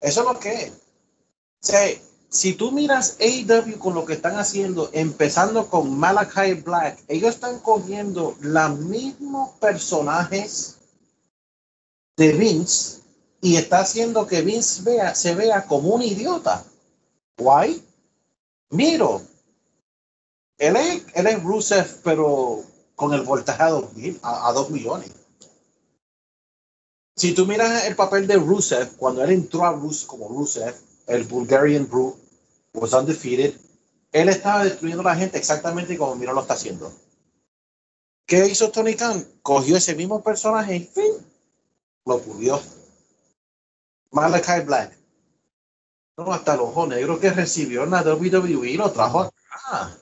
Eso 0.00 0.20
es 0.20 0.26
lo 0.26 0.38
que. 0.38 0.72
O 0.72 1.66
sea, 1.66 1.88
si 2.28 2.52
tú 2.52 2.72
miras 2.72 3.16
AEW 3.20 3.78
con 3.78 3.94
lo 3.94 4.04
que 4.04 4.14
están 4.14 4.38
haciendo, 4.38 4.90
empezando 4.92 5.68
con 5.68 5.98
Malachi 5.98 6.54
Black, 6.54 7.02
ellos 7.08 7.34
están 7.34 7.58
cogiendo 7.60 8.36
los 8.40 8.78
mismos 8.78 9.50
personajes 9.58 10.76
de 12.16 12.32
Vince 12.32 13.00
y 13.40 13.56
está 13.56 13.80
haciendo 13.80 14.26
que 14.26 14.42
Vince 14.42 14.82
vea, 14.82 15.14
se 15.14 15.34
vea 15.34 15.66
como 15.66 15.90
un 15.90 16.02
idiota. 16.02 16.64
Why? 17.38 17.82
Miro. 18.70 19.22
Él 20.58 20.76
es, 20.76 21.06
él 21.14 21.26
es 21.26 21.42
Rusev, 21.42 22.00
pero 22.02 22.62
con 22.94 23.12
el 23.12 23.22
voltaje 23.22 23.62
a 23.62 23.70
dos, 23.70 23.90
a, 24.22 24.52
dos 24.52 24.70
millones. 24.70 25.10
Si 27.14 27.34
tú 27.34 27.46
miras 27.46 27.84
el 27.84 27.96
papel 27.96 28.26
de 28.26 28.36
Rusev, 28.36 28.96
cuando 28.96 29.22
él 29.22 29.30
entró 29.30 29.64
a 29.64 29.72
Rus 29.72 30.04
como 30.04 30.28
Rusev, 30.28 30.74
el 31.06 31.24
Bulgarian 31.24 31.88
Brute, 31.88 32.18
was 32.72 32.92
undefeated, 32.92 33.54
él 34.12 34.28
estaba 34.28 34.64
destruyendo 34.64 35.02
a 35.02 35.12
la 35.12 35.16
gente 35.16 35.38
exactamente 35.38 35.96
como 35.96 36.14
Miro 36.14 36.32
lo 36.32 36.42
está 36.42 36.54
haciendo. 36.54 36.92
¿Qué 38.26 38.46
hizo 38.46 38.70
Tony 38.70 38.94
Khan? 38.94 39.26
Cogió 39.42 39.76
ese 39.76 39.94
mismo 39.94 40.22
personaje 40.22 40.76
y 40.76 40.80
fin, 40.80 41.12
lo 42.04 42.20
pudió. 42.20 42.60
Malachi 44.10 44.60
Black 44.64 45.05
no, 46.16 46.32
hasta 46.32 46.54
el 46.54 46.60
ojo 46.60 46.86
negro 46.86 47.20
que 47.20 47.30
recibió 47.30 47.84
en 47.84 47.90
la 47.90 48.02
WWE 48.02 48.74
lo 48.76 48.90
trajo 48.90 49.20
acá. 49.20 49.96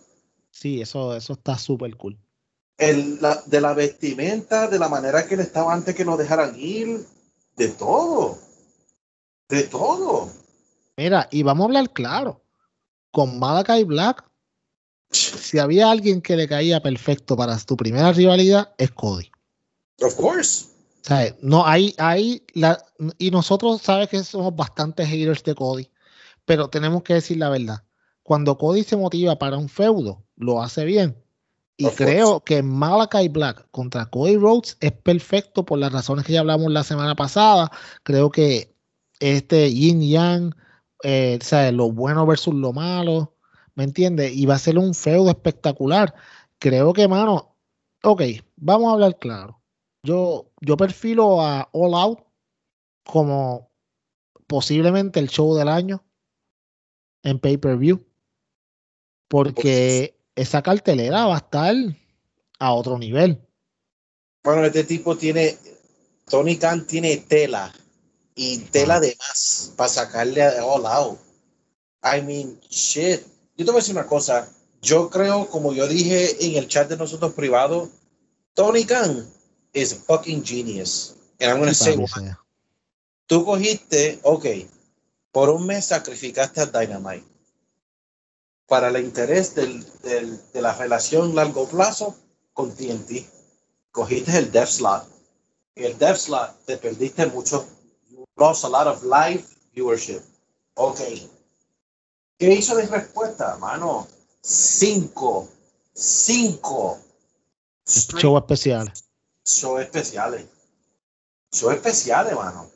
Sí, 0.51 0.81
eso, 0.81 1.17
eso 1.17 1.33
está 1.33 1.59
súper 1.59 1.97
cool. 1.97 2.19
El, 2.79 3.19
de 3.47 3.61
la 3.61 3.75
vestimenta, 3.75 4.69
de 4.69 4.79
la 4.79 4.89
manera 4.89 5.27
que 5.27 5.35
él 5.35 5.41
estaba 5.41 5.73
antes 5.73 5.95
que 5.95 6.05
nos 6.05 6.19
dejaran 6.19 6.55
ir, 6.59 7.05
de 7.57 7.69
todo. 7.69 8.39
De 9.49 9.65
todo. 9.65 10.29
Mira, 10.97 11.29
y 11.31 11.43
vamos 11.43 11.65
a 11.65 11.67
hablar 11.67 11.93
claro. 11.93 12.41
Con 13.11 13.39
Malakai 13.39 13.85
Black, 13.85 14.25
si 15.11 15.59
había 15.59 15.91
alguien 15.91 16.21
que 16.21 16.37
le 16.37 16.49
caía 16.49 16.81
perfecto 16.81 17.37
para 17.37 17.57
tu 17.59 17.77
primera 17.77 18.13
rivalidad, 18.13 18.73
es 18.79 18.91
Cody. 18.91 19.31
Of 20.01 20.15
course. 20.17 20.67
Sea, 21.03 21.37
no 21.43 21.67
hay, 21.67 21.95
hay 21.99 22.45
la, 22.55 22.83
y 23.19 23.31
nosotros 23.31 23.83
sabes 23.83 24.09
que 24.09 24.25
somos 24.25 24.57
bastante 24.57 25.07
haters 25.07 25.45
de 25.45 25.55
Cody 25.55 25.89
pero 26.45 26.69
tenemos 26.69 27.03
que 27.03 27.15
decir 27.15 27.39
la 27.39 27.49
verdad. 27.49 27.85
Cuando 28.23 28.57
Cody 28.57 28.85
se 28.85 28.97
motiva 28.97 29.39
para 29.39 29.59
un 29.59 29.69
feudo, 29.69 30.25
lo 30.37 30.63
hace 30.63 30.85
bien. 30.85 31.17
Y 31.77 31.89
creo 31.89 32.41
que 32.41 32.63
Malachi 32.63 33.29
Black 33.29 33.67
contra 33.73 34.07
Cody 34.07 34.37
Rhodes 34.37 34.77
es 34.81 34.93
perfecto 34.93 35.65
por 35.65 35.79
las 35.79 35.93
razones 35.93 36.25
que 36.25 36.33
ya 36.33 36.41
hablamos 36.41 36.71
la 36.71 36.85
semana 36.85 37.17
pasada. 37.17 37.71
Creo 38.05 38.31
que 38.31 38.75
este 39.19 39.73
Yin 39.73 40.01
Yang, 40.01 40.55
eh, 41.03 41.39
lo 41.73 41.91
bueno 41.91 42.27
versus 42.27 42.55
lo 42.55 42.73
malo, 42.73 43.35
¿me 43.75 43.85
entiendes? 43.85 44.35
Y 44.35 44.47
va 44.47 44.55
a 44.55 44.59
ser 44.59 44.79
un 44.79 44.95
feudo 44.95 45.31
espectacular. 45.31 46.15
Creo 46.61 46.93
que, 46.93 47.09
mano, 47.09 47.57
ok, 48.05 48.23
vamos 48.57 48.89
a 48.89 48.93
hablar 48.93 49.19
claro. 49.19 49.61
Yo, 50.05 50.53
yo 50.61 50.77
perfilo 50.77 51.41
a 51.43 51.69
All 51.73 51.95
Out 51.95 52.21
como 53.05 53.71
posiblemente 54.47 55.19
el 55.19 55.29
show 55.29 55.55
del 55.57 55.69
año 55.69 56.05
en 57.25 57.39
pay-per-view. 57.39 58.07
Porque 59.29 60.17
esa 60.37 60.63
cartelera 60.63 61.27
va 61.27 61.35
a 61.35 61.39
estar 61.39 61.75
a 62.59 62.73
otro 62.73 62.99
nivel. 62.99 63.41
Bueno, 64.45 64.65
este 64.65 64.85
tipo 64.85 65.17
tiene, 65.17 65.57
Tony 66.29 66.57
Khan 66.57 66.87
tiene 66.87 67.17
tela 67.17 67.73
y 68.35 68.59
tela 68.59 69.01
de 69.01 69.17
más 69.19 69.73
para 69.77 69.89
sacarle 69.89 70.43
a 70.43 70.65
all 70.65 70.87
out. 70.87 71.19
I 72.03 72.21
mean, 72.21 72.61
shit. 72.69 73.23
Yo 73.57 73.65
te 73.65 73.71
voy 73.71 73.79
a 73.79 73.83
decir 73.83 73.97
una 73.97 74.07
cosa. 74.07 74.49
Yo 74.83 75.09
creo, 75.09 75.49
como 75.49 75.73
yo 75.73 75.89
dije 75.89 76.47
en 76.47 76.57
el 76.57 76.69
chat 76.69 76.89
de 76.89 76.99
nosotros 76.99 77.33
privado, 77.33 77.89
Tony 78.53 78.85
Khan 78.85 79.27
is 79.73 79.93
a 79.93 79.97
fucking 79.97 80.45
genius. 80.45 81.17
And 81.41 81.51
I'm 81.51 81.59
gonna 81.59 81.75
say 81.75 81.97
Tú 83.27 83.45
cogiste, 83.45 84.21
ok, 84.23 84.45
por 85.35 85.51
un 85.51 85.67
mes 85.67 85.87
sacrificaste 85.87 86.61
a 86.61 86.67
Dynamite. 86.67 87.27
Para 88.69 88.87
el 88.87 89.05
interés 89.05 89.57
del, 89.57 89.85
del, 90.03 90.41
de 90.53 90.63
la 90.63 90.73
relación 90.75 91.35
largo 91.35 91.67
plazo 91.69 92.15
con 92.53 92.73
TNT, 92.73 93.27
cogiste 93.91 94.39
el 94.39 94.53
dev 94.53 94.69
slot. 94.69 95.09
Y 95.75 95.87
el 95.87 95.99
dev 95.99 96.17
slot 96.17 96.65
te 96.67 96.77
perdiste 96.77 97.27
mucho. 97.27 97.67
You 98.11 98.25
lost 98.37 98.65
a 98.65 98.69
lot 98.69 98.87
of 98.87 99.03
live 99.03 99.45
viewership. 99.75 100.23
Ok. 100.75 101.01
¿Qué 102.39 102.53
hizo 102.53 102.77
de 102.77 102.87
respuesta, 102.87 103.57
mano? 103.57 104.07
Cinco. 104.41 105.49
Cinco. 105.93 107.01
Show 107.87 108.39
especiales. 108.39 109.05
Show 109.45 109.79
especiales. 109.79 110.47
Show 111.53 111.73
especiales, 111.73 112.37
mano. 112.37 112.71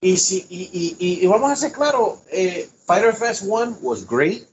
Y, 0.00 0.16
si, 0.16 0.46
y, 0.48 0.96
y, 0.98 1.24
y, 1.24 1.26
vamos 1.26 1.50
a 1.50 1.56
ser 1.56 1.72
claro, 1.72 2.20
eh, 2.30 2.68
Fighter 2.84 3.14
Fest 3.14 3.42
1 3.46 3.78
was 3.80 4.06
great. 4.06 4.46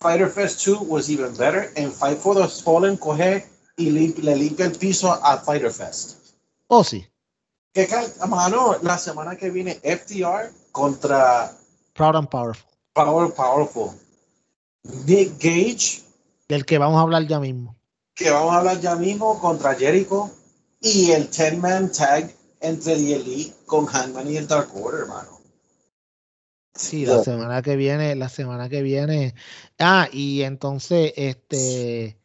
Fighter 0.00 0.28
Fest 0.28 0.64
2 0.64 0.82
was 0.82 1.08
even 1.08 1.34
better. 1.36 1.72
And 1.76 1.92
Fight 1.92 2.18
for 2.18 2.34
the 2.34 2.48
Fallen 2.48 2.96
coge 2.96 3.46
y 3.76 3.90
le 3.90 4.36
limpia 4.36 4.66
el 4.66 4.72
piso 4.72 5.12
a 5.12 5.38
Fighter 5.38 5.70
Fest. 5.70 6.34
Oh, 6.68 6.82
sí. 6.82 7.06
Que, 7.72 7.86
mano, 8.28 8.76
la 8.82 8.98
semana 8.98 9.36
que 9.36 9.50
viene 9.50 9.74
FTR 9.82 10.50
contra 10.72 11.52
Proud 11.94 12.16
and 12.16 12.28
Powerful. 12.28 12.70
Power 12.94 13.32
Powerful. 13.32 13.94
Nick 15.06 15.38
Gage. 15.38 16.02
Del 16.48 16.64
que 16.64 16.78
vamos 16.78 16.98
a 16.98 17.02
hablar 17.02 17.26
ya 17.26 17.40
mismo. 17.40 17.76
Que 18.14 18.30
vamos 18.30 18.54
a 18.54 18.58
hablar 18.58 18.80
ya 18.80 18.96
mismo 18.96 19.38
contra 19.40 19.74
Jericho. 19.74 20.30
Y 20.80 21.12
el 21.12 21.30
10-man 21.30 21.90
tag 21.92 22.35
entre 22.60 22.96
The 22.96 23.16
Elite 23.16 23.54
con 23.66 23.86
Hangman 23.86 24.30
y 24.30 24.36
el 24.36 24.46
Dark 24.46 24.68
Order, 24.74 25.02
hermano. 25.02 25.40
Sí, 26.74 27.06
la 27.06 27.24
semana 27.24 27.62
que 27.62 27.74
viene, 27.76 28.14
la 28.16 28.28
semana 28.28 28.68
que 28.68 28.82
viene. 28.82 29.34
Ah, 29.78 30.08
y 30.12 30.42
entonces, 30.42 31.12
este, 31.16 32.18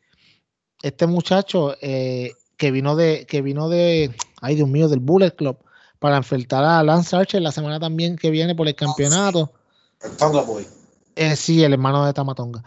este 0.82 1.08
muchacho 1.08 1.76
eh, 1.82 2.34
que 2.58 2.72
vino 2.72 2.96
de, 2.96 3.26
que 3.28 3.42
vino 3.42 3.70
de, 3.70 4.14
ay 4.42 4.56
Dios 4.56 4.68
mío, 4.68 4.90
del 4.90 5.00
Bullet 5.00 5.32
Club, 5.32 5.58
para 6.00 6.18
enfrentar 6.18 6.64
a 6.66 6.84
Lance 6.84 7.16
Archer 7.16 7.42
la 7.42 7.52
semana 7.52 7.80
también 7.80 8.18
que 8.18 8.30
viene 8.30 8.54
por 8.54 8.68
el 8.68 8.76
campeonato. 8.76 9.54
Tonga 10.18 10.42
Boy. 10.42 10.68
Eh, 11.16 11.36
sí, 11.36 11.64
el 11.64 11.74
hermano 11.74 12.06
de 12.06 12.14
Tamatonga. 12.14 12.64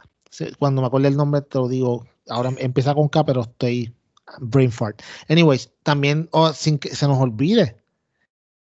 Cuando 0.59 0.81
me 0.81 0.86
acuerde 0.86 1.09
el 1.09 1.16
nombre 1.16 1.43
te 1.43 1.59
lo 1.59 1.69
digo. 1.69 2.07
Ahora 2.28 2.53
empieza 2.59 2.95
con 2.95 3.09
K, 3.09 3.24
pero 3.24 3.43
estoy 3.43 3.95
brain 4.40 4.70
fart. 4.70 5.02
Anyways, 5.28 5.70
también 5.82 6.28
oh, 6.32 6.52
sin 6.52 6.78
que 6.78 6.94
se 6.94 7.06
nos 7.06 7.18
olvide, 7.18 7.76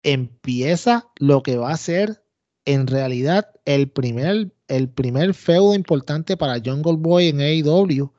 empieza 0.03 1.09
lo 1.17 1.43
que 1.43 1.57
va 1.57 1.73
a 1.73 1.77
ser 1.77 2.23
en 2.65 2.87
realidad 2.87 3.51
el 3.65 3.91
primer, 3.91 4.53
el 4.69 4.89
primer 4.89 5.35
feudo 5.35 5.75
importante 5.75 6.37
para 6.37 6.61
Jungle 6.65 6.97
Boy 6.99 7.29
en 7.29 7.41
AEW. 7.41 8.13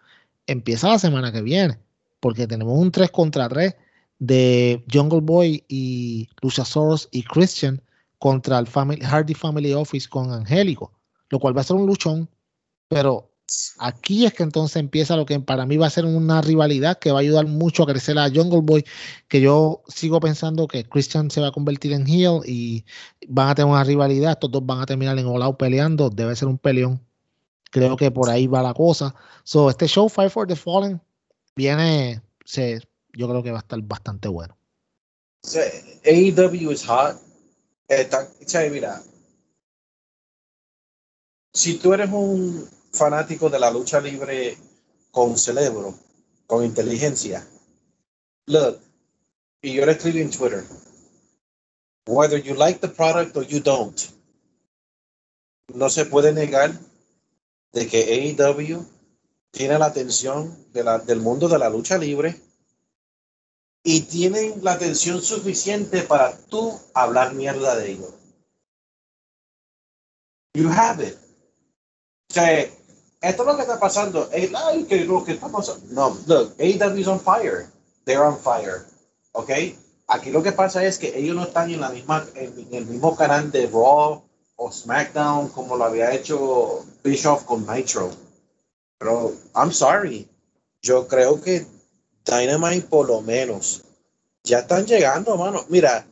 Empieza 0.48 0.90
la 0.90 1.00
semana 1.00 1.32
que 1.32 1.42
viene, 1.42 1.78
porque 2.20 2.48
tenemos 2.48 2.78
un 2.78 2.92
3 2.92 3.12
contra 3.12 3.48
3 3.48 3.76
de 4.18 4.84
Jungle 4.92 5.22
Boy 5.22 5.64
y 5.68 6.28
Luchasaurus 6.42 7.08
y 7.12 7.24
Christian 7.24 7.82
contra 8.18 8.60
el 8.60 8.68
Family, 8.68 9.02
Hardy 9.02 9.34
Family 9.34 9.74
Office 9.74 10.10
con 10.10 10.32
Angélico, 10.32 10.92
lo 11.30 11.40
cual 11.40 11.56
va 11.56 11.62
a 11.62 11.66
ser 11.66 11.78
un 11.78 11.86
luchón, 11.86 12.30
pero 12.88 13.29
aquí 13.78 14.26
es 14.26 14.34
que 14.34 14.44
entonces 14.44 14.78
empieza 14.78 15.16
lo 15.16 15.26
que 15.26 15.40
para 15.40 15.66
mí 15.66 15.78
va 15.78 15.88
a 15.88 15.90
ser 15.90 16.06
una 16.06 16.42
rivalidad 16.42 17.00
que 17.00 17.12
va 17.12 17.20
a 17.20 17.22
ayudar 17.22 17.48
mucho 17.48 17.84
a 17.84 17.88
crecer 17.88 18.18
a 18.20 18.30
Jungle 18.30 18.62
Boy, 18.62 18.86
que 19.28 19.42
yo 19.42 19.84
sigo 19.88 20.20
pensando 20.20 20.68
que 20.68 20.84
Christian 20.84 21.32
se 21.32 21.42
va 21.42 21.48
a 21.48 21.52
convertir 21.52 21.94
en 21.94 22.08
heel 22.08 22.42
y 22.46 22.86
van 23.28 23.50
a 23.50 23.56
tener 23.56 23.72
una 23.72 23.84
rivalidad, 23.84 24.34
estos 24.34 24.52
dos 24.52 24.66
van 24.66 24.82
a 24.82 24.86
terminar 24.86 25.18
en 25.18 25.26
All 25.26 25.56
peleando, 25.58 26.10
debe 26.10 26.36
ser 26.36 26.48
un 26.48 26.58
peleón. 26.58 27.06
Creo 27.72 27.96
que 27.98 28.10
por 28.12 28.30
ahí 28.30 28.48
va 28.48 28.64
la 28.64 28.74
cosa. 28.74 29.14
So, 29.44 29.70
este 29.70 29.88
show 29.88 30.10
Fight 30.10 30.32
for 30.32 30.48
the 30.48 30.56
Fallen 30.56 31.02
viene, 31.56 32.22
se, 32.44 32.80
yo 33.14 33.28
creo 33.28 33.44
que 33.44 33.52
va 33.52 33.58
a 33.58 33.62
estar 33.62 33.80
bastante 33.82 34.28
bueno. 34.28 34.58
AEW 36.04 36.72
es 36.72 36.86
hot. 36.86 37.18
Está, 37.88 38.28
mira, 38.72 39.02
si 41.54 41.78
tú 41.78 41.94
eres 41.94 42.10
un 42.12 42.70
fanático 42.92 43.50
de 43.50 43.60
la 43.60 43.72
lucha 43.72 44.00
libre 44.00 44.58
con 45.12 45.38
cerebro, 45.38 45.98
con 46.48 46.64
inteligencia, 46.64 47.48
look, 48.48 48.80
y 49.62 49.74
yo 49.74 49.86
le 49.86 49.94
escribí 49.94 50.22
en 50.22 50.32
Twitter, 50.32 50.66
whether 52.08 52.42
you 52.42 52.56
like 52.56 52.80
the 52.80 52.88
product 52.88 53.36
or 53.38 53.46
you 53.46 53.60
don't, 53.60 54.00
no 55.74 55.90
se 55.90 56.06
puede 56.06 56.34
negar 56.34 56.72
de 57.74 57.88
que 57.88 58.36
AEW 58.38 58.86
tiene 59.52 59.80
la 59.80 59.86
atención 59.86 60.72
de 60.74 60.84
la, 60.84 61.00
del 61.00 61.20
mundo 61.20 61.48
de 61.48 61.60
la 61.60 61.70
lucha 61.70 61.98
libre 61.98 62.40
y 63.84 64.02
tienen 64.02 64.64
la 64.64 64.74
atención 64.74 65.22
suficiente 65.22 66.02
para 66.04 66.38
tú 66.48 66.80
hablar 66.94 67.34
mierda 67.34 67.76
de 67.76 67.92
ellos. 67.92 68.14
You 70.54 70.70
have 70.70 71.06
it. 71.06 71.16
O 72.30 72.34
sea, 72.34 72.70
esto 73.22 73.44
es 73.44 73.48
lo 73.48 73.56
que 73.56 73.62
está 73.64 73.80
pasando. 73.80 74.30
No, 75.92 76.18
look, 76.26 76.56
AEW 76.58 77.00
is 77.00 77.08
on 77.08 77.20
fire. 77.20 77.68
They're 78.06 78.24
on 78.24 78.38
fire. 78.38 78.86
¿Ok? 79.34 79.52
Aquí 80.08 80.32
lo 80.32 80.42
que 80.42 80.52
pasa 80.52 80.84
es 80.86 80.98
que 80.98 81.18
ellos 81.18 81.36
no 81.36 81.44
están 81.44 81.70
en, 81.70 81.82
la 81.82 81.90
misma, 81.90 82.26
en, 82.36 82.68
el 82.72 82.86
mismo 82.86 83.16
canal 83.16 83.52
de 83.52 83.68
Raw 83.68 84.24
o 84.56 84.72
SmackDown 84.72 85.50
como 85.50 85.76
lo 85.76 85.86
había 85.86 86.14
hecho 86.14 86.86
Bischoff 87.04 87.44
con 87.44 87.68
Nitro. 87.68 88.10
Pero, 88.98 89.34
I'm 89.56 89.72
sorry. 89.72 90.28
Yo 90.82 91.08
creo 91.08 91.42
que 91.42 91.66
Dynamite 92.26 92.88
por 92.88 93.08
lo 93.08 93.22
menos. 93.22 93.84
Ya 94.44 94.60
están 94.60 94.86
llegando, 94.86 95.36
mano. 95.38 95.66
Mira, 95.68 96.08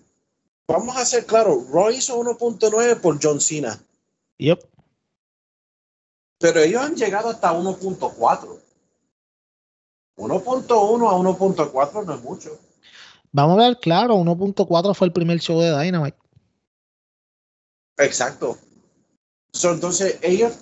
vamos 0.67 0.97
a 0.97 1.05
ser 1.05 1.25
claros. 1.25 1.69
Raw 1.71 1.89
hizo 1.89 2.19
1.9 2.19 2.99
por 2.99 3.17
John 3.21 3.39
Cena. 3.39 3.79
Yep. 4.37 4.76
Pero 6.39 6.59
ellos 6.59 6.81
han 6.81 6.95
llegado 6.95 7.29
hasta 7.29 7.53
1.4. 7.53 8.59
1.1 10.17 10.73
a 10.73 11.13
1.4 11.13 12.05
no 12.05 12.13
es 12.13 12.21
mucho. 12.21 12.59
Vamos 13.31 13.59
a 13.59 13.67
ver, 13.67 13.79
claro, 13.79 14.15
1.4 14.15 14.95
fue 14.95 15.07
el 15.07 15.13
primer 15.13 15.39
show 15.39 15.59
de 15.59 15.77
Dynamite. 15.77 16.17
Exacto. 17.97 18.57
entonces, 19.63 20.19
ellos, 20.21 20.53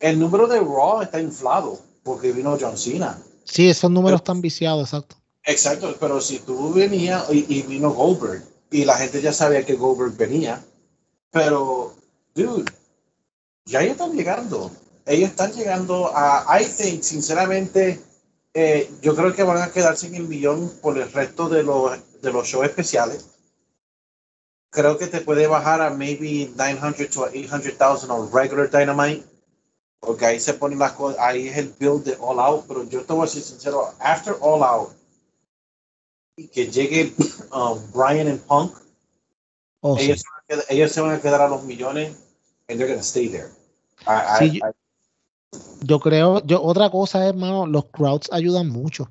el 0.00 0.18
número 0.18 0.46
de 0.46 0.60
Raw 0.60 1.02
está 1.02 1.20
inflado 1.20 1.78
porque 2.02 2.32
vino 2.32 2.56
John 2.60 2.76
Cena. 2.76 3.18
Sí, 3.44 3.68
esos 3.68 3.90
números 3.90 4.20
están 4.20 4.40
viciados, 4.40 4.88
exacto. 4.88 5.16
Exacto, 5.44 5.94
pero 6.00 6.20
si 6.20 6.38
tú 6.38 6.72
venías 6.72 7.26
y, 7.30 7.62
vino 7.62 7.90
Goldberg 7.90 8.42
y 8.70 8.84
la 8.84 8.96
gente 8.96 9.20
ya 9.20 9.32
sabía 9.32 9.64
que 9.64 9.74
Goldberg 9.74 10.16
venía, 10.16 10.64
pero, 11.30 11.94
dude, 12.34 12.64
ya 13.66 13.82
ellos 13.82 13.92
están 13.92 14.12
llegando. 14.12 14.70
Ellos 15.06 15.30
están 15.30 15.52
llegando 15.52 16.10
a, 16.14 16.60
I 16.60 16.64
think, 16.64 17.02
sinceramente, 17.02 18.00
eh, 18.54 18.90
yo 19.02 19.14
creo 19.14 19.34
que 19.34 19.42
van 19.42 19.60
a 19.60 19.70
quedarse 19.70 20.06
en 20.06 20.14
el 20.14 20.28
millón 20.28 20.70
por 20.80 20.96
el 20.96 21.10
resto 21.12 21.48
de 21.48 21.62
los, 21.62 21.98
de 22.22 22.32
los 22.32 22.46
shows 22.46 22.66
especiales. 22.66 23.26
Creo 24.70 24.98
que 24.98 25.06
te 25.06 25.20
puede 25.20 25.46
bajar 25.46 25.82
a 25.82 25.90
maybe 25.90 26.50
900 26.56 27.10
to 27.10 27.22
800,000 27.24 28.10
on 28.10 28.32
regular 28.32 28.70
Dynamite 28.70 29.24
porque 30.04 30.26
ahí 30.26 30.40
se 30.40 30.54
ponen 30.54 30.78
las 30.78 30.92
cosas, 30.92 31.18
ahí 31.20 31.48
es 31.48 31.56
el 31.56 31.74
build 31.78 32.04
de 32.04 32.16
All 32.20 32.38
Out, 32.38 32.66
pero 32.68 32.84
yo 32.84 33.04
te 33.04 33.12
voy 33.12 33.24
a 33.24 33.30
ser 33.30 33.42
sincero, 33.42 33.92
after 33.98 34.36
All 34.40 34.62
Out, 34.62 34.90
y 36.36 36.48
que 36.48 36.70
llegue 36.70 37.14
um, 37.52 37.80
Brian 37.92 38.28
and 38.28 38.40
Punk, 38.42 38.76
oh, 39.80 39.96
ellos, 39.98 40.92
se 40.92 41.00
van 41.00 41.14
a 41.14 41.20
quedar 41.20 41.40
a 41.40 41.48
los 41.48 41.62
millones 41.64 42.16
and 42.68 42.78
they're 42.78 42.94
to 42.94 43.02
stay 43.02 43.28
there. 43.28 43.50
yo, 45.82 46.00
creo, 46.00 46.44
yo 46.46 46.62
otra 46.62 46.90
cosa 46.90 47.22
es, 47.24 47.30
hermano, 47.30 47.66
los 47.66 47.86
crowds 47.86 48.28
ayudan 48.32 48.68
mucho. 48.68 49.10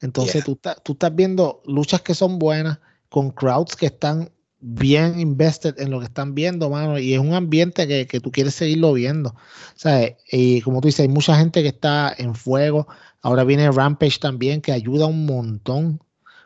Entonces 0.00 0.44
tú, 0.44 0.58
tú 0.82 0.92
estás 0.92 1.14
viendo 1.14 1.62
luchas 1.66 2.02
que 2.02 2.14
son 2.14 2.38
buenas 2.38 2.78
con 3.08 3.30
crowds 3.30 3.76
que 3.76 3.86
están 3.86 4.30
bien 4.66 5.20
invested 5.20 5.78
en 5.78 5.90
lo 5.90 6.00
que 6.00 6.06
están 6.06 6.34
viendo, 6.34 6.70
mano, 6.70 6.98
y 6.98 7.12
es 7.12 7.20
un 7.20 7.34
ambiente 7.34 7.86
que, 7.86 8.06
que 8.06 8.20
tú 8.20 8.32
quieres 8.32 8.54
seguirlo 8.54 8.94
viendo. 8.94 9.34
Sea, 9.74 10.16
y 10.30 10.62
como 10.62 10.80
tú 10.80 10.88
dices, 10.88 11.00
hay 11.00 11.08
mucha 11.08 11.36
gente 11.36 11.62
que 11.62 11.68
está 11.68 12.14
en 12.16 12.34
fuego. 12.34 12.88
Ahora 13.20 13.44
viene 13.44 13.70
Rampage 13.70 14.18
también, 14.18 14.60
que 14.60 14.72
ayuda 14.72 15.06
un 15.06 15.26
montón. 15.26 16.00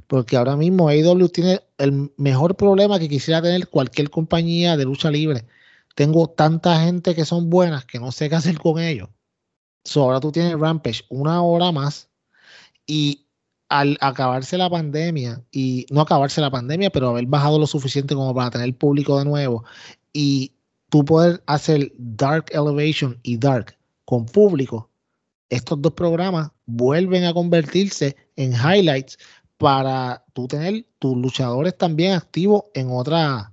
Porque 0.09 0.37
ahora 0.37 0.57
mismo 0.57 0.89
AEW 0.89 1.29
tiene 1.29 1.61
el 1.77 2.11
mejor 2.17 2.57
problema 2.57 2.99
que 2.99 3.09
quisiera 3.09 3.43
tener 3.43 3.69
cualquier 3.69 4.11
compañía 4.11 4.77
de 4.77 4.85
lucha 4.85 5.11
libre. 5.11 5.45
Tengo 5.99 6.29
tanta 6.29 6.81
gente 6.81 7.17
que 7.17 7.25
son 7.25 7.51
buenas 7.51 7.85
que 7.85 7.99
no 7.99 8.13
sé 8.13 8.29
qué 8.29 8.37
hacer 8.37 8.57
con 8.61 8.79
ellos. 8.79 9.09
Ahora 9.97 10.21
tú 10.21 10.31
tienes 10.31 10.57
Rampage 10.57 11.03
una 11.09 11.43
hora 11.43 11.73
más 11.73 12.09
y 12.87 13.27
al 13.69 13.99
acabarse 14.01 14.57
la 14.57 14.71
pandemia, 14.71 15.43
y 15.51 15.87
no 15.91 16.03
acabarse 16.03 16.41
la 16.41 16.53
pandemia, 16.53 16.91
pero 16.91 17.09
haber 17.09 17.27
bajado 17.27 17.59
lo 17.59 17.67
suficiente 17.67 18.15
como 18.15 18.33
para 18.33 18.49
tener 18.51 18.79
público 18.79 19.19
de 19.19 19.25
nuevo, 19.25 19.65
y 20.13 20.53
tú 20.89 21.05
poder 21.05 21.43
hacer 21.47 21.91
Dark 21.99 22.47
Elevation 22.53 23.19
y 23.25 23.37
Dark 23.37 23.77
con 24.05 24.25
público, 24.25 24.89
estos 25.51 25.83
dos 25.83 25.95
programas 25.95 26.53
vuelven 26.67 27.25
a 27.25 27.35
convertirse 27.35 28.15
en 28.37 28.53
highlights 28.53 29.19
para 29.57 30.25
tú 30.33 30.47
tener 30.47 30.87
tus 31.01 31.17
luchadores 31.17 31.77
también 31.77 32.13
activos 32.13 32.67
en 32.75 32.89
otra, 32.89 33.53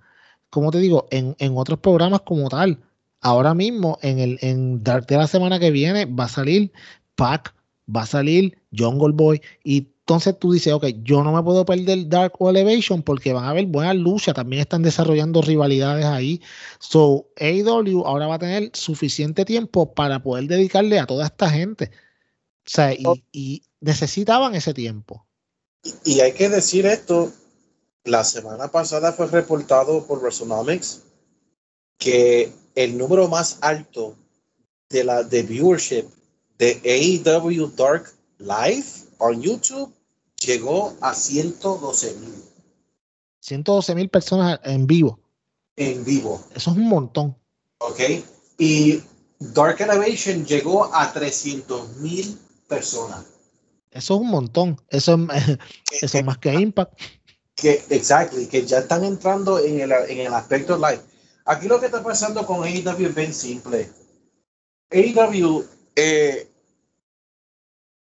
como 0.56 0.72
te 0.72 0.80
digo, 0.80 1.07
en, 1.11 1.36
en 1.40 1.57
otros 1.57 1.80
programas 1.80 2.22
como 2.22 2.49
tal. 2.49 2.80
Ahora 3.19 3.53
mismo, 3.53 3.99
en 4.02 4.19
el 4.19 4.40
en 4.41 4.84
Dark 4.84 5.06
de 5.07 5.18
la 5.18 5.27
semana 5.27 5.60
que 5.60 5.69
viene, 5.69 6.06
va 6.06 6.23
a 6.26 6.30
salir 6.30 6.72
Pac, 7.15 7.53
va 7.94 8.03
a 8.03 8.06
salir 8.06 8.57
Jungle 8.72 9.14
Boy 9.14 9.41
y 9.64 9.90
entonces 10.07 10.38
tú 10.40 10.53
dices, 10.53 10.72
ok, 10.72 10.86
yo 11.03 11.23
no 11.23 11.34
me 11.34 11.44
puedo 11.44 11.65
perder 11.65 12.07
Dark 12.07 12.34
o 12.40 12.49
Elevation 12.49 13.02
porque 13.02 13.34
van 13.34 13.44
a 13.44 13.49
haber 13.49 13.65
buenas 13.65 13.95
luchas, 13.95 14.34
también 14.36 14.61
están 14.61 14.82
desarrollando 14.82 15.41
rivalidades 15.41 16.06
ahí. 16.06 16.41
So, 16.80 17.27
AEW 17.38 18.06
ahora 18.06 18.27
va 18.27 18.36
a 18.36 18.40
tener 18.40 18.69
suficiente 18.73 19.44
tiempo 19.44 19.94
para 19.94 20.22
poder 20.22 20.45
dedicarle 20.45 20.99
a 20.99 21.07
toda 21.07 21.26
esta 21.26 21.49
gente. 21.49 21.90
O 22.65 22.69
sea, 22.69 22.94
y, 22.94 23.64
necesitaban 23.82 24.56
ese 24.56 24.73
tiempo. 24.73 25.26
Y, 26.06 26.22
hay 26.22 26.32
que 26.34 26.49
decir 26.49 26.86
esto, 26.86 27.34
la 28.06 28.23
semana 28.23 28.69
pasada 28.69 29.11
fue 29.11 29.27
reportado 29.27 30.06
por 30.06 30.22
WrestleNomics 30.22 31.02
que 31.98 32.53
el 32.76 32.98
número 32.98 33.27
más 33.27 33.57
alto 33.61 34.15
de 34.90 35.03
la 35.03 35.23
de 35.23 35.44
viewership 35.44 36.06
de 36.57 36.80
AEW 36.86 37.68
Dark 37.76 38.14
Live 38.38 38.86
on 39.18 39.41
YouTube 39.41 39.91
llegó 40.40 40.95
a 41.02 41.14
112 41.14 42.14
mil. 42.19 42.44
112 43.40 43.95
mil 43.95 44.10
personas 44.10 44.60
en 44.64 44.86
vivo. 44.86 45.19
En 45.76 46.06
vivo. 46.06 46.41
Eso 46.53 46.72
es 46.72 46.77
un 46.77 46.88
montón. 46.88 47.36
Ok. 47.80 47.99
Y 48.57 49.02
Dark 49.40 49.82
Elevation 49.82 50.45
llegó 50.45 50.94
a 50.94 51.11
300 51.11 51.98
mil 51.98 52.38
personas. 52.68 53.26
Eso 53.91 54.15
es 54.15 54.22
un 54.22 54.27
montón. 54.27 54.80
Eso 54.90 55.18
es, 55.34 55.57
eso 56.02 56.18
es 56.18 56.26
más 56.26 56.38
que 56.38 56.53
Impact. 56.53 56.99
Que, 57.56 57.86
exactly, 57.90 58.48
que 58.48 58.65
ya 58.65 58.80
están 58.80 59.03
entrando 59.06 59.60
en 59.60 59.80
el, 59.80 59.91
en 59.91 60.19
el 60.19 60.34
aspecto 60.34 60.76
live. 60.77 61.02
Aquí 61.45 61.68
lo 61.68 61.80
que 61.80 61.86
está 61.86 62.03
pasando 62.03 62.45
con 62.45 62.64
AEW 62.64 63.07
es 63.07 63.15
bien 63.15 63.34
simple. 63.34 63.90
AEW, 64.90 65.65
eh, 65.95 66.49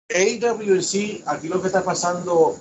AEW 0.08 0.74
en 0.74 0.82
sí, 0.82 1.22
aquí 1.26 1.48
lo 1.48 1.60
que 1.60 1.68
está 1.68 1.82
pasando, 1.82 2.56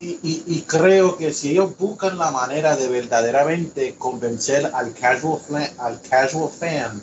y, 0.00 0.18
y, 0.22 0.62
creo 0.62 1.16
que 1.16 1.32
si 1.32 1.52
ellos 1.52 1.78
buscan 1.78 2.18
la 2.18 2.32
manera 2.32 2.76
de 2.76 2.88
verdaderamente 2.88 3.94
convencer 3.94 4.68
al 4.74 4.92
casual, 4.94 5.40
al 5.78 6.02
casual 6.02 6.50
fan 6.50 7.02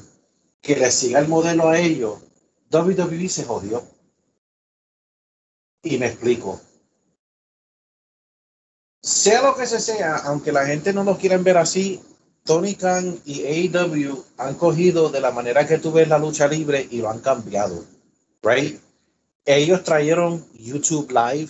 que 0.61 0.76
le 0.76 0.91
siga 0.91 1.19
el 1.19 1.30
modelo 1.30 1.69
a 1.69 1.80
ellos, 1.80 2.19
WWE 2.72 3.30
se 3.30 3.45
jodió. 3.45 3.84
Y 5.81 5.98
me 5.98 6.07
explico. 6.07 6.60
Sea 9.02 9.42
lo 9.42 9.56
que 9.56 9.66
se 9.66 9.80
sea, 9.80 10.18
aunque 10.26 10.52
la 10.52 10.66
gente 10.66 10.92
no 10.92 11.04
lo 11.04 11.18
quiera 11.18 11.38
ver 11.38 11.58
así, 11.58 12.02
Tony 12.44 12.76
Khan 12.76 13.22
y 13.26 13.46
AEW 13.46 14.24
han 14.38 14.56
cogido 14.56 15.10
de 15.10 15.22
la 15.22 15.32
manera 15.32 15.68
que 15.68 15.78
tú 15.78 15.92
ves 15.92 16.08
la 16.08 16.18
lucha 16.18 16.48
libre 16.48 16.88
y 16.90 16.98
lo 16.98 17.10
han 17.10 17.20
cambiado. 17.20 17.86
Right? 18.42 18.80
Ellos 19.46 19.84
trajeron 19.84 20.46
YouTube 20.54 21.12
Live 21.12 21.50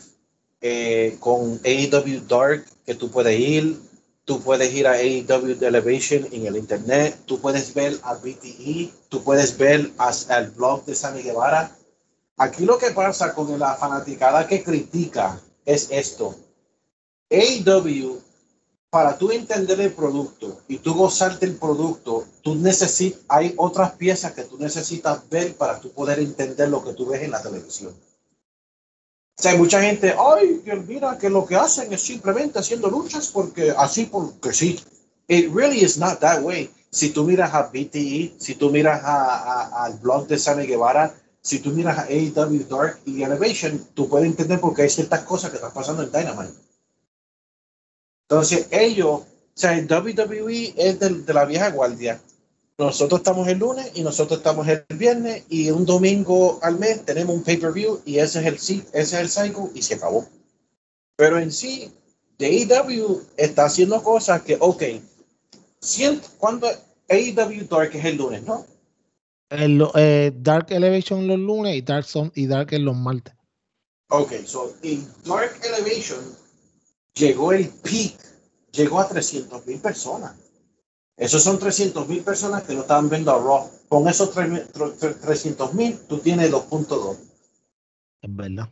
eh, 0.61 1.17
con 1.19 1.59
AEW 1.63 2.27
Dark, 2.27 2.65
que 2.85 2.95
tú 2.95 3.09
puedes 3.09 3.39
ir, 3.39 3.79
tú 4.25 4.41
puedes 4.41 4.73
ir 4.73 4.87
a 4.87 4.93
AEW 4.93 5.57
Elevation 5.61 6.27
en 6.31 6.45
el 6.45 6.57
internet, 6.57 7.17
tú 7.25 7.39
puedes 7.39 7.73
ver 7.73 7.97
a 8.03 8.13
BTE, 8.13 8.91
tú 9.09 9.23
puedes 9.23 9.57
ver 9.57 9.91
al 9.97 10.51
blog 10.51 10.85
de 10.85 10.95
Sammy 10.95 11.23
Guevara. 11.23 11.75
Aquí 12.37 12.65
lo 12.65 12.77
que 12.77 12.91
pasa 12.91 13.33
con 13.33 13.57
la 13.57 13.75
fanaticada 13.75 14.45
que 14.47 14.63
critica 14.63 15.41
es 15.65 15.87
esto. 15.91 16.35
AEW 17.29 18.19
para 18.89 19.17
tú 19.17 19.31
entender 19.31 19.79
el 19.81 19.93
producto 19.93 20.61
y 20.67 20.79
tú 20.79 20.95
gozarte 20.95 21.45
el 21.45 21.55
producto, 21.55 22.25
tú 22.41 22.55
necesitas, 22.55 23.21
hay 23.27 23.53
otras 23.57 23.91
piezas 23.91 24.33
que 24.33 24.43
tú 24.43 24.57
necesitas 24.57 25.29
ver 25.29 25.55
para 25.55 25.79
tú 25.79 25.91
poder 25.91 26.19
entender 26.19 26.69
lo 26.69 26.83
que 26.83 26.93
tú 26.93 27.05
ves 27.05 27.21
en 27.21 27.31
la 27.31 27.41
televisión. 27.41 27.93
O 27.93 29.41
sea, 29.41 29.51
hay 29.51 29.57
mucha 29.59 29.81
gente, 29.81 30.15
ay, 30.17 30.61
que 30.65 30.75
mira 30.75 31.17
que 31.17 31.29
lo 31.29 31.45
que 31.45 31.55
hacen 31.55 31.93
es 31.93 32.01
simplemente 32.01 32.59
haciendo 32.59 32.89
luchas 32.89 33.27
porque 33.27 33.71
así, 33.77 34.05
porque 34.05 34.51
sí. 34.51 34.79
It 35.27 35.53
really 35.53 35.81
is 35.83 35.97
not 35.97 36.19
that 36.19 36.41
way. 36.41 36.71
Si 36.89 37.11
tú 37.11 37.23
miras 37.23 37.53
a 37.53 37.69
BTE, 37.71 38.33
si 38.39 38.55
tú 38.55 38.71
miras 38.71 39.01
al 39.03 39.93
blog 39.99 40.27
de 40.27 40.39
Sammy 40.39 40.65
Guevara, 40.65 41.13
si 41.41 41.59
tú 41.59 41.69
miras 41.69 41.99
a 41.99 42.03
AEW 42.05 42.67
Dark 42.67 42.99
y 43.05 43.21
Elevation, 43.21 43.79
tú 43.93 44.09
puedes 44.09 44.27
entender 44.27 44.59
por 44.59 44.73
qué 44.73 44.81
hay 44.81 44.89
ciertas 44.89 45.21
cosas 45.21 45.51
que 45.51 45.57
están 45.57 45.73
pasando 45.73 46.01
en 46.01 46.11
Dynamite. 46.11 46.68
Entonces, 48.29 48.67
ellos, 48.69 49.09
o 49.09 49.25
sea, 49.55 49.75
el 49.75 49.91
WWE 49.91 50.75
es 50.77 50.99
de, 50.99 51.33
la 51.33 51.45
vieja 51.45 51.71
guardia. 51.71 52.21
Nosotros 52.77 53.21
estamos 53.21 53.47
el 53.47 53.57
lunes 53.57 53.91
y 53.95 54.03
nosotros 54.03 54.37
estamos 54.37 54.67
el 54.67 54.85
viernes 54.95 55.43
y 55.49 55.71
un 55.71 55.83
domingo 55.83 56.59
al 56.61 56.77
mes 56.77 57.03
tenemos 57.03 57.35
un 57.35 57.43
pay-per-view 57.43 58.01
y 58.05 58.19
ese 58.19 58.39
es 58.39 58.45
el 58.45 58.53
ese 58.53 58.83
es 58.93 59.13
el 59.13 59.29
cycle 59.29 59.71
y 59.73 59.81
se 59.81 59.95
acabó. 59.95 60.27
Pero 61.15 61.39
en 61.39 61.51
sí, 61.51 61.91
AEW 62.39 63.21
está 63.35 63.65
haciendo 63.65 64.01
cosas 64.03 64.43
que, 64.43 64.57
ok, 64.59 64.83
siento, 65.81 66.27
cuando 66.37 66.67
AEW 67.09 67.67
Dark 67.67 67.95
es 67.95 68.05
el 68.05 68.15
lunes, 68.15 68.43
¿no? 68.43 68.65
El, 69.49 69.83
eh, 69.95 70.31
Dark 70.35 70.67
Elevation 70.69 71.27
los 71.27 71.39
lunes 71.39 71.75
y 71.75 71.81
Dark, 71.81 72.05
son, 72.05 72.31
y 72.35 72.45
Dark 72.45 72.73
en 72.73 72.85
los 72.85 72.95
martes. 72.95 73.33
Ok, 74.09 74.33
so 74.45 74.73
en 74.83 75.05
Dark 75.25 75.59
Elevation 75.63 76.19
llegó 77.19 77.51
el 77.51 77.67
peak, 77.69 78.15
llegó 78.71 78.99
a 78.99 79.07
300 79.07 79.65
mil 79.67 79.79
personas. 79.79 80.33
Esos 81.17 81.43
son 81.43 81.59
300 81.59 82.07
mil 82.07 82.23
personas 82.23 82.63
que 82.63 82.73
no 82.73 82.81
estaban 82.81 83.09
viendo 83.09 83.31
a 83.31 83.37
Raw. 83.37 83.69
Con 83.89 84.07
esos 84.07 84.31
300 84.31 85.73
mil, 85.73 85.99
tú 86.07 86.19
tienes 86.19 86.49
2.2. 86.49 87.17
Es 88.21 88.35
verdad. 88.35 88.69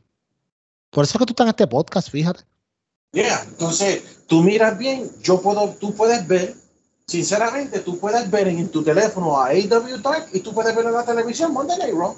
Por 0.90 1.03
eso 1.03 1.18
es 1.18 1.19
que 1.19 1.26
tú 1.26 1.32
estás 1.34 1.45
en 1.45 1.49
este 1.49 1.68
podcast, 1.68 2.10
fíjate. 2.10 2.44
Yeah, 3.11 3.44
entonces 3.48 4.03
tú 4.28 4.41
miras 4.44 4.78
bien, 4.78 5.11
yo 5.22 5.41
puedo, 5.41 5.69
tú 5.80 5.94
puedes 5.94 6.26
ver, 6.28 6.56
sinceramente, 7.07 7.80
tú 7.80 7.98
puedes 7.99 8.30
ver 8.30 8.48
en, 8.48 8.69
tu 8.69 8.84
teléfono 8.84 9.40
a 9.40 9.48
AW 9.48 10.02
Talk 10.02 10.30
y 10.34 10.40
tú 10.40 10.53
puedes 10.53 10.76
ver 10.76 10.86
en 10.86 10.94
la 10.94 11.03
televisión 11.03 11.52
Monday 11.53 11.78
Night 11.78 11.94
Raw. 11.94 12.15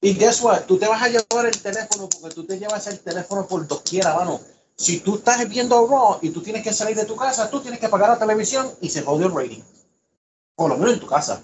Y 0.00 0.14
guess 0.14 0.42
what, 0.42 0.62
tú 0.62 0.78
te 0.78 0.88
vas 0.88 1.02
a 1.02 1.08
llevar 1.08 1.46
el 1.46 1.60
teléfono 1.60 2.08
porque 2.08 2.34
tú 2.34 2.44
te 2.44 2.58
llevas 2.58 2.86
el 2.88 2.98
teléfono 3.00 3.46
por 3.46 3.66
doquiera, 3.66 4.14
mano 4.14 4.40
si 4.76 5.00
tú 5.00 5.16
estás 5.16 5.48
viendo 5.48 5.86
Raw 5.86 6.18
y 6.22 6.30
tú 6.30 6.42
tienes 6.42 6.62
que 6.62 6.72
salir 6.72 6.96
de 6.96 7.04
tu 7.04 7.16
casa, 7.16 7.50
tú 7.50 7.60
tienes 7.60 7.80
que 7.80 7.88
pagar 7.88 8.10
la 8.10 8.18
televisión 8.18 8.70
y 8.80 8.90
se 8.90 9.02
jodió 9.02 9.26
el 9.26 9.34
rating. 9.34 9.62
Por 10.56 10.70
lo 10.70 10.76
menos 10.76 10.94
en 10.94 11.00
tu 11.00 11.06
casa. 11.06 11.42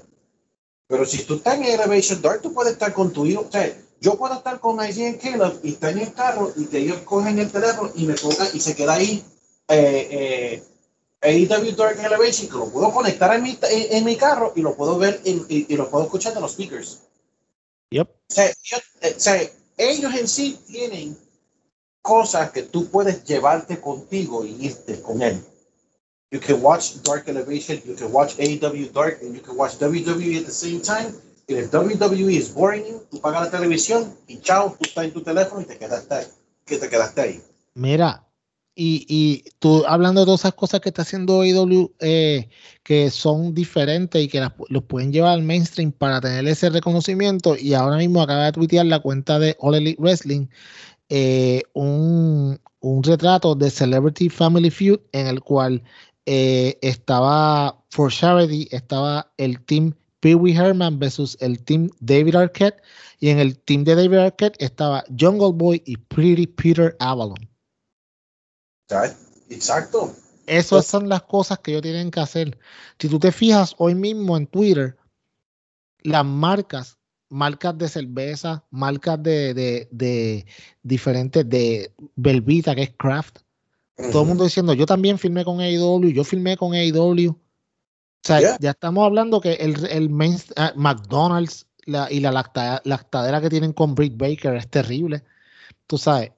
Pero 0.86 1.07
si 1.07 1.23
tú 1.24 1.35
estás 1.36 1.55
en 1.55 1.65
Elevation 1.65 2.20
Dark, 2.20 2.43
tú 2.43 2.52
puedes 2.52 2.73
estar 2.73 2.93
con 2.93 3.12
tu 3.12 3.24
hijo. 3.24 3.47
O 3.48 3.52
sea, 3.52 3.73
yo 4.01 4.16
puedo 4.16 4.35
estar 4.35 4.59
con 4.59 4.85
Isaiah 4.85 5.11
y 5.11 5.19
Caleb 5.19 5.61
y 5.62 5.73
estar 5.73 5.93
en 5.93 6.01
el 6.01 6.12
carro 6.12 6.52
y 6.57 6.65
que 6.65 6.78
ellos 6.78 6.98
cogen 7.05 7.39
el 7.39 7.51
teléfono 7.51 7.93
y 7.94 8.07
me 8.07 8.15
pongan 8.15 8.48
y 8.52 8.61
se 8.61 8.74
queda 8.74 8.94
ahí 8.94 9.24
eh, 9.69 10.09
eh, 10.11 10.65
AEW 11.23 11.77
Dark 11.77 11.98
Elevation, 12.01 12.48
que 12.48 12.57
lo 12.57 12.70
puedo 12.70 12.93
conectar 12.93 13.35
en 13.35 13.43
mi, 13.43 13.59
en, 13.62 14.05
mi 14.05 14.16
carro 14.16 14.52
y 14.57 14.62
lo 14.62 14.74
puedo 14.74 14.98
ver 14.98 15.20
y, 15.24 15.77
lo 15.77 15.89
puedo 15.90 16.05
escuchar 16.05 16.35
de 16.35 16.40
los 16.40 16.52
speakers. 16.52 17.02
Yep. 17.90 18.09
O 18.09 18.35
sea, 18.35 18.47
eh, 18.47 19.15
o 19.16 19.20
sea, 19.20 19.51
ellos 19.77 20.15
en 20.15 20.27
sí 20.27 20.59
tienen 20.66 21.16
cosas 22.03 22.51
que 22.51 22.63
tú 22.63 22.89
puedes 22.91 23.25
llevarte 23.25 23.81
contigo 23.81 24.45
y 24.45 24.67
irte 24.67 25.01
con 25.01 25.23
él. 25.23 25.41
You 26.31 26.39
can 26.41 26.63
watch 26.63 26.95
Dark 27.03 27.29
Elevation, 27.29 27.81
you 27.85 27.97
can 27.97 28.13
watch 28.13 28.37
AEW 28.39 28.93
Dark, 28.93 29.21
and 29.21 29.35
you 29.35 29.41
can 29.41 29.57
watch 29.57 29.79
WWE 29.81 30.39
at 30.39 30.47
the 30.47 30.53
same 30.53 30.81
time. 30.81 31.13
Y 31.49 31.55
if 31.55 31.73
WWE 31.73 32.37
is 32.37 32.55
boring 32.55 32.85
you, 32.87 33.03
tú 33.11 33.21
pagas 33.21 33.47
la 33.47 33.51
televisión 33.51 34.15
y 34.29 34.39
chao, 34.39 34.77
tú 34.79 34.85
estás 34.89 35.05
en 35.07 35.13
tu 35.13 35.23
teléfono 35.23 35.61
y 35.61 35.65
te 35.65 35.77
quedaste 35.77 36.15
ahí. 36.15 36.27
Que 36.65 36.77
te 36.77 36.89
quedaste 36.89 37.21
ahí. 37.21 37.43
Mira, 37.75 38.25
y, 38.77 39.05
y, 39.09 39.51
tú 39.59 39.85
hablando 39.87 40.21
de 40.21 40.27
todas 40.27 40.43
esas 40.43 40.55
cosas 40.55 40.81
que 40.81 40.91
está 40.91 41.03
haciendo 41.03 41.43
AEW 41.43 41.93
eh, 41.99 42.49
que 42.85 43.11
son 43.11 43.53
diferentes 43.53 44.23
y 44.23 44.29
que 44.29 44.47
los 44.69 44.85
pueden 44.85 45.13
llevar 45.13 45.33
al 45.33 45.43
mainstream 45.43 45.91
para 45.91 46.21
tener 46.21 46.47
ese 46.47 46.71
reconocimiento, 46.71 47.57
y 47.57 47.75
ahora 47.75 47.97
mismo 47.97 48.23
acaba 48.23 48.45
de 48.45 48.53
tuitear 48.53 48.87
la 48.87 49.01
cuenta 49.01 49.41
de 49.41 49.57
All 49.59 49.75
Elite 49.75 50.01
Wrestling 50.01 50.47
eh, 51.11 51.62
un, 51.74 52.61
retrato 53.03 53.55
de 53.55 53.69
Celebrity 53.69 54.28
Family 54.28 54.70
Feud 54.70 55.01
en 55.12 55.27
el 55.27 55.41
cual 55.41 55.82
eh, 56.24 56.78
estaba 56.82 57.85
For 57.91 58.12
Charity, 58.12 58.69
estaba 58.70 59.32
el 59.37 59.61
team 59.65 59.93
Pee 60.20 60.37
Wee 60.37 60.55
Herman 60.55 60.99
versus 60.99 61.37
el 61.41 61.62
team 61.65 61.91
David 61.99 62.37
Arquette 62.37 62.81
y 63.19 63.31
en 63.31 63.41
el 63.41 63.59
team 63.59 63.82
de 63.85 63.97
David 63.97 64.19
Arquette 64.19 64.57
estaba 64.62 65.05
Jungle 65.19 65.53
Boy 65.53 65.82
y 65.85 65.97
Pretty 65.97 66.47
Peter 66.47 66.97
Avalon. 67.01 67.49
Exacto. 69.49 70.15
Esas 70.47 70.87
son 70.87 71.09
las 71.09 71.23
cosas 71.23 71.59
que 71.59 71.73
ellos 71.73 71.82
tienen 71.82 72.11
que 72.11 72.20
hacer. 72.20 72.59
Si 72.99 73.09
tú 73.09 73.19
te 73.19 73.32
fijas 73.32 73.74
hoy 73.78 73.95
mismo 73.95 74.37
en 74.37 74.47
Twitter, 74.47 74.97
las 76.03 76.24
marcas 76.24 77.00
marcas 77.31 77.78
de 77.78 77.89
cerveza, 77.89 78.65
marcas 78.70 79.23
de, 79.23 79.55
de, 79.55 79.89
de 79.90 80.47
diferentes, 80.82 81.48
de 81.48 81.93
Belvita, 82.16 82.74
que 82.74 82.82
es 82.82 82.90
craft. 82.90 83.39
Todo 84.12 84.23
el 84.23 84.28
mundo 84.28 84.44
diciendo, 84.44 84.74
yo 84.74 84.86
también 84.86 85.19
filmé 85.19 85.44
con 85.44 85.61
AEW, 85.61 86.11
yo 86.11 86.24
filmé 86.24 86.57
con 86.57 86.74
AEW. 86.74 87.31
O 87.31 87.36
sea, 88.23 88.59
ya 88.59 88.70
estamos 88.70 89.05
hablando 89.05 89.40
que 89.40 89.55
el, 89.55 89.86
el 89.86 90.11
main, 90.11 90.36
ah, 90.57 90.73
McDonald's 90.77 91.66
y 92.11 92.20
la 92.20 92.32
lactadera 92.32 93.40
que 93.40 93.51
tienen 93.51 93.73
con 93.73 93.94
Brick 93.94 94.16
Baker 94.16 94.55
es 94.57 94.69
terrible. 94.69 95.24
Tú 95.86 95.98
sabes, 95.98 96.32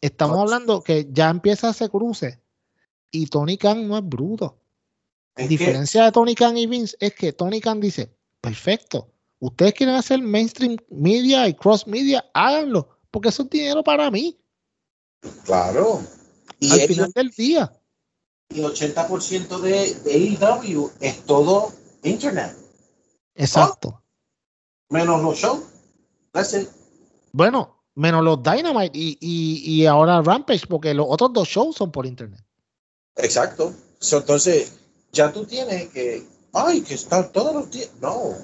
estamos 0.00 0.38
hablando 0.38 0.82
que 0.82 1.08
ya 1.10 1.30
empieza 1.30 1.70
ese 1.70 1.88
cruce 1.88 2.40
y 3.10 3.26
Tony 3.26 3.56
Khan 3.56 3.88
no 3.88 3.98
es 3.98 4.04
bruto. 4.04 4.58
La 5.36 5.46
diferencia 5.46 6.04
de 6.04 6.12
Tony 6.12 6.34
Khan 6.34 6.56
y 6.56 6.66
Vince 6.66 6.96
es 7.00 7.14
que 7.14 7.32
Tony 7.32 7.60
Khan 7.60 7.80
dice, 7.80 8.12
perfecto, 8.40 9.11
ustedes 9.42 9.74
quieren 9.74 9.96
hacer 9.96 10.22
mainstream 10.22 10.76
media 10.88 11.48
y 11.48 11.54
cross 11.54 11.86
media, 11.86 12.24
háganlo, 12.32 12.88
porque 13.10 13.28
eso 13.28 13.42
es 13.42 13.50
dinero 13.50 13.82
para 13.82 14.08
mí. 14.10 14.38
Claro. 15.44 16.00
Y 16.60 16.70
al 16.70 16.80
final 16.86 17.12
del 17.12 17.30
día. 17.30 17.72
Y 18.50 18.60
80% 18.60 19.60
de, 19.60 19.94
de 19.94 20.38
AEW 20.40 20.90
es 21.00 21.24
todo 21.24 21.72
internet. 22.04 22.56
Exacto. 23.34 24.00
menos 24.88 25.22
los 25.22 25.38
shows. 25.38 25.62
Bueno, 27.32 27.82
menos 27.94 28.22
los 28.22 28.42
Dynamite 28.42 28.96
y, 28.96 29.18
y, 29.20 29.80
y, 29.80 29.86
ahora 29.86 30.22
Rampage, 30.22 30.66
porque 30.68 30.94
los 30.94 31.06
otros 31.08 31.32
dos 31.32 31.48
shows 31.48 31.76
son 31.76 31.90
por 31.90 32.06
internet. 32.06 32.40
Exacto. 33.16 33.74
entonces, 34.12 34.72
ya 35.12 35.32
tú 35.32 35.44
tienes 35.44 35.88
que, 35.88 36.26
ay, 36.52 36.82
que 36.82 36.94
estar 36.94 37.32
todos 37.32 37.54
los 37.54 37.70
días. 37.70 37.90
No, 38.00 38.34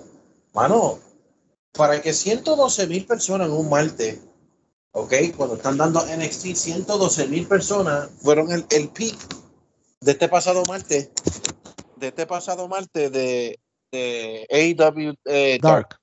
Mano, 0.58 0.98
para 1.72 2.02
que 2.02 2.12
112 2.12 2.88
mil 2.88 3.06
personas 3.06 3.46
en 3.46 3.54
un 3.54 3.68
martes 3.70 4.18
Ok, 4.90 5.14
cuando 5.36 5.54
están 5.54 5.76
dando 5.76 6.04
NXT 6.04 6.56
112 6.56 7.28
mil 7.28 7.46
personas, 7.46 8.08
fueron 8.20 8.50
el, 8.50 8.66
el 8.70 8.88
peak 8.88 9.16
de 10.00 10.10
este 10.10 10.28
pasado 10.28 10.64
martes, 10.66 11.10
de 11.94 12.08
este 12.08 12.26
pasado 12.26 12.66
martes 12.66 13.12
de, 13.12 13.60
de 13.92 14.46
AEW 14.50 15.14
eh, 15.26 15.58
Dark. 15.62 16.00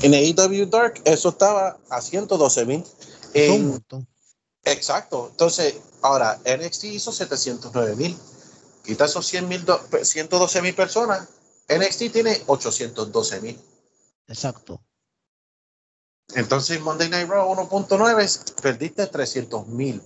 En 0.00 0.14
AEW 0.14 0.64
Dark, 0.70 1.02
eso 1.04 1.28
estaba 1.28 1.78
a 1.90 2.00
112 2.00 2.64
mil. 2.64 2.84
Exacto. 4.64 5.28
Entonces, 5.32 5.78
ahora 6.00 6.40
NXT 6.46 6.84
hizo 6.84 7.12
709 7.12 7.96
mil. 7.96 8.16
Quita 8.82 9.04
esos 9.04 9.26
100 9.26 9.46
mil, 9.46 9.66
112 10.02 10.62
mil 10.62 10.74
personas. 10.74 11.28
NXT 11.70 12.12
tiene 12.12 12.42
812 12.46 13.40
mil. 13.40 13.60
Exacto. 14.26 14.80
Entonces, 16.34 16.80
Monday 16.80 17.08
Night 17.08 17.28
Raw 17.28 17.52
1.9, 17.54 18.60
perdiste 18.60 19.06
300 19.06 19.66
mil. 19.68 20.00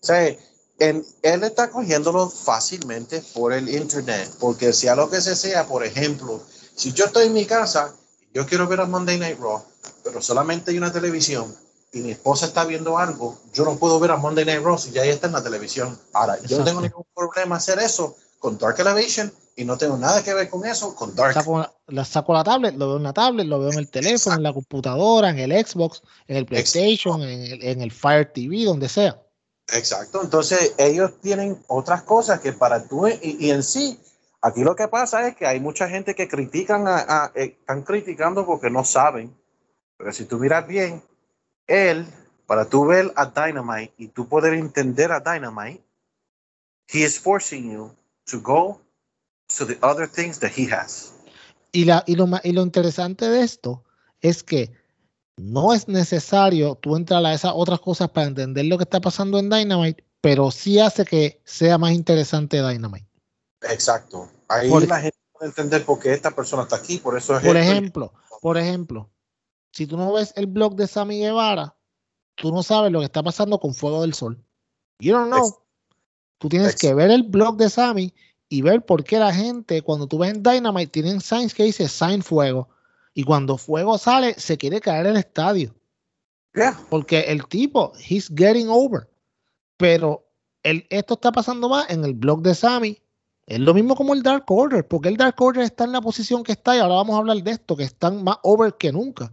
O 0.00 0.06
sea, 0.06 0.26
él, 0.26 1.04
él 1.22 1.44
está 1.44 1.70
cogiéndolo 1.70 2.28
fácilmente 2.28 3.22
por 3.34 3.52
el 3.52 3.68
internet, 3.68 4.30
porque 4.38 4.72
sea 4.72 4.94
lo 4.94 5.10
que 5.10 5.20
sea, 5.20 5.66
por 5.66 5.84
ejemplo, 5.84 6.40
si 6.74 6.92
yo 6.92 7.06
estoy 7.06 7.26
en 7.26 7.32
mi 7.32 7.46
casa, 7.46 7.94
yo 8.32 8.46
quiero 8.46 8.66
ver 8.68 8.80
a 8.80 8.86
Monday 8.86 9.18
Night 9.18 9.38
Raw, 9.40 9.62
pero 10.04 10.22
solamente 10.22 10.70
hay 10.70 10.78
una 10.78 10.92
televisión 10.92 11.54
y 11.92 12.00
mi 12.00 12.12
esposa 12.12 12.46
está 12.46 12.64
viendo 12.64 12.98
algo, 12.98 13.38
yo 13.52 13.64
no 13.64 13.76
puedo 13.76 13.98
ver 13.98 14.10
a 14.10 14.16
Monday 14.16 14.44
Night 14.44 14.62
Raw 14.62 14.78
si 14.78 14.90
ya 14.90 15.04
está 15.04 15.26
en 15.26 15.32
la 15.32 15.42
televisión. 15.42 15.98
Ahora, 16.12 16.38
yo 16.42 16.58
no 16.58 16.64
tengo 16.64 16.80
ningún 16.80 17.04
problema 17.14 17.56
hacer 17.56 17.78
eso 17.78 18.16
con 18.38 18.58
Dark 18.58 18.78
Elevation 18.78 19.32
y 19.58 19.64
no 19.64 19.76
tengo 19.76 19.96
nada 19.96 20.22
que 20.22 20.32
ver 20.34 20.48
con 20.48 20.64
eso 20.64 20.94
con 20.94 21.16
Dark. 21.16 21.34
Saco, 21.34 21.66
la 21.88 22.04
saco 22.04 22.32
la 22.32 22.44
tablet, 22.44 22.76
lo 22.76 22.86
veo 22.86 22.96
en 22.98 23.02
la 23.02 23.12
tablet, 23.12 23.44
lo 23.44 23.58
veo 23.58 23.72
en 23.72 23.78
el 23.80 23.90
teléfono, 23.90 24.36
en 24.36 24.44
la 24.44 24.52
computadora, 24.52 25.30
en 25.30 25.38
el 25.40 25.50
Xbox, 25.50 26.00
en 26.28 26.36
el 26.36 26.46
PlayStation, 26.46 27.20
en 27.22 27.42
el, 27.42 27.64
en 27.64 27.82
el, 27.82 27.90
Fire 27.90 28.32
TV, 28.32 28.64
donde 28.64 28.88
sea. 28.88 29.20
Exacto, 29.72 30.22
entonces 30.22 30.74
ellos 30.78 31.20
tienen 31.20 31.60
otras 31.66 32.02
cosas 32.02 32.38
que 32.38 32.52
para 32.52 32.86
tú 32.86 33.08
y, 33.08 33.50
en 33.50 33.64
sí, 33.64 34.00
aquí 34.40 34.62
lo 34.62 34.76
que 34.76 34.86
pasa 34.86 35.26
es 35.26 35.34
que 35.34 35.44
hay 35.44 35.58
mucha 35.58 35.88
gente 35.88 36.14
que 36.14 36.28
critican, 36.28 36.86
a, 36.86 37.32
eh, 37.34 37.56
están 37.58 37.82
criticando 37.82 38.46
porque 38.46 38.70
no 38.70 38.84
saben, 38.84 39.36
pero 39.96 40.12
si 40.12 40.24
tú 40.26 40.38
miras 40.38 40.68
bien, 40.68 41.02
él, 41.66 42.06
para 42.46 42.66
tú 42.66 42.86
ver 42.86 43.12
a 43.16 43.26
Dynamite 43.26 43.92
y 43.98 44.06
tú 44.06 44.28
poder 44.28 44.54
entender 44.54 45.10
a 45.10 45.18
Dynamite, 45.18 45.82
he 46.86 47.00
is 47.00 47.18
forcing 47.18 47.72
you 47.72 47.92
to 48.24 48.40
go 48.40 48.80
to 49.56 49.66
the 49.66 49.78
other 49.82 50.08
things 50.08 50.38
that 50.40 50.52
he 50.56 50.70
has. 50.70 51.14
Y, 51.72 51.84
la, 51.84 52.02
y, 52.06 52.16
lo, 52.16 52.28
y 52.42 52.52
lo 52.52 52.62
interesante 52.62 53.28
de 53.28 53.42
esto 53.42 53.84
es 54.20 54.42
que 54.42 54.72
no 55.36 55.72
es 55.72 55.88
necesario 55.88 56.74
tú 56.76 56.96
entrar 56.96 57.24
a 57.24 57.32
esas 57.32 57.52
otras 57.54 57.80
cosas 57.80 58.10
para 58.10 58.26
entender 58.26 58.64
lo 58.66 58.76
que 58.78 58.84
está 58.84 59.00
pasando 59.00 59.38
en 59.38 59.50
Dynamite, 59.50 60.04
pero 60.20 60.50
sí 60.50 60.78
hace 60.78 61.04
que 61.04 61.40
sea 61.44 61.78
más 61.78 61.92
interesante 61.92 62.56
Dynamite. 62.56 63.06
Exacto. 63.62 64.28
Ahí 64.48 64.70
la 64.86 65.00
gente 65.00 65.18
puede 65.32 65.48
entender 65.50 65.84
por 65.84 65.98
qué 66.00 66.12
esta 66.12 66.30
persona 66.30 66.62
está 66.62 66.76
aquí, 66.76 66.98
por 66.98 67.16
eso 67.16 67.36
es 67.36 67.44
Por 67.44 67.56
ejemplo, 67.56 68.12
por 68.40 68.58
ejemplo, 68.58 69.10
si 69.72 69.86
tú 69.86 69.96
no 69.96 70.12
ves 70.12 70.32
el 70.36 70.46
blog 70.46 70.74
de 70.74 70.86
Sammy 70.86 71.18
Guevara, 71.20 71.76
tú 72.34 72.52
no 72.52 72.62
sabes 72.62 72.90
lo 72.90 73.00
que 73.00 73.06
está 73.06 73.22
pasando 73.22 73.58
con 73.60 73.74
Fuego 73.74 74.02
del 74.02 74.14
Sol. 74.14 74.42
You 75.00 75.12
don't 75.12 75.30
know. 75.30 75.56
Tú 76.38 76.48
tienes 76.48 76.76
que 76.76 76.94
ver 76.94 77.10
el 77.10 77.24
blog 77.24 77.56
de 77.56 77.68
Sammy 77.68 78.14
y 78.48 78.62
ver 78.62 78.84
por 78.84 79.04
qué 79.04 79.18
la 79.18 79.32
gente, 79.32 79.82
cuando 79.82 80.06
tú 80.06 80.18
ves 80.18 80.34
en 80.34 80.42
Dynamite, 80.42 80.90
tienen 80.90 81.20
signs 81.20 81.54
que 81.54 81.64
dice 81.64 81.88
Sign 81.88 82.22
Fuego. 82.22 82.68
Y 83.14 83.24
cuando 83.24 83.58
Fuego 83.58 83.98
sale, 83.98 84.34
se 84.38 84.56
quiere 84.56 84.80
caer 84.80 85.06
el 85.06 85.16
estadio. 85.16 85.74
Porque 86.88 87.20
el 87.20 87.46
tipo, 87.46 87.92
he's 87.98 88.30
getting 88.34 88.68
over. 88.68 89.08
Pero 89.76 90.26
el, 90.62 90.86
esto 90.90 91.14
está 91.14 91.32
pasando 91.32 91.68
más 91.68 91.88
en 91.90 92.04
el 92.04 92.14
blog 92.14 92.42
de 92.42 92.54
Sammy. 92.54 93.00
Es 93.46 93.60
lo 93.60 93.72
mismo 93.72 93.96
como 93.96 94.12
el 94.12 94.22
Dark 94.22 94.44
Order, 94.48 94.86
porque 94.86 95.08
el 95.08 95.16
Dark 95.16 95.40
Order 95.40 95.64
está 95.64 95.84
en 95.84 95.92
la 95.92 96.02
posición 96.02 96.42
que 96.42 96.52
está 96.52 96.76
y 96.76 96.80
ahora 96.80 96.96
vamos 96.96 97.14
a 97.14 97.18
hablar 97.18 97.42
de 97.42 97.50
esto, 97.50 97.76
que 97.76 97.84
están 97.84 98.22
más 98.22 98.36
over 98.42 98.74
que 98.78 98.92
nunca. 98.92 99.32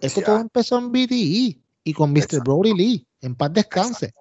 Esto 0.00 0.22
todo 0.22 0.38
empezó 0.38 0.78
en 0.78 0.90
BTE 0.90 1.60
y 1.84 1.92
con 1.92 2.12
Mr. 2.12 2.42
Brody 2.42 2.74
Lee. 2.74 3.06
En 3.20 3.34
paz 3.34 3.52
descanse. 3.52 4.14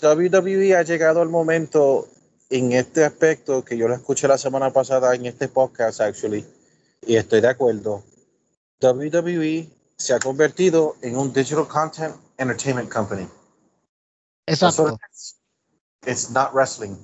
WWE 0.00 0.76
ha 0.76 0.82
llegado 0.82 1.20
al 1.20 1.28
momento 1.28 2.08
en 2.50 2.72
este 2.72 3.04
aspecto 3.04 3.64
que 3.64 3.76
yo 3.76 3.88
lo 3.88 3.94
escuché 3.94 4.28
la 4.28 4.38
semana 4.38 4.72
pasada 4.72 5.14
en 5.14 5.26
este 5.26 5.48
podcast, 5.48 6.00
actually, 6.00 6.46
y 7.02 7.16
estoy 7.16 7.40
de 7.40 7.48
acuerdo. 7.48 8.04
WWE 8.80 9.68
se 9.96 10.14
ha 10.14 10.20
convertido 10.20 10.96
en 11.02 11.16
un 11.16 11.32
digital 11.32 11.66
content 11.66 12.14
entertainment 12.38 12.92
company. 12.92 13.28
Exacto. 14.46 14.96
It's 16.06 16.30
not 16.30 16.52
wrestling. 16.54 16.96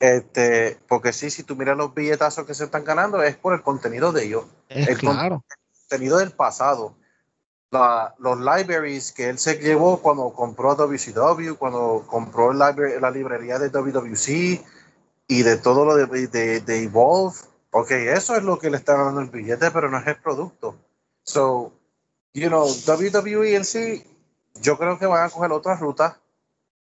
Este, 0.00 0.78
porque 0.88 1.12
sí, 1.12 1.30
si 1.30 1.42
tú 1.42 1.54
miras 1.54 1.76
los 1.76 1.94
billetazos 1.94 2.46
que 2.46 2.54
se 2.54 2.64
están 2.64 2.84
ganando, 2.84 3.22
es 3.22 3.36
por 3.36 3.52
el 3.52 3.62
contenido 3.62 4.10
de 4.10 4.24
ellos. 4.24 4.46
el, 4.68 4.98
claro. 4.98 5.44
contenido 5.88 6.16
del 6.16 6.32
pasado 6.32 6.96
los 7.72 8.38
libraries 8.38 9.12
que 9.12 9.30
él 9.30 9.38
se 9.38 9.56
llevó 9.56 10.02
cuando 10.02 10.32
compró 10.34 10.74
WCW, 10.74 11.54
cuando 11.58 12.04
compró 12.06 12.52
la 12.52 13.10
librería 13.10 13.58
de 13.58 13.70
WWC 13.70 14.62
y 15.28 15.42
de 15.42 15.56
todo 15.56 15.84
lo 15.84 15.94
de, 15.96 16.28
de, 16.60 16.82
Evolve. 16.82 17.36
Ok, 17.70 17.90
eso 17.92 18.36
es 18.36 18.42
lo 18.42 18.58
que 18.58 18.68
le 18.68 18.76
está 18.76 18.94
dando 18.96 19.22
el 19.22 19.30
billete, 19.30 19.70
pero 19.70 19.90
no 19.90 19.98
es 19.98 20.06
el 20.06 20.16
producto. 20.16 20.76
So, 21.22 21.72
you 22.34 22.48
know, 22.48 22.66
WWE 22.86 23.56
en 23.56 23.64
sí, 23.64 24.04
yo 24.60 24.76
creo 24.76 24.98
que 24.98 25.06
van 25.06 25.24
a 25.24 25.30
coger 25.30 25.52
otra 25.52 25.76
ruta 25.76 26.20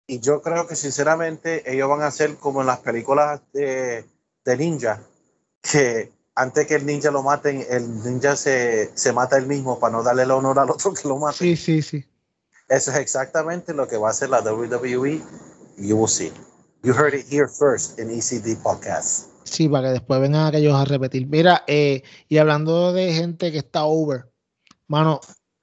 y 0.08 0.20
yo 0.20 0.42
creo 0.42 0.68
que 0.68 0.76
sinceramente 0.76 1.72
ellos 1.72 1.90
van 1.90 2.02
a 2.02 2.08
hacer 2.08 2.36
como 2.36 2.60
en 2.60 2.68
las 2.68 2.80
películas 2.80 3.42
de, 3.54 4.06
de 4.44 4.58
ninja, 4.58 5.02
que 5.62 6.12
antes 6.36 6.68
que 6.68 6.76
el 6.76 6.86
ninja 6.86 7.12
lo 7.12 7.24
maten, 7.24 7.66
el 7.70 8.04
ninja 8.04 8.36
se, 8.36 8.92
se 8.94 9.14
mata 9.14 9.38
él 9.38 9.48
mismo 9.48 9.80
para 9.80 9.94
no 9.94 10.04
darle 10.04 10.24
el 10.24 10.32
honor 10.32 10.60
al 10.60 10.70
otro 10.70 10.94
que 10.94 11.08
lo 11.08 11.18
mate. 11.18 11.38
Sí, 11.38 11.56
sí, 11.56 11.82
sí. 11.82 12.06
Eso 12.68 12.92
es 12.92 12.98
exactamente 12.98 13.74
lo 13.74 13.88
que 13.88 13.98
va 13.98 14.10
a 14.10 14.12
hacer 14.12 14.30
la 14.30 14.42
WWE. 14.42 15.22
You 15.78 15.98
will 15.98 16.10
see. 16.10 16.32
You 16.84 16.94
heard 16.94 17.14
it 17.14 17.26
here 17.32 17.48
first 17.48 18.00
in 18.00 18.10
ECD 18.10 18.62
Podcast. 18.62 19.30
Sí, 19.44 19.70
para 19.70 19.88
que 19.88 19.94
después 19.94 20.20
vengan 20.20 20.48
aquellos 20.48 20.76
a 20.76 20.86
repetir. 20.86 21.28
Mira, 21.28 21.64
eh, 21.68 22.04
y 22.28 22.38
hablando 22.38 22.92
de 22.94 23.14
gente 23.14 23.52
que 23.52 23.60
está 23.60 23.86
over, 23.86 24.32
mano, 24.88 25.20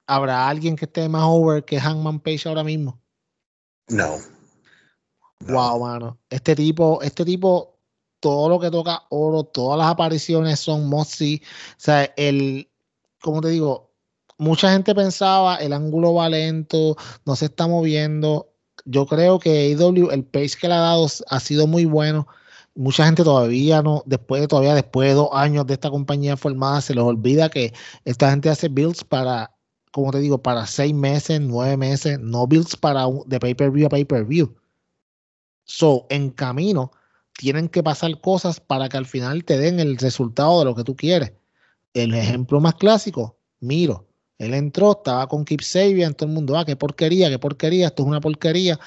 ¿habrá 0.07 0.47
alguien 0.47 0.75
que 0.75 0.85
esté 0.85 1.07
más 1.09 1.23
over 1.25 1.63
que 1.65 1.79
Hangman 1.79 2.19
Page 2.19 2.47
ahora 2.47 2.63
mismo? 2.63 2.99
No. 3.89 4.17
Wow, 5.41 5.81
mano. 5.81 6.17
Este 6.29 6.55
tipo, 6.55 7.01
este 7.01 7.25
tipo 7.25 7.72
todo 8.23 8.47
lo 8.47 8.57
que 8.57 8.71
toca 8.71 9.03
oro, 9.09 9.43
todas 9.43 9.77
las 9.77 9.87
apariciones 9.87 10.57
son 10.57 10.87
Mossy. 10.87 11.41
O 11.71 11.75
sea, 11.77 12.05
el, 12.15 12.69
como 13.21 13.41
te 13.41 13.49
digo, 13.49 13.91
mucha 14.37 14.71
gente 14.71 14.95
pensaba 14.95 15.57
el 15.57 15.73
ángulo 15.73 16.13
va 16.13 16.29
lento, 16.29 16.95
no 17.25 17.35
se 17.35 17.45
está 17.47 17.67
moviendo. 17.67 18.49
Yo 18.85 19.05
creo 19.07 19.39
que 19.39 19.75
AW, 19.77 20.11
el 20.11 20.23
pace 20.23 20.57
que 20.57 20.69
le 20.69 20.73
ha 20.73 20.79
dado 20.79 21.07
ha 21.27 21.39
sido 21.41 21.67
muy 21.67 21.83
bueno. 21.83 22.25
Mucha 22.75 23.05
gente 23.05 23.25
todavía 23.25 23.81
no, 23.81 24.03
después 24.05 24.41
de 24.41 24.47
todavía 24.47 24.73
después 24.73 25.09
de 25.09 25.15
dos 25.15 25.29
años 25.33 25.67
de 25.67 25.73
esta 25.73 25.89
compañía 25.89 26.37
formada, 26.37 26.79
se 26.79 26.95
les 26.95 27.03
olvida 27.03 27.49
que 27.49 27.73
esta 28.05 28.29
gente 28.31 28.49
hace 28.49 28.69
builds 28.69 29.03
para, 29.03 29.53
como 29.91 30.11
te 30.11 30.19
digo, 30.19 30.41
para 30.41 30.65
seis 30.65 30.93
meses, 30.93 31.41
nueve 31.41 31.75
meses, 31.75 32.19
no 32.21 32.47
builds 32.47 32.77
para 32.77 33.05
de 33.25 33.39
pay-per-view 33.39 33.87
a 33.87 33.89
pay-per-view. 33.89 34.55
So, 35.65 36.07
en 36.09 36.29
camino, 36.31 36.91
tienen 37.37 37.69
que 37.69 37.83
pasar 37.83 38.19
cosas 38.21 38.59
para 38.59 38.89
que 38.89 38.97
al 38.97 39.05
final 39.05 39.43
te 39.43 39.57
den 39.57 39.79
el 39.79 39.97
resultado 39.97 40.59
de 40.59 40.65
lo 40.65 40.75
que 40.75 40.83
tú 40.83 40.95
quieres. 40.95 41.33
El 41.93 42.13
ejemplo 42.13 42.59
más 42.59 42.75
clásico, 42.75 43.37
Miro. 43.59 44.07
Él 44.37 44.53
entró, 44.53 44.91
estaba 44.91 45.27
con 45.27 45.45
Keep 45.45 45.61
Sabian, 45.61 46.13
todo 46.15 46.27
el 46.27 46.35
mundo, 46.35 46.57
ah, 46.57 46.65
qué 46.65 46.75
porquería, 46.75 47.29
qué 47.29 47.39
porquería, 47.39 47.87
esto 47.87 48.03
es 48.03 48.09
una 48.09 48.21
porquería. 48.21 48.79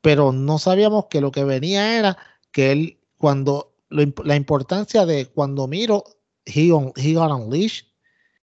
Pero 0.00 0.32
no 0.32 0.58
sabíamos 0.58 1.06
que 1.10 1.20
lo 1.20 1.30
que 1.30 1.44
venía 1.44 1.98
era 1.98 2.18
que 2.50 2.72
él, 2.72 2.98
cuando 3.16 3.74
la 3.90 4.36
importancia 4.36 5.06
de 5.06 5.26
cuando 5.26 5.66
Miro, 5.66 6.04
he, 6.44 6.70
he 6.96 7.14
got 7.14 7.30
unleashed 7.30 7.87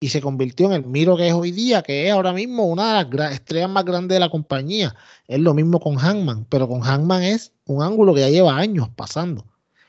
y 0.03 0.09
se 0.09 0.21
convirtió 0.21 0.67
en 0.67 0.73
el 0.73 0.85
Miro 0.85 1.17
que 1.17 1.29
es 1.29 1.33
hoy 1.33 1.53
día, 1.53 1.81
que 1.81 2.09
es 2.09 2.13
ahora 2.13 2.33
mismo 2.33 2.65
una 2.65 3.05
de 3.05 3.17
las 3.17 3.35
estrellas 3.35 3.71
más 3.71 3.85
grandes 3.85 4.17
de 4.17 4.19
la 4.19 4.29
compañía. 4.29 4.97
Es 5.29 5.39
lo 5.39 5.55
mismo 5.55 5.79
con 5.79 5.95
Hangman, 5.95 6.45
pero 6.49 6.67
con 6.69 6.81
Hangman 6.81 7.23
es 7.23 7.53
un 7.67 7.85
ángulo 7.85 8.13
que 8.13 8.23
ya 8.23 8.29
lleva 8.29 8.57
años 8.57 8.89
pasando. 8.97 9.45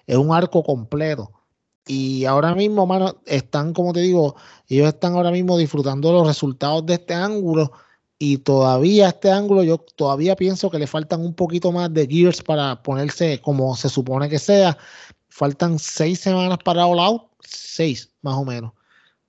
Es 0.06 0.16
un 0.16 0.32
arco 0.32 0.64
completo. 0.64 1.32
Y 1.88 2.26
ahora 2.26 2.54
mismo, 2.54 2.86
mano, 2.86 3.24
están, 3.26 3.74
como 3.74 3.92
te 3.92 4.02
digo, 4.02 4.36
ellos 4.68 4.88
están 4.88 5.16
ahora 5.16 5.32
mismo 5.32 5.58
disfrutando 5.58 6.12
los 6.14 6.28
resultados 6.28 6.86
de 6.86 6.94
este 6.94 7.16
ángulo. 7.16 7.72
Y 8.20 8.38
todavía 8.38 9.10
este 9.10 9.32
ángulo, 9.32 9.64
yo 9.64 9.80
todavía 9.80 10.36
pienso 10.36 10.70
que 10.70 10.78
le 10.78 10.86
faltan 10.86 11.22
un 11.22 11.34
poquito 11.34 11.72
más 11.72 11.92
de 11.92 12.06
gears 12.06 12.44
para 12.44 12.84
ponerse 12.84 13.42
como 13.42 13.76
se 13.76 13.90
supone 13.90 14.30
que 14.30 14.38
sea. 14.38 14.78
Faltan 15.30 15.80
seis 15.80 16.20
semanas 16.20 16.60
para 16.64 16.86
All 16.86 17.00
Out, 17.00 17.24
seis 17.42 18.12
más 18.22 18.36
o 18.36 18.46
menos. 18.46 18.74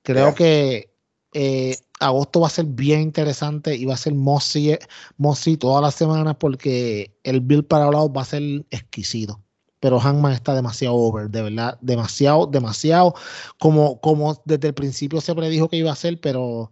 Creo 0.05 0.35
que 0.35 0.95
eh, 1.33 1.77
agosto 1.99 2.41
va 2.41 2.49
a 2.49 2.51
ser 2.51 2.67
bien 2.67 3.01
interesante 3.01 3.75
y 3.75 3.87
va 3.87 3.95
a 3.95 3.97
ser 3.99 4.15
Mossy, 4.15 4.79
Mossy 5.17 5.57
todas 5.57 5.83
las 5.83 5.95
semanas 5.95 6.37
porque 6.39 7.17
el 7.23 7.41
build 7.41 7.67
para 7.67 7.87
hablar 7.87 8.15
va 8.15 8.23
a 8.23 8.27
ser 8.27 8.43
exquisito. 8.71 9.41
Pero 9.81 9.99
Hangman 9.99 10.33
está 10.33 10.55
demasiado 10.55 10.95
over, 10.95 11.29
de 11.29 11.43
verdad, 11.43 11.79
demasiado, 11.81 12.47
demasiado, 12.47 13.15
como, 13.59 14.01
como 14.01 14.41
desde 14.45 14.69
el 14.69 14.75
principio 14.75 15.21
se 15.21 15.35
predijo 15.35 15.69
que 15.69 15.77
iba 15.77 15.91
a 15.91 15.97
ser, 15.97 16.21
pero 16.21 16.71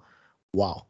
wow. 0.53 0.87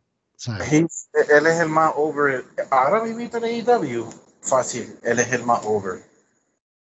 él 0.59 1.47
es 1.47 1.61
el 1.61 1.69
más 1.69 1.93
over. 1.97 2.45
Ahora 2.71 3.05
mismo 3.05 3.21
en 3.21 3.45
AEW, 3.45 4.09
fácil, 4.41 4.99
él 5.03 5.19
es 5.19 5.33
el 5.33 5.45
más 5.45 5.65
over. 5.65 6.05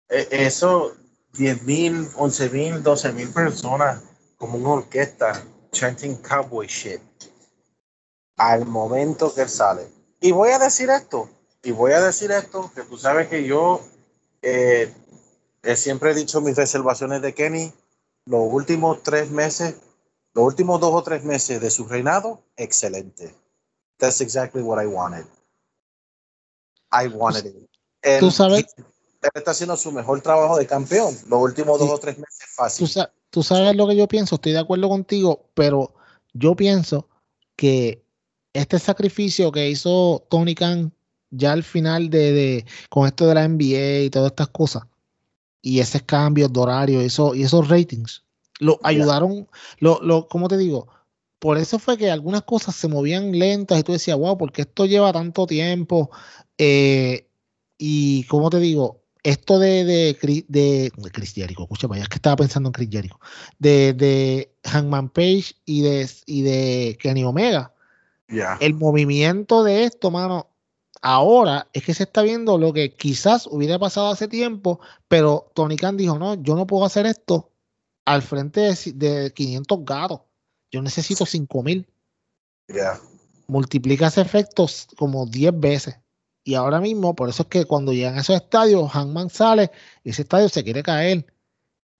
E, 0.09 0.27
eso, 0.31 0.93
10 1.33 1.63
mil, 1.63 2.07
11 2.15 2.49
mil, 2.49 2.83
12 2.83 3.13
mil 3.13 3.29
personas, 3.29 4.01
como 4.41 4.57
una 4.57 4.71
orquesta, 4.71 5.45
chanting 5.71 6.15
cowboy 6.15 6.65
shit 6.65 6.99
al 8.37 8.65
momento 8.65 9.31
que 9.31 9.41
él 9.41 9.49
sale. 9.49 9.87
Y 10.19 10.31
voy 10.31 10.49
a 10.49 10.57
decir 10.57 10.89
esto, 10.89 11.29
y 11.61 11.69
voy 11.69 11.91
a 11.91 12.01
decir 12.01 12.31
esto, 12.31 12.71
que 12.73 12.81
tú 12.81 12.97
sabes 12.97 13.27
que 13.27 13.43
yo 13.45 13.81
eh, 14.41 14.91
siempre 15.75 16.09
he 16.09 16.15
dicho 16.15 16.41
mis 16.41 16.55
reservaciones 16.55 17.21
de 17.21 17.35
Kenny, 17.35 17.71
los 18.25 18.51
últimos 18.51 19.03
tres 19.03 19.29
meses, 19.29 19.75
los 20.33 20.43
últimos 20.43 20.81
dos 20.81 20.95
o 20.95 21.03
tres 21.03 21.23
meses 21.23 21.61
de 21.61 21.69
su 21.69 21.85
reinado, 21.85 22.41
excelente. 22.57 23.35
That's 23.99 24.21
exactly 24.21 24.63
what 24.63 24.83
I 24.83 24.87
wanted. 24.87 25.27
I 26.91 27.09
wanted 27.09 27.45
it. 27.45 28.19
tú 28.19 28.31
sabes. 28.31 28.65
Él 28.75 29.29
está 29.35 29.51
haciendo 29.51 29.77
su 29.77 29.91
mejor 29.91 30.19
trabajo 30.21 30.57
de 30.57 30.65
campeón. 30.65 31.15
Los 31.27 31.43
últimos 31.43 31.77
dos 31.77 31.91
o 31.91 31.99
tres 31.99 32.17
meses 32.17 32.49
fácil. 32.55 32.87
tú 32.87 33.20
sabes 33.41 33.75
lo 33.75 33.87
que 33.87 33.95
yo 33.95 34.07
pienso, 34.07 34.35
estoy 34.35 34.51
de 34.51 34.59
acuerdo 34.59 34.89
contigo, 34.89 35.49
pero 35.53 35.93
yo 36.33 36.55
pienso 36.55 37.07
que 37.55 38.03
este 38.53 38.79
sacrificio 38.79 39.51
que 39.51 39.69
hizo 39.69 40.25
Tony 40.29 40.55
Khan 40.55 40.93
ya 41.29 41.53
al 41.53 41.63
final 41.63 42.09
de, 42.09 42.65
con 42.89 43.07
esto 43.07 43.25
de 43.27 43.35
la 43.35 43.47
NBA 43.47 44.01
y 44.01 44.09
todas 44.09 44.31
estas 44.31 44.49
cosas, 44.49 44.83
y 45.61 45.79
ese 45.79 46.01
cambio 46.01 46.49
de 46.49 46.59
horario 46.59 47.01
eso, 47.01 47.33
y 47.33 47.43
esos 47.43 47.69
ratings, 47.69 48.23
lo 48.59 48.79
ayudaron, 48.83 49.47
lo, 49.79 49.99
lo, 50.01 50.27
¿cómo 50.27 50.47
te 50.47 50.57
digo? 50.57 50.87
Por 51.39 51.57
eso 51.57 51.79
fue 51.79 51.97
que 51.97 52.11
algunas 52.11 52.43
cosas 52.43 52.75
se 52.75 52.87
movían 52.87 53.31
lentas 53.31 53.79
y 53.79 53.83
tú 53.83 53.93
decías, 53.93 54.17
wow, 54.17 54.37
porque 54.37 54.61
esto 54.61 54.85
lleva 54.85 55.11
tanto 55.11 55.47
tiempo? 55.47 56.11
Eh, 56.59 57.27
y, 57.79 58.25
¿cómo 58.25 58.51
te 58.51 58.59
digo? 58.59 59.00
Esto 59.23 59.59
de, 59.59 59.83
de, 59.85 60.45
de, 60.47 60.91
Chris 61.11 61.33
Jericho, 61.33 61.63
escucha, 61.63 61.87
vaya, 61.87 62.03
es 62.03 62.09
que 62.09 62.15
estaba 62.15 62.37
pensando 62.37 62.69
en 62.69 62.73
Chris 62.73 62.89
Jericho, 62.91 63.19
de, 63.59 63.93
de 63.93 64.55
Hangman 64.63 65.09
Page 65.09 65.53
y 65.65 65.81
de, 65.81 66.09
y 66.25 66.41
de 66.41 66.97
Kenny 66.99 67.23
Omega, 67.23 67.73
el 68.59 68.73
movimiento 68.75 69.63
de 69.63 69.83
esto, 69.83 70.09
mano, 70.09 70.49
ahora 71.01 71.67
es 71.73 71.83
que 71.83 71.93
se 71.93 72.03
está 72.03 72.21
viendo 72.21 72.57
lo 72.57 72.71
que 72.73 72.93
quizás 72.93 73.47
hubiera 73.47 73.77
pasado 73.77 74.09
hace 74.09 74.27
tiempo, 74.27 74.79
pero 75.07 75.51
Tony 75.53 75.75
Khan 75.75 75.97
dijo, 75.97 76.17
no, 76.17 76.35
yo 76.35 76.55
no 76.55 76.65
puedo 76.65 76.85
hacer 76.85 77.05
esto 77.05 77.51
al 78.05 78.21
frente 78.21 78.73
de, 78.93 79.31
500 79.33 79.79
gatos. 79.83 80.21
Yo 80.71 80.81
necesito 80.81 81.25
5000. 81.25 81.85
Yeah. 82.67 82.99
Multiplica 83.47 84.07
ese 84.07 84.21
efecto 84.21 84.65
como 84.97 85.25
10 85.25 85.59
veces. 85.59 85.97
Y 86.43 86.55
ahora 86.55 86.79
mismo, 86.79 87.15
por 87.15 87.29
eso 87.29 87.43
es 87.43 87.49
que 87.49 87.65
cuando 87.65 87.93
llegan 87.93 88.17
a 88.17 88.21
esos 88.21 88.35
estadios, 88.35 88.91
Hangman 88.91 89.29
sale, 89.29 89.71
ese 90.03 90.23
estadio 90.23 90.49
se 90.49 90.63
quiere 90.63 90.81
caer. 90.81 91.25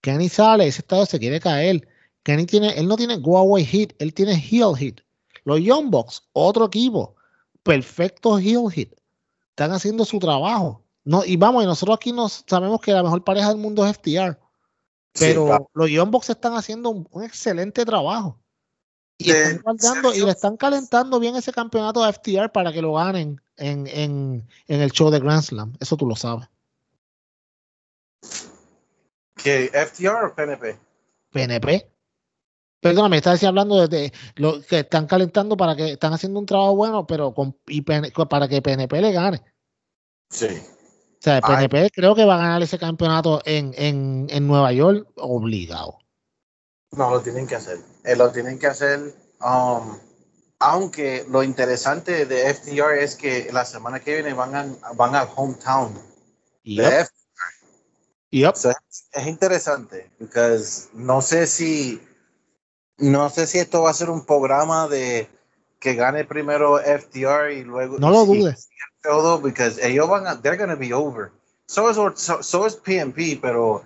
Kenny 0.00 0.28
sale, 0.28 0.66
ese 0.66 0.80
estadio 0.80 1.06
se 1.06 1.18
quiere 1.18 1.40
caer. 1.40 1.88
Kenny 2.24 2.46
tiene, 2.46 2.70
él 2.70 2.88
no 2.88 2.96
tiene 2.96 3.18
go 3.18 3.38
away 3.38 3.64
hit, 3.64 3.94
él 3.98 4.12
tiene 4.12 4.34
heel 4.34 4.76
hit. 4.76 5.00
Los 5.44 5.60
Young 5.60 5.90
Bucks, 5.90 6.28
otro 6.32 6.66
equipo, 6.66 7.14
perfecto 7.62 8.38
heel 8.38 8.70
hit. 8.70 8.92
Están 9.50 9.72
haciendo 9.72 10.04
su 10.04 10.18
trabajo. 10.18 10.82
No, 11.04 11.24
y 11.24 11.36
vamos, 11.36 11.64
y 11.64 11.66
nosotros 11.66 11.96
aquí 11.96 12.12
nos 12.12 12.44
sabemos 12.46 12.80
que 12.80 12.92
la 12.92 13.02
mejor 13.02 13.24
pareja 13.24 13.48
del 13.48 13.58
mundo 13.58 13.84
es 13.86 13.96
FTR. 13.96 14.38
Pero 15.18 15.68
los 15.74 15.90
Young 15.90 16.10
Bucks 16.10 16.30
están 16.30 16.54
haciendo 16.54 16.90
un, 16.90 17.22
excelente 17.22 17.84
trabajo. 17.84 18.38
Y, 19.18 19.30
están 19.30 19.78
y 20.14 20.20
le 20.20 20.30
están 20.30 20.56
calentando 20.56 21.20
bien 21.20 21.36
ese 21.36 21.52
campeonato 21.52 22.04
de 22.04 22.12
FTR 22.12 22.50
para 22.50 22.72
que 22.72 22.82
lo 22.82 22.94
ganen 22.94 23.40
en, 23.56 23.86
en, 23.86 24.48
en 24.66 24.80
el 24.80 24.90
show 24.90 25.10
de 25.10 25.20
Grand 25.20 25.42
Slam. 25.42 25.74
Eso 25.78 25.96
tú 25.96 26.06
lo 26.06 26.16
sabes. 26.16 26.48
¿Que 29.36 29.70
FTR 29.72 30.26
o 30.26 30.34
PNP? 30.34 30.78
PNP. 31.30 31.92
Perdóname, 32.80 33.18
estás 33.18 33.42
hablando 33.44 33.86
de, 33.86 34.12
lo 34.34 34.60
que 34.60 34.80
están 34.80 35.06
calentando 35.06 35.56
para 35.56 35.76
que 35.76 35.92
están 35.92 36.12
haciendo 36.12 36.40
un 36.40 36.46
trabajo 36.46 36.74
bueno, 36.74 37.06
pero 37.06 37.32
con, 37.32 37.56
y 37.68 37.82
para 37.82 38.48
que 38.48 38.60
PNP 38.60 39.00
le 39.00 39.12
gane. 39.12 39.42
Sí. 40.28 40.48
O 40.48 41.22
sea, 41.22 41.40
PNP 41.40 41.90
creo 41.92 42.16
que 42.16 42.24
va 42.24 42.34
a 42.34 42.38
ganar 42.38 42.62
ese 42.62 42.80
campeonato 42.80 43.40
en, 43.44 43.72
en, 43.76 44.26
en, 44.28 44.48
Nueva 44.48 44.72
York 44.72 45.06
obligado. 45.14 45.98
No, 46.90 47.10
lo 47.12 47.20
tienen 47.20 47.46
que 47.46 47.54
hacer. 47.54 47.78
Eh, 48.04 48.16
lo 48.16 48.30
tienen 48.30 48.58
que 48.58 48.66
hacer. 48.66 49.14
Um, 49.40 49.98
aunque 50.58 51.24
lo 51.28 51.42
interesante 51.42 52.26
de 52.26 52.54
FTR 52.54 52.98
es 52.98 53.16
que 53.16 53.50
la 53.52 53.64
semana 53.64 54.00
que 54.00 54.14
viene 54.14 54.32
van, 54.32 54.54
a, 54.54 54.92
van 54.94 55.14
al 55.14 55.28
hometown 55.34 55.94
de 56.64 57.04
FTR. 57.04 57.12
Yep. 58.30 58.54
es 59.12 59.26
interesante, 59.26 60.10
porque 60.18 60.58
no 60.94 61.20
sé 61.20 61.46
si 61.46 62.00
no 63.02 63.28
sé 63.30 63.46
si 63.46 63.58
esto 63.58 63.82
va 63.82 63.90
a 63.90 63.94
ser 63.94 64.10
un 64.10 64.24
programa 64.24 64.88
de 64.88 65.28
que 65.80 65.94
gane 65.94 66.24
primero 66.24 66.78
FTR 66.78 67.52
y 67.52 67.64
luego. 67.64 67.98
No 67.98 68.10
lo 68.10 68.24
dudes. 68.24 68.68
Todo, 69.02 69.40
porque 69.40 69.72
ellos 69.82 70.08
van 70.08 70.26
a. 70.26 70.40
They're 70.40 70.56
gonna 70.56 70.76
be 70.76 70.94
over. 70.94 71.32
So 71.66 71.90
es, 71.90 72.22
so, 72.22 72.66
es 72.66 72.76
PMP, 72.76 73.40
pero 73.40 73.82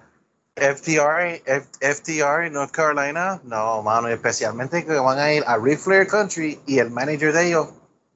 FTR, 0.57 1.43
FTR 1.81 2.47
en 2.47 2.55
North 2.55 2.71
Carolina, 2.71 3.39
no, 3.45 3.83
mano, 3.83 4.09
especialmente 4.09 4.87
que 4.87 4.95
van 4.95 5.19
a 5.19 5.33
ir 5.33 5.45
a 5.47 5.59
Ric 5.59 5.79
Flair 5.79 6.07
Country 6.07 6.59
y 6.67 6.79
el 6.79 6.91
manager 6.91 7.33
de 7.35 7.49
ellos, 7.49 7.69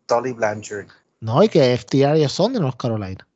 Tolly 0.06 0.32
Blanchard. 0.32 0.86
No, 1.20 1.42
y 1.42 1.50
que 1.50 1.76
FTR 1.76 2.16
ellos 2.16 2.32
son 2.32 2.54
de 2.54 2.60
North 2.60 2.78
Carolina. 2.78 3.28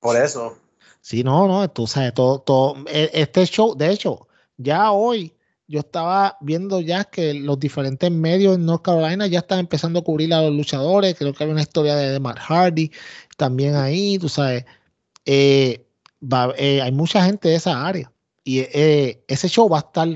Por 0.00 0.16
eso. 0.16 0.56
Sí, 1.02 1.22
no, 1.22 1.46
no, 1.46 1.68
tú 1.70 1.86
sabes, 1.86 2.14
todo, 2.14 2.40
todo, 2.40 2.76
e, 2.86 3.10
este 3.12 3.44
show, 3.44 3.76
de 3.76 3.90
hecho, 3.90 4.26
ya 4.56 4.92
hoy 4.92 5.34
yo 5.66 5.80
estaba 5.80 6.38
viendo 6.40 6.80
ya 6.80 7.04
que 7.04 7.34
los 7.34 7.60
diferentes 7.60 8.10
medios 8.10 8.56
en 8.56 8.64
North 8.64 8.82
Carolina 8.82 9.26
ya 9.26 9.40
están 9.40 9.58
empezando 9.58 9.98
a 9.98 10.04
cubrir 10.04 10.32
a 10.32 10.40
los 10.40 10.54
luchadores. 10.54 11.14
Creo 11.14 11.34
que 11.34 11.44
hay 11.44 11.50
una 11.50 11.60
historia 11.60 11.94
de, 11.94 12.18
Matt 12.18 12.38
Hardy 12.38 12.90
también 13.36 13.74
ahí, 13.74 14.18
tú 14.18 14.30
sabes. 14.30 14.64
Eh, 15.26 15.86
eh, 16.56 16.80
hay 16.80 16.92
mucha 16.92 17.22
gente 17.22 17.50
de 17.50 17.56
esa 17.56 17.86
área 17.86 18.10
y 18.48 18.60
eh, 18.60 19.24
ese 19.28 19.46
show 19.48 19.68
va 19.68 19.78
a 19.78 19.80
estar 19.80 20.08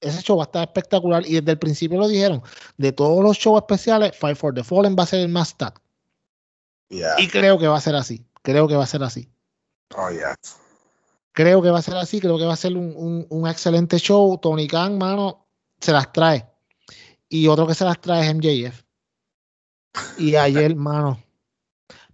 ese 0.00 0.22
show 0.22 0.36
va 0.36 0.42
a 0.42 0.46
estar 0.46 0.64
espectacular 0.64 1.24
y 1.24 1.34
desde 1.34 1.52
el 1.52 1.58
principio 1.58 1.98
lo 1.98 2.08
dijeron 2.08 2.42
de 2.78 2.90
todos 2.90 3.22
los 3.22 3.36
shows 3.36 3.62
especiales 3.62 4.16
Fight 4.16 4.36
for 4.36 4.52
the 4.52 4.64
Fallen 4.64 4.96
va 4.98 5.04
a 5.04 5.06
ser 5.06 5.20
el 5.20 5.28
más 5.28 5.56
top 5.56 5.74
y 6.90 7.28
creo 7.28 7.56
que 7.58 7.68
va 7.68 7.76
a 7.76 7.80
ser 7.80 7.94
así 7.94 8.26
creo 8.42 8.66
que 8.66 8.74
va 8.74 8.82
a 8.82 8.88
ser 8.88 9.04
así 9.04 9.28
oh 9.96 10.10
yeah 10.10 10.34
Creo 11.34 11.60
que 11.60 11.70
va 11.70 11.80
a 11.80 11.82
ser 11.82 11.96
así, 11.96 12.20
creo 12.20 12.38
que 12.38 12.44
va 12.44 12.52
a 12.52 12.56
ser 12.56 12.76
un, 12.76 13.48
excelente 13.48 13.98
show. 13.98 14.38
Tony 14.38 14.68
Khan, 14.68 14.96
mano, 14.96 15.48
se 15.80 15.90
las 15.90 16.12
trae. 16.12 16.48
Y 17.28 17.48
otro 17.48 17.66
que 17.66 17.74
se 17.74 17.84
las 17.84 18.00
trae 18.00 18.24
es 18.24 18.34
MJF. 18.36 18.82
Y 20.18 20.36
ayer, 20.36 20.76
mano. 20.76 21.20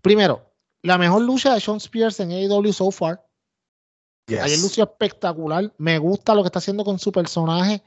Primero, 0.01 0.51
la 0.81 0.97
mejor 0.97 1.21
lucha 1.21 1.53
de 1.53 1.61
Sean 1.61 1.77
Spears 1.77 2.19
en 2.21 2.31
AEW 2.33 2.73
so 2.73 2.91
far. 2.91 3.23
Ayer 4.39 4.59
lució 4.59 4.85
espectacular. 4.85 5.73
Me 5.79 5.99
gusta 5.99 6.35
lo 6.35 6.43
que 6.43 6.49
está 6.49 6.59
haciendo 6.59 6.85
con 6.85 6.99
su 6.99 7.13
personaje. 7.13 7.83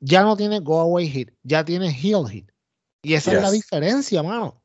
Ya 0.00 0.22
no 0.22 0.36
tiene 0.36 0.60
go 0.60 0.80
away 0.80 1.08
hit, 1.08 1.30
ya 1.42 1.64
tiene 1.64 1.90
heel 1.90 2.26
hit. 2.28 2.50
Y 3.02 3.14
esa 3.14 3.32
es 3.32 3.42
la 3.42 3.50
diferencia, 3.50 4.22
mano. 4.22 4.62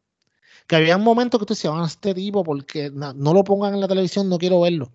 Que 0.67 0.75
había 0.75 0.95
un 0.95 1.03
momento 1.03 1.39
que 1.39 1.45
tú 1.45 1.53
decías, 1.53 1.73
a 1.75 1.85
este 1.85 2.13
tipo, 2.13 2.43
porque 2.43 2.89
no 2.91 3.34
lo 3.34 3.43
pongan 3.43 3.73
en 3.73 3.81
la 3.81 3.88
televisión, 3.88 4.30
no 4.30 4.38
quiero 4.38 4.61
verlo. 4.61 4.91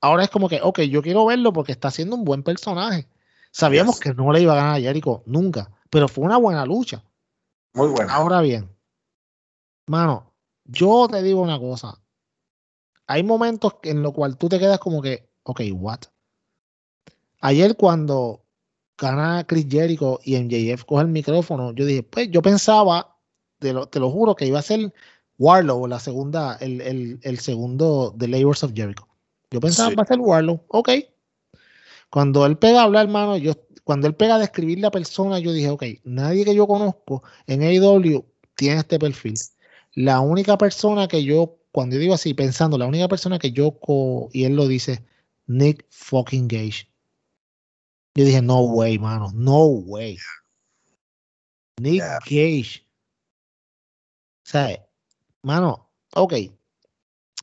Ahora 0.00 0.24
es 0.24 0.30
como 0.30 0.48
que, 0.48 0.60
ok, 0.62 0.80
yo 0.82 1.02
quiero 1.02 1.26
verlo 1.26 1.52
porque 1.52 1.72
está 1.72 1.88
haciendo 1.88 2.16
un 2.16 2.24
buen 2.24 2.42
personaje. 2.42 3.08
Sabíamos 3.50 3.98
que 3.98 4.14
no 4.14 4.30
le 4.32 4.42
iba 4.42 4.52
a 4.52 4.56
ganar 4.56 4.76
a 4.76 4.80
Jericho 4.80 5.22
nunca, 5.26 5.70
pero 5.90 6.06
fue 6.06 6.24
una 6.24 6.36
buena 6.36 6.64
lucha. 6.64 7.02
Muy 7.74 7.88
buena. 7.88 8.14
Ahora 8.14 8.40
bien, 8.40 8.70
mano, 9.86 10.32
yo 10.64 11.08
te 11.10 11.22
digo 11.22 11.40
una 11.40 11.58
cosa. 11.58 12.00
Hay 13.06 13.22
momentos 13.22 13.76
en 13.82 14.02
los 14.02 14.12
cuales 14.12 14.38
tú 14.38 14.48
te 14.48 14.58
quedas 14.58 14.78
como 14.78 15.02
que, 15.02 15.27
ok, 15.44 15.60
what? 15.72 16.00
Ayer 17.40 17.76
cuando 17.76 18.44
gana 18.96 19.44
Chris 19.46 19.66
Jericho 19.68 20.18
y 20.24 20.36
MJF 20.36 20.84
coge 20.84 21.02
el 21.02 21.08
micrófono, 21.08 21.72
yo 21.72 21.86
dije, 21.86 22.02
pues 22.02 22.30
yo 22.30 22.42
pensaba, 22.42 23.16
te 23.58 23.72
lo, 23.72 23.86
te 23.86 24.00
lo 24.00 24.10
juro, 24.10 24.34
que 24.34 24.46
iba 24.46 24.58
a 24.58 24.62
ser 24.62 24.92
Warlow, 25.38 25.86
la 25.86 26.00
segunda, 26.00 26.56
el, 26.60 26.80
el, 26.80 27.20
el 27.22 27.38
segundo 27.38 28.12
de 28.16 28.28
Labors 28.28 28.64
of 28.64 28.72
Jericho. 28.74 29.06
Yo 29.50 29.60
pensaba, 29.60 29.94
va 29.94 30.02
a 30.02 30.06
ser 30.06 30.18
Warlow. 30.18 30.64
Ok. 30.68 30.90
Cuando 32.10 32.44
él 32.44 32.58
pega 32.58 32.80
a 32.80 32.84
hablar, 32.84 33.06
hermano, 33.06 33.36
yo, 33.36 33.52
cuando 33.84 34.06
él 34.06 34.14
pega 34.14 34.34
a 34.34 34.38
describir 34.38 34.80
la 34.80 34.90
persona, 34.90 35.38
yo 35.38 35.52
dije, 35.52 35.70
ok, 35.70 35.84
nadie 36.04 36.44
que 36.44 36.54
yo 36.54 36.66
conozco 36.66 37.22
en 37.46 37.62
AEW 37.62 38.24
tiene 38.54 38.80
este 38.80 38.98
perfil. 38.98 39.34
La 39.94 40.20
única 40.20 40.58
persona 40.58 41.06
que 41.08 41.22
yo, 41.24 41.56
cuando 41.70 41.94
yo 41.94 42.00
digo 42.00 42.14
así, 42.14 42.34
pensando, 42.34 42.76
la 42.76 42.86
única 42.86 43.08
persona 43.08 43.38
que 43.38 43.52
yo, 43.52 43.78
y 44.32 44.44
él 44.44 44.56
lo 44.56 44.66
dice, 44.66 45.04
Nick 45.48 45.86
fucking 45.90 46.46
Gage. 46.46 46.88
Yo 48.14 48.24
dije, 48.24 48.42
no 48.42 48.60
way, 48.62 48.98
mano, 48.98 49.30
no 49.34 49.66
way. 49.66 50.18
Nick 51.80 52.02
Gage. 52.24 52.86
O 54.46 54.50
sea, 54.50 54.86
mano, 55.42 55.90
ok. 56.14 56.34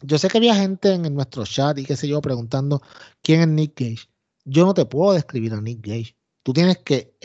Yo 0.02 0.18
sé 0.18 0.28
que 0.28 0.38
había 0.38 0.56
gente 0.56 0.94
en 0.94 1.14
nuestro 1.14 1.46
chat 1.46 1.78
y 1.80 1.86
qué 1.86 1.96
sé 1.96 2.08
yo 2.08 2.22
preguntando 2.22 2.82
quién 3.22 3.42
es 3.42 3.48
Nick 3.48 3.80
Gage. 3.80 4.10
Yo 4.44 4.66
no 4.66 4.74
te 4.74 4.86
puedo 4.86 5.14
describir 5.14 5.54
a 5.54 5.62
Nick 5.62 5.86
Gage. 5.86 6.16
Tú 6.44 6.54
tienes 6.54 6.78
que 6.80 7.18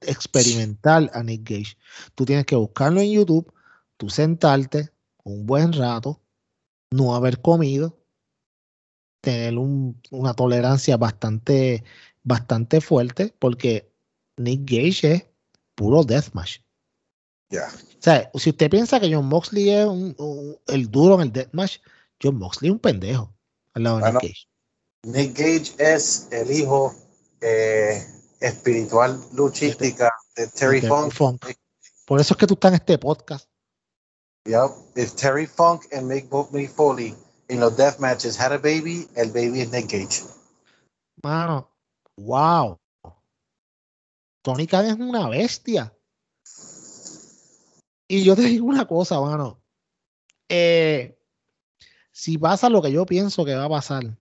experimentar 0.00 1.10
a 1.12 1.22
Nick 1.22 1.48
Gage. 1.48 1.76
Tú 2.14 2.24
tienes 2.24 2.46
que 2.46 2.56
buscarlo 2.56 3.00
en 3.00 3.12
YouTube, 3.12 3.52
tú 3.96 4.08
sentarte 4.08 4.90
un 5.24 5.44
buen 5.44 5.72
rato, 5.72 6.22
no 6.90 7.14
haber 7.14 7.40
comido, 7.42 7.99
tener 9.20 9.58
una 9.58 10.34
tolerancia 10.34 10.96
bastante, 10.96 11.84
bastante 12.22 12.80
fuerte, 12.80 13.34
porque 13.38 13.92
Nick 14.36 14.62
Gage 14.70 15.12
es 15.12 15.26
puro 15.74 16.04
deathmatch. 16.04 16.60
Ya. 17.50 17.66
O 17.66 18.02
sea, 18.02 18.30
si 18.34 18.50
usted 18.50 18.70
piensa 18.70 19.00
que 19.00 19.12
John 19.12 19.26
Moxley 19.26 19.70
es 19.70 19.86
el 20.68 20.90
duro 20.90 21.16
en 21.16 21.22
el 21.22 21.32
deathmatch, 21.32 21.78
John 22.22 22.38
Moxley 22.38 22.70
es 22.70 22.72
un 22.72 22.78
pendejo 22.78 23.34
al 23.74 23.82
lado 23.82 23.98
de 23.98 24.12
Nick 24.12 24.22
Gage. 24.22 24.48
Nick 25.02 25.38
Gage 25.38 25.74
es 25.78 26.28
el 26.30 26.50
hijo 26.50 26.94
eh, 27.40 28.02
espiritual 28.40 29.20
luchística 29.32 30.12
de 30.36 30.46
Terry, 30.48 30.80
Funk. 30.80 31.44
Por 32.06 32.20
eso 32.20 32.34
es 32.34 32.38
que 32.38 32.46
tú 32.46 32.54
estás 32.54 32.70
en 32.70 32.74
este 32.76 32.98
podcast. 32.98 33.48
Yep. 34.46 34.96
If 34.96 35.14
Terry 35.14 35.46
Funk 35.46 35.82
and 35.92 36.06
Mick, 36.06 36.30
Mick 36.52 36.70
Foley 36.70 37.14
en 37.50 37.58
los 37.58 37.76
death 37.76 37.98
matches 37.98 38.38
had 38.38 38.52
a 38.52 38.58
baby, 38.58 39.08
el 39.16 39.30
baby 39.32 39.60
es 39.60 39.72
Nick 39.72 39.90
Gage. 39.90 40.22
Mano, 41.22 41.68
wow. 42.16 42.78
Tony 44.42 44.68
Khan 44.68 44.86
es 44.86 44.94
una 44.94 45.28
bestia. 45.28 45.92
Y 48.08 48.22
yo 48.22 48.36
te 48.36 48.42
digo 48.46 48.66
una 48.66 48.86
cosa, 48.86 49.20
mano. 49.20 49.60
Eh, 50.48 51.18
si 52.12 52.38
pasa 52.38 52.68
lo 52.68 52.80
que 52.80 52.92
yo 52.92 53.04
pienso 53.04 53.44
que 53.44 53.56
va 53.56 53.64
a 53.64 53.68
pasar, 53.68 54.16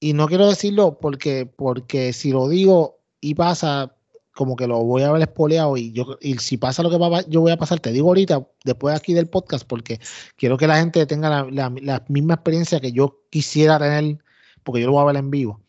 y 0.00 0.12
no 0.12 0.28
quiero 0.28 0.46
decirlo 0.46 0.98
porque, 1.00 1.46
porque 1.46 2.12
si 2.12 2.30
lo 2.30 2.48
digo 2.48 3.00
y 3.20 3.34
pasa, 3.34 3.96
como 4.34 4.56
que 4.56 4.66
lo 4.66 4.82
voy 4.82 5.02
a 5.02 5.12
ver 5.12 5.22
espoleado 5.22 5.76
y 5.76 5.92
yo 5.92 6.18
y 6.20 6.38
si 6.38 6.56
pasa 6.56 6.82
lo 6.82 6.90
que 6.90 6.98
va, 6.98 7.22
yo 7.22 7.40
voy 7.40 7.52
a 7.52 7.56
pasar, 7.56 7.80
te 7.80 7.92
digo 7.92 8.08
ahorita, 8.08 8.46
después 8.64 8.94
aquí 8.94 9.14
del 9.14 9.28
podcast, 9.28 9.64
porque 9.66 10.00
quiero 10.36 10.58
que 10.58 10.66
la 10.66 10.78
gente 10.78 11.06
tenga 11.06 11.46
la, 11.50 11.70
misma 12.08 12.34
experiencia 12.34 12.80
que 12.80 12.92
yo 12.92 13.22
quisiera 13.30 13.78
tener, 13.78 14.18
porque 14.62 14.80
yo 14.80 14.88
lo 14.88 14.92
voy 14.94 15.02
a 15.02 15.06
ver 15.06 15.16
en 15.16 15.30
vivo. 15.30 15.60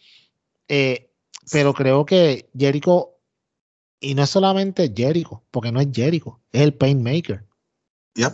Eh, 0.67 1.11
pero 1.51 1.73
creo 1.73 2.05
que 2.05 2.49
Jericho, 2.57 3.11
y 3.99 4.15
no 4.15 4.23
es 4.23 4.31
solamente 4.31 4.91
Jericho, 4.95 5.43
porque 5.51 5.71
no 5.71 5.79
es 5.79 5.87
Jericho, 5.93 6.39
es 6.51 6.61
el 6.61 6.73
Painmaker. 6.73 7.45
Yep. 8.15 8.33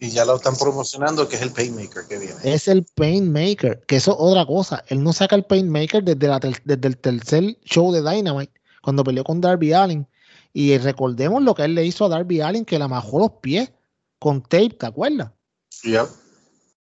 Y 0.00 0.10
ya 0.10 0.24
lo 0.24 0.36
están 0.36 0.56
promocionando, 0.56 1.26
que 1.28 1.36
es 1.36 1.42
el 1.42 1.50
Painmaker 1.50 2.04
que 2.08 2.18
viene. 2.18 2.34
Es 2.44 2.68
el 2.68 2.84
Painmaker, 2.94 3.82
que 3.86 3.96
eso 3.96 4.12
es 4.12 4.16
otra 4.20 4.44
cosa. 4.44 4.84
Él 4.88 5.02
no 5.02 5.12
saca 5.12 5.34
el 5.34 5.44
Painmaker 5.44 6.04
desde, 6.04 6.28
la 6.28 6.38
desde 6.38 6.88
el 6.88 6.98
tercer 6.98 7.56
show 7.64 7.90
de 7.90 8.02
Dynamite, 8.02 8.52
cuando 8.84 9.02
peleó 9.02 9.24
con 9.24 9.40
Darby 9.40 9.72
Allin. 9.72 10.06
Y 10.52 10.76
recordemos 10.78 11.42
lo 11.42 11.54
que 11.54 11.64
él 11.64 11.74
le 11.74 11.86
hizo 11.86 12.04
a 12.04 12.08
Darby 12.10 12.42
Allin, 12.42 12.64
que 12.64 12.78
le 12.78 12.84
amajó 12.84 13.18
los 13.18 13.32
pies 13.40 13.72
con 14.18 14.42
tape, 14.42 14.70
¿te 14.70 14.86
acuerdas? 14.86 15.32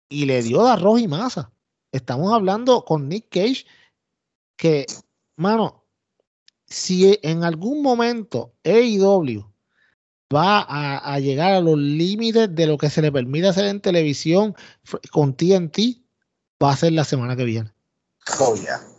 Y 0.10 0.26
le 0.26 0.42
dio 0.44 0.64
de 0.64 0.70
arroz 0.70 1.02
y 1.02 1.08
masa. 1.08 1.52
Estamos 1.92 2.32
hablando 2.32 2.86
con 2.86 3.10
Nick 3.10 3.30
Cage, 3.30 3.66
que, 4.56 4.86
mano, 5.36 5.84
si 6.68 7.20
en 7.24 7.44
algún 7.44 7.82
momento 7.82 8.54
AEW 8.64 9.44
va 10.34 10.66
a, 10.68 11.20
llegar 11.20 11.54
a 11.54 11.62
los 11.62 11.78
límites 11.78 12.54
de 12.54 12.68
lo 12.68 12.78
que 12.78 12.90
se 12.90 13.02
le 13.02 13.12
permite 13.12 13.48
hacer 13.48 13.66
en 13.66 13.82
televisión 13.82 14.56
con 15.12 15.36
TNT, 15.36 16.02
va 16.62 16.72
a 16.72 16.78
ser 16.78 16.94
la 16.94 17.06
semana 17.06 17.36
que 17.36 17.46
viene. 17.46 17.72
Oh, 18.40 18.56
yeah. 18.56 18.97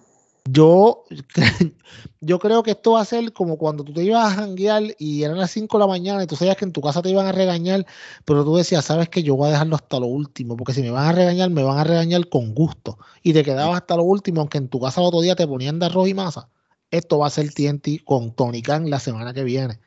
Yo, 0.50 1.04
yo 2.20 2.38
creo 2.38 2.62
que 2.62 2.70
esto 2.70 2.92
va 2.92 3.02
a 3.02 3.04
ser 3.04 3.32
como 3.32 3.58
cuando 3.58 3.84
tú 3.84 3.92
te 3.92 4.02
ibas 4.04 4.32
a 4.32 4.36
janguear 4.36 4.82
y 4.98 5.22
eran 5.22 5.36
las 5.36 5.50
5 5.50 5.76
de 5.76 5.80
la 5.80 5.88
mañana 5.88 6.22
y 6.22 6.26
tú 6.26 6.36
sabías 6.36 6.56
que 6.56 6.64
en 6.64 6.72
tu 6.72 6.80
casa 6.80 7.02
te 7.02 7.10
iban 7.10 7.26
a 7.26 7.32
regañar, 7.32 7.84
pero 8.24 8.44
tú 8.44 8.56
decías, 8.56 8.84
sabes 8.84 9.08
que 9.10 9.22
yo 9.22 9.36
voy 9.36 9.48
a 9.48 9.52
dejarlo 9.52 9.76
hasta 9.76 10.00
lo 10.00 10.06
último, 10.06 10.56
porque 10.56 10.72
si 10.72 10.80
me 10.82 10.90
van 10.90 11.06
a 11.06 11.12
regañar, 11.12 11.50
me 11.50 11.62
van 11.62 11.78
a 11.78 11.84
regañar 11.84 12.28
con 12.28 12.54
gusto. 12.54 12.98
Y 13.22 13.34
te 13.34 13.44
quedabas 13.44 13.76
hasta 13.76 13.96
lo 13.96 14.04
último, 14.04 14.40
aunque 14.40 14.58
en 14.58 14.68
tu 14.68 14.80
casa 14.80 15.00
el 15.00 15.08
otro 15.08 15.20
día 15.20 15.36
te 15.36 15.46
ponían 15.46 15.78
de 15.78 15.86
arroz 15.86 16.08
y 16.08 16.14
masa. 16.14 16.48
Esto 16.90 17.18
va 17.18 17.26
a 17.26 17.30
ser 17.30 17.52
TNT 17.52 18.04
con 18.04 18.32
Tony 18.32 18.62
Khan 18.62 18.88
la 18.88 19.00
semana 19.00 19.34
que 19.34 19.44
viene. 19.44 19.80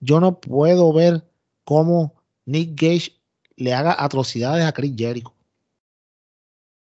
Yo 0.00 0.18
no 0.18 0.40
puedo 0.40 0.92
ver 0.92 1.24
cómo 1.64 2.14
Nick 2.46 2.80
Gage 2.80 3.12
le 3.56 3.74
haga 3.74 3.94
atrocidades 3.98 4.64
a 4.64 4.72
Chris 4.72 4.94
Jericho. 4.96 5.34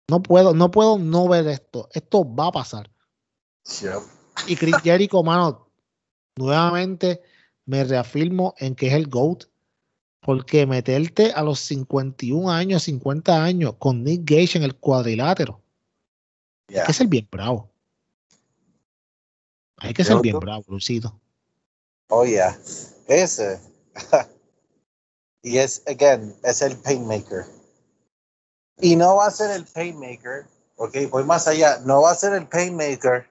No 0.10 0.22
puedo, 0.22 0.54
no 0.54 0.72
puedo 0.72 1.00
no 1.00 1.28
ver 1.28 1.48
esto. 1.48 1.90
Esto 1.94 2.24
va 2.36 2.48
a 2.48 2.52
pasar. 2.52 2.92
Y 4.48 4.56
Chris 4.56 4.76
Jericho, 4.84 5.24
mano, 5.24 5.68
nuevamente 6.36 7.22
me 7.66 7.84
reafirmo 7.84 8.54
en 8.58 8.76
que 8.76 8.88
es 8.88 8.94
el 8.94 9.08
GOAT. 9.08 9.46
Porque 10.22 10.66
meterte 10.66 11.32
a 11.32 11.42
los 11.42 11.60
51 11.62 12.52
años, 12.52 12.84
50 12.84 13.44
años 13.44 13.76
con 13.80 14.04
Nick 14.04 14.30
Gage 14.30 14.58
en 14.58 14.64
el 14.64 14.76
cuadrilátero. 14.76 15.62
Hay 16.70 16.86
que 16.86 16.94
ser 16.94 17.08
bien 17.08 17.28
bravo. 17.32 17.70
Hay 19.78 19.94
que 19.94 20.04
ser 20.04 20.20
bien 20.20 20.38
bravo, 20.40 20.66
Lucito. 20.68 21.18
Oh, 22.10 22.26
yeah. 22.26 22.60
Ese. 23.08 23.62
y 25.44 25.60
es, 25.60 25.84
again, 25.88 26.36
es 26.44 26.62
el 26.62 26.76
Painmaker. 26.78 27.46
Y 28.80 28.96
no 28.96 29.16
va 29.16 29.28
a 29.28 29.32
ser 29.32 29.52
el 29.52 29.66
Painmaker, 29.66 30.46
ok, 30.76 30.96
voy 31.10 31.24
más 31.24 31.48
allá, 31.48 31.80
no 31.86 32.02
va 32.02 32.12
a 32.12 32.16
ser 32.16 32.34
el 32.34 32.48
Painmaker 32.48 33.28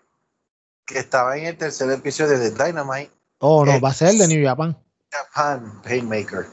que 0.87 0.99
estaba 0.99 1.37
en 1.37 1.47
el 1.47 1.57
tercer 1.57 1.91
episodio 1.91 2.39
de 2.39 2.51
Dynamite. 2.51 3.11
Oh, 3.39 3.65
no, 3.65 3.81
va 3.81 3.91
a 3.91 3.95
ser 3.95 4.11
el 4.11 4.19
de 4.19 4.29
New 4.29 4.47
Japan. 4.47 4.77
Japan 5.11 5.83
Painmaker. 5.83 6.47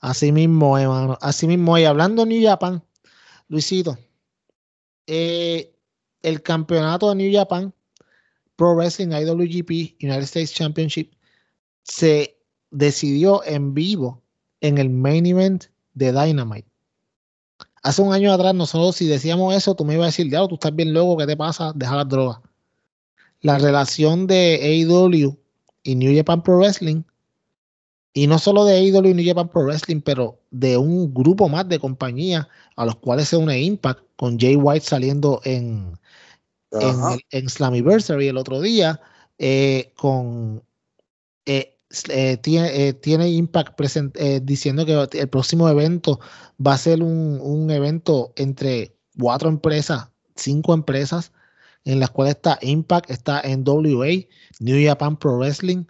Así 0.00 0.32
mismo, 0.32 0.76
hermano. 0.76 1.16
Así 1.20 1.46
mismo, 1.46 1.78
y 1.78 1.84
hablando 1.84 2.24
de 2.24 2.30
New 2.30 2.48
Japan, 2.48 2.82
Luisito, 3.48 3.98
eh, 5.06 5.74
el 6.22 6.42
campeonato 6.42 7.08
de 7.08 7.16
New 7.16 7.32
Japan 7.32 7.72
Pro 8.56 8.74
Wrestling 8.74 9.08
IWGP 9.08 9.96
United 10.02 10.24
States 10.24 10.52
Championship 10.52 11.14
se 11.82 12.38
decidió 12.70 13.42
en 13.44 13.72
vivo 13.72 14.22
en 14.60 14.78
el 14.78 14.90
main 14.90 15.24
event 15.26 15.64
de 15.94 16.12
Dynamite. 16.12 16.69
Hace 17.82 18.02
un 18.02 18.12
año 18.12 18.32
atrás, 18.32 18.54
nosotros 18.54 18.96
si 18.96 19.06
decíamos 19.06 19.54
eso, 19.54 19.74
tú 19.74 19.84
me 19.84 19.94
ibas 19.94 20.04
a 20.04 20.06
decir, 20.08 20.28
diablo, 20.28 20.48
tú 20.48 20.54
estás 20.56 20.74
bien 20.74 20.92
loco, 20.92 21.16
¿qué 21.16 21.26
te 21.26 21.36
pasa? 21.36 21.72
Deja 21.74 21.96
las 21.96 22.08
drogas. 22.08 22.40
La 23.40 23.58
relación 23.58 24.26
de 24.26 24.60
AEW 24.62 25.38
y 25.82 25.94
New 25.94 26.14
Japan 26.14 26.42
Pro 26.42 26.58
Wrestling, 26.58 27.02
y 28.12 28.26
no 28.26 28.38
solo 28.38 28.64
de 28.64 28.74
AEW 28.74 29.08
y 29.08 29.14
New 29.14 29.26
Japan 29.26 29.48
Pro 29.48 29.64
Wrestling, 29.64 30.02
pero 30.02 30.40
de 30.50 30.76
un 30.76 31.14
grupo 31.14 31.48
más 31.48 31.68
de 31.68 31.78
compañías 31.78 32.46
a 32.76 32.84
los 32.84 32.96
cuales 32.96 33.28
se 33.28 33.36
une 33.36 33.60
Impact, 33.60 34.02
con 34.16 34.38
Jay 34.38 34.56
White 34.56 34.84
saliendo 34.84 35.40
en, 35.44 35.98
en, 36.72 36.96
en, 37.30 37.48
Slammiversary 37.48 38.28
el 38.28 38.36
otro 38.36 38.60
día, 38.60 39.00
eh, 39.38 39.92
con 39.96 40.62
eh, 41.46 41.79
eh, 42.08 42.36
tiene, 42.36 42.92
tiene, 42.94 43.30
Impact 43.30 43.80
diciendo 44.42 44.86
que 44.86 45.18
el 45.18 45.28
próximo 45.28 45.68
evento 45.68 46.20
va 46.64 46.74
a 46.74 46.78
ser 46.78 47.02
un, 47.02 47.40
un, 47.40 47.70
evento 47.70 48.32
entre 48.36 48.96
cuatro 49.18 49.48
empresas, 49.48 50.08
cinco 50.36 50.72
empresas, 50.74 51.32
en 51.84 51.98
las 51.98 52.10
cuales 52.10 52.36
está 52.36 52.58
Impact, 52.62 53.10
está 53.10 53.42
NWA, 53.42 54.26
New 54.60 54.86
Japan 54.86 55.18
Pro 55.18 55.38
Wrestling, 55.38 55.84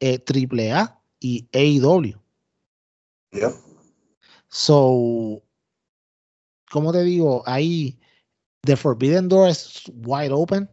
AAA 0.00 1.00
y 1.20 1.48
AEW. 1.52 2.20
So, 4.48 5.42
como 6.70 6.92
te 6.92 7.02
digo, 7.02 7.42
ahí 7.46 7.98
The 8.62 8.76
Forbidden 8.76 9.28
Door 9.28 9.48
es 9.48 9.84
wide 10.04 10.32
open 10.32 10.70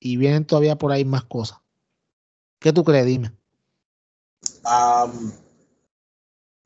y 0.00 0.16
vienen 0.16 0.44
todavía 0.44 0.76
por 0.76 0.92
ahí 0.92 1.04
más 1.04 1.24
cosas. 1.24 1.58
¿Qué 2.60 2.72
tú 2.72 2.84
crees? 2.84 3.06
Dime. 3.06 3.37
Um, 4.68 5.32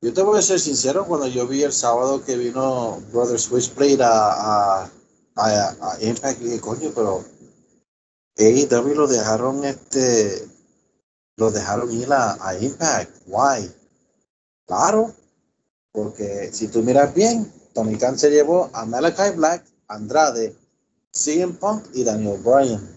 yo 0.00 0.12
te 0.12 0.22
voy 0.22 0.36
a 0.36 0.42
ser 0.42 0.58
sincero, 0.58 1.06
cuando 1.06 1.28
yo 1.28 1.46
vi 1.46 1.62
el 1.62 1.72
sábado 1.72 2.24
que 2.24 2.36
vino 2.36 3.00
Brother 3.12 3.38
Switchblade 3.38 4.02
a, 4.02 4.82
a, 4.82 4.90
a, 5.36 5.98
Impact, 6.00 6.40
dije, 6.40 6.60
coño, 6.60 6.90
pero 6.92 7.24
AEW 8.36 8.94
lo 8.96 9.06
dejaron 9.06 9.64
este 9.64 10.48
lo 11.36 11.52
dejaron 11.52 11.92
ir 11.92 12.12
a, 12.12 12.56
Impact. 12.60 13.10
Why? 13.26 13.72
Claro, 14.66 15.14
porque 15.92 16.50
si 16.52 16.66
tú 16.66 16.82
miras 16.82 17.14
bien, 17.14 17.52
Tony 17.72 17.96
Khan 17.96 18.18
se 18.18 18.30
llevó 18.30 18.68
a 18.72 18.84
Malachi 18.84 19.36
Black, 19.36 19.64
Andrade, 19.86 20.56
CM 21.12 21.52
Punk 21.54 21.86
y 21.94 22.02
Daniel 22.02 22.40
Bryan. 22.42 22.96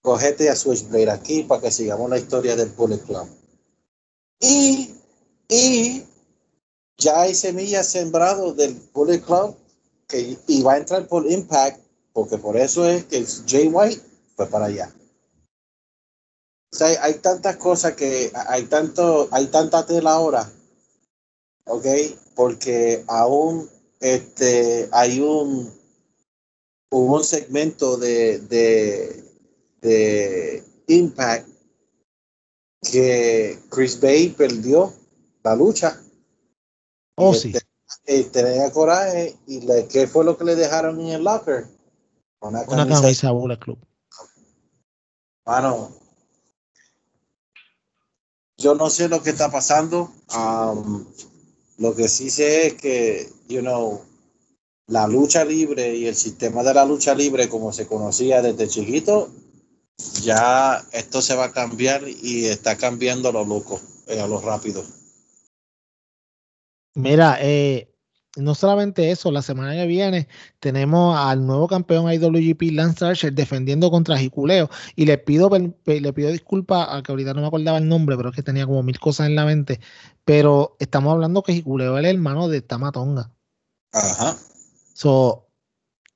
Cogete 0.00 0.48
a 0.48 0.54
Switchblade 0.54 1.10
aquí 1.10 1.42
para 1.42 1.62
que 1.62 1.72
sigamos 1.72 2.08
la 2.08 2.18
historia 2.18 2.54
del 2.54 2.68
Bullet 2.70 3.00
Club. 3.00 3.41
Y, 4.42 4.90
y 5.48 6.04
ya 6.98 7.22
hay 7.22 7.34
semillas 7.34 7.86
sembradas 7.86 8.56
del 8.56 8.74
Bullet 8.92 9.20
Club 9.20 9.56
que 10.08 10.36
va 10.64 10.74
a 10.74 10.78
entrar 10.78 11.06
por 11.06 11.30
Impact, 11.30 11.80
porque 12.12 12.36
por 12.36 12.56
eso 12.56 12.84
es 12.86 13.04
que 13.04 13.24
Jay 13.46 13.68
White 13.68 14.02
fue 14.36 14.46
para 14.46 14.66
allá. 14.66 14.92
O 16.72 16.76
sea, 16.76 16.88
hay 17.04 17.14
tantas 17.14 17.56
cosas 17.56 17.94
que 17.94 18.32
hay 18.34 18.64
tanto, 18.64 19.28
hay 19.30 19.46
tanta 19.46 19.86
tela 19.86 20.12
ahora, 20.12 20.50
¿ok? 21.66 21.86
Porque 22.34 23.04
aún 23.06 23.70
este, 24.00 24.88
hay 24.90 25.20
un, 25.20 25.72
un 26.90 27.24
segmento 27.24 27.96
de, 27.96 28.38
de, 28.40 29.24
de 29.80 30.64
Impact 30.88 31.51
que 32.90 33.58
Chris 33.70 34.00
Bay 34.00 34.28
perdió 34.28 34.92
la 35.42 35.54
lucha. 35.54 36.00
Oh, 37.16 37.34
sí. 37.34 37.52
Este, 38.04 38.24
tenía 38.24 38.72
coraje 38.72 39.36
y 39.46 39.60
le, 39.60 39.86
¿qué 39.86 40.06
fue 40.06 40.24
lo 40.24 40.36
que 40.36 40.44
le 40.44 40.56
dejaron 40.56 41.00
en 41.00 41.08
el 41.08 41.24
locker? 41.24 41.66
Una 42.40 42.64
camisa, 42.64 42.82
Una 42.82 43.00
camisa 43.00 43.58
Club. 43.60 43.78
Bueno, 45.44 45.90
yo 48.56 48.74
no 48.74 48.90
sé 48.90 49.08
lo 49.08 49.22
que 49.22 49.30
está 49.30 49.50
pasando. 49.50 50.12
Um, 50.36 51.04
lo 51.78 51.94
que 51.94 52.08
sí 52.08 52.30
sé 52.30 52.68
es 52.68 52.74
que, 52.74 53.28
you 53.48 53.60
know, 53.60 54.02
la 54.86 55.06
lucha 55.06 55.44
libre 55.44 55.94
y 55.94 56.06
el 56.06 56.14
sistema 56.14 56.62
de 56.62 56.74
la 56.74 56.84
lucha 56.84 57.14
libre 57.14 57.48
como 57.48 57.72
se 57.72 57.86
conocía 57.86 58.42
desde 58.42 58.68
chiquito, 58.68 59.30
ya 60.22 60.84
esto 60.92 61.22
se 61.22 61.34
va 61.34 61.46
a 61.46 61.52
cambiar 61.52 62.02
y 62.08 62.46
está 62.46 62.76
cambiando 62.76 63.28
a 63.28 63.32
lo 63.32 63.44
loco, 63.44 63.80
eh, 64.06 64.20
a 64.20 64.26
lo 64.26 64.40
rápido. 64.40 64.84
Mira, 66.94 67.38
eh, 67.40 67.92
no 68.36 68.54
solamente 68.54 69.10
eso, 69.10 69.30
la 69.30 69.42
semana 69.42 69.74
que 69.74 69.86
viene 69.86 70.28
tenemos 70.58 71.16
al 71.18 71.46
nuevo 71.46 71.68
campeón 71.68 72.10
IWGP 72.10 72.72
Lance 72.72 73.04
Archer 73.04 73.32
defendiendo 73.32 73.90
contra 73.90 74.16
Jiculeo 74.16 74.70
y 74.96 75.04
le 75.04 75.18
pido 75.18 75.50
le 75.50 76.12
pido 76.12 76.30
disculpas 76.30 76.88
a 76.90 77.02
que 77.02 77.12
ahorita 77.12 77.34
no 77.34 77.42
me 77.42 77.46
acordaba 77.46 77.78
el 77.78 77.88
nombre, 77.88 78.16
pero 78.16 78.30
es 78.30 78.36
que 78.36 78.42
tenía 78.42 78.66
como 78.66 78.82
mil 78.82 78.98
cosas 78.98 79.26
en 79.26 79.34
la 79.34 79.44
mente, 79.44 79.80
pero 80.24 80.76
estamos 80.78 81.12
hablando 81.12 81.42
que 81.42 81.52
Jiculeo 81.52 81.98
es 81.98 82.04
el 82.04 82.16
hermano 82.16 82.48
de 82.48 82.62
Tamatonga. 82.62 83.30
Ajá. 83.92 84.36
So, 84.94 85.48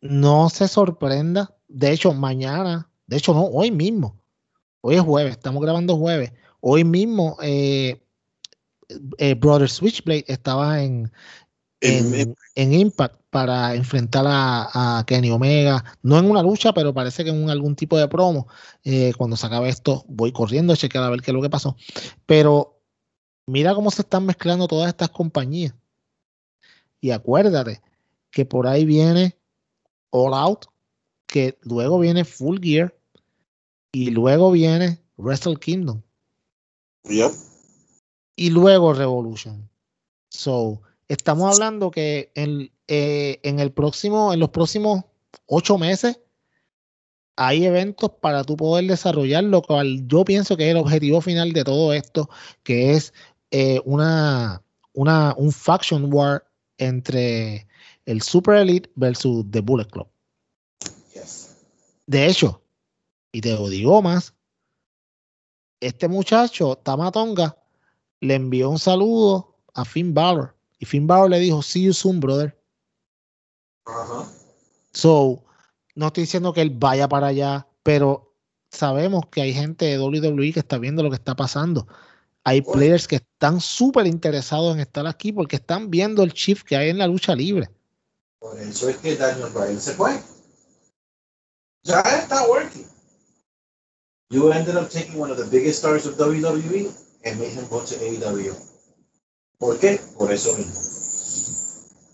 no 0.01 0.49
se 0.49 0.69
sorprenda, 0.69 1.55
de 1.69 1.93
hecho 1.93 2.15
mañana, 2.15 2.91
de 3.07 3.17
hecho 3.17 3.35
no, 3.35 3.45
hoy 3.45 3.71
mismo, 3.71 4.21
hoy 4.81 4.97
es 4.97 5.03
jueves, 5.03 5.33
estamos 5.33 5.63
grabando 5.63 5.97
jueves, 5.97 6.33
hoy 6.61 6.85
mismo 6.85 7.37
eh, 7.43 8.01
eh, 9.19 9.35
Brother 9.35 9.69
Switchblade 9.69 10.25
estaba 10.29 10.83
en, 10.83 11.11
en, 11.81 12.73
Impact 12.73 13.21
para 13.31 13.75
enfrentar 13.75 14.25
a, 14.29 15.05
Kenny 15.07 15.31
Omega. 15.31 15.85
No 16.03 16.19
en 16.19 16.31
una 16.31 16.43
lucha, 16.43 16.73
pero 16.73 16.95
parece 16.95 17.25
que 17.25 17.31
en 17.31 17.51
algún 17.51 17.77
tipo 17.77 17.99
de 17.99 18.09
promo. 18.09 18.49
Eh, 18.85 19.13
cuando 19.17 19.37
se 19.37 19.47
acabe 19.47 19.69
esto, 19.69 20.05
voy 20.09 20.33
corriendo 20.33 20.73
a 20.73 20.77
chequear 20.77 21.05
a 21.05 21.11
ver 21.11 21.21
qué 21.21 21.31
es 21.31 21.35
lo 21.35 21.43
que 21.43 21.51
pasó. 21.51 21.77
Pero 22.25 22.81
mira 23.47 23.75
cómo 23.75 23.91
se 23.91 24.03
están 24.03 24.27
mezclando 24.27 24.69
todas 24.69 24.89
estas 24.89 25.11
compañías. 25.11 25.75
Y 27.01 27.11
acuérdate 27.11 27.83
que 28.31 28.45
por 28.47 28.67
ahí 28.67 28.85
viene 28.85 29.37
All 30.11 30.35
Out, 30.35 30.67
que 31.27 31.59
luego 31.63 31.99
viene 31.99 32.25
Full 32.25 32.59
Gear 32.63 32.96
y 33.97 34.11
luego 34.11 34.51
viene 34.51 34.99
Wrestle 35.17 35.57
Kingdom. 35.57 36.03
Y 38.37 38.51
luego 38.51 38.93
Revolution. 38.93 39.71
So, 40.29 40.83
estamos 41.09 41.55
hablando 41.55 41.91
que 41.91 42.31
en, 42.35 42.71
eh, 42.89 43.41
en, 43.43 43.59
el 43.59 43.73
próximo, 43.73 44.35
en 44.35 44.41
los 44.41 44.51
próximos 44.51 45.03
ocho 45.47 45.79
meses 45.79 46.21
hay 47.37 47.65
eventos 47.65 48.11
para 48.21 48.45
tú 48.45 48.59
poder 48.59 48.87
desarrollar, 48.87 49.45
lo 49.45 49.63
cual 49.63 50.07
yo 50.07 50.27
pienso 50.27 50.59
que 50.59 50.65
es 50.65 50.73
el 50.73 50.83
objetivo 50.83 51.23
final 51.23 51.55
de 51.55 51.65
todo 51.65 51.95
esto, 51.95 52.29
que 52.65 52.93
es 52.93 53.15
eh, 53.51 53.81
una, 53.87 54.63
una, 54.93 55.35
un 55.39 55.53
faction 55.53 56.13
war 56.13 56.45
entre 56.77 57.67
el 58.05 58.21
Super 58.21 58.57
Elite 58.57 58.91
versus 58.95 59.47
The 59.51 59.61
Bullet 59.61 59.87
Club. 59.87 60.09
De 62.07 62.27
hecho, 62.27 62.63
y 63.37 63.43
te 63.43 63.53
lo 63.53 63.69
digo 63.69 64.01
más, 64.01 64.33
este 65.81 66.09
muchacho, 66.09 66.75
Tamatonga, 66.77 67.55
le 68.21 68.35
envió 68.35 68.71
un 68.71 68.79
saludo 68.79 69.59
a 69.75 69.85
Finn 69.85 70.15
Balor 70.15 70.57
y 70.79 70.87
Finn 70.87 71.07
Balor 71.07 71.29
le 71.29 71.41
dijo, 71.41 71.61
see 71.61 71.83
you 71.83 71.93
soon, 71.93 72.19
brother. 72.19 72.59
So, 74.95 75.45
no 75.95 76.07
estoy 76.07 76.23
diciendo 76.23 76.55
que 76.55 76.63
él 76.63 76.71
vaya 76.71 77.11
para 77.11 77.27
allá, 77.27 77.69
pero 77.83 78.35
sabemos 78.71 79.27
que 79.31 79.43
hay 79.43 79.53
gente 79.53 79.85
de 79.85 79.99
WWE 79.99 80.55
que 80.55 80.61
está 80.61 80.79
viendo 80.79 81.03
lo 81.03 81.11
que 81.11 81.17
está 81.17 81.37
pasando. 81.37 81.87
Hay 82.43 82.63
players 82.63 83.07
que 83.07 83.17
están 83.17 83.61
súper 83.61 84.07
interesados 84.07 84.75
en 84.75 84.81
estar 84.81 85.07
aquí 85.07 85.31
porque 85.31 85.57
están 85.57 85.91
viendo 85.91 86.23
el 86.23 86.33
shift 86.33 86.65
que 86.67 86.77
hay 86.77 86.89
en 86.89 86.97
la 86.97 87.07
lucha 87.07 87.35
libre. 87.35 87.69
Por 88.39 88.59
eso 88.59 88.89
es 88.89 88.97
que 88.97 89.15
Daniel 89.15 89.51
Bryan 89.53 89.79
se 89.79 89.93
fue. 89.93 90.23
Ya 91.83 92.01
está 92.01 92.49
working. 92.49 92.96
You 94.31 94.51
ended 94.51 94.77
up 94.77 94.91
taking 94.91 95.19
one 95.19 95.31
of 95.31 95.39
the 95.39 95.45
biggest 95.45 95.79
stars 95.79 96.05
of 96.05 96.17
WWE 96.17 96.91
and 97.25 97.39
made 97.39 97.53
him 97.53 97.65
go 97.69 97.81
to 97.81 97.95
AEW. 97.95 98.55
¿Por 99.59 99.79
qué? 99.79 100.01
Por 100.19 100.33
eso 100.33 100.57
mismo. 100.57 100.75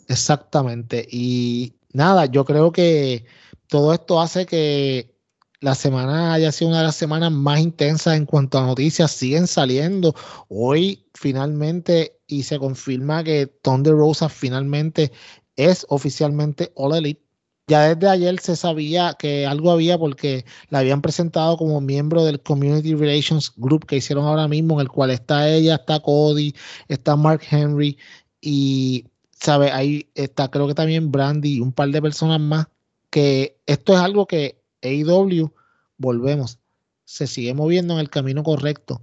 Exactamente. 0.09 1.07
Y 1.11 1.75
nada, 1.93 2.27
yo 2.27 2.45
creo 2.45 2.71
que 2.71 3.25
todo 3.67 3.95
esto 3.95 4.21
hace 4.21 4.45
que 4.45 5.17
la 5.61 5.75
semana 5.75 6.35
haya 6.35 6.53
sido 6.53 6.71
una 6.71 6.81
de 6.81 6.87
las 6.87 6.97
semanas 6.97 7.33
más 7.33 7.61
intensas 7.61 8.17
en 8.17 8.27
cuanto 8.27 8.59
a 8.59 8.67
noticias. 8.67 9.11
Siguen 9.11 9.47
saliendo. 9.47 10.15
Hoy 10.49 11.07
finalmente 11.15 12.21
y 12.27 12.43
se 12.43 12.59
confirma 12.59 13.25
que 13.25 13.47
Thunder 13.47 13.95
Rosa 13.95 14.29
finalmente 14.29 15.13
es 15.57 15.87
oficialmente 15.89 16.73
All 16.75 16.95
Elite. 16.95 17.23
Ya 17.69 17.95
desde 17.95 18.09
ayer 18.09 18.41
se 18.41 18.57
sabía 18.57 19.15
que 19.19 19.47
algo 19.47 19.71
había 19.71 19.97
porque 19.97 20.45
la 20.69 20.81
habían 20.81 21.01
presentado 21.01 21.57
como 21.57 21.81
miembro 21.81 22.25
del 22.25 22.43
Community 22.43 22.95
Relations 22.95 23.53
Group 23.57 23.87
que 23.87 23.97
hicieron 23.97 24.25
ahora 24.27 24.49
mismo, 24.49 24.75
en 24.75 24.81
el 24.81 24.89
cual 24.89 25.11
está 25.11 25.49
ella, 25.49 25.77
está 25.77 26.01
Cody, 26.01 26.55
está 26.89 27.17
Mark 27.17 27.43
Henry 27.51 27.99
y, 28.41 29.07
¿sabe? 29.31 29.71
Ahí 29.71 30.09
está, 30.15 30.51
creo 30.51 30.67
que 30.67 30.75
también 30.75 31.13
Brandy 31.13 31.57
y 31.57 31.61
un 31.61 31.73
par 31.73 31.89
de 31.91 32.03
personas 32.03 32.41
más. 32.41 32.67
Que 33.11 33.59
esto 33.67 33.95
es 33.95 34.01
algo 34.01 34.27
que 34.27 34.61
AEW, 34.83 35.53
volvemos, 35.99 36.59
se 37.05 37.27
sigue 37.27 37.55
moviendo 37.55 37.95
en 37.95 38.01
el 38.01 38.11
camino 38.11 38.43
correcto. 38.43 39.03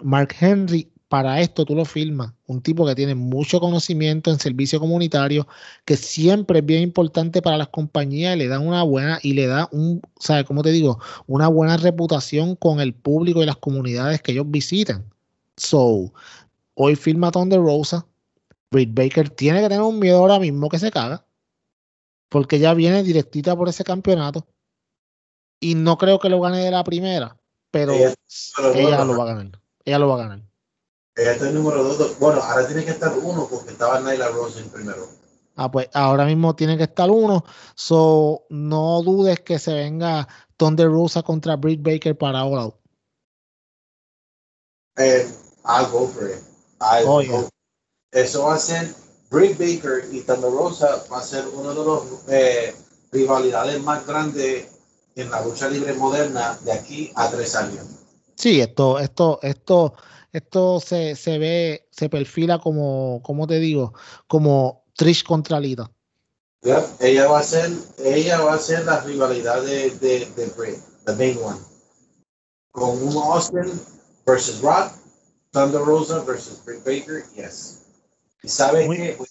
Mark 0.00 0.34
Henry 0.40 0.91
para 1.12 1.42
esto 1.42 1.66
tú 1.66 1.76
lo 1.76 1.84
firmas. 1.84 2.32
Un 2.46 2.62
tipo 2.62 2.86
que 2.86 2.94
tiene 2.94 3.14
mucho 3.14 3.60
conocimiento 3.60 4.30
en 4.30 4.38
servicio 4.38 4.80
comunitario, 4.80 5.46
que 5.84 5.98
siempre 5.98 6.60
es 6.60 6.64
bien 6.64 6.82
importante 6.82 7.42
para 7.42 7.58
las 7.58 7.68
compañías, 7.68 8.34
y 8.34 8.38
le 8.38 8.48
da 8.48 8.58
una 8.58 8.82
buena 8.82 9.18
y 9.22 9.34
le 9.34 9.46
da 9.46 9.68
un, 9.72 10.00
¿sabes 10.18 10.46
cómo 10.46 10.62
te 10.62 10.70
digo? 10.70 11.00
Una 11.26 11.48
buena 11.48 11.76
reputación 11.76 12.56
con 12.56 12.80
el 12.80 12.94
público 12.94 13.42
y 13.42 13.46
las 13.46 13.58
comunidades 13.58 14.22
que 14.22 14.32
ellos 14.32 14.46
visitan. 14.48 15.04
So, 15.58 16.14
hoy 16.72 16.96
firma 16.96 17.30
Thunder 17.30 17.60
Rosa. 17.60 18.06
Britt 18.70 18.94
Baker 18.94 19.28
tiene 19.28 19.60
que 19.60 19.68
tener 19.68 19.82
un 19.82 19.98
miedo 19.98 20.16
ahora 20.16 20.38
mismo 20.38 20.70
que 20.70 20.78
se 20.78 20.90
caga, 20.90 21.26
porque 22.30 22.58
ya 22.58 22.72
viene 22.72 23.02
directita 23.02 23.54
por 23.54 23.68
ese 23.68 23.84
campeonato. 23.84 24.46
Y 25.60 25.74
no 25.74 25.98
creo 25.98 26.18
que 26.18 26.30
lo 26.30 26.40
gane 26.40 26.64
de 26.64 26.70
la 26.70 26.82
primera, 26.84 27.36
pero 27.70 27.92
ella 27.92 29.04
lo 29.04 29.18
va 29.18 29.24
a 29.24 29.34
ganar. 29.34 29.60
Ella 29.84 29.98
lo 29.98 30.08
va 30.08 30.14
a 30.14 30.18
ganar. 30.18 30.51
Ella 31.16 31.32
está 31.32 31.48
el 31.48 31.54
número 31.54 31.84
2. 31.84 32.18
Bueno, 32.18 32.40
ahora 32.42 32.66
tiene 32.66 32.84
que 32.84 32.92
estar 32.92 33.12
uno 33.16 33.46
porque 33.50 33.70
estaba 33.72 34.00
Nyla 34.00 34.28
Rose 34.28 34.60
en 34.60 34.70
primero. 34.70 35.06
Ah, 35.56 35.70
pues 35.70 35.88
ahora 35.92 36.24
mismo 36.24 36.56
tiene 36.56 36.78
que 36.78 36.84
estar 36.84 37.10
uno. 37.10 37.44
So, 37.74 38.44
no 38.48 39.02
dudes 39.02 39.40
que 39.40 39.58
se 39.58 39.74
venga 39.74 40.26
Thunder 40.56 40.88
Rosa 40.88 41.22
contra 41.22 41.56
Britt 41.56 41.82
Baker 41.82 42.16
para 42.16 42.44
All 42.44 42.58
Out. 42.58 42.74
Eh, 44.96 45.26
I'll 45.64 45.90
go 45.90 46.06
for 46.06 46.30
it. 46.30 46.42
oh, 47.06 47.48
Eso 48.10 48.44
va 48.44 48.54
a 48.54 48.58
ser 48.58 48.94
Britt 49.30 49.58
Baker 49.58 50.08
y 50.10 50.22
Thunder 50.22 50.50
Rosa 50.50 51.04
va 51.12 51.18
a 51.18 51.22
ser 51.22 51.46
uno 51.48 51.70
de 51.70 51.84
los 51.84 52.04
eh, 52.28 52.74
rivalidades 53.10 53.82
más 53.82 54.06
grandes 54.06 54.68
en 55.14 55.30
la 55.30 55.44
lucha 55.44 55.68
libre 55.68 55.92
moderna 55.92 56.58
de 56.64 56.72
aquí 56.72 57.12
a 57.14 57.30
tres 57.30 57.54
años. 57.54 57.84
Sí, 58.36 58.60
esto, 58.60 58.98
esto, 58.98 59.38
esto, 59.42 59.94
esto 60.32 60.80
se, 60.80 61.14
se 61.14 61.38
ve, 61.38 61.88
se 61.90 62.08
perfila 62.08 62.58
como, 62.58 63.22
como 63.22 63.46
te 63.46 63.58
digo, 63.58 63.92
como 64.26 64.84
Trish 64.96 65.24
contra 65.24 65.60
Lita. 65.60 65.90
ella 67.00 67.28
va 67.28 67.40
a 67.40 67.42
ser, 67.42 67.70
ella 67.98 68.40
va 68.40 68.54
a 68.54 68.58
ser 68.58 68.84
la 68.84 69.00
rivalidad 69.00 69.62
de, 69.62 69.90
de, 69.90 70.26
de 70.36 70.46
Bray, 70.56 70.76
the 71.06 71.14
main 71.16 71.38
one. 71.42 71.60
Con 72.70 73.02
un 73.02 73.16
Austin 73.16 73.70
versus 74.24 74.60
Rock, 74.62 74.92
Thunder 75.50 75.82
Rosa 75.82 76.20
versus 76.20 76.64
Britt 76.64 76.84
Baker, 76.84 77.24
yes. 77.34 77.82
Y 78.42 78.48
sabes 78.48 78.88
que 78.88 79.16
voy 79.16 79.28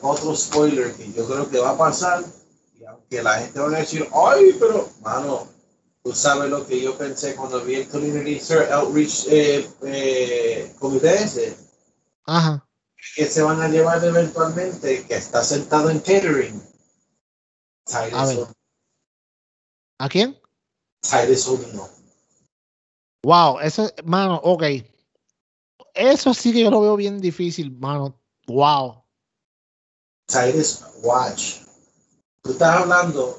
a 0.00 0.06
otro 0.06 0.34
spoiler 0.34 0.94
que 0.94 1.12
yo 1.12 1.26
creo 1.26 1.50
que 1.50 1.58
va 1.58 1.70
a 1.70 1.78
pasar, 1.78 2.24
y 2.78 2.84
aunque 2.84 3.22
la 3.22 3.34
gente 3.34 3.60
va 3.60 3.66
a 3.66 3.80
decir, 3.80 4.08
ay, 4.14 4.56
pero, 4.58 4.88
mano, 5.02 5.46
tú 6.02 6.12
sabes 6.12 6.50
lo 6.50 6.66
que 6.66 6.80
yo 6.80 6.96
pensé 6.96 7.34
cuando 7.36 7.64
vi 7.64 7.76
el 7.76 7.88
Community 7.88 8.40
Outreach 8.72 9.26
eh, 9.28 9.70
eh, 9.82 10.74
Comité 10.78 11.14
ese. 11.14 11.56
Ajá. 12.26 12.66
Que 13.16 13.26
se 13.26 13.42
van 13.42 13.60
a 13.60 13.68
llevar 13.68 14.04
eventualmente, 14.04 15.04
que 15.06 15.14
está 15.14 15.42
sentado 15.42 15.90
en 15.90 16.00
catering. 16.00 16.62
A, 17.92 18.26
ver. 18.26 18.46
¿A 19.98 20.08
quién? 20.08 20.38
O'Neill. 21.12 21.80
Wow, 23.22 23.58
eso, 23.60 23.90
mano, 24.04 24.40
ok. 24.42 24.62
Eso 25.94 26.32
sí 26.32 26.52
que 26.52 26.60
yo 26.60 26.70
lo 26.70 26.80
veo 26.80 26.96
bien 26.96 27.20
difícil, 27.20 27.76
mano. 27.78 28.18
Wow. 28.46 29.02
Titus, 30.26 30.84
watch. 31.02 31.62
Tú 32.42 32.52
estás 32.52 32.82
hablando 32.82 33.38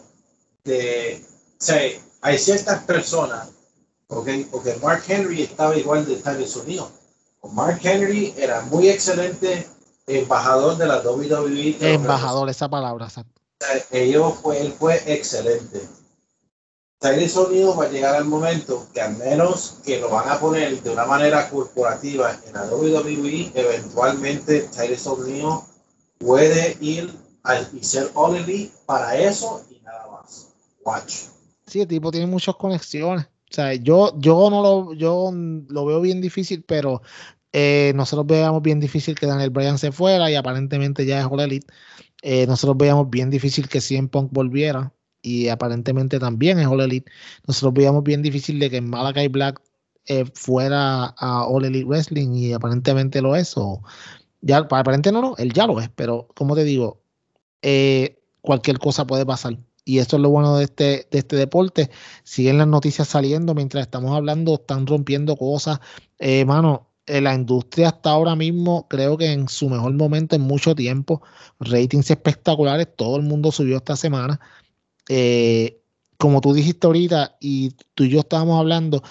de, 0.64 1.26
o 1.26 1.64
sea, 1.64 1.92
hay 2.22 2.38
ciertas 2.38 2.84
personas, 2.84 3.50
okay, 4.08 4.44
porque 4.46 4.76
Mark 4.82 5.04
Henry 5.08 5.44
estaba 5.44 5.76
igual 5.76 6.06
de 6.06 6.14
Estados 6.14 6.56
Unidos. 6.56 6.90
Mark 7.54 7.80
Henry 7.84 8.34
era 8.38 8.62
muy 8.62 8.90
excelente 8.90 9.68
embajador 10.08 10.78
de 10.78 10.88
la 10.88 11.00
WWE. 11.00 11.78
Embajador, 11.82 12.50
esa 12.50 12.70
palabra, 12.70 13.06
exacto. 13.06 13.42
Ellos 13.92 14.36
fue, 14.42 14.62
él 14.62 14.74
fue 14.78 15.02
excelente. 15.06 15.82
Tyrese 17.00 17.40
Unidos 17.40 17.80
va 17.80 17.86
a 17.86 17.90
llegar 17.90 18.16
al 18.16 18.26
momento 18.26 18.88
que 18.94 19.02
al 19.02 19.18
menos 19.18 19.78
que 19.84 20.00
lo 20.00 20.10
van 20.10 20.30
a 20.30 20.40
poner 20.40 20.84
de 20.84 20.90
una 20.92 21.06
manera 21.06 21.50
corporativa 21.50 22.38
en 22.46 22.54
la 22.54 22.66
WWE, 22.66 23.52
eventualmente 23.56 24.70
Tyrese 24.72 25.10
Unidos 25.10 25.64
puede 26.20 26.78
ir 26.80 27.12
y 27.74 27.84
ser 27.84 28.12
All 28.14 28.36
Elite 28.36 28.72
para 28.86 29.18
eso 29.18 29.64
y 29.72 29.80
nada 29.82 30.08
más. 30.12 30.50
Watch. 30.86 31.24
Sí, 31.72 31.80
el 31.80 31.88
tipo 31.88 32.12
tiene 32.12 32.28
muchas 32.28 32.56
conexiones. 32.58 33.28
O 33.50 33.54
sea, 33.54 33.74
yo, 33.76 34.14
yo 34.20 34.50
no 34.50 34.62
lo, 34.62 34.94
yo 34.94 35.32
lo 35.70 35.86
veo 35.86 36.02
bien 36.02 36.20
difícil, 36.20 36.66
pero 36.68 37.02
eh, 37.54 37.94
nosotros 37.96 38.28
veíamos 38.28 38.62
bien 38.62 38.82
difícil 38.82 39.16
que 39.16 39.26
Daniel 39.26 39.52
Bryan 39.52 39.78
se 39.78 39.94
fuera 39.94 40.30
y 40.30 40.36
aparentemente 40.36 41.06
ya 41.06 41.22
es 41.22 41.28
All 41.32 41.40
Elite. 41.40 41.68
Eh, 42.24 42.46
nosotros 42.46 42.78
veíamos 42.78 43.10
bien 43.10 43.30
difícil 43.30 43.70
que 43.70 43.80
CM 43.80 44.10
Punk 44.10 44.34
volviera 44.34 44.94
y 45.22 45.48
aparentemente 45.48 46.20
también 46.20 46.60
es 46.60 46.68
All 46.68 46.82
Elite. 46.82 47.10
Nosotros 47.48 47.74
veíamos 47.74 48.04
bien 48.04 48.22
difícil 48.22 48.60
de 48.60 48.70
que 48.70 48.82
Malakai 48.82 49.30
Black 49.30 49.62
eh, 50.08 50.26
fuera 50.34 51.06
a 51.18 51.46
All 51.46 51.64
Elite 51.64 51.86
Wrestling 51.86 52.34
y 52.34 52.52
aparentemente 52.52 53.22
lo 53.22 53.38
es. 53.38 53.54
O 53.58 53.82
ya, 54.42 54.58
aparentemente 54.58 55.14
no, 55.14 55.22
no, 55.22 55.36
él 55.38 55.54
ya 55.54 55.68
lo 55.68 55.80
es, 55.80 55.90
pero 55.96 56.28
como 56.36 56.54
te 56.54 56.66
digo, 56.66 57.02
cualquier 58.42 58.78
cosa 58.80 59.08
puede 59.08 59.26
pasar. 59.26 59.58
Y 59.84 60.00
eso 60.00 60.18
es 60.18 60.22
lo 60.22 60.30
bueno 60.30 60.58
de 60.58 60.66
este, 60.66 61.08
de 61.12 61.20
este 61.20 61.36
deporte. 61.36 61.90
Siguen 62.24 62.58
las 62.58 62.68
noticias 62.68 63.08
saliendo 63.08 63.54
mientras 63.56 63.82
estamos 63.84 64.16
hablando, 64.16 64.56
están 64.56 64.86
rompiendo 64.88 65.36
cosas. 65.36 65.80
Eh, 66.20 66.46
mano, 66.46 66.92
eh, 67.08 67.20
la 67.20 67.34
industria 67.34 67.90
hasta 67.90 68.12
ahora 68.12 68.36
mismo, 68.36 68.88
creo 68.88 69.18
que 69.18 69.32
en 69.32 69.48
su 69.50 69.70
mejor 69.70 69.94
momento 69.94 70.36
en 70.36 70.44
mucho 70.44 70.76
tiempo, 70.76 71.22
ratings 71.60 72.12
espectaculares, 72.12 72.88
todo 72.96 73.18
el 73.18 73.24
mundo 73.24 73.52
subió 73.52 73.78
esta 73.78 73.96
semana. 73.96 74.40
Eh, 75.10 75.82
como 76.18 76.40
tú 76.42 76.54
dijiste 76.54 76.86
ahorita 76.86 77.38
y 77.40 77.72
tú 77.96 78.04
y 78.04 78.10
yo 78.10 78.20
estábamos 78.20 78.60
hablando, 78.60 79.02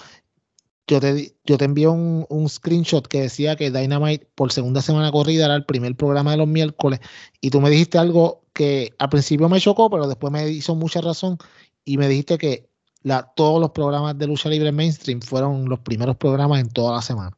yo 0.91 0.99
te, 0.99 1.33
yo 1.45 1.57
te 1.57 1.63
envié 1.63 1.87
un, 1.87 2.25
un, 2.27 2.49
screenshot 2.49 3.07
que 3.07 3.21
decía 3.21 3.55
que 3.55 3.71
Dynamite 3.71 4.27
por 4.35 4.51
segunda 4.51 4.81
semana 4.81 5.09
corrida 5.09 5.45
era 5.45 5.55
el 5.55 5.65
primer 5.65 5.95
programa 5.95 6.31
de 6.31 6.37
los 6.37 6.49
miércoles 6.49 6.99
y 7.39 7.49
tú 7.49 7.61
me 7.61 7.69
dijiste 7.69 7.97
algo 7.97 8.41
que 8.51 8.93
al 8.99 9.07
principio 9.07 9.47
me 9.47 9.61
chocó, 9.61 9.89
pero 9.89 10.05
después 10.05 10.33
me 10.33 10.49
hizo 10.49 10.75
mucha 10.75 10.99
razón 10.99 11.37
y 11.85 11.95
me 11.95 12.09
dijiste 12.09 12.37
que 12.37 12.69
la, 13.03 13.23
todos 13.23 13.61
los 13.61 13.71
programas 13.71 14.17
de 14.17 14.27
lucha 14.27 14.49
libre 14.49 14.73
mainstream 14.73 15.21
fueron 15.21 15.69
los 15.69 15.79
primeros 15.79 16.17
programas 16.17 16.59
en 16.59 16.67
toda 16.67 16.97
la 16.97 17.01
semana. 17.01 17.37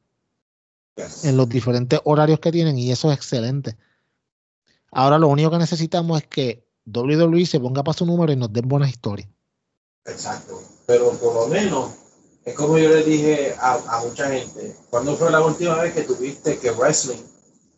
En 1.23 1.37
los 1.37 1.47
diferentes 1.47 1.99
horarios 2.05 2.39
que 2.39 2.51
tienen 2.51 2.79
y 2.79 2.91
eso 2.91 3.11
es 3.11 3.17
excelente. 3.17 3.77
Ahora 4.91 5.19
lo 5.19 5.27
único 5.27 5.51
que 5.51 5.59
necesitamos 5.59 6.23
es 6.23 6.27
que 6.27 6.67
WWE 6.87 7.45
se 7.45 7.59
ponga 7.59 7.83
para 7.83 7.95
su 7.95 8.07
número 8.07 8.33
y 8.33 8.35
nos 8.35 8.51
den 8.51 8.67
buenas 8.67 8.89
historias. 8.89 9.29
Exacto, 10.05 10.59
pero 10.87 11.11
por 11.19 11.35
lo 11.35 11.47
menos 11.47 12.02
es 12.45 12.53
como 12.55 12.77
yo 12.77 12.89
le 12.89 13.03
dije 13.03 13.55
a, 13.59 13.73
a 13.73 14.01
mucha 14.01 14.29
gente, 14.29 14.75
¿cuándo 14.89 15.15
fue 15.15 15.31
la 15.31 15.41
última 15.41 15.75
vez 15.75 15.93
que 15.93 16.03
tuviste 16.03 16.57
que 16.59 16.71
wrestling 16.71 17.21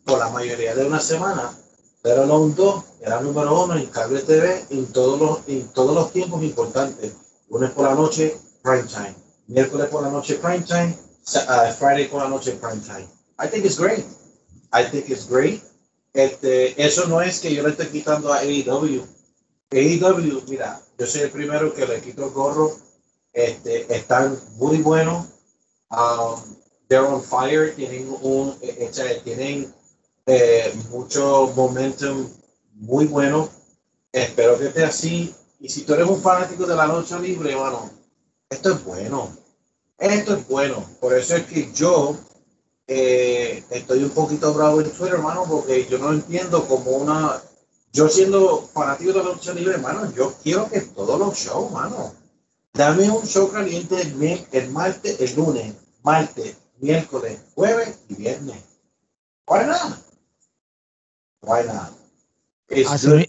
por 0.04 0.18
la 0.18 0.28
mayoría 0.30 0.74
de 0.74 0.86
una 0.86 1.00
semana 1.00 1.56
pero 2.06 2.24
los 2.24 2.54
dos 2.54 2.84
era 3.00 3.20
número 3.20 3.64
uno 3.64 3.76
en 3.76 3.86
cable 3.86 4.20
TV 4.20 4.64
en 4.70 4.86
todos 4.92 5.18
los, 5.18 5.40
en 5.48 5.66
todos 5.72 5.92
los 5.92 6.12
tiempos 6.12 6.40
importantes. 6.44 7.14
Lunes 7.50 7.72
por 7.72 7.84
la 7.84 7.96
noche, 7.96 8.36
prime 8.62 8.84
time. 8.84 9.16
Miércoles 9.48 9.88
por 9.88 10.04
la 10.04 10.10
noche, 10.10 10.36
prime 10.36 10.60
time. 10.60 10.96
Uh, 11.34 11.72
Friday 11.72 12.06
por 12.06 12.22
la 12.22 12.28
noche, 12.28 12.52
prime 12.60 12.80
time. 12.80 13.08
I 13.40 13.48
think 13.48 13.64
it's 13.64 13.76
great. 13.76 14.04
I 14.72 14.84
think 14.84 15.10
it's 15.10 15.28
great. 15.28 15.60
Este, 16.12 16.80
eso 16.80 17.08
no 17.08 17.20
es 17.20 17.40
que 17.40 17.52
yo 17.52 17.64
le 17.64 17.70
esté 17.70 17.88
quitando 17.88 18.32
a 18.32 18.38
AEW. 18.38 19.04
AEW, 19.72 20.42
mira, 20.48 20.80
yo 20.96 21.06
soy 21.08 21.22
el 21.22 21.30
primero 21.32 21.74
que 21.74 21.88
le 21.88 22.00
quito 22.02 22.26
el 22.26 22.30
gorro. 22.30 22.70
Este, 23.36 23.94
están 23.94 24.40
muy 24.54 24.78
buenos. 24.78 25.26
Um, 25.90 26.40
they're 26.88 27.06
on 27.06 27.22
fire. 27.22 27.70
Tienen 27.76 28.08
un, 28.22 28.56
eh, 28.62 28.90
eh, 28.96 29.20
tienen 29.22 29.74
eh, 30.24 30.72
mucho 30.90 31.52
momentum 31.54 32.30
muy 32.72 33.04
bueno. 33.04 33.50
Espero 34.10 34.58
que 34.58 34.68
esté 34.68 34.84
así. 34.84 35.34
Y 35.60 35.68
si 35.68 35.82
tú 35.82 35.92
eres 35.92 36.08
un 36.08 36.22
fanático 36.22 36.64
de 36.64 36.76
la 36.76 36.86
noche 36.86 37.18
libre, 37.18 37.52
hermano, 37.52 37.90
esto 38.48 38.72
es 38.72 38.82
bueno. 38.82 39.36
Esto 39.98 40.34
es 40.36 40.48
bueno. 40.48 40.82
Por 40.98 41.12
eso 41.12 41.36
es 41.36 41.44
que 41.44 41.70
yo 41.74 42.16
eh, 42.86 43.62
estoy 43.68 44.02
un 44.02 44.10
poquito 44.10 44.54
bravo 44.54 44.80
en 44.80 44.90
Twitter, 44.90 45.16
hermano, 45.16 45.44
porque 45.46 45.86
yo 45.86 45.98
no 45.98 46.10
entiendo 46.10 46.66
como 46.66 46.90
una. 46.92 47.42
Yo 47.92 48.08
siendo 48.08 48.62
fanático 48.72 49.12
de 49.12 49.18
la 49.18 49.24
noche 49.24 49.52
libre, 49.52 49.74
hermano, 49.74 50.10
yo 50.14 50.32
quiero 50.42 50.70
que 50.70 50.80
todos 50.80 51.18
los 51.18 51.36
shows, 51.36 51.66
hermano. 51.66 52.25
Dame 52.76 53.10
un 53.10 53.26
show 53.26 53.50
caliente 53.50 54.00
el, 54.00 54.46
el 54.52 54.70
martes, 54.70 55.20
el 55.20 55.34
lunes, 55.34 55.74
martes, 56.02 56.56
miércoles, 56.78 57.40
jueves 57.54 58.00
y 58.08 58.14
viernes. 58.16 58.56
Why 59.48 59.64
not? 59.66 59.98
Why 61.40 61.66
not? 61.66 61.92
It's, 62.68 62.90
así, 62.90 63.08
good. 63.08 63.26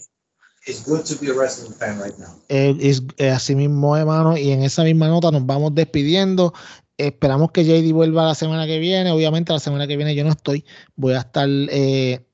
It's 0.66 0.84
good 0.84 1.04
to 1.04 1.14
be 1.20 1.30
a 1.30 1.34
wrestling 1.34 1.72
fan 1.72 1.98
right 1.98 2.16
now. 2.18 2.34
Es, 2.48 3.02
así 3.18 3.54
mismo, 3.54 3.96
hermano, 3.96 4.36
y 4.36 4.50
en 4.50 4.62
esa 4.62 4.84
misma 4.84 5.08
nota 5.08 5.30
nos 5.30 5.46
vamos 5.46 5.74
despidiendo. 5.74 6.52
Esperamos 6.98 7.52
que 7.52 7.64
JD 7.64 7.92
vuelva 7.92 8.26
la 8.26 8.34
semana 8.34 8.66
que 8.66 8.78
viene. 8.78 9.10
Obviamente, 9.12 9.52
la 9.52 9.60
semana 9.60 9.86
que 9.86 9.96
viene 9.96 10.14
yo 10.14 10.24
no 10.24 10.30
estoy. 10.30 10.64
Voy 10.96 11.14
a 11.14 11.20
estar 11.20 11.48
eh, 11.48 12.26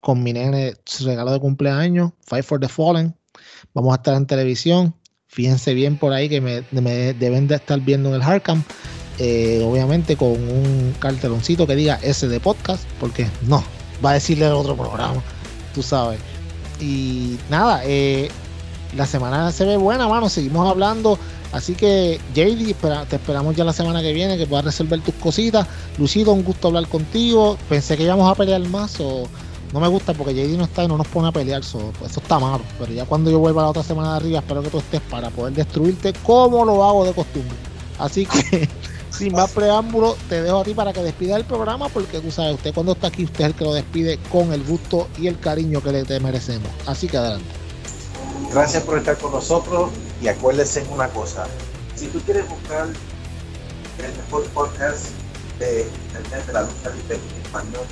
con 0.00 0.22
mi 0.22 0.32
nene, 0.32 0.76
regalo 1.00 1.32
de 1.32 1.40
cumpleaños, 1.40 2.12
Fight 2.26 2.44
for 2.44 2.60
the 2.60 2.68
Fallen. 2.68 3.14
Vamos 3.74 3.92
a 3.92 3.96
estar 3.96 4.14
en 4.14 4.26
televisión. 4.26 4.94
Fíjense 5.34 5.74
bien 5.74 5.96
por 5.96 6.12
ahí 6.12 6.28
que 6.28 6.40
me, 6.40 6.62
deben 7.14 7.48
de 7.48 7.56
estar 7.56 7.80
viendo 7.80 8.08
en 8.10 8.14
el 8.14 8.22
Hardcamp. 8.22 8.64
Eh, 9.18 9.60
obviamente 9.64 10.16
con 10.16 10.30
un 10.30 10.94
carteloncito 11.00 11.66
que 11.66 11.74
diga 11.74 11.98
S 12.02 12.28
de 12.28 12.38
podcast, 12.38 12.84
porque 13.00 13.26
no, 13.48 13.64
va 14.04 14.10
a 14.10 14.14
decirle 14.14 14.46
el 14.46 14.52
otro 14.52 14.76
programa, 14.76 15.20
tú 15.74 15.82
sabes. 15.82 16.20
Y 16.80 17.36
nada, 17.50 17.82
eh, 17.84 18.28
la 18.96 19.06
semana 19.06 19.50
se 19.50 19.64
ve 19.64 19.76
buena, 19.76 20.06
mano, 20.06 20.28
seguimos 20.28 20.68
hablando. 20.70 21.18
Así 21.50 21.74
que, 21.74 22.20
JD, 22.32 22.74
te 23.08 23.16
esperamos 23.16 23.56
ya 23.56 23.64
la 23.64 23.72
semana 23.72 24.02
que 24.02 24.12
viene 24.12 24.38
que 24.38 24.46
puedas 24.46 24.64
resolver 24.64 25.00
tus 25.00 25.14
cositas. 25.16 25.66
Lucido, 25.98 26.32
un 26.32 26.44
gusto 26.44 26.68
hablar 26.68 26.86
contigo. 26.86 27.58
Pensé 27.68 27.96
que 27.96 28.04
íbamos 28.04 28.30
a 28.30 28.36
pelear 28.36 28.60
más 28.68 29.00
o 29.00 29.28
no 29.74 29.80
me 29.80 29.88
gusta 29.88 30.14
porque 30.14 30.32
JD 30.32 30.56
no 30.56 30.64
está 30.64 30.84
y 30.84 30.88
no 30.88 30.96
nos 30.96 31.08
pone 31.08 31.26
a 31.26 31.32
pelear. 31.32 31.60
pues 31.98 32.12
eso 32.12 32.20
está 32.20 32.38
malo. 32.38 32.62
Pero 32.78 32.92
ya 32.92 33.06
cuando 33.06 33.28
yo 33.28 33.40
vuelva 33.40 33.62
la 33.62 33.70
otra 33.70 33.82
semana 33.82 34.12
de 34.12 34.16
arriba, 34.18 34.38
espero 34.38 34.62
que 34.62 34.70
tú 34.70 34.78
estés 34.78 35.00
para 35.00 35.30
poder 35.30 35.52
destruirte 35.52 36.12
como 36.22 36.64
lo 36.64 36.84
hago 36.84 37.04
de 37.04 37.12
costumbre. 37.12 37.56
Así 37.98 38.24
que 38.24 38.68
sin 39.10 39.32
más 39.32 39.50
preámbulo, 39.50 40.16
te 40.28 40.42
dejo 40.42 40.60
a 40.60 40.64
ti 40.64 40.74
para 40.74 40.92
que 40.92 41.02
despida 41.02 41.36
el 41.36 41.44
programa, 41.44 41.88
porque 41.88 42.20
tú 42.20 42.30
sabes, 42.30 42.54
usted 42.54 42.72
cuando 42.72 42.92
está 42.92 43.08
aquí, 43.08 43.24
usted 43.24 43.40
es 43.40 43.46
el 43.46 43.54
que 43.54 43.64
lo 43.64 43.74
despide 43.74 44.18
con 44.30 44.52
el 44.52 44.62
gusto 44.62 45.08
y 45.18 45.26
el 45.26 45.40
cariño 45.40 45.82
que 45.82 45.90
le 45.90 46.04
te 46.04 46.20
merecemos. 46.20 46.68
Así 46.86 47.08
que 47.08 47.16
adelante. 47.16 47.48
Gracias 48.52 48.84
por 48.84 48.98
estar 48.98 49.18
con 49.18 49.32
nosotros. 49.32 49.90
y 50.22 50.28
acuérdense 50.28 50.86
una 50.92 51.08
cosa, 51.08 51.46
si 51.96 52.06
tú 52.06 52.20
quieres 52.20 52.48
buscar 52.48 52.86
el 53.98 54.16
mejor 54.22 54.44
podcast 54.50 55.06
de 55.58 55.88
de 56.46 56.52
la 56.52 56.62
lucha 56.62 56.90
libre 56.90 57.16
en 57.16 57.42
español, 57.42 57.86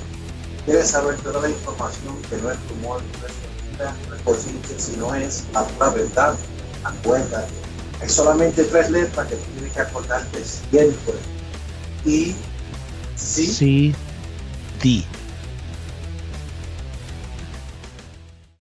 quieres 0.65 0.89
saber 0.89 1.17
toda 1.17 1.41
la 1.41 1.49
información 1.49 2.21
que 2.29 2.37
no 2.37 2.51
es 2.51 2.57
rumor, 2.69 3.01
no 3.01 3.27
es 3.27 3.33
mentira, 3.61 3.95
no 4.09 4.15
es 4.15 4.21
posible, 4.21 4.61
sino 4.77 5.15
es 5.15 5.43
la 5.53 5.65
pura 5.65 5.89
verdad, 5.89 6.35
acuérdate. 6.83 7.53
Hay 8.01 8.09
solamente 8.09 8.63
tres 8.63 8.89
letras 8.89 9.27
que 9.27 9.35
tienes 9.35 9.73
que 9.73 9.81
acordarte 9.81 10.43
siempre. 10.43 11.13
Y 12.05 12.35
sí, 13.15 13.47
sí, 13.47 13.95
di. 14.81 15.05